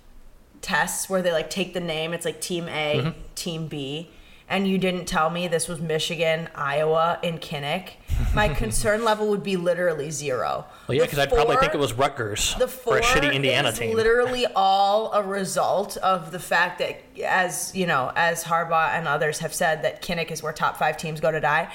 tests 0.63 1.09
where 1.09 1.23
they 1.23 1.33
like 1.33 1.49
take 1.51 1.75
the 1.75 1.81
name 1.81 2.13
it's 2.13 2.25
like 2.25 2.41
team 2.41 2.69
A, 2.69 2.97
Mm-hmm. 2.99 3.21
team 3.35 3.67
B 3.69 4.11
and 4.49 4.69
you 4.69 4.79
didn't 4.79 5.07
tell 5.07 5.29
me 5.29 5.49
this 5.49 5.67
was 5.67 5.81
Michigan, 5.81 6.49
Iowa, 6.55 7.19
and 7.23 7.41
Kinnick, 7.41 7.95
my 8.35 8.49
concern 8.55 9.05
level 9.05 9.29
would 9.29 9.43
be 9.43 9.57
literally 9.57 10.11
zero. 10.11 10.67
Well, 10.87 10.97
yeah, 10.97 11.03
because 11.03 11.19
I'd 11.19 11.31
probably 11.31 11.57
think 11.57 11.75
it 11.75 11.79
was 11.79 11.93
Rutgers 11.93 12.55
the 12.57 12.65
or 12.65 12.69
four 12.69 12.99
a 12.99 13.03
shitty 13.03 13.35
Indiana 13.35 13.71
is 13.71 13.79
team. 13.79 13.97
literally 13.97 14.47
all 14.55 15.13
a 15.13 15.23
result 15.23 15.97
of 15.99 16.31
the 16.31 16.39
fact 16.39 16.79
that, 16.79 17.03
as 17.25 17.75
you 17.75 17.87
know, 17.87 18.13
as 18.15 18.45
Harbaugh 18.45 18.91
and 18.91 19.09
others 19.09 19.41
have 19.41 19.53
said, 19.53 19.83
that 19.83 20.01
Kinnick 20.01 20.31
is 20.31 20.43
where 20.43 20.53
top 20.53 20.77
five 20.77 20.97
teams 20.97 21.21
go 21.21 21.33
to 21.33 21.41
die. 21.41 21.73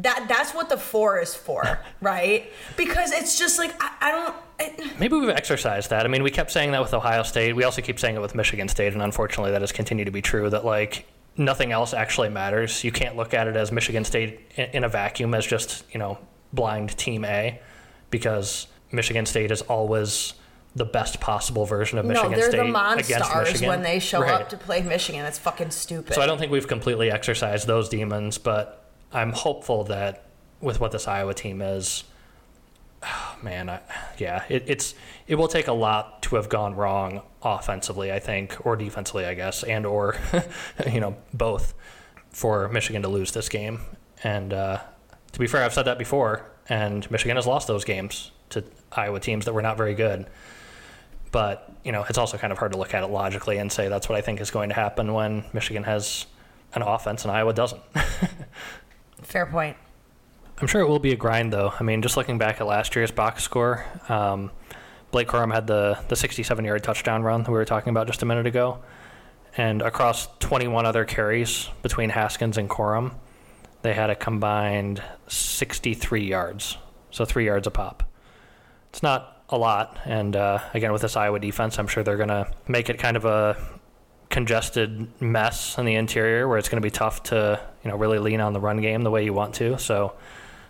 That 0.00 0.26
that's 0.28 0.54
what 0.54 0.68
the 0.70 0.78
four 0.78 1.20
is 1.20 1.34
for, 1.34 1.80
right? 2.00 2.50
Because 2.76 3.12
it's 3.12 3.38
just 3.38 3.58
like 3.58 3.74
I, 3.80 3.90
I 4.00 4.10
don't. 4.10 4.34
It, 4.58 4.98
Maybe 4.98 5.16
we've 5.16 5.28
exercised 5.28 5.90
that. 5.90 6.06
I 6.06 6.08
mean, 6.08 6.22
we 6.22 6.30
kept 6.30 6.50
saying 6.50 6.72
that 6.72 6.80
with 6.80 6.94
Ohio 6.94 7.22
State. 7.22 7.54
We 7.54 7.64
also 7.64 7.82
keep 7.82 8.00
saying 8.00 8.16
it 8.16 8.20
with 8.20 8.34
Michigan 8.34 8.68
State, 8.68 8.92
and 8.92 9.02
unfortunately, 9.02 9.50
that 9.52 9.60
has 9.60 9.72
continued 9.72 10.06
to 10.06 10.10
be 10.10 10.22
true. 10.22 10.48
That 10.48 10.64
like 10.64 11.06
nothing 11.36 11.72
else 11.72 11.94
actually 11.94 12.28
matters. 12.28 12.84
You 12.84 12.92
can't 12.92 13.16
look 13.16 13.34
at 13.34 13.46
it 13.46 13.56
as 13.56 13.72
Michigan 13.72 14.04
State 14.04 14.40
in, 14.56 14.84
a 14.84 14.88
vacuum 14.88 15.34
as 15.34 15.46
just 15.46 15.84
you 15.92 15.98
know 15.98 16.18
blind 16.52 16.96
Team 16.96 17.24
A, 17.24 17.60
because 18.10 18.66
Michigan 18.92 19.26
State 19.26 19.50
is 19.50 19.62
always 19.62 20.34
the 20.76 20.84
best 20.84 21.20
possible 21.20 21.66
version 21.66 21.98
of 21.98 22.04
Michigan 22.04 22.32
no, 22.32 22.36
they're 22.36 22.48
State 22.48 22.58
the 22.58 22.64
monsters 22.64 23.20
Michigan 23.34 23.68
when 23.68 23.82
they 23.82 24.00
show 24.00 24.20
Right. 24.20 24.40
up 24.40 24.48
to 24.48 24.56
play 24.56 24.82
Michigan. 24.82 25.24
It's 25.24 25.38
fucking 25.38 25.70
stupid. 25.70 26.14
So 26.14 26.22
I 26.22 26.26
don't 26.26 26.38
think 26.38 26.50
we've 26.50 26.66
completely 26.66 27.10
exercised 27.12 27.66
those 27.68 27.88
demons, 27.88 28.38
but 28.38 28.90
I'm 29.12 29.32
hopeful 29.32 29.84
that 29.84 30.26
with 30.60 30.80
what 30.80 30.90
this 30.90 31.06
Iowa 31.06 31.34
team 31.34 31.62
is, 31.62 32.04
man, 33.42 33.68
I, 33.68 33.80
yeah, 34.18 34.44
it, 34.48 34.64
it's 34.66 34.94
it 35.26 35.36
will 35.36 35.48
take 35.48 35.68
a 35.68 35.72
lot 35.72 36.22
to 36.22 36.36
have 36.36 36.48
gone 36.48 36.74
wrong 36.74 37.22
offensively, 37.42 38.12
I 38.12 38.18
think, 38.18 38.64
or 38.66 38.76
defensively, 38.76 39.24
I 39.24 39.34
guess, 39.34 39.62
and 39.62 39.86
or 39.86 40.16
you 40.92 41.00
know 41.00 41.16
both 41.32 41.74
for 42.30 42.68
Michigan 42.68 43.02
to 43.02 43.08
lose 43.08 43.32
this 43.32 43.48
game. 43.48 43.80
And 44.22 44.52
uh, 44.52 44.80
to 45.32 45.38
be 45.38 45.46
fair, 45.46 45.62
I've 45.62 45.74
said 45.74 45.84
that 45.84 45.98
before, 45.98 46.50
and 46.68 47.08
Michigan 47.10 47.36
has 47.36 47.46
lost 47.46 47.68
those 47.68 47.84
games 47.84 48.30
to 48.50 48.64
Iowa 48.92 49.20
teams 49.20 49.44
that 49.44 49.52
were 49.52 49.62
not 49.62 49.76
very 49.76 49.94
good. 49.94 50.26
But 51.30 51.72
you 51.84 51.92
know, 51.92 52.04
it's 52.08 52.18
also 52.18 52.38
kind 52.38 52.52
of 52.52 52.58
hard 52.58 52.72
to 52.72 52.78
look 52.78 52.94
at 52.94 53.02
it 53.02 53.08
logically 53.08 53.58
and 53.58 53.70
say 53.70 53.88
that's 53.88 54.08
what 54.08 54.16
I 54.16 54.20
think 54.20 54.40
is 54.40 54.50
going 54.50 54.68
to 54.68 54.74
happen 54.74 55.12
when 55.12 55.44
Michigan 55.52 55.84
has 55.84 56.26
an 56.74 56.82
offense 56.82 57.24
and 57.24 57.32
Iowa 57.32 57.52
doesn't. 57.52 57.82
Fair 59.22 59.46
point. 59.46 59.76
I'm 60.60 60.66
sure 60.68 60.80
it 60.80 60.88
will 60.88 61.00
be 61.00 61.12
a 61.12 61.16
grind, 61.16 61.52
though. 61.52 61.72
I 61.78 61.82
mean, 61.82 62.00
just 62.00 62.16
looking 62.16 62.38
back 62.38 62.60
at 62.60 62.66
last 62.66 62.94
year's 62.94 63.10
box 63.10 63.42
score, 63.42 63.84
um, 64.08 64.50
Blake 65.10 65.28
Corum 65.28 65.52
had 65.52 65.66
the 65.66 65.98
the 66.08 66.16
67 66.16 66.64
yard 66.64 66.82
touchdown 66.82 67.22
run 67.22 67.42
that 67.42 67.50
we 67.50 67.56
were 67.56 67.64
talking 67.64 67.90
about 67.90 68.06
just 68.06 68.22
a 68.22 68.26
minute 68.26 68.46
ago, 68.46 68.78
and 69.56 69.82
across 69.82 70.28
21 70.38 70.86
other 70.86 71.04
carries 71.04 71.68
between 71.82 72.10
Haskins 72.10 72.56
and 72.56 72.68
Corum, 72.68 73.14
they 73.82 73.94
had 73.94 74.10
a 74.10 74.16
combined 74.16 75.02
63 75.28 76.24
yards, 76.24 76.78
so 77.10 77.24
three 77.24 77.46
yards 77.46 77.66
a 77.66 77.70
pop. 77.70 78.02
It's 78.90 79.02
not 79.02 79.44
a 79.48 79.58
lot, 79.58 79.98
and 80.04 80.34
uh, 80.34 80.60
again 80.72 80.92
with 80.92 81.02
this 81.02 81.16
Iowa 81.16 81.38
defense, 81.38 81.78
I'm 81.78 81.86
sure 81.86 82.02
they're 82.02 82.16
going 82.16 82.28
to 82.28 82.50
make 82.66 82.90
it 82.90 82.98
kind 82.98 83.16
of 83.16 83.24
a 83.24 83.56
congested 84.30 85.08
mess 85.20 85.78
in 85.78 85.84
the 85.84 85.94
interior 85.94 86.48
where 86.48 86.58
it's 86.58 86.68
going 86.68 86.82
to 86.82 86.84
be 86.84 86.90
tough 86.90 87.22
to 87.22 87.60
you 87.84 87.90
know 87.90 87.96
really 87.96 88.18
lean 88.18 88.40
on 88.40 88.52
the 88.52 88.58
run 88.60 88.80
game 88.80 89.02
the 89.02 89.10
way 89.10 89.24
you 89.24 89.32
want 89.32 89.54
to. 89.56 89.78
So, 89.78 90.14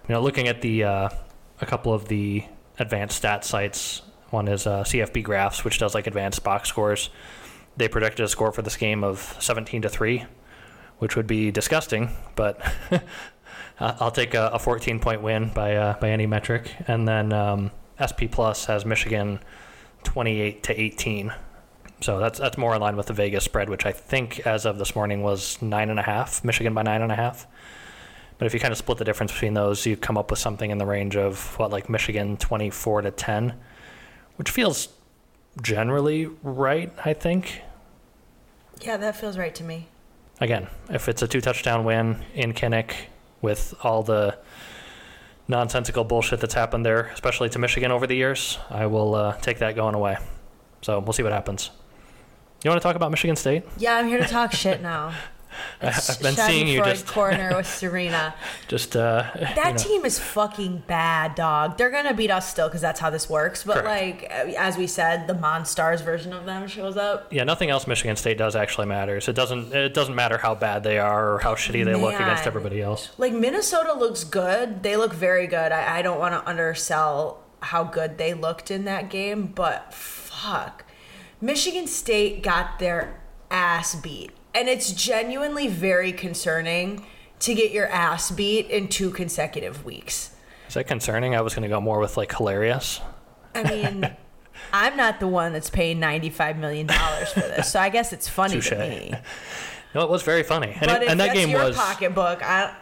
you 0.09 0.15
know, 0.15 0.21
looking 0.21 0.49
at 0.49 0.61
the 0.61 0.85
uh, 0.85 1.09
a 1.61 1.67
couple 1.67 1.93
of 1.93 2.09
the 2.09 2.45
advanced 2.79 3.17
stat 3.17 3.45
sites, 3.45 4.03
one 4.31 4.49
is 4.49 4.67
uh, 4.67 4.83
CFB 4.85 5.23
Graphs, 5.23 5.65
which 5.65 5.79
does 5.79 5.95
like 5.95 6.07
advanced 6.07 6.43
box 6.45 6.69
scores. 6.69 7.11
They 7.77 7.89
predicted 7.89 8.25
a 8.25 8.29
score 8.29 8.53
for 8.53 8.63
this 8.63 8.77
game 8.77 9.03
of 9.03 9.37
17 9.41 9.83
to 9.83 9.89
three, 9.89 10.25
which 10.99 11.17
would 11.17 11.27
be 11.27 11.51
disgusting, 11.51 12.11
but. 12.35 12.61
I'll 13.81 14.13
take 14.13 14.35
a, 14.35 14.51
a 14.53 14.59
14 14.61 15.01
point 15.01 15.21
win 15.23 15.51
by 15.53 15.75
uh, 15.75 15.99
by 15.99 16.11
any 16.11 16.27
metric, 16.27 16.73
and 16.87 17.09
then 17.09 17.33
um, 17.33 17.73
SP 17.99 18.31
Plus 18.31 18.67
has 18.67 18.85
Michigan 18.85 19.41
28 20.05 20.63
to 20.63 20.81
18. 20.81 21.35
So 22.01 22.19
that's 22.19 22.39
that's 22.39 22.57
more 22.57 22.75
in 22.75 22.81
line 22.81 22.97
with 22.97 23.07
the 23.07 23.13
Vegas 23.13 23.45
spread, 23.45 23.69
which 23.69 23.87
I 23.87 23.93
think 23.93 24.47
as 24.47 24.65
of 24.65 24.79
this 24.79 24.95
morning 24.95 25.23
was 25.23 25.61
nine 25.61 25.91
and 25.91 25.99
a 25.99 26.03
half. 26.03 26.45
Michigan 26.45 26.75
by 26.75 26.83
nine 26.83 27.03
and 27.03 27.11
a 27.11 27.17
half. 27.17 27.47
But 28.39 28.47
if 28.47 28.55
you 28.55 28.61
kind 28.61 28.73
of 28.73 28.79
split 28.79 28.99
the 28.99 29.05
difference 29.05 29.33
between 29.33 29.55
those, 29.55 29.87
you 29.87 29.97
come 29.97 30.19
up 30.19 30.31
with 30.31 30.41
something 30.41 30.71
in 30.71 30.79
the 30.79 30.87
range 30.87 31.17
of 31.17 31.59
what, 31.59 31.71
like 31.71 31.89
Michigan 31.89 32.37
twenty 32.37 32.71
four 32.71 33.01
to 33.03 33.11
ten, 33.11 33.55
which 34.37 34.51
feels 34.51 34.89
generally 35.63 36.27
right. 36.43 36.93
I 37.05 37.13
think. 37.15 37.63
Yeah, 38.81 38.97
that 38.97 39.17
feels 39.17 39.39
right 39.39 39.55
to 39.55 39.65
me. 39.65 39.89
Again, 40.41 40.67
if 40.91 41.09
it's 41.09 41.23
a 41.23 41.29
two 41.29 41.41
touchdown 41.41 41.85
win 41.85 42.25
in 42.35 42.53
Kinnick 42.53 42.93
with 43.41 43.73
all 43.83 44.03
the 44.03 44.37
nonsensical 45.47 46.03
bullshit 46.05 46.41
that's 46.41 46.55
happened 46.55 46.85
there, 46.85 47.07
especially 47.15 47.49
to 47.51 47.59
Michigan 47.59 47.93
over 47.93 48.07
the 48.07 48.17
years, 48.17 48.59
I 48.71 48.87
will 48.87 49.15
uh, 49.15 49.37
take 49.37 49.59
that 49.59 49.77
going 49.77 49.95
away. 49.95 50.17
So 50.83 50.99
we'll 50.99 51.13
see 51.13 51.23
what 51.23 51.33
happens. 51.33 51.71
You 52.65 52.71
want 52.71 52.81
to 52.81 52.87
talk 52.87 52.97
about 52.97 53.11
Michigan 53.11 53.37
State? 53.37 53.63
Yeah, 53.77 53.97
I'm 53.97 54.09
here 54.09 54.19
to 54.19 54.27
talk 54.27 54.53
shit 54.53 54.81
now. 54.81 55.15
I've 55.81 56.21
been 56.21 56.35
seeing 56.35 56.69
you 56.69 56.83
just 56.85 57.07
corner 57.07 57.53
with 57.57 57.67
Serena. 57.67 58.35
just 58.69 58.97
uh, 58.97 59.31
That 59.35 59.57
you 59.57 59.73
know. 59.73 59.77
team 59.77 60.05
is 60.05 60.19
fucking 60.19 60.85
bad, 60.87 61.35
dog. 61.35 61.77
They're 61.79 61.91
gonna 61.91 62.15
beat 62.15 62.31
us 62.31 62.49
still 62.49 62.69
because 62.69 62.81
that's 62.81 63.01
how 63.01 63.11
this 63.11 63.29
works. 63.29 63.65
But 63.65 63.85
Correct. 63.85 64.23
like 64.23 64.31
as 64.57 64.77
we 64.77 64.87
said, 64.87 65.27
the 65.27 65.35
Monstars 65.35 66.03
version 66.03 66.33
of 66.33 66.45
them 66.47 66.67
shows 66.69 66.97
up. 66.97 67.33
Yeah, 67.33 67.45
nothing 67.45 67.71
else 67.71 67.87
Michigan 67.87 68.17
State 68.17 68.39
does 68.39 68.57
actually 68.57 68.87
matters. 68.87 69.29
It 69.29 69.35
doesn't. 69.35 69.73
It 69.75 69.95
doesn't 69.95 70.15
matter 70.15 70.39
how 70.39 70.55
bad 70.55 70.83
they 70.83 70.99
are 70.99 71.35
or 71.35 71.39
how 71.41 71.55
shitty 71.55 71.85
they 71.85 71.95
look 71.95 72.15
against 72.15 72.47
everybody 72.47 72.81
else. 72.81 73.11
Like 73.19 73.33
Minnesota 73.33 73.93
looks 73.95 74.25
good. 74.25 74.83
They 74.83 74.97
look 74.97 75.13
very 75.13 75.47
good. 75.47 75.73
I, 75.73 75.99
I 75.99 76.03
don't 76.03 76.19
want 76.19 76.35
to 76.35 76.49
undersell 76.49 77.43
how 77.61 77.85
good 77.85 78.19
they 78.19 78.35
looked 78.35 78.71
in 78.71 78.85
that 78.85 79.09
game, 79.11 79.47
but 79.47 79.93
fuck. 79.95 80.85
Michigan 81.41 81.87
State 81.87 82.43
got 82.43 82.79
their 82.79 83.21
ass 83.51 83.95
beat. 83.95 84.31
And 84.55 84.69
it's 84.69 84.93
genuinely 84.93 85.69
very 85.69 86.13
concerning 86.13 87.05
to 87.41 87.55
get 87.55 87.73
your 87.73 87.89
ass 87.89 88.31
beat 88.31 88.71
in 88.71 88.89
two 88.89 89.11
consecutive 89.11 89.85
weeks. 89.85 90.31
Is 90.69 90.75
that 90.75 90.85
concerning? 90.87 91.35
I 91.35 91.41
was 91.41 91.55
going 91.55 91.63
to 91.65 91.69
go 91.69 91.81
more 91.81 91.99
with 91.99 92.17
like 92.17 92.33
hilarious. 92.35 93.01
I 93.55 93.63
mean, 93.65 94.17
I'm 94.73 94.97
not 94.97 95.21
the 95.21 95.29
one 95.29 95.53
that's 95.53 95.71
paying 95.71 96.01
$95 96.01 96.59
million 96.59 96.89
for 96.89 97.41
this, 97.41 97.71
so 97.73 97.81
I 97.81 97.89
guess 97.89 98.13
it's 98.13 98.29
funny 98.29 98.55
Touche. 98.55 98.71
to 98.71 98.79
me. 98.79 99.15
No, 99.95 100.03
it 100.03 100.11
was 100.11 100.23
very 100.23 100.43
funny, 100.43 100.69
and, 100.73 100.87
But 100.87 101.03
it- 101.03 101.09
and 101.09 101.21
that 101.21 101.35
game 101.35 101.51
your 101.51 101.63
was 101.65 101.77
pocketbook, 101.77 102.43
I, 102.43 102.75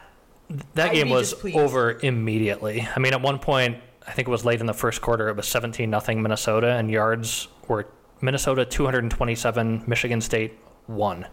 that 0.74 0.90
I'd 0.90 0.94
game 0.94 1.08
was 1.10 1.34
over 1.54 1.98
immediately. 2.02 2.86
I 2.94 2.98
mean, 3.00 3.12
at 3.14 3.20
one 3.20 3.38
point, 3.38 3.78
I 4.06 4.12
think 4.12 4.28
it 4.28 4.30
was 4.30 4.44
late 4.44 4.60
in 4.60 4.66
the 4.66 4.74
first 4.74 5.00
quarter. 5.00 5.28
It 5.28 5.36
was 5.36 5.46
seventeen 5.46 5.90
nothing 5.90 6.22
Minnesota, 6.22 6.72
and 6.72 6.90
yards 6.90 7.48
were 7.68 7.86
Minnesota 8.20 8.64
two 8.64 8.84
hundred 8.84 9.04
and 9.04 9.10
twenty 9.10 9.34
seven, 9.34 9.82
Michigan 9.86 10.20
State 10.20 10.58
one, 10.86 11.26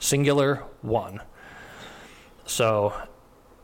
singular 0.00 0.64
one. 0.82 1.20
So 2.46 2.92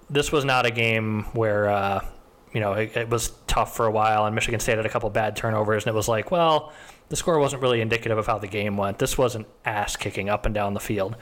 this 0.09 0.31
was 0.31 0.45
not 0.45 0.67
a 0.67 0.71
game 0.71 1.25
where 1.33 1.69
uh, 1.69 2.05
you 2.53 2.61
know 2.61 2.75
it, 2.75 2.97
it 2.97 3.11
was 3.11 3.31
tough 3.49 3.75
for 3.75 3.87
a 3.87 3.91
while, 3.91 4.27
and 4.27 4.35
Michigan 4.35 4.61
State 4.61 4.77
had 4.77 4.87
a 4.87 4.89
couple 4.89 5.11
bad 5.11 5.35
turnovers, 5.35 5.85
and 5.85 5.93
it 5.93 5.97
was 5.97 6.07
like, 6.07 6.31
well, 6.31 6.73
the 7.09 7.17
score 7.17 7.39
wasn't 7.41 7.63
really 7.63 7.81
indicative 7.81 8.19
of 8.19 8.27
how 8.27 8.39
the 8.39 8.47
game 8.47 8.77
went. 8.77 8.99
This 8.99 9.19
was 9.19 9.35
an 9.35 9.47
ass 9.65 9.97
kicking 9.97 10.29
up 10.29 10.47
and 10.47 10.55
down 10.55 10.75
the 10.75 10.81
field, 10.81 11.17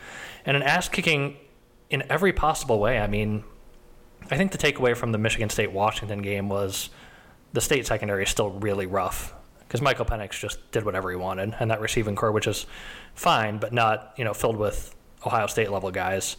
and 0.45 0.57
an 0.57 0.63
ass 0.63 0.89
kicking 0.89 1.39
in 1.89 2.03
every 2.11 2.33
possible 2.33 2.79
way. 2.79 2.99
I 2.99 3.07
mean, 3.07 3.45
I 4.31 4.37
think 4.37 4.53
the 4.53 4.59
takeaway 4.59 4.97
from 4.97 5.13
the 5.13 5.19
Michigan 5.19 5.49
State 5.49 5.73
Washington 5.73 6.21
game 6.21 6.49
was 6.49 6.91
the 7.53 7.61
state 7.61 7.87
secondary 7.87 8.25
is 8.25 8.31
still 8.31 8.51
really 8.51 8.87
rough 8.87 9.33
because 9.61 9.81
Michael 9.81 10.05
Penix 10.05 10.39
just 10.39 10.71
did 10.71 10.85
whatever 10.85 11.11
he 11.11 11.17
wanted, 11.17 11.55
and 11.59 11.71
that 11.71 11.81
receiving 11.81 12.15
corps, 12.17 12.33
which 12.33 12.47
is 12.47 12.67
fine, 13.15 13.59
but 13.59 13.73
not 13.73 14.13
you 14.19 14.25
know 14.25 14.35
filled 14.35 14.57
with 14.57 14.94
Ohio 15.27 15.47
State 15.47 15.71
level 15.71 15.91
guys, 15.91 16.37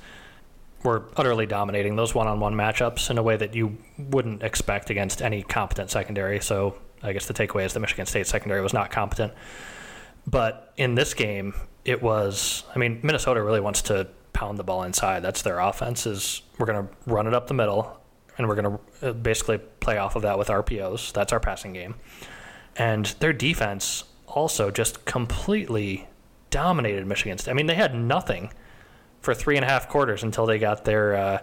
were 0.85 1.03
utterly 1.17 1.45
dominating 1.45 1.95
those 1.95 2.13
one-on-one 2.13 2.53
matchups 2.53 3.09
in 3.09 3.17
a 3.17 3.23
way 3.23 3.35
that 3.35 3.55
you 3.55 3.77
wouldn't 3.97 4.43
expect 4.43 4.89
against 4.89 5.21
any 5.21 5.41
competent 5.43 5.89
secondary. 5.89 6.39
So 6.39 6.77
I 7.01 7.11
guess 7.11 7.25
the 7.25 7.33
takeaway 7.33 7.65
is 7.65 7.73
that 7.73 7.79
Michigan 7.79 8.05
State 8.05 8.27
secondary 8.27 8.61
was 8.61 8.73
not 8.73 8.91
competent. 8.91 9.33
But 10.27 10.73
in 10.77 10.95
this 10.95 11.13
game, 11.13 11.53
it 11.83 12.01
was. 12.01 12.63
I 12.73 12.79
mean, 12.79 12.99
Minnesota 13.03 13.43
really 13.43 13.59
wants 13.59 13.81
to 13.83 14.07
pound 14.33 14.57
the 14.57 14.63
ball 14.63 14.83
inside. 14.83 15.21
That's 15.21 15.41
their 15.41 15.59
offense. 15.59 16.05
Is 16.05 16.41
we're 16.57 16.65
going 16.65 16.87
to 16.87 16.93
run 17.05 17.27
it 17.27 17.33
up 17.33 17.47
the 17.47 17.53
middle, 17.53 17.99
and 18.37 18.47
we're 18.47 18.55
going 18.55 18.77
to 19.01 19.09
uh, 19.09 19.13
basically 19.13 19.59
play 19.79 19.97
off 19.97 20.15
of 20.15 20.23
that 20.23 20.37
with 20.39 20.47
RPOs. 20.47 21.11
That's 21.13 21.31
our 21.31 21.39
passing 21.39 21.73
game. 21.73 21.95
And 22.75 23.05
their 23.19 23.33
defense 23.33 24.03
also 24.27 24.71
just 24.71 25.05
completely 25.05 26.07
dominated 26.49 27.05
Michigan 27.05 27.37
State. 27.37 27.51
I 27.51 27.53
mean, 27.53 27.67
they 27.67 27.75
had 27.75 27.93
nothing 27.93 28.51
for 29.25 29.33
three 29.33 29.57
and 29.57 29.65
a 29.65 29.67
half 29.67 29.89
quarters 29.89 30.23
until 30.23 30.45
they 30.45 30.59
got 30.59 30.85
their. 30.85 31.15
Uh, 31.15 31.37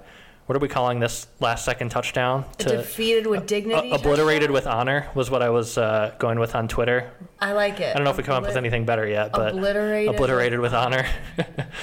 what 0.46 0.56
are 0.56 0.60
we 0.60 0.68
calling 0.68 0.98
this 0.98 1.28
last 1.38 1.64
second 1.64 1.90
touchdown? 1.90 2.44
defeated 2.58 3.26
with 3.28 3.46
dignity. 3.46 3.92
Uh, 3.92 3.94
obliterated 3.96 4.48
touchdown? 4.48 4.52
with 4.54 4.66
honor 4.66 5.06
was 5.14 5.30
what 5.30 5.40
I 5.40 5.50
was 5.50 5.78
uh, 5.78 6.14
going 6.18 6.38
with 6.40 6.54
on 6.56 6.66
Twitter. 6.66 7.12
I 7.40 7.52
like 7.52 7.78
it. 7.80 7.90
I 7.90 7.94
don't 7.94 8.04
know 8.04 8.10
if 8.10 8.16
we 8.16 8.24
come 8.24 8.34
up 8.42 8.46
with 8.48 8.56
anything 8.56 8.84
better 8.84 9.06
yet, 9.06 9.30
but 9.32 9.52
Obliterated. 9.54 10.12
obliterated 10.14 10.58
with 10.58 10.74
honor. 10.74 11.06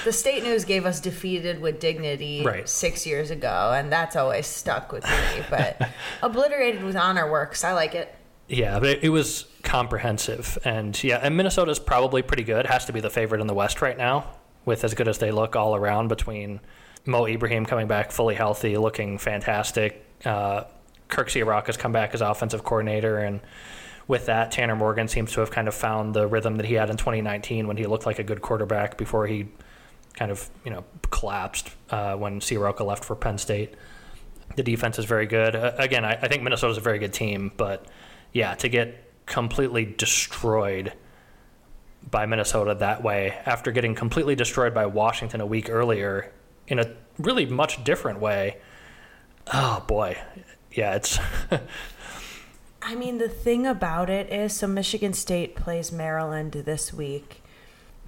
The 0.03 0.11
state 0.11 0.43
news 0.43 0.65
gave 0.65 0.85
us 0.85 0.99
defeated 0.99 1.61
with 1.61 1.79
dignity 1.79 2.43
Right. 2.45 2.67
six 2.67 3.07
years 3.07 3.31
ago, 3.31 3.71
and 3.75 3.91
that's 3.91 4.15
always 4.17 4.45
stuck 4.45 4.91
with 4.91 5.05
me. 5.05 5.43
But 5.49 5.89
obliterated 6.21 6.83
with 6.83 6.97
honor 6.97 7.31
works. 7.31 7.63
I 7.63 7.71
like 7.73 7.95
it. 7.95 8.13
yeah, 8.49 8.77
but 8.79 8.89
it, 8.89 9.03
it 9.05 9.09
was 9.09 9.45
comprehensive, 9.63 10.57
and 10.65 11.01
yeah, 11.01 11.19
and 11.23 11.35
Minnesota's 11.37 11.79
probably 11.79 12.21
pretty 12.21 12.43
good. 12.43 12.65
Has 12.65 12.85
to 12.85 12.93
be 12.93 12.99
the 12.99 13.09
favorite 13.09 13.39
in 13.41 13.47
the 13.47 13.53
West 13.53 13.81
right 13.81 13.97
now, 13.97 14.27
with 14.69 14.83
as 14.83 14.93
good 14.93 15.07
as 15.07 15.17
they 15.17 15.31
look 15.31 15.55
all 15.55 15.75
around. 15.75 16.07
Between 16.07 16.61
Mo 17.05 17.25
Ibrahim 17.25 17.65
coming 17.65 17.87
back 17.87 18.11
fully 18.11 18.35
healthy, 18.35 18.77
looking 18.77 19.17
fantastic. 19.17 20.05
Uh, 20.23 20.65
Kirk 21.07 21.27
Ciarrocca 21.27 21.65
has 21.65 21.77
come 21.77 21.91
back 21.91 22.13
as 22.13 22.21
offensive 22.21 22.63
coordinator, 22.63 23.17
and 23.17 23.41
with 24.07 24.27
that, 24.27 24.51
Tanner 24.51 24.75
Morgan 24.75 25.07
seems 25.07 25.31
to 25.33 25.39
have 25.39 25.49
kind 25.49 25.67
of 25.67 25.73
found 25.73 26.13
the 26.13 26.27
rhythm 26.27 26.57
that 26.57 26.67
he 26.67 26.75
had 26.75 26.91
in 26.91 26.97
2019 26.97 27.67
when 27.67 27.77
he 27.77 27.85
looked 27.87 28.05
like 28.05 28.19
a 28.19 28.23
good 28.23 28.41
quarterback 28.41 28.95
before 28.95 29.25
he 29.25 29.47
kind 30.13 30.31
of 30.31 30.47
you 30.63 30.71
know 30.71 30.83
collapsed 31.09 31.71
uh, 31.89 32.15
when 32.15 32.39
Ciarrocca 32.39 32.85
left 32.85 33.03
for 33.03 33.15
Penn 33.15 33.39
State. 33.39 33.73
The 34.55 34.63
defense 34.63 34.99
is 34.99 35.05
very 35.05 35.25
good. 35.25 35.55
Uh, 35.55 35.73
again, 35.77 36.05
I, 36.05 36.13
I 36.13 36.27
think 36.27 36.43
Minnesota's 36.43 36.77
a 36.77 36.81
very 36.81 36.99
good 36.99 37.13
team, 37.13 37.51
but 37.57 37.87
yeah, 38.33 38.53
to 38.55 38.69
get 38.69 39.03
completely 39.25 39.85
destroyed 39.85 40.93
by 42.09 42.25
Minnesota 42.25 42.75
that 42.75 43.03
way 43.03 43.37
after 43.45 43.71
getting 43.71 43.95
completely 43.95 44.35
destroyed 44.35 44.73
by 44.73 44.85
Washington 44.85 45.41
a 45.41 45.45
week 45.45 45.69
earlier 45.69 46.31
in 46.67 46.79
a 46.79 46.95
really 47.17 47.45
much 47.45 47.83
different 47.83 48.19
way. 48.19 48.57
Oh 49.53 49.83
boy, 49.87 50.17
yeah, 50.71 50.95
it's 50.95 51.19
I 52.81 52.95
mean, 52.95 53.17
the 53.17 53.29
thing 53.29 53.67
about 53.67 54.09
it 54.09 54.31
is, 54.31 54.53
so 54.55 54.67
Michigan 54.67 55.13
State 55.13 55.55
plays 55.55 55.91
Maryland 55.91 56.53
this 56.53 56.93
week. 56.93 57.43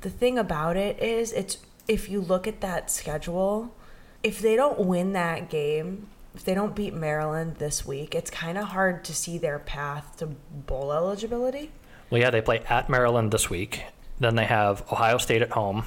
The 0.01 0.09
thing 0.09 0.37
about 0.39 0.77
it 0.77 0.97
is, 0.99 1.33
it's 1.33 1.57
if 1.87 2.09
you 2.09 2.21
look 2.21 2.47
at 2.47 2.61
that 2.61 2.89
schedule, 2.89 3.75
if 4.23 4.39
they 4.39 4.55
don't 4.55 4.79
win 4.79 5.13
that 5.13 5.49
game, 5.49 6.07
if 6.33 6.45
they 6.45 6.53
don't 6.53 6.75
beat 6.75 6.93
Maryland 6.93 7.57
this 7.57 7.85
week, 7.85 8.15
it's 8.15 8.31
kind 8.31 8.57
of 8.57 8.69
hard 8.69 9.03
to 9.05 9.13
see 9.13 9.37
their 9.37 9.59
path 9.59 10.17
to 10.17 10.27
bowl 10.27 10.93
eligibility. 10.93 11.71
Well, 12.11 12.21
yeah, 12.21 12.29
they 12.29 12.41
play 12.41 12.59
at 12.69 12.89
Maryland 12.89 13.31
this 13.31 13.49
week. 13.49 13.83
Then 14.19 14.35
they 14.35 14.45
have 14.45 14.83
Ohio 14.91 15.17
State 15.17 15.41
at 15.41 15.51
home, 15.51 15.83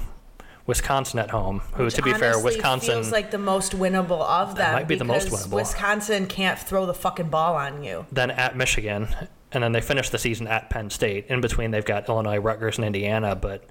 Wisconsin 0.67 1.19
at 1.19 1.29
home. 1.31 1.59
Who, 1.75 1.85
Which 1.85 1.93
to 1.93 2.01
be 2.01 2.13
fair, 2.13 2.37
Wisconsin 2.37 2.95
feels 2.95 3.11
like 3.11 3.31
the 3.31 3.37
most 3.37 3.71
winnable 3.71 4.21
of 4.21 4.55
them. 4.55 4.73
might 4.73 4.87
be 4.87 4.95
the 4.95 5.05
most 5.05 5.29
winnable. 5.29 5.53
Wisconsin 5.55 6.27
can't 6.27 6.59
throw 6.59 6.85
the 6.85 6.93
fucking 6.93 7.29
ball 7.29 7.55
on 7.55 7.83
you. 7.83 8.05
then 8.11 8.31
at 8.31 8.57
Michigan, 8.57 9.07
and 9.51 9.63
then 9.63 9.71
they 9.71 9.79
finish 9.79 10.09
the 10.09 10.17
season 10.17 10.47
at 10.47 10.69
Penn 10.69 10.89
State. 10.89 11.27
In 11.27 11.39
between, 11.39 11.71
they've 11.71 11.85
got 11.85 12.09
Illinois, 12.09 12.39
Rutgers, 12.39 12.77
and 12.77 12.85
Indiana. 12.85 13.35
But 13.35 13.63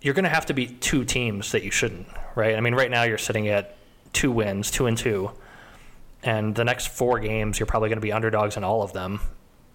you're 0.00 0.14
going 0.14 0.24
to 0.24 0.30
have 0.30 0.46
to 0.46 0.54
beat 0.54 0.80
two 0.80 1.04
teams 1.04 1.52
that 1.52 1.62
you 1.62 1.70
shouldn't, 1.70 2.08
right? 2.34 2.56
I 2.56 2.60
mean, 2.60 2.74
right 2.74 2.90
now 2.90 3.04
you're 3.04 3.18
sitting 3.18 3.46
at 3.48 3.76
two 4.12 4.32
wins, 4.32 4.70
two 4.70 4.86
and 4.86 4.98
two, 4.98 5.30
and 6.22 6.54
the 6.54 6.64
next 6.64 6.88
four 6.88 7.20
games 7.20 7.60
you're 7.60 7.66
probably 7.66 7.90
going 7.90 7.98
to 7.98 8.02
be 8.02 8.12
underdogs 8.12 8.56
in 8.56 8.64
all 8.64 8.82
of 8.82 8.92
them, 8.92 9.20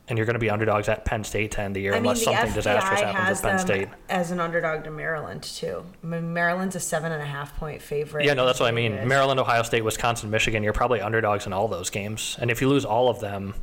and 0.09 0.17
you're 0.17 0.25
going 0.25 0.33
to 0.33 0.39
be 0.39 0.49
underdogs 0.49 0.89
at 0.89 1.05
Penn 1.05 1.23
State 1.23 1.51
to 1.51 1.61
end 1.61 1.75
the 1.75 1.79
year 1.79 1.93
I 1.93 1.95
mean, 1.95 2.05
unless 2.05 2.19
the 2.19 2.25
something 2.25 2.49
FBI 2.49 2.53
disastrous 2.55 2.99
happens 3.01 3.39
at 3.39 3.49
Penn 3.49 3.59
State. 3.59 3.89
as 4.09 4.31
an 4.31 4.39
underdog 4.39 4.83
to 4.85 4.91
Maryland 4.91 5.43
too. 5.43 5.85
I 6.03 6.05
mean, 6.07 6.33
Maryland's 6.33 6.75
a 6.75 6.79
seven 6.79 7.11
and 7.11 7.21
a 7.21 7.25
half 7.25 7.55
point 7.57 7.81
favorite. 7.81 8.25
Yeah, 8.25 8.33
no, 8.33 8.45
that's 8.45 8.59
what 8.59 8.67
I 8.67 8.71
mean. 8.71 9.07
Maryland, 9.07 9.39
Ohio 9.39 9.61
State, 9.61 9.83
Wisconsin, 9.83 10.31
Michigan, 10.31 10.63
you're 10.63 10.73
probably 10.73 10.99
underdogs 10.99 11.45
in 11.45 11.53
all 11.53 11.67
those 11.67 11.89
games. 11.89 12.37
And 12.41 12.49
if 12.49 12.59
you 12.59 12.67
lose 12.67 12.85
all 12.85 13.09
of 13.09 13.19
them, 13.19 13.53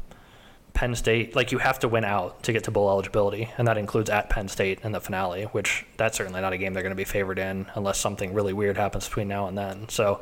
Penn 0.73 0.95
State, 0.95 1.35
like 1.35 1.53
you 1.53 1.59
have 1.59 1.81
to 1.81 1.89
win 1.89 2.05
out 2.05 2.45
to 2.45 2.53
get 2.53 2.65
to 2.65 2.71
bowl 2.71 2.91
eligibility, 2.91 3.51
and 3.59 3.67
that 3.67 3.77
includes 3.77 4.09
at 4.09 4.31
Penn 4.31 4.47
State 4.47 4.81
in 4.85 4.93
the 4.93 5.01
finale, 5.01 5.45
which 5.45 5.85
that's 5.97 6.17
certainly 6.17 6.41
not 6.41 6.53
a 6.53 6.59
game 6.59 6.75
they're 6.75 6.83
going 6.83 6.91
to 6.91 6.97
be 6.97 7.05
favored 7.05 7.39
in 7.39 7.67
unless 7.75 7.99
something 7.99 8.35
really 8.35 8.53
weird 8.53 8.77
happens 8.77 9.09
between 9.09 9.27
now 9.27 9.49
and 9.49 9.59
then. 9.59 9.89
So, 9.89 10.21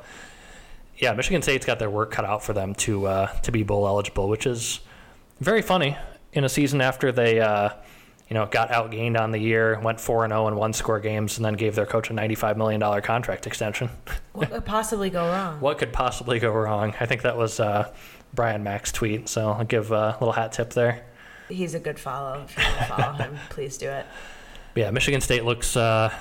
yeah, 0.96 1.12
Michigan 1.12 1.42
State's 1.42 1.66
got 1.66 1.80
their 1.80 1.90
work 1.90 2.12
cut 2.12 2.24
out 2.24 2.42
for 2.42 2.52
them 2.52 2.74
to 2.76 3.06
uh, 3.06 3.26
to 3.40 3.52
be 3.52 3.64
bowl 3.64 3.86
eligible, 3.86 4.28
which 4.28 4.46
is 4.46 4.80
very 5.40 5.60
funny 5.60 5.96
in 6.35 6.45
a 6.45 6.49
season 6.49 6.80
after 6.80 7.11
they 7.11 7.41
uh, 7.41 7.70
you 8.28 8.35
know, 8.35 8.47
got 8.47 8.70
outgained 8.70 9.18
on 9.20 9.30
the 9.32 9.39
year, 9.39 9.78
went 9.80 10.01
4 10.01 10.24
and 10.24 10.32
0 10.32 10.49
in 10.49 10.57
one 10.57 10.72
score 10.72 10.99
games, 10.99 11.37
and 11.37 11.45
then 11.45 11.55
gave 11.55 11.74
their 11.74 11.87
coach 11.87 12.11
a 12.11 12.14
$95 12.14 12.57
million 12.57 13.03
contract 13.03 13.47
extension. 13.47 13.91
What 14.32 14.51
could 14.51 14.64
possibly 14.64 15.11
go 15.11 15.28
wrong? 15.28 15.61
what 15.61 15.78
could 15.78 15.93
possibly 15.93 16.41
go 16.41 16.51
wrong? 16.51 16.93
I 16.99 17.07
think 17.07 17.22
that 17.22 17.37
was 17.37 17.61
uh, 17.61 17.93
Brian 18.32 18.64
Mack's 18.64 18.91
tweet, 18.91 19.28
so 19.28 19.53
I'll 19.53 19.64
give 19.64 19.93
a 19.93 20.16
little 20.18 20.32
hat 20.32 20.51
tip 20.51 20.72
there. 20.72 21.05
He's 21.49 21.74
a 21.74 21.78
good 21.78 22.01
follow. 22.01 22.43
If 22.43 22.59
you 22.59 22.64
want 22.64 22.78
to 22.78 22.85
follow 22.87 23.12
him, 23.12 23.39
please 23.51 23.78
do 23.78 23.89
it. 23.89 24.07
Yeah, 24.74 24.91
Michigan 24.91 25.20
State 25.20 25.45
looks 25.45 25.76
uh, 25.76 26.12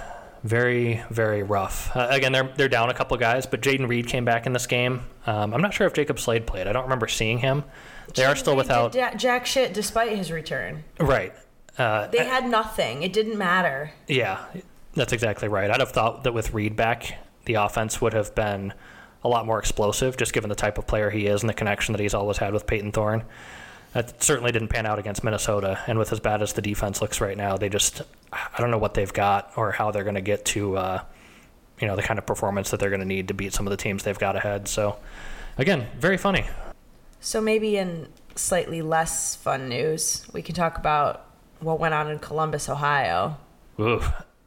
very, 0.43 1.01
very 1.09 1.43
rough. 1.43 1.95
Uh, 1.95 2.07
again, 2.09 2.31
they're 2.31 2.49
they're 2.55 2.69
down 2.69 2.89
a 2.89 2.93
couple 2.93 3.15
guys, 3.17 3.45
but 3.45 3.61
Jayden 3.61 3.87
Reed 3.87 4.07
came 4.07 4.25
back 4.25 4.45
in 4.45 4.53
this 4.53 4.67
game. 4.67 5.01
Um, 5.25 5.53
I'm 5.53 5.61
not 5.61 5.73
sure 5.73 5.87
if 5.87 5.93
Jacob 5.93 6.19
Slade 6.19 6.45
played. 6.45 6.67
I 6.67 6.73
don't 6.73 6.83
remember 6.83 7.07
seeing 7.07 7.37
him. 7.39 7.63
They 8.15 8.25
are 8.25 8.35
still 8.35 8.55
without. 8.55 8.93
ja- 8.95 9.15
jack 9.15 9.45
shit 9.45 9.73
despite 9.73 10.15
his 10.17 10.31
return. 10.31 10.83
Right. 10.99 11.33
Uh, 11.77 12.07
They 12.07 12.25
had 12.25 12.47
nothing. 12.47 13.01
It 13.01 13.13
didn't 13.13 13.37
matter. 13.37 13.91
Yeah, 14.07 14.43
that's 14.93 15.13
exactly 15.13 15.47
right. 15.47 15.71
I'd 15.71 15.79
have 15.79 15.91
thought 15.91 16.23
that 16.25 16.33
with 16.33 16.53
Reed 16.53 16.75
back, 16.75 17.17
the 17.45 17.55
offense 17.55 17.99
would 18.01 18.13
have 18.13 18.35
been 18.35 18.73
a 19.23 19.29
lot 19.29 19.45
more 19.47 19.57
explosive, 19.57 20.17
just 20.17 20.33
given 20.33 20.49
the 20.49 20.55
type 20.55 20.77
of 20.77 20.85
player 20.85 21.09
he 21.09 21.25
is 21.25 21.41
and 21.41 21.49
the 21.49 21.53
connection 21.53 21.93
that 21.93 22.01
he's 22.01 22.13
always 22.13 22.37
had 22.37 22.53
with 22.53 22.67
Payton 22.67 22.91
Thorne. 22.91 23.23
That 23.93 24.23
certainly 24.23 24.51
didn't 24.51 24.69
pan 24.69 24.85
out 24.85 24.97
against 24.97 25.23
Minnesota, 25.23 25.79
and 25.85 25.99
with 25.99 26.11
as 26.11 26.19
bad 26.19 26.41
as 26.41 26.53
the 26.53 26.61
defense 26.61 27.01
looks 27.01 27.21
right 27.21 27.37
now, 27.37 27.57
they 27.57 27.69
just 27.69 28.01
I 28.31 28.59
don't 28.59 28.71
know 28.71 28.79
what 28.79 28.95
they've 28.95 29.13
got 29.13 29.51
or 29.55 29.71
how 29.71 29.91
they're 29.91 30.03
going 30.03 30.15
to 30.15 30.21
get 30.21 30.45
to 30.45 30.77
uh, 30.77 31.03
you 31.79 31.87
know 31.87 31.95
the 31.95 32.01
kind 32.01 32.17
of 32.17 32.25
performance 32.25 32.71
that 32.71 32.79
they're 32.79 32.89
going 32.89 33.01
to 33.01 33.05
need 33.05 33.27
to 33.27 33.33
beat 33.33 33.53
some 33.53 33.67
of 33.67 33.71
the 33.71 33.77
teams 33.77 34.03
they've 34.03 34.17
got 34.17 34.35
ahead. 34.35 34.67
So 34.67 34.97
again, 35.57 35.87
very 35.99 36.17
funny. 36.17 36.45
So 37.19 37.39
maybe 37.39 37.77
in 37.77 38.07
slightly 38.35 38.81
less 38.81 39.35
fun 39.35 39.69
news, 39.69 40.25
we 40.33 40.41
can 40.41 40.55
talk 40.55 40.77
about 40.77 41.25
what 41.59 41.79
went 41.79 41.93
on 41.93 42.09
in 42.09 42.19
Columbus, 42.19 42.67
Ohio. 42.69 43.37
Ooh. 43.79 44.01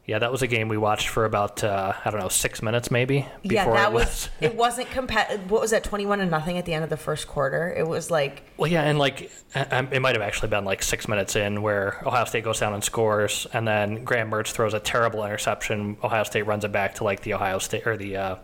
Yeah, 0.06 0.20
that 0.20 0.30
was 0.30 0.40
a 0.40 0.46
game 0.46 0.68
we 0.68 0.76
watched 0.76 1.08
for 1.08 1.24
about 1.24 1.64
uh, 1.64 1.92
I 2.04 2.10
don't 2.10 2.20
know 2.20 2.28
six 2.28 2.62
minutes 2.62 2.92
maybe 2.92 3.26
yeah, 3.42 3.64
before 3.64 3.74
that 3.74 3.90
it 3.90 3.92
was, 3.92 4.04
was 4.04 4.30
it 4.40 4.54
wasn't 4.54 4.88
competitive. 4.90 5.50
What 5.50 5.60
was 5.60 5.72
that? 5.72 5.82
Twenty-one 5.82 6.20
to 6.20 6.26
nothing 6.26 6.58
at 6.58 6.64
the 6.64 6.74
end 6.74 6.84
of 6.84 6.90
the 6.90 6.96
first 6.96 7.26
quarter. 7.26 7.74
It 7.76 7.88
was 7.88 8.08
like 8.08 8.44
Well, 8.56 8.70
yeah, 8.70 8.82
and 8.82 9.00
like 9.00 9.32
it 9.56 10.00
might 10.00 10.14
have 10.14 10.22
actually 10.22 10.48
been 10.48 10.64
like 10.64 10.84
six 10.84 11.08
minutes 11.08 11.34
in 11.34 11.60
where 11.60 12.00
Ohio 12.06 12.24
State 12.24 12.44
goes 12.44 12.60
down 12.60 12.72
and 12.72 12.84
scores, 12.84 13.48
and 13.52 13.66
then 13.66 14.04
Graham 14.04 14.30
Mertz 14.30 14.52
throws 14.52 14.74
a 14.74 14.80
terrible 14.80 15.24
interception. 15.24 15.96
Ohio 16.04 16.22
State 16.22 16.46
runs 16.46 16.64
it 16.64 16.70
back 16.70 16.94
to 16.96 17.04
like 17.04 17.22
the 17.22 17.34
Ohio 17.34 17.58
State 17.58 17.84
or 17.84 17.96
the 17.96 18.16
uh, 18.16 18.34
you 18.36 18.40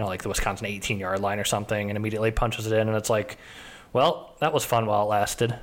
know 0.00 0.06
like 0.06 0.22
the 0.22 0.28
Wisconsin 0.28 0.66
18 0.66 0.98
yard 0.98 1.20
line 1.20 1.38
or 1.38 1.44
something, 1.44 1.88
and 1.88 1.96
immediately 1.96 2.30
punches 2.30 2.66
it 2.66 2.74
in, 2.74 2.88
and 2.88 2.96
it's 2.96 3.08
like, 3.08 3.38
well, 3.94 4.34
that 4.40 4.52
was 4.52 4.66
fun 4.66 4.84
while 4.84 5.04
it 5.04 5.06
lasted. 5.06 5.58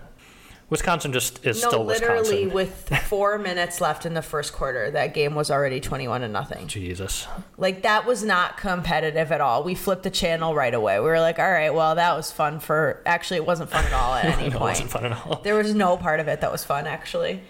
Wisconsin 0.69 1.13
just 1.13 1.45
is 1.45 1.61
no, 1.61 1.67
still 1.69 1.85
literally 1.85 2.47
Wisconsin. 2.47 2.53
with 2.95 3.03
four 3.07 3.37
minutes 3.49 3.79
left 3.81 4.05
in 4.05 4.13
the 4.13 4.21
first 4.21 4.53
quarter, 4.53 4.89
that 4.91 5.13
game 5.13 5.35
was 5.35 5.51
already 5.51 5.79
twenty-one 5.79 6.21
to 6.21 6.27
nothing. 6.27 6.67
Jesus, 6.67 7.27
Like 7.57 7.83
that 7.83 8.05
was 8.05 8.23
not 8.23 8.57
competitive 8.57 9.31
at 9.31 9.41
all. 9.41 9.63
We 9.63 9.75
flipped 9.75 10.03
the 10.03 10.09
channel 10.09 10.55
right 10.55 10.73
away. 10.73 10.99
We 10.99 11.05
were 11.05 11.19
like, 11.19 11.37
all 11.37 11.51
right, 11.51 11.73
well, 11.73 11.95
that 11.95 12.15
was 12.15 12.31
fun 12.31 12.59
for. 12.59 13.01
Actually, 13.05 13.37
it 13.37 13.45
wasn't 13.45 13.69
fun 13.69 13.85
at 13.85 13.93
all 13.93 14.15
at 14.15 14.25
any 14.39 14.47
it 14.47 14.53
point. 14.53 14.55
It 14.55 14.59
wasn't 14.59 14.89
fun 14.91 15.05
at 15.05 15.11
all. 15.25 15.41
There 15.43 15.55
was 15.55 15.75
no 15.75 15.97
part 15.97 16.19
of 16.19 16.27
it 16.27 16.41
that 16.41 16.51
was 16.51 16.63
fun, 16.63 16.87
actually. 16.87 17.41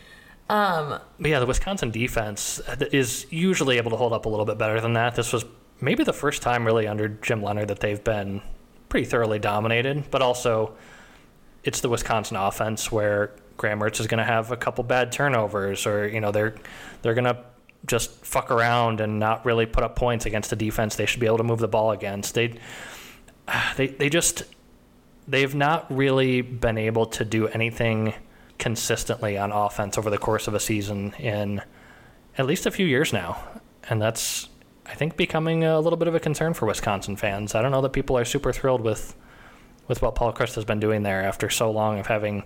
Um, 0.49 0.99
But 1.20 1.32
yeah, 1.32 1.39
the 1.39 1.45
Wisconsin 1.45 1.89
defense 1.91 2.59
is 2.91 3.26
usually 3.30 3.78
able 3.78 3.91
to 3.91 3.97
hold 3.97 4.11
up 4.11 4.26
a 4.26 4.30
little 4.30 4.45
bit 4.45 4.57
better 4.57 4.82
than 4.82 4.93
that. 4.93 5.16
This 5.16 5.32
was 5.32 5.45
maybe 5.80 6.03
the 6.03 6.14
first 6.14 6.41
time 6.41 6.66
really 6.66 6.88
under 6.88 7.07
Jim 7.07 7.41
Leonhard 7.41 7.70
that 7.70 7.80
they've 7.80 8.03
been 8.03 8.41
pretty 8.89 9.05
thoroughly 9.05 9.39
dominated, 9.39 10.03
but 10.11 10.22
also 10.22 10.74
it's 11.64 11.82
the 11.82 11.89
Wisconsin 11.89 12.38
offense 12.38 12.91
where 12.91 13.32
Graham 13.57 13.80
Mertz 13.80 13.99
is 13.99 14.07
going 14.07 14.18
to 14.18 14.24
have 14.24 14.51
a 14.51 14.57
couple 14.57 14.84
bad 14.84 15.11
turnovers 15.11 15.86
or 15.86 16.07
you 16.07 16.20
know 16.20 16.32
they're 16.32 16.55
they're 17.01 17.14
going 17.14 17.26
to 17.26 17.38
just 17.86 18.11
fuck 18.26 18.49
around 18.49 19.01
and 19.01 19.20
not 19.20 19.45
really 19.45 19.66
put 19.66 19.84
up 19.84 19.95
points 19.95 20.26
against 20.26 20.51
a 20.53 20.55
defense 20.55 20.95
they 20.95 21.05
should 21.05 21.20
be 21.20 21.26
able 21.26 21.38
to 21.38 21.43
move 21.43 21.59
the 21.59 21.68
ball 21.68 21.91
against. 21.91 22.34
They 22.34 22.59
they 23.78 23.88
they 23.88 24.09
just 24.09 24.43
they've 25.28 25.55
not 25.55 25.86
really 25.93 26.41
been 26.41 26.78
able 26.78 27.05
to 27.05 27.26
do 27.26 27.47
anything 27.47 28.14
consistently 28.59 29.38
on 29.38 29.51
offense 29.51 29.97
over 29.97 30.09
the 30.09 30.18
course 30.18 30.47
of 30.47 30.53
a 30.53 30.59
season 30.59 31.14
in 31.20 31.61
at 32.38 32.45
least 32.45 32.66
a 32.66 32.72
few 32.72 32.86
years 32.86 33.14
now. 33.14 33.43
And 33.89 34.01
that's, 34.01 34.49
I 34.86 34.95
think, 34.95 35.18
becoming 35.18 35.64
a 35.64 35.80
little 35.80 35.97
bit 35.97 36.07
of 36.07 36.16
a 36.16 36.20
concern 36.20 36.53
for 36.53 36.66
Wisconsin 36.66 37.16
fans. 37.16 37.55
I 37.55 37.61
don't 37.61 37.72
know 37.72 37.82
that 37.82 37.93
people 37.93 38.18
are 38.18 38.26
super 38.26 38.53
thrilled 38.53 38.82
with, 38.82 39.16
with 39.88 40.01
what 40.01 40.15
Paul 40.15 40.34
Chryst 40.34 40.55
has 40.55 40.65
been 40.65 40.79
doing 40.79 41.03
there 41.03 41.23
after 41.23 41.49
so 41.49 41.71
long 41.71 41.99
of 41.99 42.07
having 42.07 42.43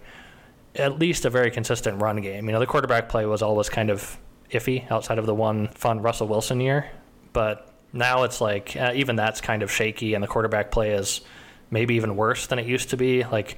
at 0.76 1.00
least 1.00 1.26
a 1.26 1.30
very 1.30 1.52
consistent 1.52 2.02
run 2.02 2.22
game. 2.22 2.46
You 2.46 2.52
know, 2.52 2.60
the 2.60 2.68
quarterback 2.68 3.10
play 3.10 3.26
was 3.26 3.42
always 3.42 3.70
kind 3.70 3.90
of 3.90 4.18
iffy 4.52 4.90
outside 4.92 5.20
of 5.20 5.26
the 5.26 5.36
one 5.36 5.68
fun 5.70 6.02
Russell 6.02 6.28
Wilson 6.28 6.62
year. 6.62 6.90
But 7.34 7.72
now 7.94 8.24
it's 8.24 8.42
like, 8.42 8.76
uh, 8.76 8.94
even 8.96 9.16
that's 9.16 9.42
kind 9.42 9.64
of 9.64 9.72
shaky, 9.72 10.14
and 10.14 10.24
the 10.24 10.28
quarterback 10.28 10.72
play 10.72 10.92
is 10.92 11.22
maybe 11.70 11.96
even 11.96 12.16
worse 12.16 12.48
than 12.48 12.60
it 12.60 12.66
used 12.66 12.90
to 12.92 12.98
be. 12.98 13.24
Like, 13.24 13.58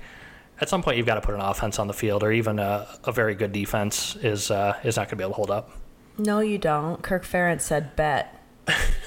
at 0.61 0.69
some 0.69 0.82
point, 0.82 0.97
you've 0.97 1.05
got 1.05 1.15
to 1.15 1.21
put 1.21 1.36
an 1.36 1.41
offense 1.41 1.80
on 1.80 1.88
the 1.88 1.93
field, 1.93 2.23
or 2.23 2.32
even 2.32 2.59
a, 2.59 2.88
a 3.05 3.11
very 3.11 3.36
good 3.36 3.51
defense 3.51 4.15
is 4.17 4.51
uh, 4.51 4.77
is 4.84 4.97
not 4.97 5.03
going 5.03 5.11
to 5.11 5.15
be 5.17 5.23
able 5.23 5.32
to 5.32 5.36
hold 5.36 5.51
up. 5.51 5.71
no, 6.17 6.39
you 6.39 6.57
don't. 6.57 7.01
Kirk 7.01 7.23
Ferentz 7.23 7.61
said 7.61 7.95
bet. 7.95 8.36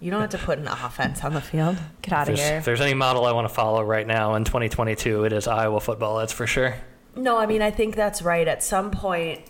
you 0.00 0.10
don't 0.10 0.20
have 0.20 0.30
to 0.30 0.38
put 0.38 0.58
an 0.58 0.68
offense 0.68 1.24
on 1.24 1.34
the 1.34 1.40
field. 1.40 1.76
Get 2.02 2.12
out 2.12 2.28
of 2.28 2.36
here. 2.36 2.58
if 2.58 2.64
there's 2.64 2.80
any 2.80 2.94
model 2.94 3.24
I 3.24 3.32
want 3.32 3.48
to 3.48 3.54
follow 3.54 3.82
right 3.82 4.06
now 4.06 4.34
in 4.34 4.44
2022, 4.44 5.24
it 5.24 5.32
is 5.32 5.46
Iowa 5.46 5.80
football. 5.80 6.18
That's 6.18 6.32
for 6.32 6.46
sure. 6.46 6.76
No, 7.16 7.36
I 7.36 7.46
mean, 7.46 7.62
I 7.62 7.70
think 7.70 7.96
that's 7.96 8.22
right. 8.22 8.46
At 8.46 8.62
some 8.62 8.90
point, 8.90 9.40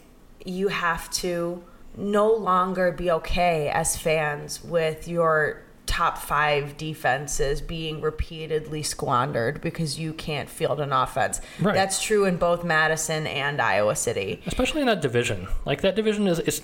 you 0.44 0.68
have 0.68 1.10
to 1.10 1.62
no 1.96 2.32
longer 2.32 2.92
be 2.92 3.10
okay 3.10 3.68
as 3.68 3.96
fans 3.96 4.62
with 4.64 5.08
your 5.08 5.62
top 5.88 6.18
five 6.18 6.76
defenses 6.76 7.60
being 7.60 8.00
repeatedly 8.00 8.82
squandered 8.82 9.60
because 9.60 9.98
you 9.98 10.12
can't 10.12 10.48
field 10.48 10.80
an 10.80 10.92
offense. 10.92 11.40
Right. 11.60 11.74
That's 11.74 12.02
true 12.02 12.24
in 12.26 12.36
both 12.36 12.62
Madison 12.62 13.26
and 13.26 13.60
Iowa 13.60 13.96
City. 13.96 14.42
Especially 14.46 14.82
in 14.82 14.86
that 14.86 15.00
division. 15.00 15.48
Like 15.64 15.80
that 15.80 15.96
division 15.96 16.26
is 16.26 16.38
is 16.40 16.62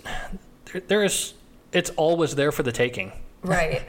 there, 0.67 0.83
there 0.83 1.05
is 1.05 1.35
it's 1.73 1.91
always 1.91 2.35
there 2.37 2.53
for 2.53 2.63
the 2.63 2.73
taking. 2.73 3.13
Right. 3.45 3.83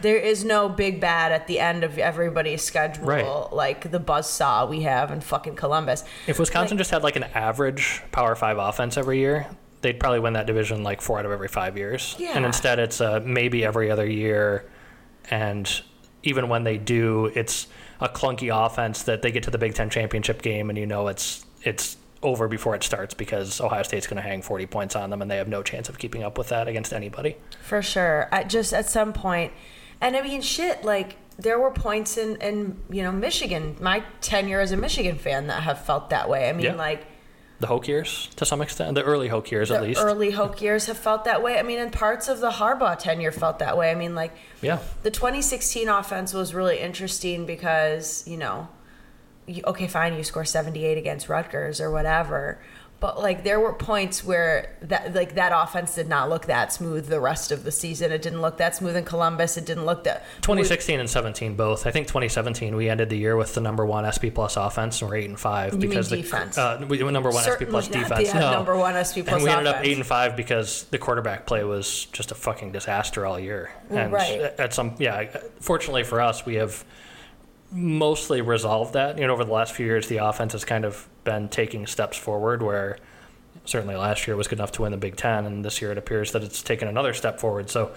there 0.00 0.16
is 0.16 0.44
no 0.44 0.68
big 0.68 0.98
bad 1.00 1.30
at 1.32 1.46
the 1.46 1.58
end 1.60 1.84
of 1.84 1.98
everybody's 1.98 2.62
schedule 2.62 3.04
Right. 3.04 3.52
like 3.52 3.90
the 3.90 3.98
buzz 4.00 4.28
saw 4.30 4.64
we 4.66 4.80
have 4.82 5.10
in 5.10 5.20
fucking 5.20 5.56
Columbus. 5.56 6.04
If 6.26 6.38
Wisconsin 6.38 6.76
Like- 6.76 6.80
just 6.80 6.90
had 6.90 7.02
like 7.02 7.16
an 7.16 7.24
average 7.34 8.02
Power 8.12 8.34
Five 8.34 8.56
offense 8.56 8.96
every 8.96 9.18
year, 9.18 9.46
they'd 9.82 10.00
probably 10.00 10.20
win 10.20 10.32
that 10.34 10.46
division 10.46 10.82
like 10.82 11.00
four 11.02 11.18
out 11.18 11.26
of 11.26 11.32
every 11.32 11.48
five 11.48 11.76
years. 11.76 12.16
Yeah. 12.18 12.32
And 12.34 12.44
instead, 12.46 12.78
it's 12.78 13.00
uh, 13.00 13.20
maybe 13.24 13.64
every 13.64 13.90
other 13.90 14.06
year, 14.06 14.64
and 15.30 15.70
even 16.22 16.48
when 16.48 16.64
they 16.64 16.76
do, 16.78 17.26
it's 17.34 17.66
a 18.00 18.08
clunky 18.08 18.48
offense 18.54 19.02
that 19.02 19.22
they 19.22 19.30
get 19.30 19.42
to 19.42 19.50
the 19.50 19.58
Big 19.58 19.74
Ten 19.74 19.90
championship 19.90 20.40
game, 20.42 20.70
and 20.70 20.78
you 20.78 20.86
know 20.86 21.08
it's 21.08 21.44
it's 21.62 21.96
over 22.22 22.48
before 22.48 22.74
it 22.74 22.82
starts 22.82 23.14
because 23.14 23.60
Ohio 23.60 23.82
State's 23.82 24.06
going 24.06 24.22
to 24.22 24.28
hang 24.28 24.42
40 24.42 24.66
points 24.66 24.94
on 24.96 25.10
them, 25.10 25.22
and 25.22 25.30
they 25.30 25.36
have 25.38 25.48
no 25.48 25.62
chance 25.62 25.88
of 25.88 25.98
keeping 25.98 26.22
up 26.22 26.36
with 26.36 26.48
that 26.48 26.68
against 26.68 26.92
anybody. 26.92 27.36
For 27.62 27.80
sure. 27.82 28.28
I 28.30 28.44
just 28.44 28.72
at 28.74 28.88
some 28.88 29.12
point, 29.12 29.52
and 30.00 30.16
I 30.16 30.22
mean, 30.22 30.42
shit. 30.42 30.84
Like 30.84 31.16
there 31.38 31.58
were 31.58 31.70
points 31.70 32.18
in 32.18 32.36
in 32.36 32.76
you 32.90 33.02
know 33.02 33.12
Michigan, 33.12 33.76
my 33.80 34.04
tenure 34.20 34.60
as 34.60 34.72
a 34.72 34.76
Michigan 34.76 35.16
fan, 35.16 35.46
that 35.46 35.62
have 35.62 35.84
felt 35.84 36.10
that 36.10 36.28
way. 36.28 36.48
I 36.48 36.52
mean, 36.52 36.66
Yeah. 36.66 36.74
like 36.74 37.06
The 37.60 37.66
Hoke 37.66 37.88
years, 37.88 38.28
to 38.36 38.44
some 38.44 38.60
extent, 38.62 38.94
the 38.94 39.02
early 39.02 39.28
Hoke 39.28 39.50
years 39.50 39.70
at 39.70 39.82
least. 39.82 40.00
early 40.02 40.30
Hoke 40.30 40.60
years 40.62 40.86
have 40.86 40.98
felt 40.98 41.24
that 41.24 41.42
way. 41.42 41.58
I 41.58 41.62
mean, 41.62 41.78
and 41.78 41.90
parts 41.92 42.28
of 42.28 42.40
the 42.40 42.50
Harbaugh 42.50 42.98
tenure 42.98 43.32
felt 43.32 43.58
that 43.60 43.76
way. 43.78 43.90
I 43.90 43.94
mean, 43.94 44.14
like 44.14 44.32
yeah. 44.62 44.78
the 45.02 45.10
2016 45.10 45.88
offense 45.88 46.34
was 46.34 46.52
really 46.54 46.78
interesting 46.78 47.46
because 47.46 48.24
you 48.26 48.36
know, 48.36 48.68
okay, 49.66 49.86
fine, 49.86 50.14
you 50.16 50.24
score 50.24 50.44
78 50.44 50.98
against 50.98 51.28
Rutgers 51.28 51.80
or 51.80 51.90
whatever. 51.90 52.60
But 53.00 53.18
like 53.18 53.44
there 53.44 53.58
were 53.58 53.72
points 53.72 54.22
where 54.22 54.76
that 54.82 55.14
like 55.14 55.36
that 55.36 55.52
offense 55.54 55.94
did 55.94 56.06
not 56.06 56.28
look 56.28 56.44
that 56.46 56.70
smooth 56.70 57.06
the 57.06 57.18
rest 57.18 57.50
of 57.50 57.64
the 57.64 57.72
season. 57.72 58.12
It 58.12 58.20
didn't 58.20 58.42
look 58.42 58.58
that 58.58 58.76
smooth 58.76 58.94
in 58.94 59.04
Columbus. 59.06 59.56
It 59.56 59.64
didn't 59.64 59.86
look 59.86 60.04
that 60.04 60.26
2016 60.42 61.00
and 61.00 61.08
17 61.08 61.54
both. 61.56 61.86
I 61.86 61.92
think 61.92 62.08
2017 62.08 62.76
we 62.76 62.90
ended 62.90 63.08
the 63.08 63.16
year 63.16 63.36
with 63.36 63.54
the 63.54 63.62
number 63.62 63.86
one 63.86 64.04
SP 64.04 64.28
plus 64.34 64.58
offense 64.58 65.00
and 65.00 65.10
we're 65.10 65.16
eight 65.16 65.30
and 65.30 65.40
five 65.40 65.72
mean 65.72 65.80
because 65.80 66.10
defense? 66.10 66.56
the 66.56 66.62
uh, 66.62 66.86
we 66.90 67.02
were 67.02 67.10
number 67.10 67.30
one 67.30 67.42
SP 67.48 67.64
plus 67.70 67.86
Certainly 67.86 68.04
defense. 68.06 68.32
the, 68.32 68.38
no, 68.38 68.50
number 68.52 68.76
one 68.76 68.92
SP 69.00 69.24
plus 69.24 69.28
and 69.28 69.42
we 69.44 69.48
ended 69.48 69.68
up 69.68 69.82
eight 69.82 69.96
and 69.96 70.04
five 70.04 70.36
because 70.36 70.82
the 70.90 70.98
quarterback 70.98 71.46
play 71.46 71.64
was 71.64 72.04
just 72.12 72.32
a 72.32 72.34
fucking 72.34 72.70
disaster 72.72 73.24
all 73.24 73.40
year. 73.40 73.70
And 73.88 74.12
Right. 74.12 74.42
at 74.58 74.74
some 74.74 74.96
yeah, 74.98 75.24
fortunately 75.60 76.04
for 76.04 76.20
us, 76.20 76.44
we 76.44 76.56
have 76.56 76.84
mostly 77.72 78.40
resolved 78.40 78.94
that. 78.94 79.18
You 79.18 79.26
know, 79.26 79.32
over 79.32 79.44
the 79.44 79.52
last 79.52 79.74
few 79.74 79.86
years, 79.86 80.08
the 80.08 80.18
offense 80.18 80.52
has 80.52 80.64
kind 80.64 80.84
of 80.84 81.08
been 81.24 81.48
taking 81.48 81.86
steps 81.86 82.16
forward 82.16 82.62
where 82.62 82.98
certainly 83.64 83.94
last 83.94 84.26
year 84.26 84.36
was 84.36 84.48
good 84.48 84.58
enough 84.58 84.72
to 84.72 84.82
win 84.82 84.92
the 84.92 84.98
Big 84.98 85.16
Ten, 85.16 85.46
and 85.46 85.64
this 85.64 85.80
year 85.80 85.92
it 85.92 85.98
appears 85.98 86.32
that 86.32 86.42
it's 86.42 86.62
taken 86.62 86.88
another 86.88 87.14
step 87.14 87.40
forward. 87.40 87.70
So 87.70 87.92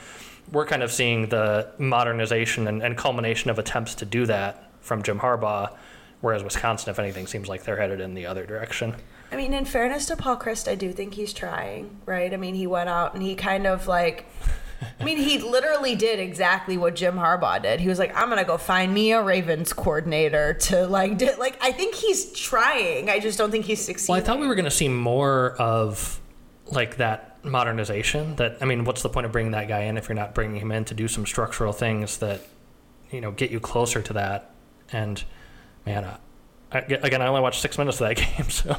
we're 0.51 0.65
kind 0.65 0.83
of 0.83 0.91
seeing 0.91 1.29
the 1.29 1.71
modernization 1.77 2.67
and, 2.67 2.83
and 2.83 2.97
culmination 2.97 3.49
of 3.49 3.59
attempts 3.59 3.95
to 3.95 4.05
do 4.05 4.25
that 4.25 4.69
from 4.81 5.01
Jim 5.01 5.19
Harbaugh, 5.19 5.75
whereas 6.21 6.43
Wisconsin, 6.43 6.89
if 6.89 6.99
anything, 6.99 7.27
seems 7.27 7.47
like 7.47 7.63
they're 7.63 7.77
headed 7.77 8.01
in 8.01 8.13
the 8.13 8.25
other 8.25 8.45
direction. 8.45 8.95
I 9.31 9.35
mean, 9.35 9.53
in 9.53 9.65
fairness 9.65 10.05
to 10.07 10.15
Paul 10.15 10.37
Chryst, 10.37 10.69
I 10.69 10.75
do 10.75 10.91
think 10.91 11.15
he's 11.15 11.33
trying, 11.33 11.97
right? 12.05 12.31
I 12.33 12.37
mean, 12.37 12.55
he 12.55 12.67
went 12.67 12.89
out 12.89 13.13
and 13.13 13.23
he 13.23 13.33
kind 13.35 13.65
of 13.65 13.87
like, 13.87 14.25
I 14.99 15.03
mean, 15.03 15.17
he 15.17 15.37
literally 15.39 15.95
did 15.95 16.19
exactly 16.19 16.77
what 16.77 16.95
Jim 16.95 17.15
Harbaugh 17.15 17.61
did. 17.61 17.79
He 17.79 17.87
was 17.87 17.99
like, 17.99 18.15
"I'm 18.15 18.29
gonna 18.29 18.43
go 18.43 18.57
find 18.57 18.93
me 18.93 19.11
a 19.11 19.21
Ravens 19.21 19.73
coordinator 19.73 20.53
to 20.53 20.87
like, 20.87 21.21
like." 21.37 21.57
I 21.61 21.71
think 21.71 21.95
he's 21.95 22.31
trying. 22.33 23.09
I 23.09 23.19
just 23.19 23.37
don't 23.37 23.51
think 23.51 23.65
he's 23.65 23.83
succeeding. 23.83 24.13
Well, 24.13 24.21
I 24.21 24.25
thought 24.25 24.39
we 24.39 24.47
were 24.47 24.55
to 24.55 24.71
see 24.71 24.89
more 24.89 25.55
of 25.59 26.21
like 26.67 26.97
that 26.97 27.43
modernization. 27.43 28.35
That 28.35 28.57
I 28.61 28.65
mean, 28.65 28.85
what's 28.85 29.01
the 29.01 29.09
point 29.09 29.25
of 29.25 29.31
bringing 29.31 29.51
that 29.51 29.67
guy 29.67 29.81
in 29.81 29.97
if 29.97 30.07
you're 30.07 30.15
not 30.15 30.33
bringing 30.33 30.59
him 30.59 30.71
in 30.71 30.85
to 30.85 30.93
do 30.93 31.07
some 31.07 31.25
structural 31.25 31.73
things 31.73 32.17
that 32.17 32.41
you 33.11 33.21
know 33.21 33.31
get 33.31 33.51
you 33.51 33.59
closer 33.59 34.01
to 34.01 34.13
that? 34.13 34.51
And 34.91 35.23
man, 35.85 36.17
I, 36.71 36.79
again, 36.79 37.21
I 37.21 37.27
only 37.27 37.41
watched 37.41 37.61
six 37.61 37.77
minutes 37.77 38.01
of 38.01 38.07
that 38.09 38.15
game, 38.37 38.49
so 38.49 38.75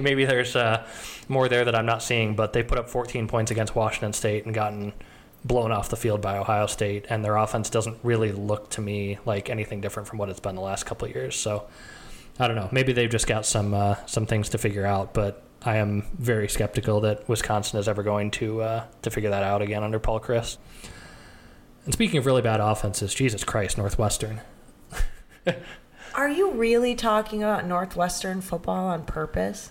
maybe 0.00 0.24
there's 0.24 0.54
uh, 0.54 0.86
more 1.28 1.48
there 1.48 1.64
that 1.64 1.74
I'm 1.74 1.86
not 1.86 2.02
seeing. 2.02 2.34
But 2.34 2.52
they 2.52 2.62
put 2.62 2.78
up 2.78 2.88
14 2.88 3.28
points 3.28 3.50
against 3.50 3.74
Washington 3.74 4.12
State 4.12 4.44
and 4.44 4.54
gotten 4.54 4.92
blown 5.44 5.72
off 5.72 5.88
the 5.88 5.96
field 5.96 6.20
by 6.20 6.38
Ohio 6.38 6.66
State, 6.66 7.06
and 7.08 7.24
their 7.24 7.36
offense 7.36 7.68
doesn't 7.70 7.98
really 8.02 8.32
look 8.32 8.70
to 8.70 8.80
me 8.80 9.18
like 9.24 9.50
anything 9.50 9.80
different 9.80 10.08
from 10.08 10.18
what 10.18 10.28
it's 10.28 10.40
been 10.40 10.54
the 10.54 10.60
last 10.62 10.84
couple 10.86 11.08
of 11.08 11.14
years. 11.14 11.34
So 11.36 11.66
I 12.38 12.46
don't 12.46 12.56
know. 12.56 12.68
Maybe 12.72 12.92
they've 12.92 13.10
just 13.10 13.26
got 13.26 13.44
some 13.46 13.74
uh, 13.74 13.96
some 14.06 14.26
things 14.26 14.48
to 14.50 14.58
figure 14.58 14.86
out, 14.86 15.14
but 15.14 15.42
I 15.64 15.76
am 15.76 16.04
very 16.18 16.48
skeptical 16.48 17.00
that 17.02 17.28
Wisconsin 17.28 17.78
is 17.78 17.88
ever 17.88 18.02
going 18.02 18.30
to 18.32 18.62
uh, 18.62 18.84
to 19.02 19.10
figure 19.10 19.30
that 19.30 19.42
out 19.42 19.62
again 19.62 19.82
under 19.82 19.98
Paul 19.98 20.20
Chryst. 20.20 20.58
And 21.84 21.92
speaking 21.92 22.18
of 22.18 22.26
really 22.26 22.42
bad 22.42 22.60
offenses, 22.60 23.12
Jesus 23.12 23.42
Christ, 23.44 23.76
Northwestern. 23.76 24.40
Are 26.14 26.28
you 26.28 26.52
really 26.52 26.94
talking 26.94 27.42
about 27.42 27.66
Northwestern 27.66 28.40
football 28.42 28.86
on 28.88 29.04
purpose 29.04 29.70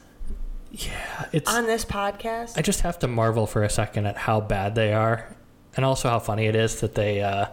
Yeah, 0.72 1.26
it's. 1.32 1.50
on 1.54 1.68
this 1.68 1.86
podcast? 1.86 2.58
I 2.58 2.62
just 2.62 2.82
have 2.82 3.00
to 3.00 3.08
marvel 3.08 3.46
for 3.48 3.64
a 3.64 3.70
second 3.70 4.08
at 4.08 4.18
how 4.18 4.42
bad 4.42 4.76
they 4.76 4.92
are, 4.92 5.36
and 5.76 5.86
also 5.86 6.10
how 6.10 6.20
funny 6.20 6.46
it 6.48 6.56
is 6.56 6.82
that 6.82 6.96
they, 6.96 7.22
uh, 7.22 7.48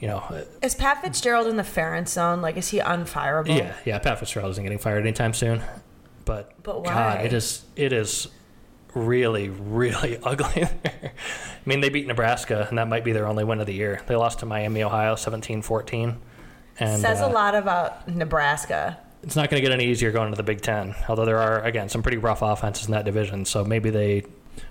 you 0.00 0.08
know, 0.08 0.44
is 0.62 0.74
Pat 0.74 1.02
Fitzgerald 1.02 1.46
in 1.46 1.56
the 1.56 1.62
Ferentz 1.62 2.08
zone? 2.08 2.42
Like, 2.42 2.56
is 2.56 2.68
he 2.68 2.78
unfireable? 2.80 3.56
yeah, 3.56 3.74
yeah. 3.84 3.98
Pat 3.98 4.18
Fitzgerald 4.18 4.50
isn't 4.52 4.62
getting 4.62 4.78
fired 4.78 5.00
anytime 5.02 5.32
soon, 5.32 5.62
but 6.24 6.52
But 6.62 6.84
God, 6.84 7.24
it 7.24 7.32
is 7.32 7.64
it 7.76 7.92
is 7.92 8.28
really 8.94 9.48
really 9.48 10.18
ugly. 10.22 10.64
I 10.64 11.10
mean, 11.64 11.80
they 11.80 11.88
beat 11.88 12.06
Nebraska, 12.06 12.66
and 12.68 12.78
that 12.78 12.88
might 12.88 13.04
be 13.04 13.12
their 13.12 13.26
only 13.26 13.42
win 13.44 13.60
of 13.60 13.66
the 13.66 13.74
year. 13.74 14.00
They 14.06 14.14
lost 14.16 14.38
to 14.40 14.46
Miami, 14.46 14.82
Ohio, 14.84 15.14
17-14. 15.14 16.16
And 16.78 17.00
Says 17.00 17.20
uh, 17.22 17.26
a 17.26 17.30
lot 17.30 17.54
about 17.54 18.06
Nebraska. 18.06 18.98
it's 19.22 19.34
not 19.34 19.48
going 19.50 19.60
to 19.62 19.66
get 19.68 19.72
any 19.74 19.86
easier 19.90 20.12
going 20.12 20.30
to 20.30 20.36
the 20.36 20.42
Big 20.42 20.60
Ten. 20.60 20.94
Although 21.08 21.24
there 21.24 21.38
are 21.38 21.62
again 21.62 21.88
some 21.88 22.02
pretty 22.02 22.18
rough 22.18 22.42
offenses 22.42 22.86
in 22.86 22.92
that 22.92 23.04
division, 23.06 23.44
so 23.46 23.64
maybe 23.64 23.88
they 23.90 24.24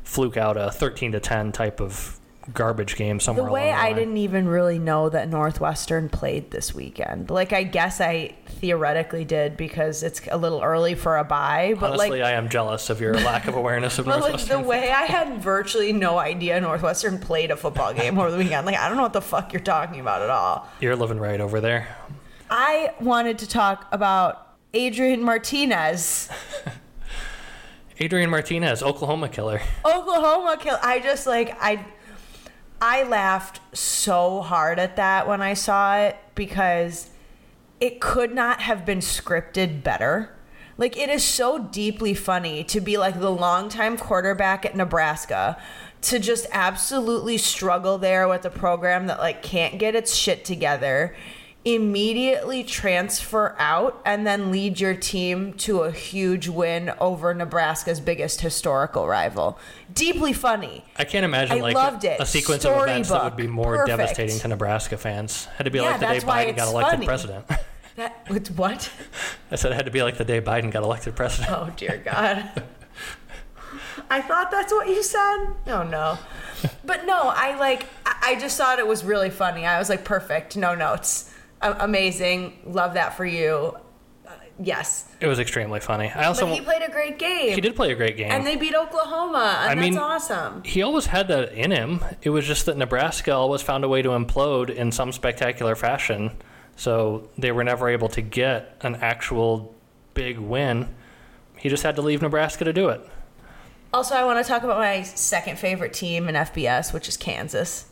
fluke 0.04 0.38
out 0.38 0.56
a 0.56 0.70
thirteen 0.72 1.12
to 1.14 1.20
ten 1.20 1.52
type 1.52 1.82
of 1.82 2.20
garbage 2.54 2.96
game 2.96 3.18
The 3.18 3.24
somewhere. 3.24 3.46
way 3.46 3.50
the 3.50 3.54
way. 3.68 3.72
I 3.72 3.84
line. 3.88 3.96
didn't 3.96 4.18
even 4.18 4.48
really 4.48 4.78
know 4.80 5.10
that 5.10 5.30
Northwestern 5.30 6.10
played 6.10 6.52
this 6.52 6.76
weekend. 6.76 7.30
Like, 7.30 7.54
I 7.54 7.64
guess 7.64 8.00
I 8.00 8.36
theoretically 8.48 9.26
did 9.26 9.58
because 9.58 10.04
it's 10.04 10.22
a 10.32 10.38
little 10.38 10.62
early 10.62 10.96
for 10.96 11.18
a 11.18 11.24
bye. 11.24 11.76
But 11.80 11.92
Honestly, 11.94 12.22
like, 12.22 12.28
I 12.28 12.32
am 12.34 12.48
jealous 12.50 12.90
of 12.90 13.02
your 13.02 13.14
lack 13.22 13.48
of 13.48 13.56
awareness 13.56 13.98
of 14.00 14.06
but 14.06 14.20
like 14.22 14.32
Northwestern. 14.34 14.62
the 14.62 14.68
way 14.68 14.92
I 14.92 15.04
had 15.06 15.42
virtually 15.42 15.92
no 15.92 16.18
idea 16.20 16.60
Northwestern 16.62 17.18
played 17.20 17.52
a 17.52 17.58
football 17.58 17.94
game 17.94 18.18
over 18.20 18.30
the 18.32 18.38
weekend. 18.38 18.66
Like, 18.66 18.78
I 18.78 18.88
don't 18.88 18.98
know 18.98 19.04
what 19.04 19.14
the 19.14 19.22
fuck 19.22 19.52
you're 19.52 19.62
talking 19.62 20.00
about 20.00 20.22
at 20.22 20.30
all. 20.30 20.68
You're 20.80 20.96
living 20.96 21.20
right 21.20 21.42
over 21.42 21.60
there. 21.60 21.88
I 22.50 22.94
wanted 23.02 23.40
to 23.40 23.48
talk 23.50 23.88
about 23.92 24.56
Adrian 24.74 25.24
Martinez. 25.24 26.30
Adrian 28.00 28.30
Martinez, 28.30 28.84
Oklahoma 28.84 29.30
killer. 29.30 29.62
Oklahoma 29.86 30.58
kill. 30.60 30.78
I 30.84 31.00
just 31.00 31.26
like 31.26 31.56
I 31.62 31.86
I 32.88 33.02
laughed 33.02 33.62
so 33.76 34.44
hard 34.44 34.78
at 34.78 34.96
that 34.96 35.28
when 35.28 35.42
I 35.42 35.56
saw 35.56 35.98
it 35.98 36.18
because 36.36 37.10
it 37.80 38.00
could 38.00 38.32
not 38.32 38.62
have 38.62 38.86
been 38.86 39.00
scripted 39.00 39.82
better. 39.82 40.30
Like 40.78 40.96
it 40.96 41.10
is 41.10 41.24
so 41.24 41.58
deeply 41.58 42.14
funny 42.14 42.64
to 42.66 42.80
be 42.80 42.96
like 42.98 43.20
the 43.20 43.32
longtime 43.32 43.98
quarterback 43.98 44.68
at 44.68 44.76
Nebraska 44.76 45.60
to 46.02 46.20
just 46.20 46.46
absolutely 46.52 47.40
struggle 47.40 47.98
there 47.98 48.28
with 48.28 48.46
a 48.46 48.52
program 48.52 49.08
that 49.08 49.18
like 49.18 49.42
can't 49.42 49.80
get 49.80 49.96
its 49.96 50.14
shit 50.14 50.46
together 50.46 51.16
immediately 51.66 52.64
transfer 52.64 53.56
out 53.58 54.00
and 54.06 54.26
then 54.26 54.52
lead 54.52 54.80
your 54.80 54.94
team 54.94 55.52
to 55.54 55.82
a 55.82 55.92
huge 55.92 56.48
win 56.48 56.92
over 57.00 57.34
Nebraska's 57.34 58.00
biggest 58.00 58.42
historical 58.42 59.08
rival. 59.08 59.58
Deeply 59.92 60.32
funny. 60.32 60.86
I 60.96 61.04
can't 61.06 61.26
imagine 61.26 61.58
I 61.58 61.62
like 61.62 61.76
loved 61.76 62.04
it. 62.06 62.20
a 62.20 62.26
sequence 62.26 62.64
of 62.66 62.82
events 62.84 63.10
that 63.10 63.24
would 63.24 63.36
be 63.36 63.48
more 63.48 63.78
Perfect. 63.78 63.88
devastating 63.98 64.40
to 64.40 64.48
Nebraska 64.48 64.96
fans. 64.98 65.46
Had 65.58 65.64
to 65.64 65.72
be 65.72 65.80
Yeah, 65.80 65.98
like 65.98 66.00
the 66.00 66.06
day 66.08 66.20
Biden 66.20 66.56
got 66.56 66.68
elected 66.70 66.92
funny. 66.94 67.06
president. 67.08 67.46
That 67.96 68.50
what? 68.58 68.92
I 69.52 69.56
said 69.56 69.72
it 69.72 69.76
had 69.76 69.86
to 69.86 69.92
be 69.92 70.04
like 70.04 70.18
the 70.18 70.26
day 70.26 70.42
Biden 70.42 70.70
got 70.70 70.84
elected 70.84 71.16
president. 71.16 71.54
Oh 71.54 71.72
dear 71.78 72.02
God. 72.04 72.62
I 74.10 74.20
thought 74.22 74.52
that's 74.52 74.74
what 74.74 74.90
you 74.90 75.02
said. 75.02 75.46
No, 75.66 75.82
no. 75.84 76.18
But 76.84 77.06
no, 77.06 77.22
I 77.34 77.58
like. 77.58 77.86
I 78.06 78.38
just 78.38 78.58
thought 78.58 78.80
it 78.80 78.88
was 78.88 79.06
really 79.06 79.30
funny. 79.30 79.66
I 79.66 79.80
was 79.80 79.88
like, 79.88 80.04
perfect. 80.04 80.58
No 80.58 80.76
notes. 80.76 81.32
Amazing. 81.62 82.60
Love 82.66 82.94
that 82.96 83.16
for 83.18 83.26
you. 83.26 83.76
Uh, 84.28 84.32
yes. 84.60 85.06
It 85.20 85.28
was 85.28 85.40
extremely 85.40 85.80
funny. 85.80 86.10
I 86.12 86.26
also 86.26 86.46
But 86.46 86.56
he 86.56 86.62
played 86.62 86.82
a 86.84 86.92
great 86.92 87.18
game. 87.20 87.54
he 87.56 87.62
did 87.62 87.76
play 87.76 87.92
a 87.92 87.96
great 87.96 88.18
game. 88.18 88.32
And 88.32 88.46
they 88.46 88.56
beat 88.56 88.76
Oklahoma, 88.76 89.66
and 89.70 89.80
I 89.80 89.82
mean- 89.82 89.94
that's 89.94 90.30
awesome. 90.30 90.64
he 90.64 90.82
always 90.82 91.08
had 91.08 91.28
that 91.30 91.54
in 91.54 91.72
him. 91.72 92.04
It 92.22 92.30
was 92.30 92.46
just 92.46 92.66
that 92.68 92.78
Nebraska 92.78 93.34
always 93.34 93.62
found 93.62 93.84
a 93.84 93.90
way 93.90 94.02
to 94.02 94.10
implode 94.10 94.70
in 94.70 94.92
some 94.92 95.12
spectacular 95.12 95.76
fashion. 95.76 96.32
So 96.76 97.30
they 97.38 97.52
were 97.52 97.64
never 97.64 97.88
able 97.90 98.10
to 98.10 98.22
get 98.22 98.78
an 98.82 98.96
actual 98.96 99.74
big 100.14 100.38
win. 100.38 100.90
He 101.58 101.70
just 101.70 101.84
had 101.84 101.96
to 101.96 102.02
leave 102.02 102.22
Nebraska 102.22 102.64
to 102.66 102.74
do 102.74 102.90
it. 102.90 103.02
Also, 103.94 104.14
I 104.14 104.26
want 104.26 104.44
to 104.46 104.48
talk 104.48 104.64
about 104.64 104.78
my 104.78 105.04
second 105.04 105.58
favorite 105.58 105.94
team 105.94 106.28
in 106.28 106.36
FBS, 106.36 106.92
which 106.94 107.08
is 107.08 107.16
Kansas. 107.16 107.86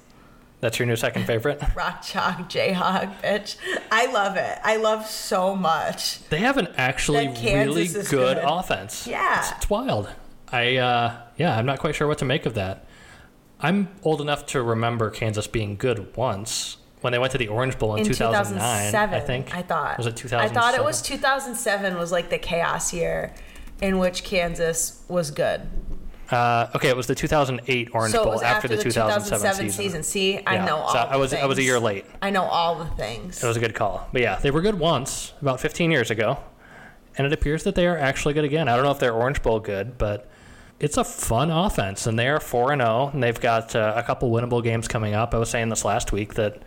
That's 0.64 0.80
your 0.80 0.86
new 0.86 0.96
second 0.96 1.26
favorite. 1.26 1.62
Rock 1.76 2.02
Chalk 2.04 2.50
Jayhawk, 2.50 3.22
bitch. 3.22 3.58
I 3.92 4.06
love 4.06 4.38
it. 4.38 4.58
I 4.64 4.78
love 4.78 5.06
so 5.06 5.58
much. 5.58 6.24
They 6.30 6.40
have 6.40 6.56
an 6.56 6.70
actually 6.78 7.28
really 7.28 7.90
good, 7.90 8.06
good. 8.06 8.38
offense. 8.42 9.06
Yeah. 9.06 9.40
It's, 9.40 9.52
it's 9.52 9.70
wild. 9.70 10.10
I 10.54 10.78
uh, 10.78 11.18
yeah, 11.36 11.58
I'm 11.58 11.66
not 11.66 11.80
quite 11.80 11.96
sure 11.96 12.08
what 12.08 12.20
to 12.20 12.26
make 12.26 12.46
of 12.46 12.54
that. 12.54 12.86
I'm 13.60 13.90
old 14.04 14.22
enough 14.22 14.46
to 14.48 14.64
remember 14.64 15.10
Kansas 15.10 15.48
being 15.48 15.76
good 15.76 16.16
once 16.16 16.78
when 17.02 17.12
they 17.12 17.20
went 17.20 17.34
to 17.34 17.38
the 17.38 17.50
Orange 17.50 17.78
Bowl 17.78 17.96
in, 17.96 18.00
in 18.00 18.06
2009. 18.06 18.54
2007, 18.54 19.16
I 19.16 19.20
think. 19.20 19.54
I 19.54 19.64
thought. 19.64 19.98
Was 19.98 20.08
it 20.08 20.16
2007? 20.16 20.50
I 20.50 20.62
thought 20.62 20.80
it 20.80 20.84
was 20.86 21.02
2007 21.02 21.98
was 21.98 22.14
like 22.14 22.30
the 22.30 22.38
chaos 22.38 22.94
year 22.94 23.34
in 23.82 24.00
which 24.00 24.24
Kansas 24.24 25.04
was 25.10 25.30
good. 25.30 25.68
Uh, 26.34 26.70
okay, 26.76 26.90
it 26.90 26.98
was 26.98 27.08
the 27.08 27.16
2008 27.16 27.90
Orange 27.94 28.12
so 28.14 28.24
Bowl 28.24 28.44
after, 28.44 28.68
the 28.68 28.78
2007, 28.78 29.70
season. 29.70 30.04
See, 30.04 30.40
I 30.40 30.56
Yeah, 30.56 30.66
know 30.66 30.78
all 30.78 30.88
so 30.90 30.94
the 31.00 31.12
I 31.12 31.16
was 31.16 31.34
I 31.34 31.46
was 31.46 31.58
a 31.58 31.62
things. 31.62 31.68
year 31.68 31.80
late. 31.80 32.06
I 32.22 32.32
know 32.32 32.44
all 32.44 32.76
the 32.76 32.86
things. 32.86 33.44
It 33.44 33.48
was 33.48 33.58
a 33.58 33.60
good 33.60 33.76
call. 33.76 34.08
But 34.12 34.22
yeah, 34.22 34.40
they 34.40 34.50
were 34.50 34.62
good 34.62 34.80
once, 34.80 35.34
about 35.42 35.60
15 35.60 35.92
years 35.92 36.10
ago. 36.10 36.38
And 37.18 37.28
it 37.28 37.34
appears 37.34 37.64
that 37.66 37.76
they 37.76 37.86
are 37.86 37.98
actually 37.98 38.34
good 38.34 38.46
again. 38.46 38.68
I 38.68 38.76
don't 38.76 38.84
know 38.84 38.92
if 38.92 38.98
they're 38.98 39.14
Orange 39.14 39.44
Bowl 39.44 39.60
good, 39.60 40.00
but 40.00 40.28
it's 40.80 40.98
a 40.98 41.04
fun 41.04 41.52
offense. 41.52 42.08
And 42.08 42.18
they 42.18 42.28
are 42.28 42.40
4 42.40 42.72
and 42.72 42.82
0, 42.82 43.12
and 43.14 43.22
they've 43.22 43.40
got 43.40 43.76
uh, 43.76 43.94
a 43.96 44.02
couple 44.02 44.32
winnable 44.32 44.64
games 44.64 44.88
coming 44.88 45.14
up. 45.14 45.36
I 45.36 45.38
was 45.38 45.50
saying 45.52 45.70
this 45.70 45.86
last 45.86 46.12
week 46.12 46.34
that 46.34 46.64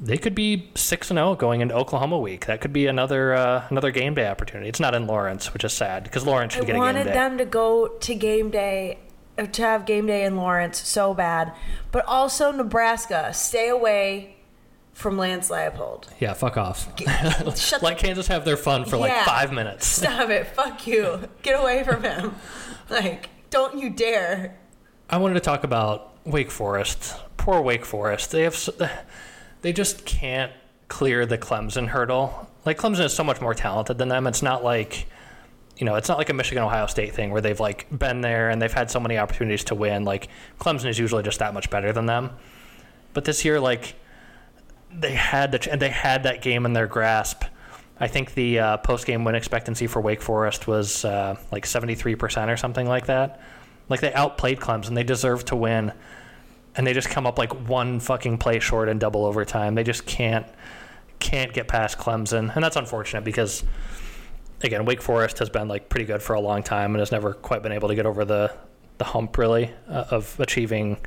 they 0.00 0.16
could 0.18 0.34
be 0.34 0.70
6 0.74 1.10
and 1.10 1.18
0 1.18 1.36
going 1.36 1.60
into 1.60 1.74
Oklahoma 1.74 2.18
week. 2.18 2.46
That 2.46 2.60
could 2.60 2.72
be 2.72 2.86
another 2.86 3.34
uh, 3.34 3.66
another 3.70 3.90
game 3.90 4.14
day 4.14 4.26
opportunity. 4.28 4.68
It's 4.68 4.80
not 4.80 4.94
in 4.94 5.06
Lawrence, 5.06 5.52
which 5.52 5.64
is 5.64 5.72
sad 5.72 6.04
because 6.04 6.26
Lawrence 6.26 6.54
should 6.54 6.64
I 6.64 6.66
get 6.66 6.70
a 6.72 6.74
game 6.74 6.80
wanted 6.80 7.06
them 7.06 7.38
to 7.38 7.44
go 7.44 7.88
to 7.88 8.14
game 8.14 8.50
day, 8.50 8.98
uh, 9.38 9.46
to 9.46 9.62
have 9.62 9.86
game 9.86 10.06
day 10.06 10.24
in 10.24 10.36
Lawrence 10.36 10.78
so 10.86 11.14
bad, 11.14 11.52
but 11.90 12.04
also 12.06 12.50
Nebraska. 12.52 13.32
Stay 13.32 13.68
away 13.68 14.36
from 14.92 15.16
Lance 15.16 15.48
Leipold. 15.48 16.04
Yeah, 16.20 16.34
fuck 16.34 16.56
off. 16.56 16.86
Shut 17.58 17.82
Let 17.82 17.96
Kansas 17.98 18.26
have 18.26 18.44
their 18.44 18.58
fun 18.58 18.84
for 18.84 18.96
like 18.98 19.24
5 19.24 19.52
minutes. 19.52 19.86
Stop 19.86 20.28
it. 20.28 20.46
Fuck 20.48 20.86
you. 20.86 21.28
Get 21.42 21.58
away 21.60 21.82
from 21.84 22.02
him. 22.02 22.34
Like, 22.90 23.30
don't 23.48 23.78
you 23.78 23.88
dare. 23.88 24.58
I 25.08 25.16
wanted 25.16 25.34
to 25.34 25.40
talk 25.40 25.64
about 25.64 26.12
Wake 26.26 26.50
Forest. 26.50 27.16
Poor 27.38 27.62
Wake 27.62 27.86
Forest. 27.86 28.32
They 28.32 28.42
have 28.42 28.52
s- 28.52 28.68
they 29.62 29.72
just 29.72 30.04
can't 30.04 30.52
clear 30.88 31.24
the 31.26 31.38
Clemson 31.38 31.88
hurdle. 31.88 32.48
Like 32.64 32.78
Clemson 32.78 33.04
is 33.04 33.14
so 33.14 33.24
much 33.24 33.40
more 33.40 33.54
talented 33.54 33.98
than 33.98 34.08
them. 34.08 34.26
It's 34.26 34.42
not 34.42 34.62
like 34.62 35.06
you 35.78 35.86
know, 35.86 35.96
it's 35.96 36.08
not 36.08 36.18
like 36.18 36.28
a 36.28 36.34
Michigan 36.34 36.62
Ohio 36.62 36.86
State 36.86 37.14
thing 37.14 37.30
where 37.30 37.40
they've 37.40 37.58
like 37.58 37.86
been 37.90 38.20
there 38.20 38.50
and 38.50 38.60
they've 38.60 38.72
had 38.72 38.90
so 38.90 39.00
many 39.00 39.16
opportunities 39.16 39.64
to 39.64 39.74
win. 39.74 40.04
Like 40.04 40.28
Clemson 40.60 40.86
is 40.86 40.98
usually 40.98 41.22
just 41.22 41.38
that 41.38 41.54
much 41.54 41.70
better 41.70 41.92
than 41.92 42.06
them. 42.06 42.30
But 43.14 43.24
this 43.24 43.44
year 43.44 43.58
like 43.58 43.94
they 44.92 45.12
had 45.12 45.50
the 45.52 45.58
ch- 45.58 45.68
and 45.68 45.80
they 45.80 45.88
had 45.88 46.24
that 46.24 46.42
game 46.42 46.66
in 46.66 46.74
their 46.74 46.86
grasp 46.86 47.44
I 48.02 48.08
think 48.08 48.34
the 48.34 48.58
uh, 48.58 48.76
post 48.78 49.06
game 49.06 49.22
win 49.22 49.36
expectancy 49.36 49.86
for 49.86 50.00
Wake 50.00 50.22
Forest 50.22 50.66
was 50.66 51.04
uh, 51.04 51.36
like 51.52 51.64
73% 51.64 52.52
or 52.52 52.56
something 52.56 52.88
like 52.88 53.06
that. 53.06 53.40
Like 53.88 54.00
they 54.00 54.12
outplayed 54.12 54.58
Clemson. 54.58 54.96
They 54.96 55.04
deserved 55.04 55.46
to 55.48 55.56
win. 55.56 55.92
And 56.74 56.86
they 56.86 56.94
just 56.94 57.08
come 57.08 57.26
up 57.26 57.38
like 57.38 57.52
one 57.68 58.00
fucking 58.00 58.38
play 58.38 58.58
short 58.60 58.88
in 58.88 58.98
double 58.98 59.24
overtime. 59.24 59.74
They 59.74 59.84
just 59.84 60.06
can't 60.06 60.46
can't 61.18 61.52
get 61.52 61.68
past 61.68 61.98
Clemson. 61.98 62.54
And 62.54 62.64
that's 62.64 62.76
unfortunate 62.76 63.24
because 63.24 63.62
again, 64.62 64.84
Wake 64.84 65.02
Forest 65.02 65.38
has 65.38 65.48
been 65.50 65.68
like 65.68 65.88
pretty 65.88 66.06
good 66.06 66.22
for 66.22 66.34
a 66.34 66.40
long 66.40 66.62
time 66.62 66.94
and 66.94 67.00
has 67.00 67.12
never 67.12 67.34
quite 67.34 67.62
been 67.62 67.72
able 67.72 67.88
to 67.88 67.94
get 67.94 68.06
over 68.06 68.24
the 68.24 68.54
the 68.98 69.04
hump 69.04 69.36
really 69.38 69.70
uh, 69.88 70.04
of 70.10 70.38
achieving 70.38 70.98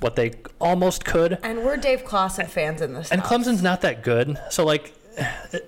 what 0.00 0.16
they 0.16 0.32
almost 0.60 1.04
could. 1.04 1.38
And 1.42 1.64
we're 1.64 1.76
Dave 1.76 2.04
Clawson 2.04 2.46
fans 2.46 2.80
in 2.82 2.94
this. 2.94 3.10
And 3.10 3.22
Clemson's 3.22 3.62
not 3.62 3.80
that 3.82 4.02
good. 4.02 4.38
So 4.50 4.64
like 4.64 4.94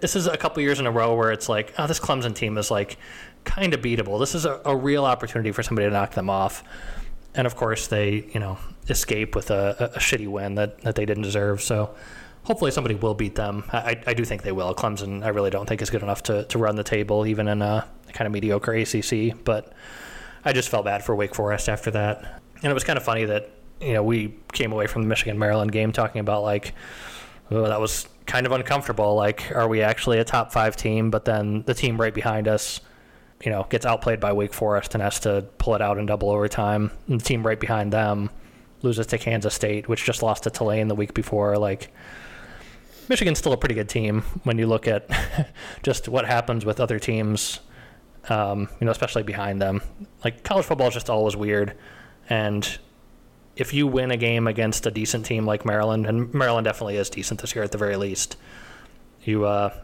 this 0.01 0.17
is 0.17 0.27
a 0.27 0.37
couple 0.37 0.63
years 0.63 0.79
in 0.79 0.87
a 0.87 0.91
row 0.91 1.15
where 1.15 1.33
it's 1.33 1.49
like, 1.49 1.75
oh, 1.79 1.87
this 1.87 1.99
Clemson 1.99 2.35
team 2.35 2.57
is 2.59 2.71
like 2.71 2.99
kind 3.45 3.75
of 3.75 3.81
beatable. 3.81 4.21
This 4.21 4.35
is 4.35 4.45
a, 4.45 4.61
a 4.65 4.77
real 4.77 5.05
opportunity 5.05 5.53
for 5.53 5.63
somebody 5.63 5.89
to 5.89 5.93
knock 5.93 6.13
them 6.13 6.31
off. 6.31 6.63
And 7.35 7.47
of 7.47 7.57
course, 7.57 7.87
they 7.87 8.29
you 8.33 8.41
know 8.41 8.59
escape 8.91 9.35
with 9.35 9.51
a, 9.51 9.93
a, 9.95 9.99
shitty 9.99 10.29
win 10.29 10.55
that, 10.57 10.81
that 10.83 10.95
they 10.95 11.07
didn't 11.07 11.23
deserve. 11.23 11.63
So 11.63 11.95
hopefully 12.45 12.71
somebody 12.71 12.95
will 12.95 13.15
beat 13.15 13.35
them. 13.35 13.65
I, 13.73 14.01
I 14.07 14.15
do 14.15 14.25
think 14.25 14.43
they 14.43 14.53
will. 14.53 14.75
Clemson, 14.75 15.25
I 15.25 15.29
really 15.29 15.51
don't 15.51 15.69
think 15.69 15.83
is 15.83 15.91
good 15.91 16.03
enough 16.03 16.23
to, 16.25 16.45
to 16.45 16.59
run 16.59 16.77
the 16.77 16.85
table, 16.85 17.27
even 17.27 17.49
in 17.49 17.63
a 17.63 17.87
kind 18.13 18.27
of 18.27 18.33
mediocre 18.33 18.73
ACC. 18.73 19.45
But 19.45 19.73
I 20.45 20.53
just 20.53 20.69
felt 20.69 20.85
bad 20.85 21.05
for 21.05 21.15
Wake 21.15 21.35
Forest 21.35 21.69
after 21.69 21.91
that. 21.93 22.41
And 22.63 22.71
it 22.71 22.75
was 22.75 22.85
kind 22.85 22.97
of 22.97 23.03
funny 23.03 23.25
that, 23.27 23.51
you 23.81 23.95
know, 23.95 24.03
we 24.03 24.35
came 24.53 24.73
away 24.73 24.87
from 24.87 25.03
the 25.03 25.09
Michigan 25.09 25.39
Maryland 25.39 25.73
game 25.73 25.93
talking 25.93 26.21
about 26.21 26.43
like, 26.43 26.75
oh, 27.51 27.67
that 27.67 27.81
was 27.81 28.07
kind 28.27 28.47
of 28.47 28.53
uncomfortable. 28.53 29.15
Like, 29.15 29.51
are 29.53 29.69
we 29.69 29.83
actually 29.83 30.19
a 30.19 30.25
top 30.25 30.53
five 30.53 30.77
team? 30.77 31.11
But 31.11 31.25
then 31.25 31.63
the 31.63 31.75
team 31.75 32.01
right 32.01 32.15
behind 32.15 32.49
us, 32.49 32.81
you 33.43 33.51
know, 33.51 33.67
gets 33.71 33.87
outplayed 33.87 34.21
by 34.21 34.33
Wake 34.33 34.53
Forest 34.53 34.95
and 34.95 35.03
has 35.03 35.21
to 35.21 35.47
pull 35.59 35.75
it 35.75 35.83
out 35.83 35.99
in 35.99 36.07
double 36.07 36.31
overtime. 36.31 36.91
And 37.09 37.21
the 37.21 37.25
team 37.25 37.47
right 37.47 37.59
behind 37.59 37.93
them 37.93 38.31
loses 38.83 39.07
to 39.09 39.19
Kansas 39.19 39.55
State, 39.55 39.89
which 39.89 40.05
just 40.05 40.23
lost 40.23 40.45
to 40.45 40.51
Tulane 40.51 40.89
the 40.89 40.95
week 40.95 41.15
before. 41.15 41.57
Like, 41.57 41.93
Michigan's 43.09 43.39
still 43.39 43.53
a 43.53 43.57
pretty 43.57 43.75
good 43.75 43.89
team 43.89 44.23
when 44.45 44.59
you 44.59 44.67
look 44.67 44.87
at 44.87 45.09
just 45.83 46.09
what 46.09 46.27
happens 46.27 46.65
with 46.65 46.81
other 46.81 46.99
teams, 46.99 47.61
um, 48.29 48.69
you 48.81 48.85
know, 48.85 48.91
especially 48.91 49.23
behind 49.23 49.61
them. 49.61 49.83
Like, 50.25 50.45
college 50.45 50.67
football 50.67 50.89
is 50.89 50.95
just 50.95 51.11
always 51.11 51.37
weird. 51.37 51.77
And 52.29 52.79
if 53.57 53.75
you 53.75 53.87
win 53.87 54.11
a 54.11 54.17
game 54.17 54.47
against 54.47 54.87
a 54.87 54.91
decent 54.91 55.27
team 55.27 55.45
like 55.45 55.65
Maryland, 55.65 56.07
and 56.07 56.33
Maryland 56.33 56.65
definitely 56.65 56.97
is 56.97 57.11
decent 57.11 57.41
this 57.41 57.55
year 57.55 57.65
at 57.65 57.73
the 57.73 57.79
very 57.79 57.97
least, 57.97 58.37
you 59.25 59.45
uh, 59.45 59.75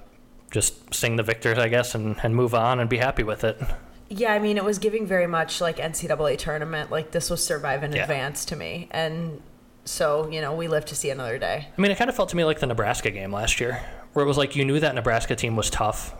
just 0.50 0.94
sing 0.94 1.16
the 1.16 1.22
victors, 1.22 1.58
I 1.58 1.68
guess, 1.68 1.94
and, 1.94 2.16
and 2.22 2.34
move 2.34 2.54
on 2.54 2.80
and 2.80 2.88
be 2.88 2.98
happy 2.98 3.22
with 3.22 3.44
it. 3.44 3.60
Yeah, 4.08 4.32
I 4.32 4.38
mean, 4.38 4.56
it 4.56 4.64
was 4.64 4.78
giving 4.78 5.06
very 5.06 5.26
much 5.26 5.60
like 5.60 5.78
NCAA 5.78 6.38
tournament. 6.38 6.90
Like 6.90 7.10
this 7.10 7.28
was 7.30 7.44
survive 7.44 7.82
in 7.82 7.92
yeah. 7.92 8.02
advance 8.02 8.44
to 8.46 8.56
me, 8.56 8.88
and 8.90 9.42
so 9.84 10.28
you 10.30 10.40
know 10.40 10.54
we 10.54 10.68
live 10.68 10.84
to 10.86 10.94
see 10.94 11.10
another 11.10 11.38
day. 11.38 11.68
I 11.76 11.80
mean, 11.80 11.90
it 11.90 11.98
kind 11.98 12.08
of 12.08 12.16
felt 12.16 12.28
to 12.30 12.36
me 12.36 12.44
like 12.44 12.60
the 12.60 12.66
Nebraska 12.66 13.10
game 13.10 13.32
last 13.32 13.60
year, 13.60 13.82
where 14.12 14.24
it 14.24 14.28
was 14.28 14.38
like 14.38 14.54
you 14.54 14.64
knew 14.64 14.78
that 14.80 14.94
Nebraska 14.94 15.34
team 15.34 15.56
was 15.56 15.70
tough, 15.70 16.14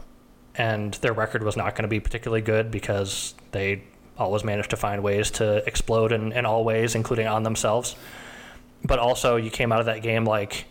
and 0.57 0.95
their 0.95 1.13
record 1.13 1.45
was 1.45 1.57
not 1.57 1.75
going 1.75 1.83
to 1.83 1.89
be 1.89 2.01
particularly 2.01 2.43
good 2.43 2.71
because 2.71 3.35
they 3.53 3.85
always 4.19 4.43
managed 4.45 4.71
to 4.71 4.77
find 4.77 5.03
ways 5.03 5.31
to 5.31 5.67
explode 5.67 6.11
in, 6.11 6.33
in 6.33 6.47
all 6.47 6.65
ways, 6.65 6.95
including 6.95 7.27
on 7.27 7.43
themselves. 7.43 7.95
But 8.83 8.99
also, 8.99 9.37
you 9.37 9.51
came 9.51 9.73
out 9.73 9.81
of 9.81 9.87
that 9.87 10.03
game 10.03 10.25
like, 10.25 10.67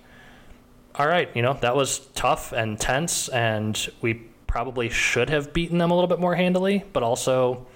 all 0.95 1.07
right, 1.07 1.29
you 1.35 1.41
know, 1.41 1.53
that 1.61 1.75
was 1.75 1.99
tough 2.13 2.51
and 2.51 2.79
tense, 2.79 3.29
and 3.29 3.89
we 4.01 4.21
probably 4.55 4.89
should 4.89 5.29
have 5.29 5.51
beaten 5.51 5.77
them 5.77 5.91
a 5.91 5.93
little 5.93 6.07
bit 6.07 6.19
more 6.19 6.35
handily. 6.35 6.83
But 6.93 7.03
also, 7.03 7.67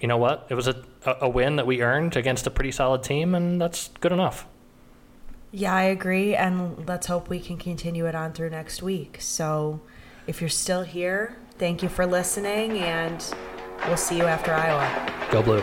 you 0.00 0.08
know 0.08 0.16
what? 0.16 0.46
It 0.48 0.54
was 0.54 0.68
a, 0.68 0.82
a 1.04 1.28
win 1.28 1.56
that 1.56 1.66
we 1.66 1.82
earned 1.82 2.16
against 2.16 2.46
a 2.46 2.50
pretty 2.50 2.70
solid 2.70 3.02
team, 3.02 3.34
and 3.34 3.60
that's 3.60 3.90
good 4.00 4.12
enough. 4.12 4.46
Yeah, 5.50 5.74
I 5.74 5.82
agree. 5.82 6.34
And 6.34 6.88
let's 6.88 7.08
hope 7.08 7.28
we 7.28 7.40
can 7.40 7.56
continue 7.58 8.06
it 8.06 8.14
on 8.14 8.32
through 8.32 8.50
next 8.50 8.82
week. 8.82 9.16
So 9.20 9.80
if 10.26 10.40
you're 10.40 10.48
still 10.48 10.84
here, 10.84 11.36
thank 11.58 11.82
you 11.82 11.88
for 11.88 12.06
listening, 12.06 12.78
and 12.78 13.22
We'll 13.86 13.98
see 13.98 14.16
you 14.16 14.24
after 14.24 14.52
Iowa. 14.54 15.12
Go 15.30 15.42
Blue. 15.42 15.62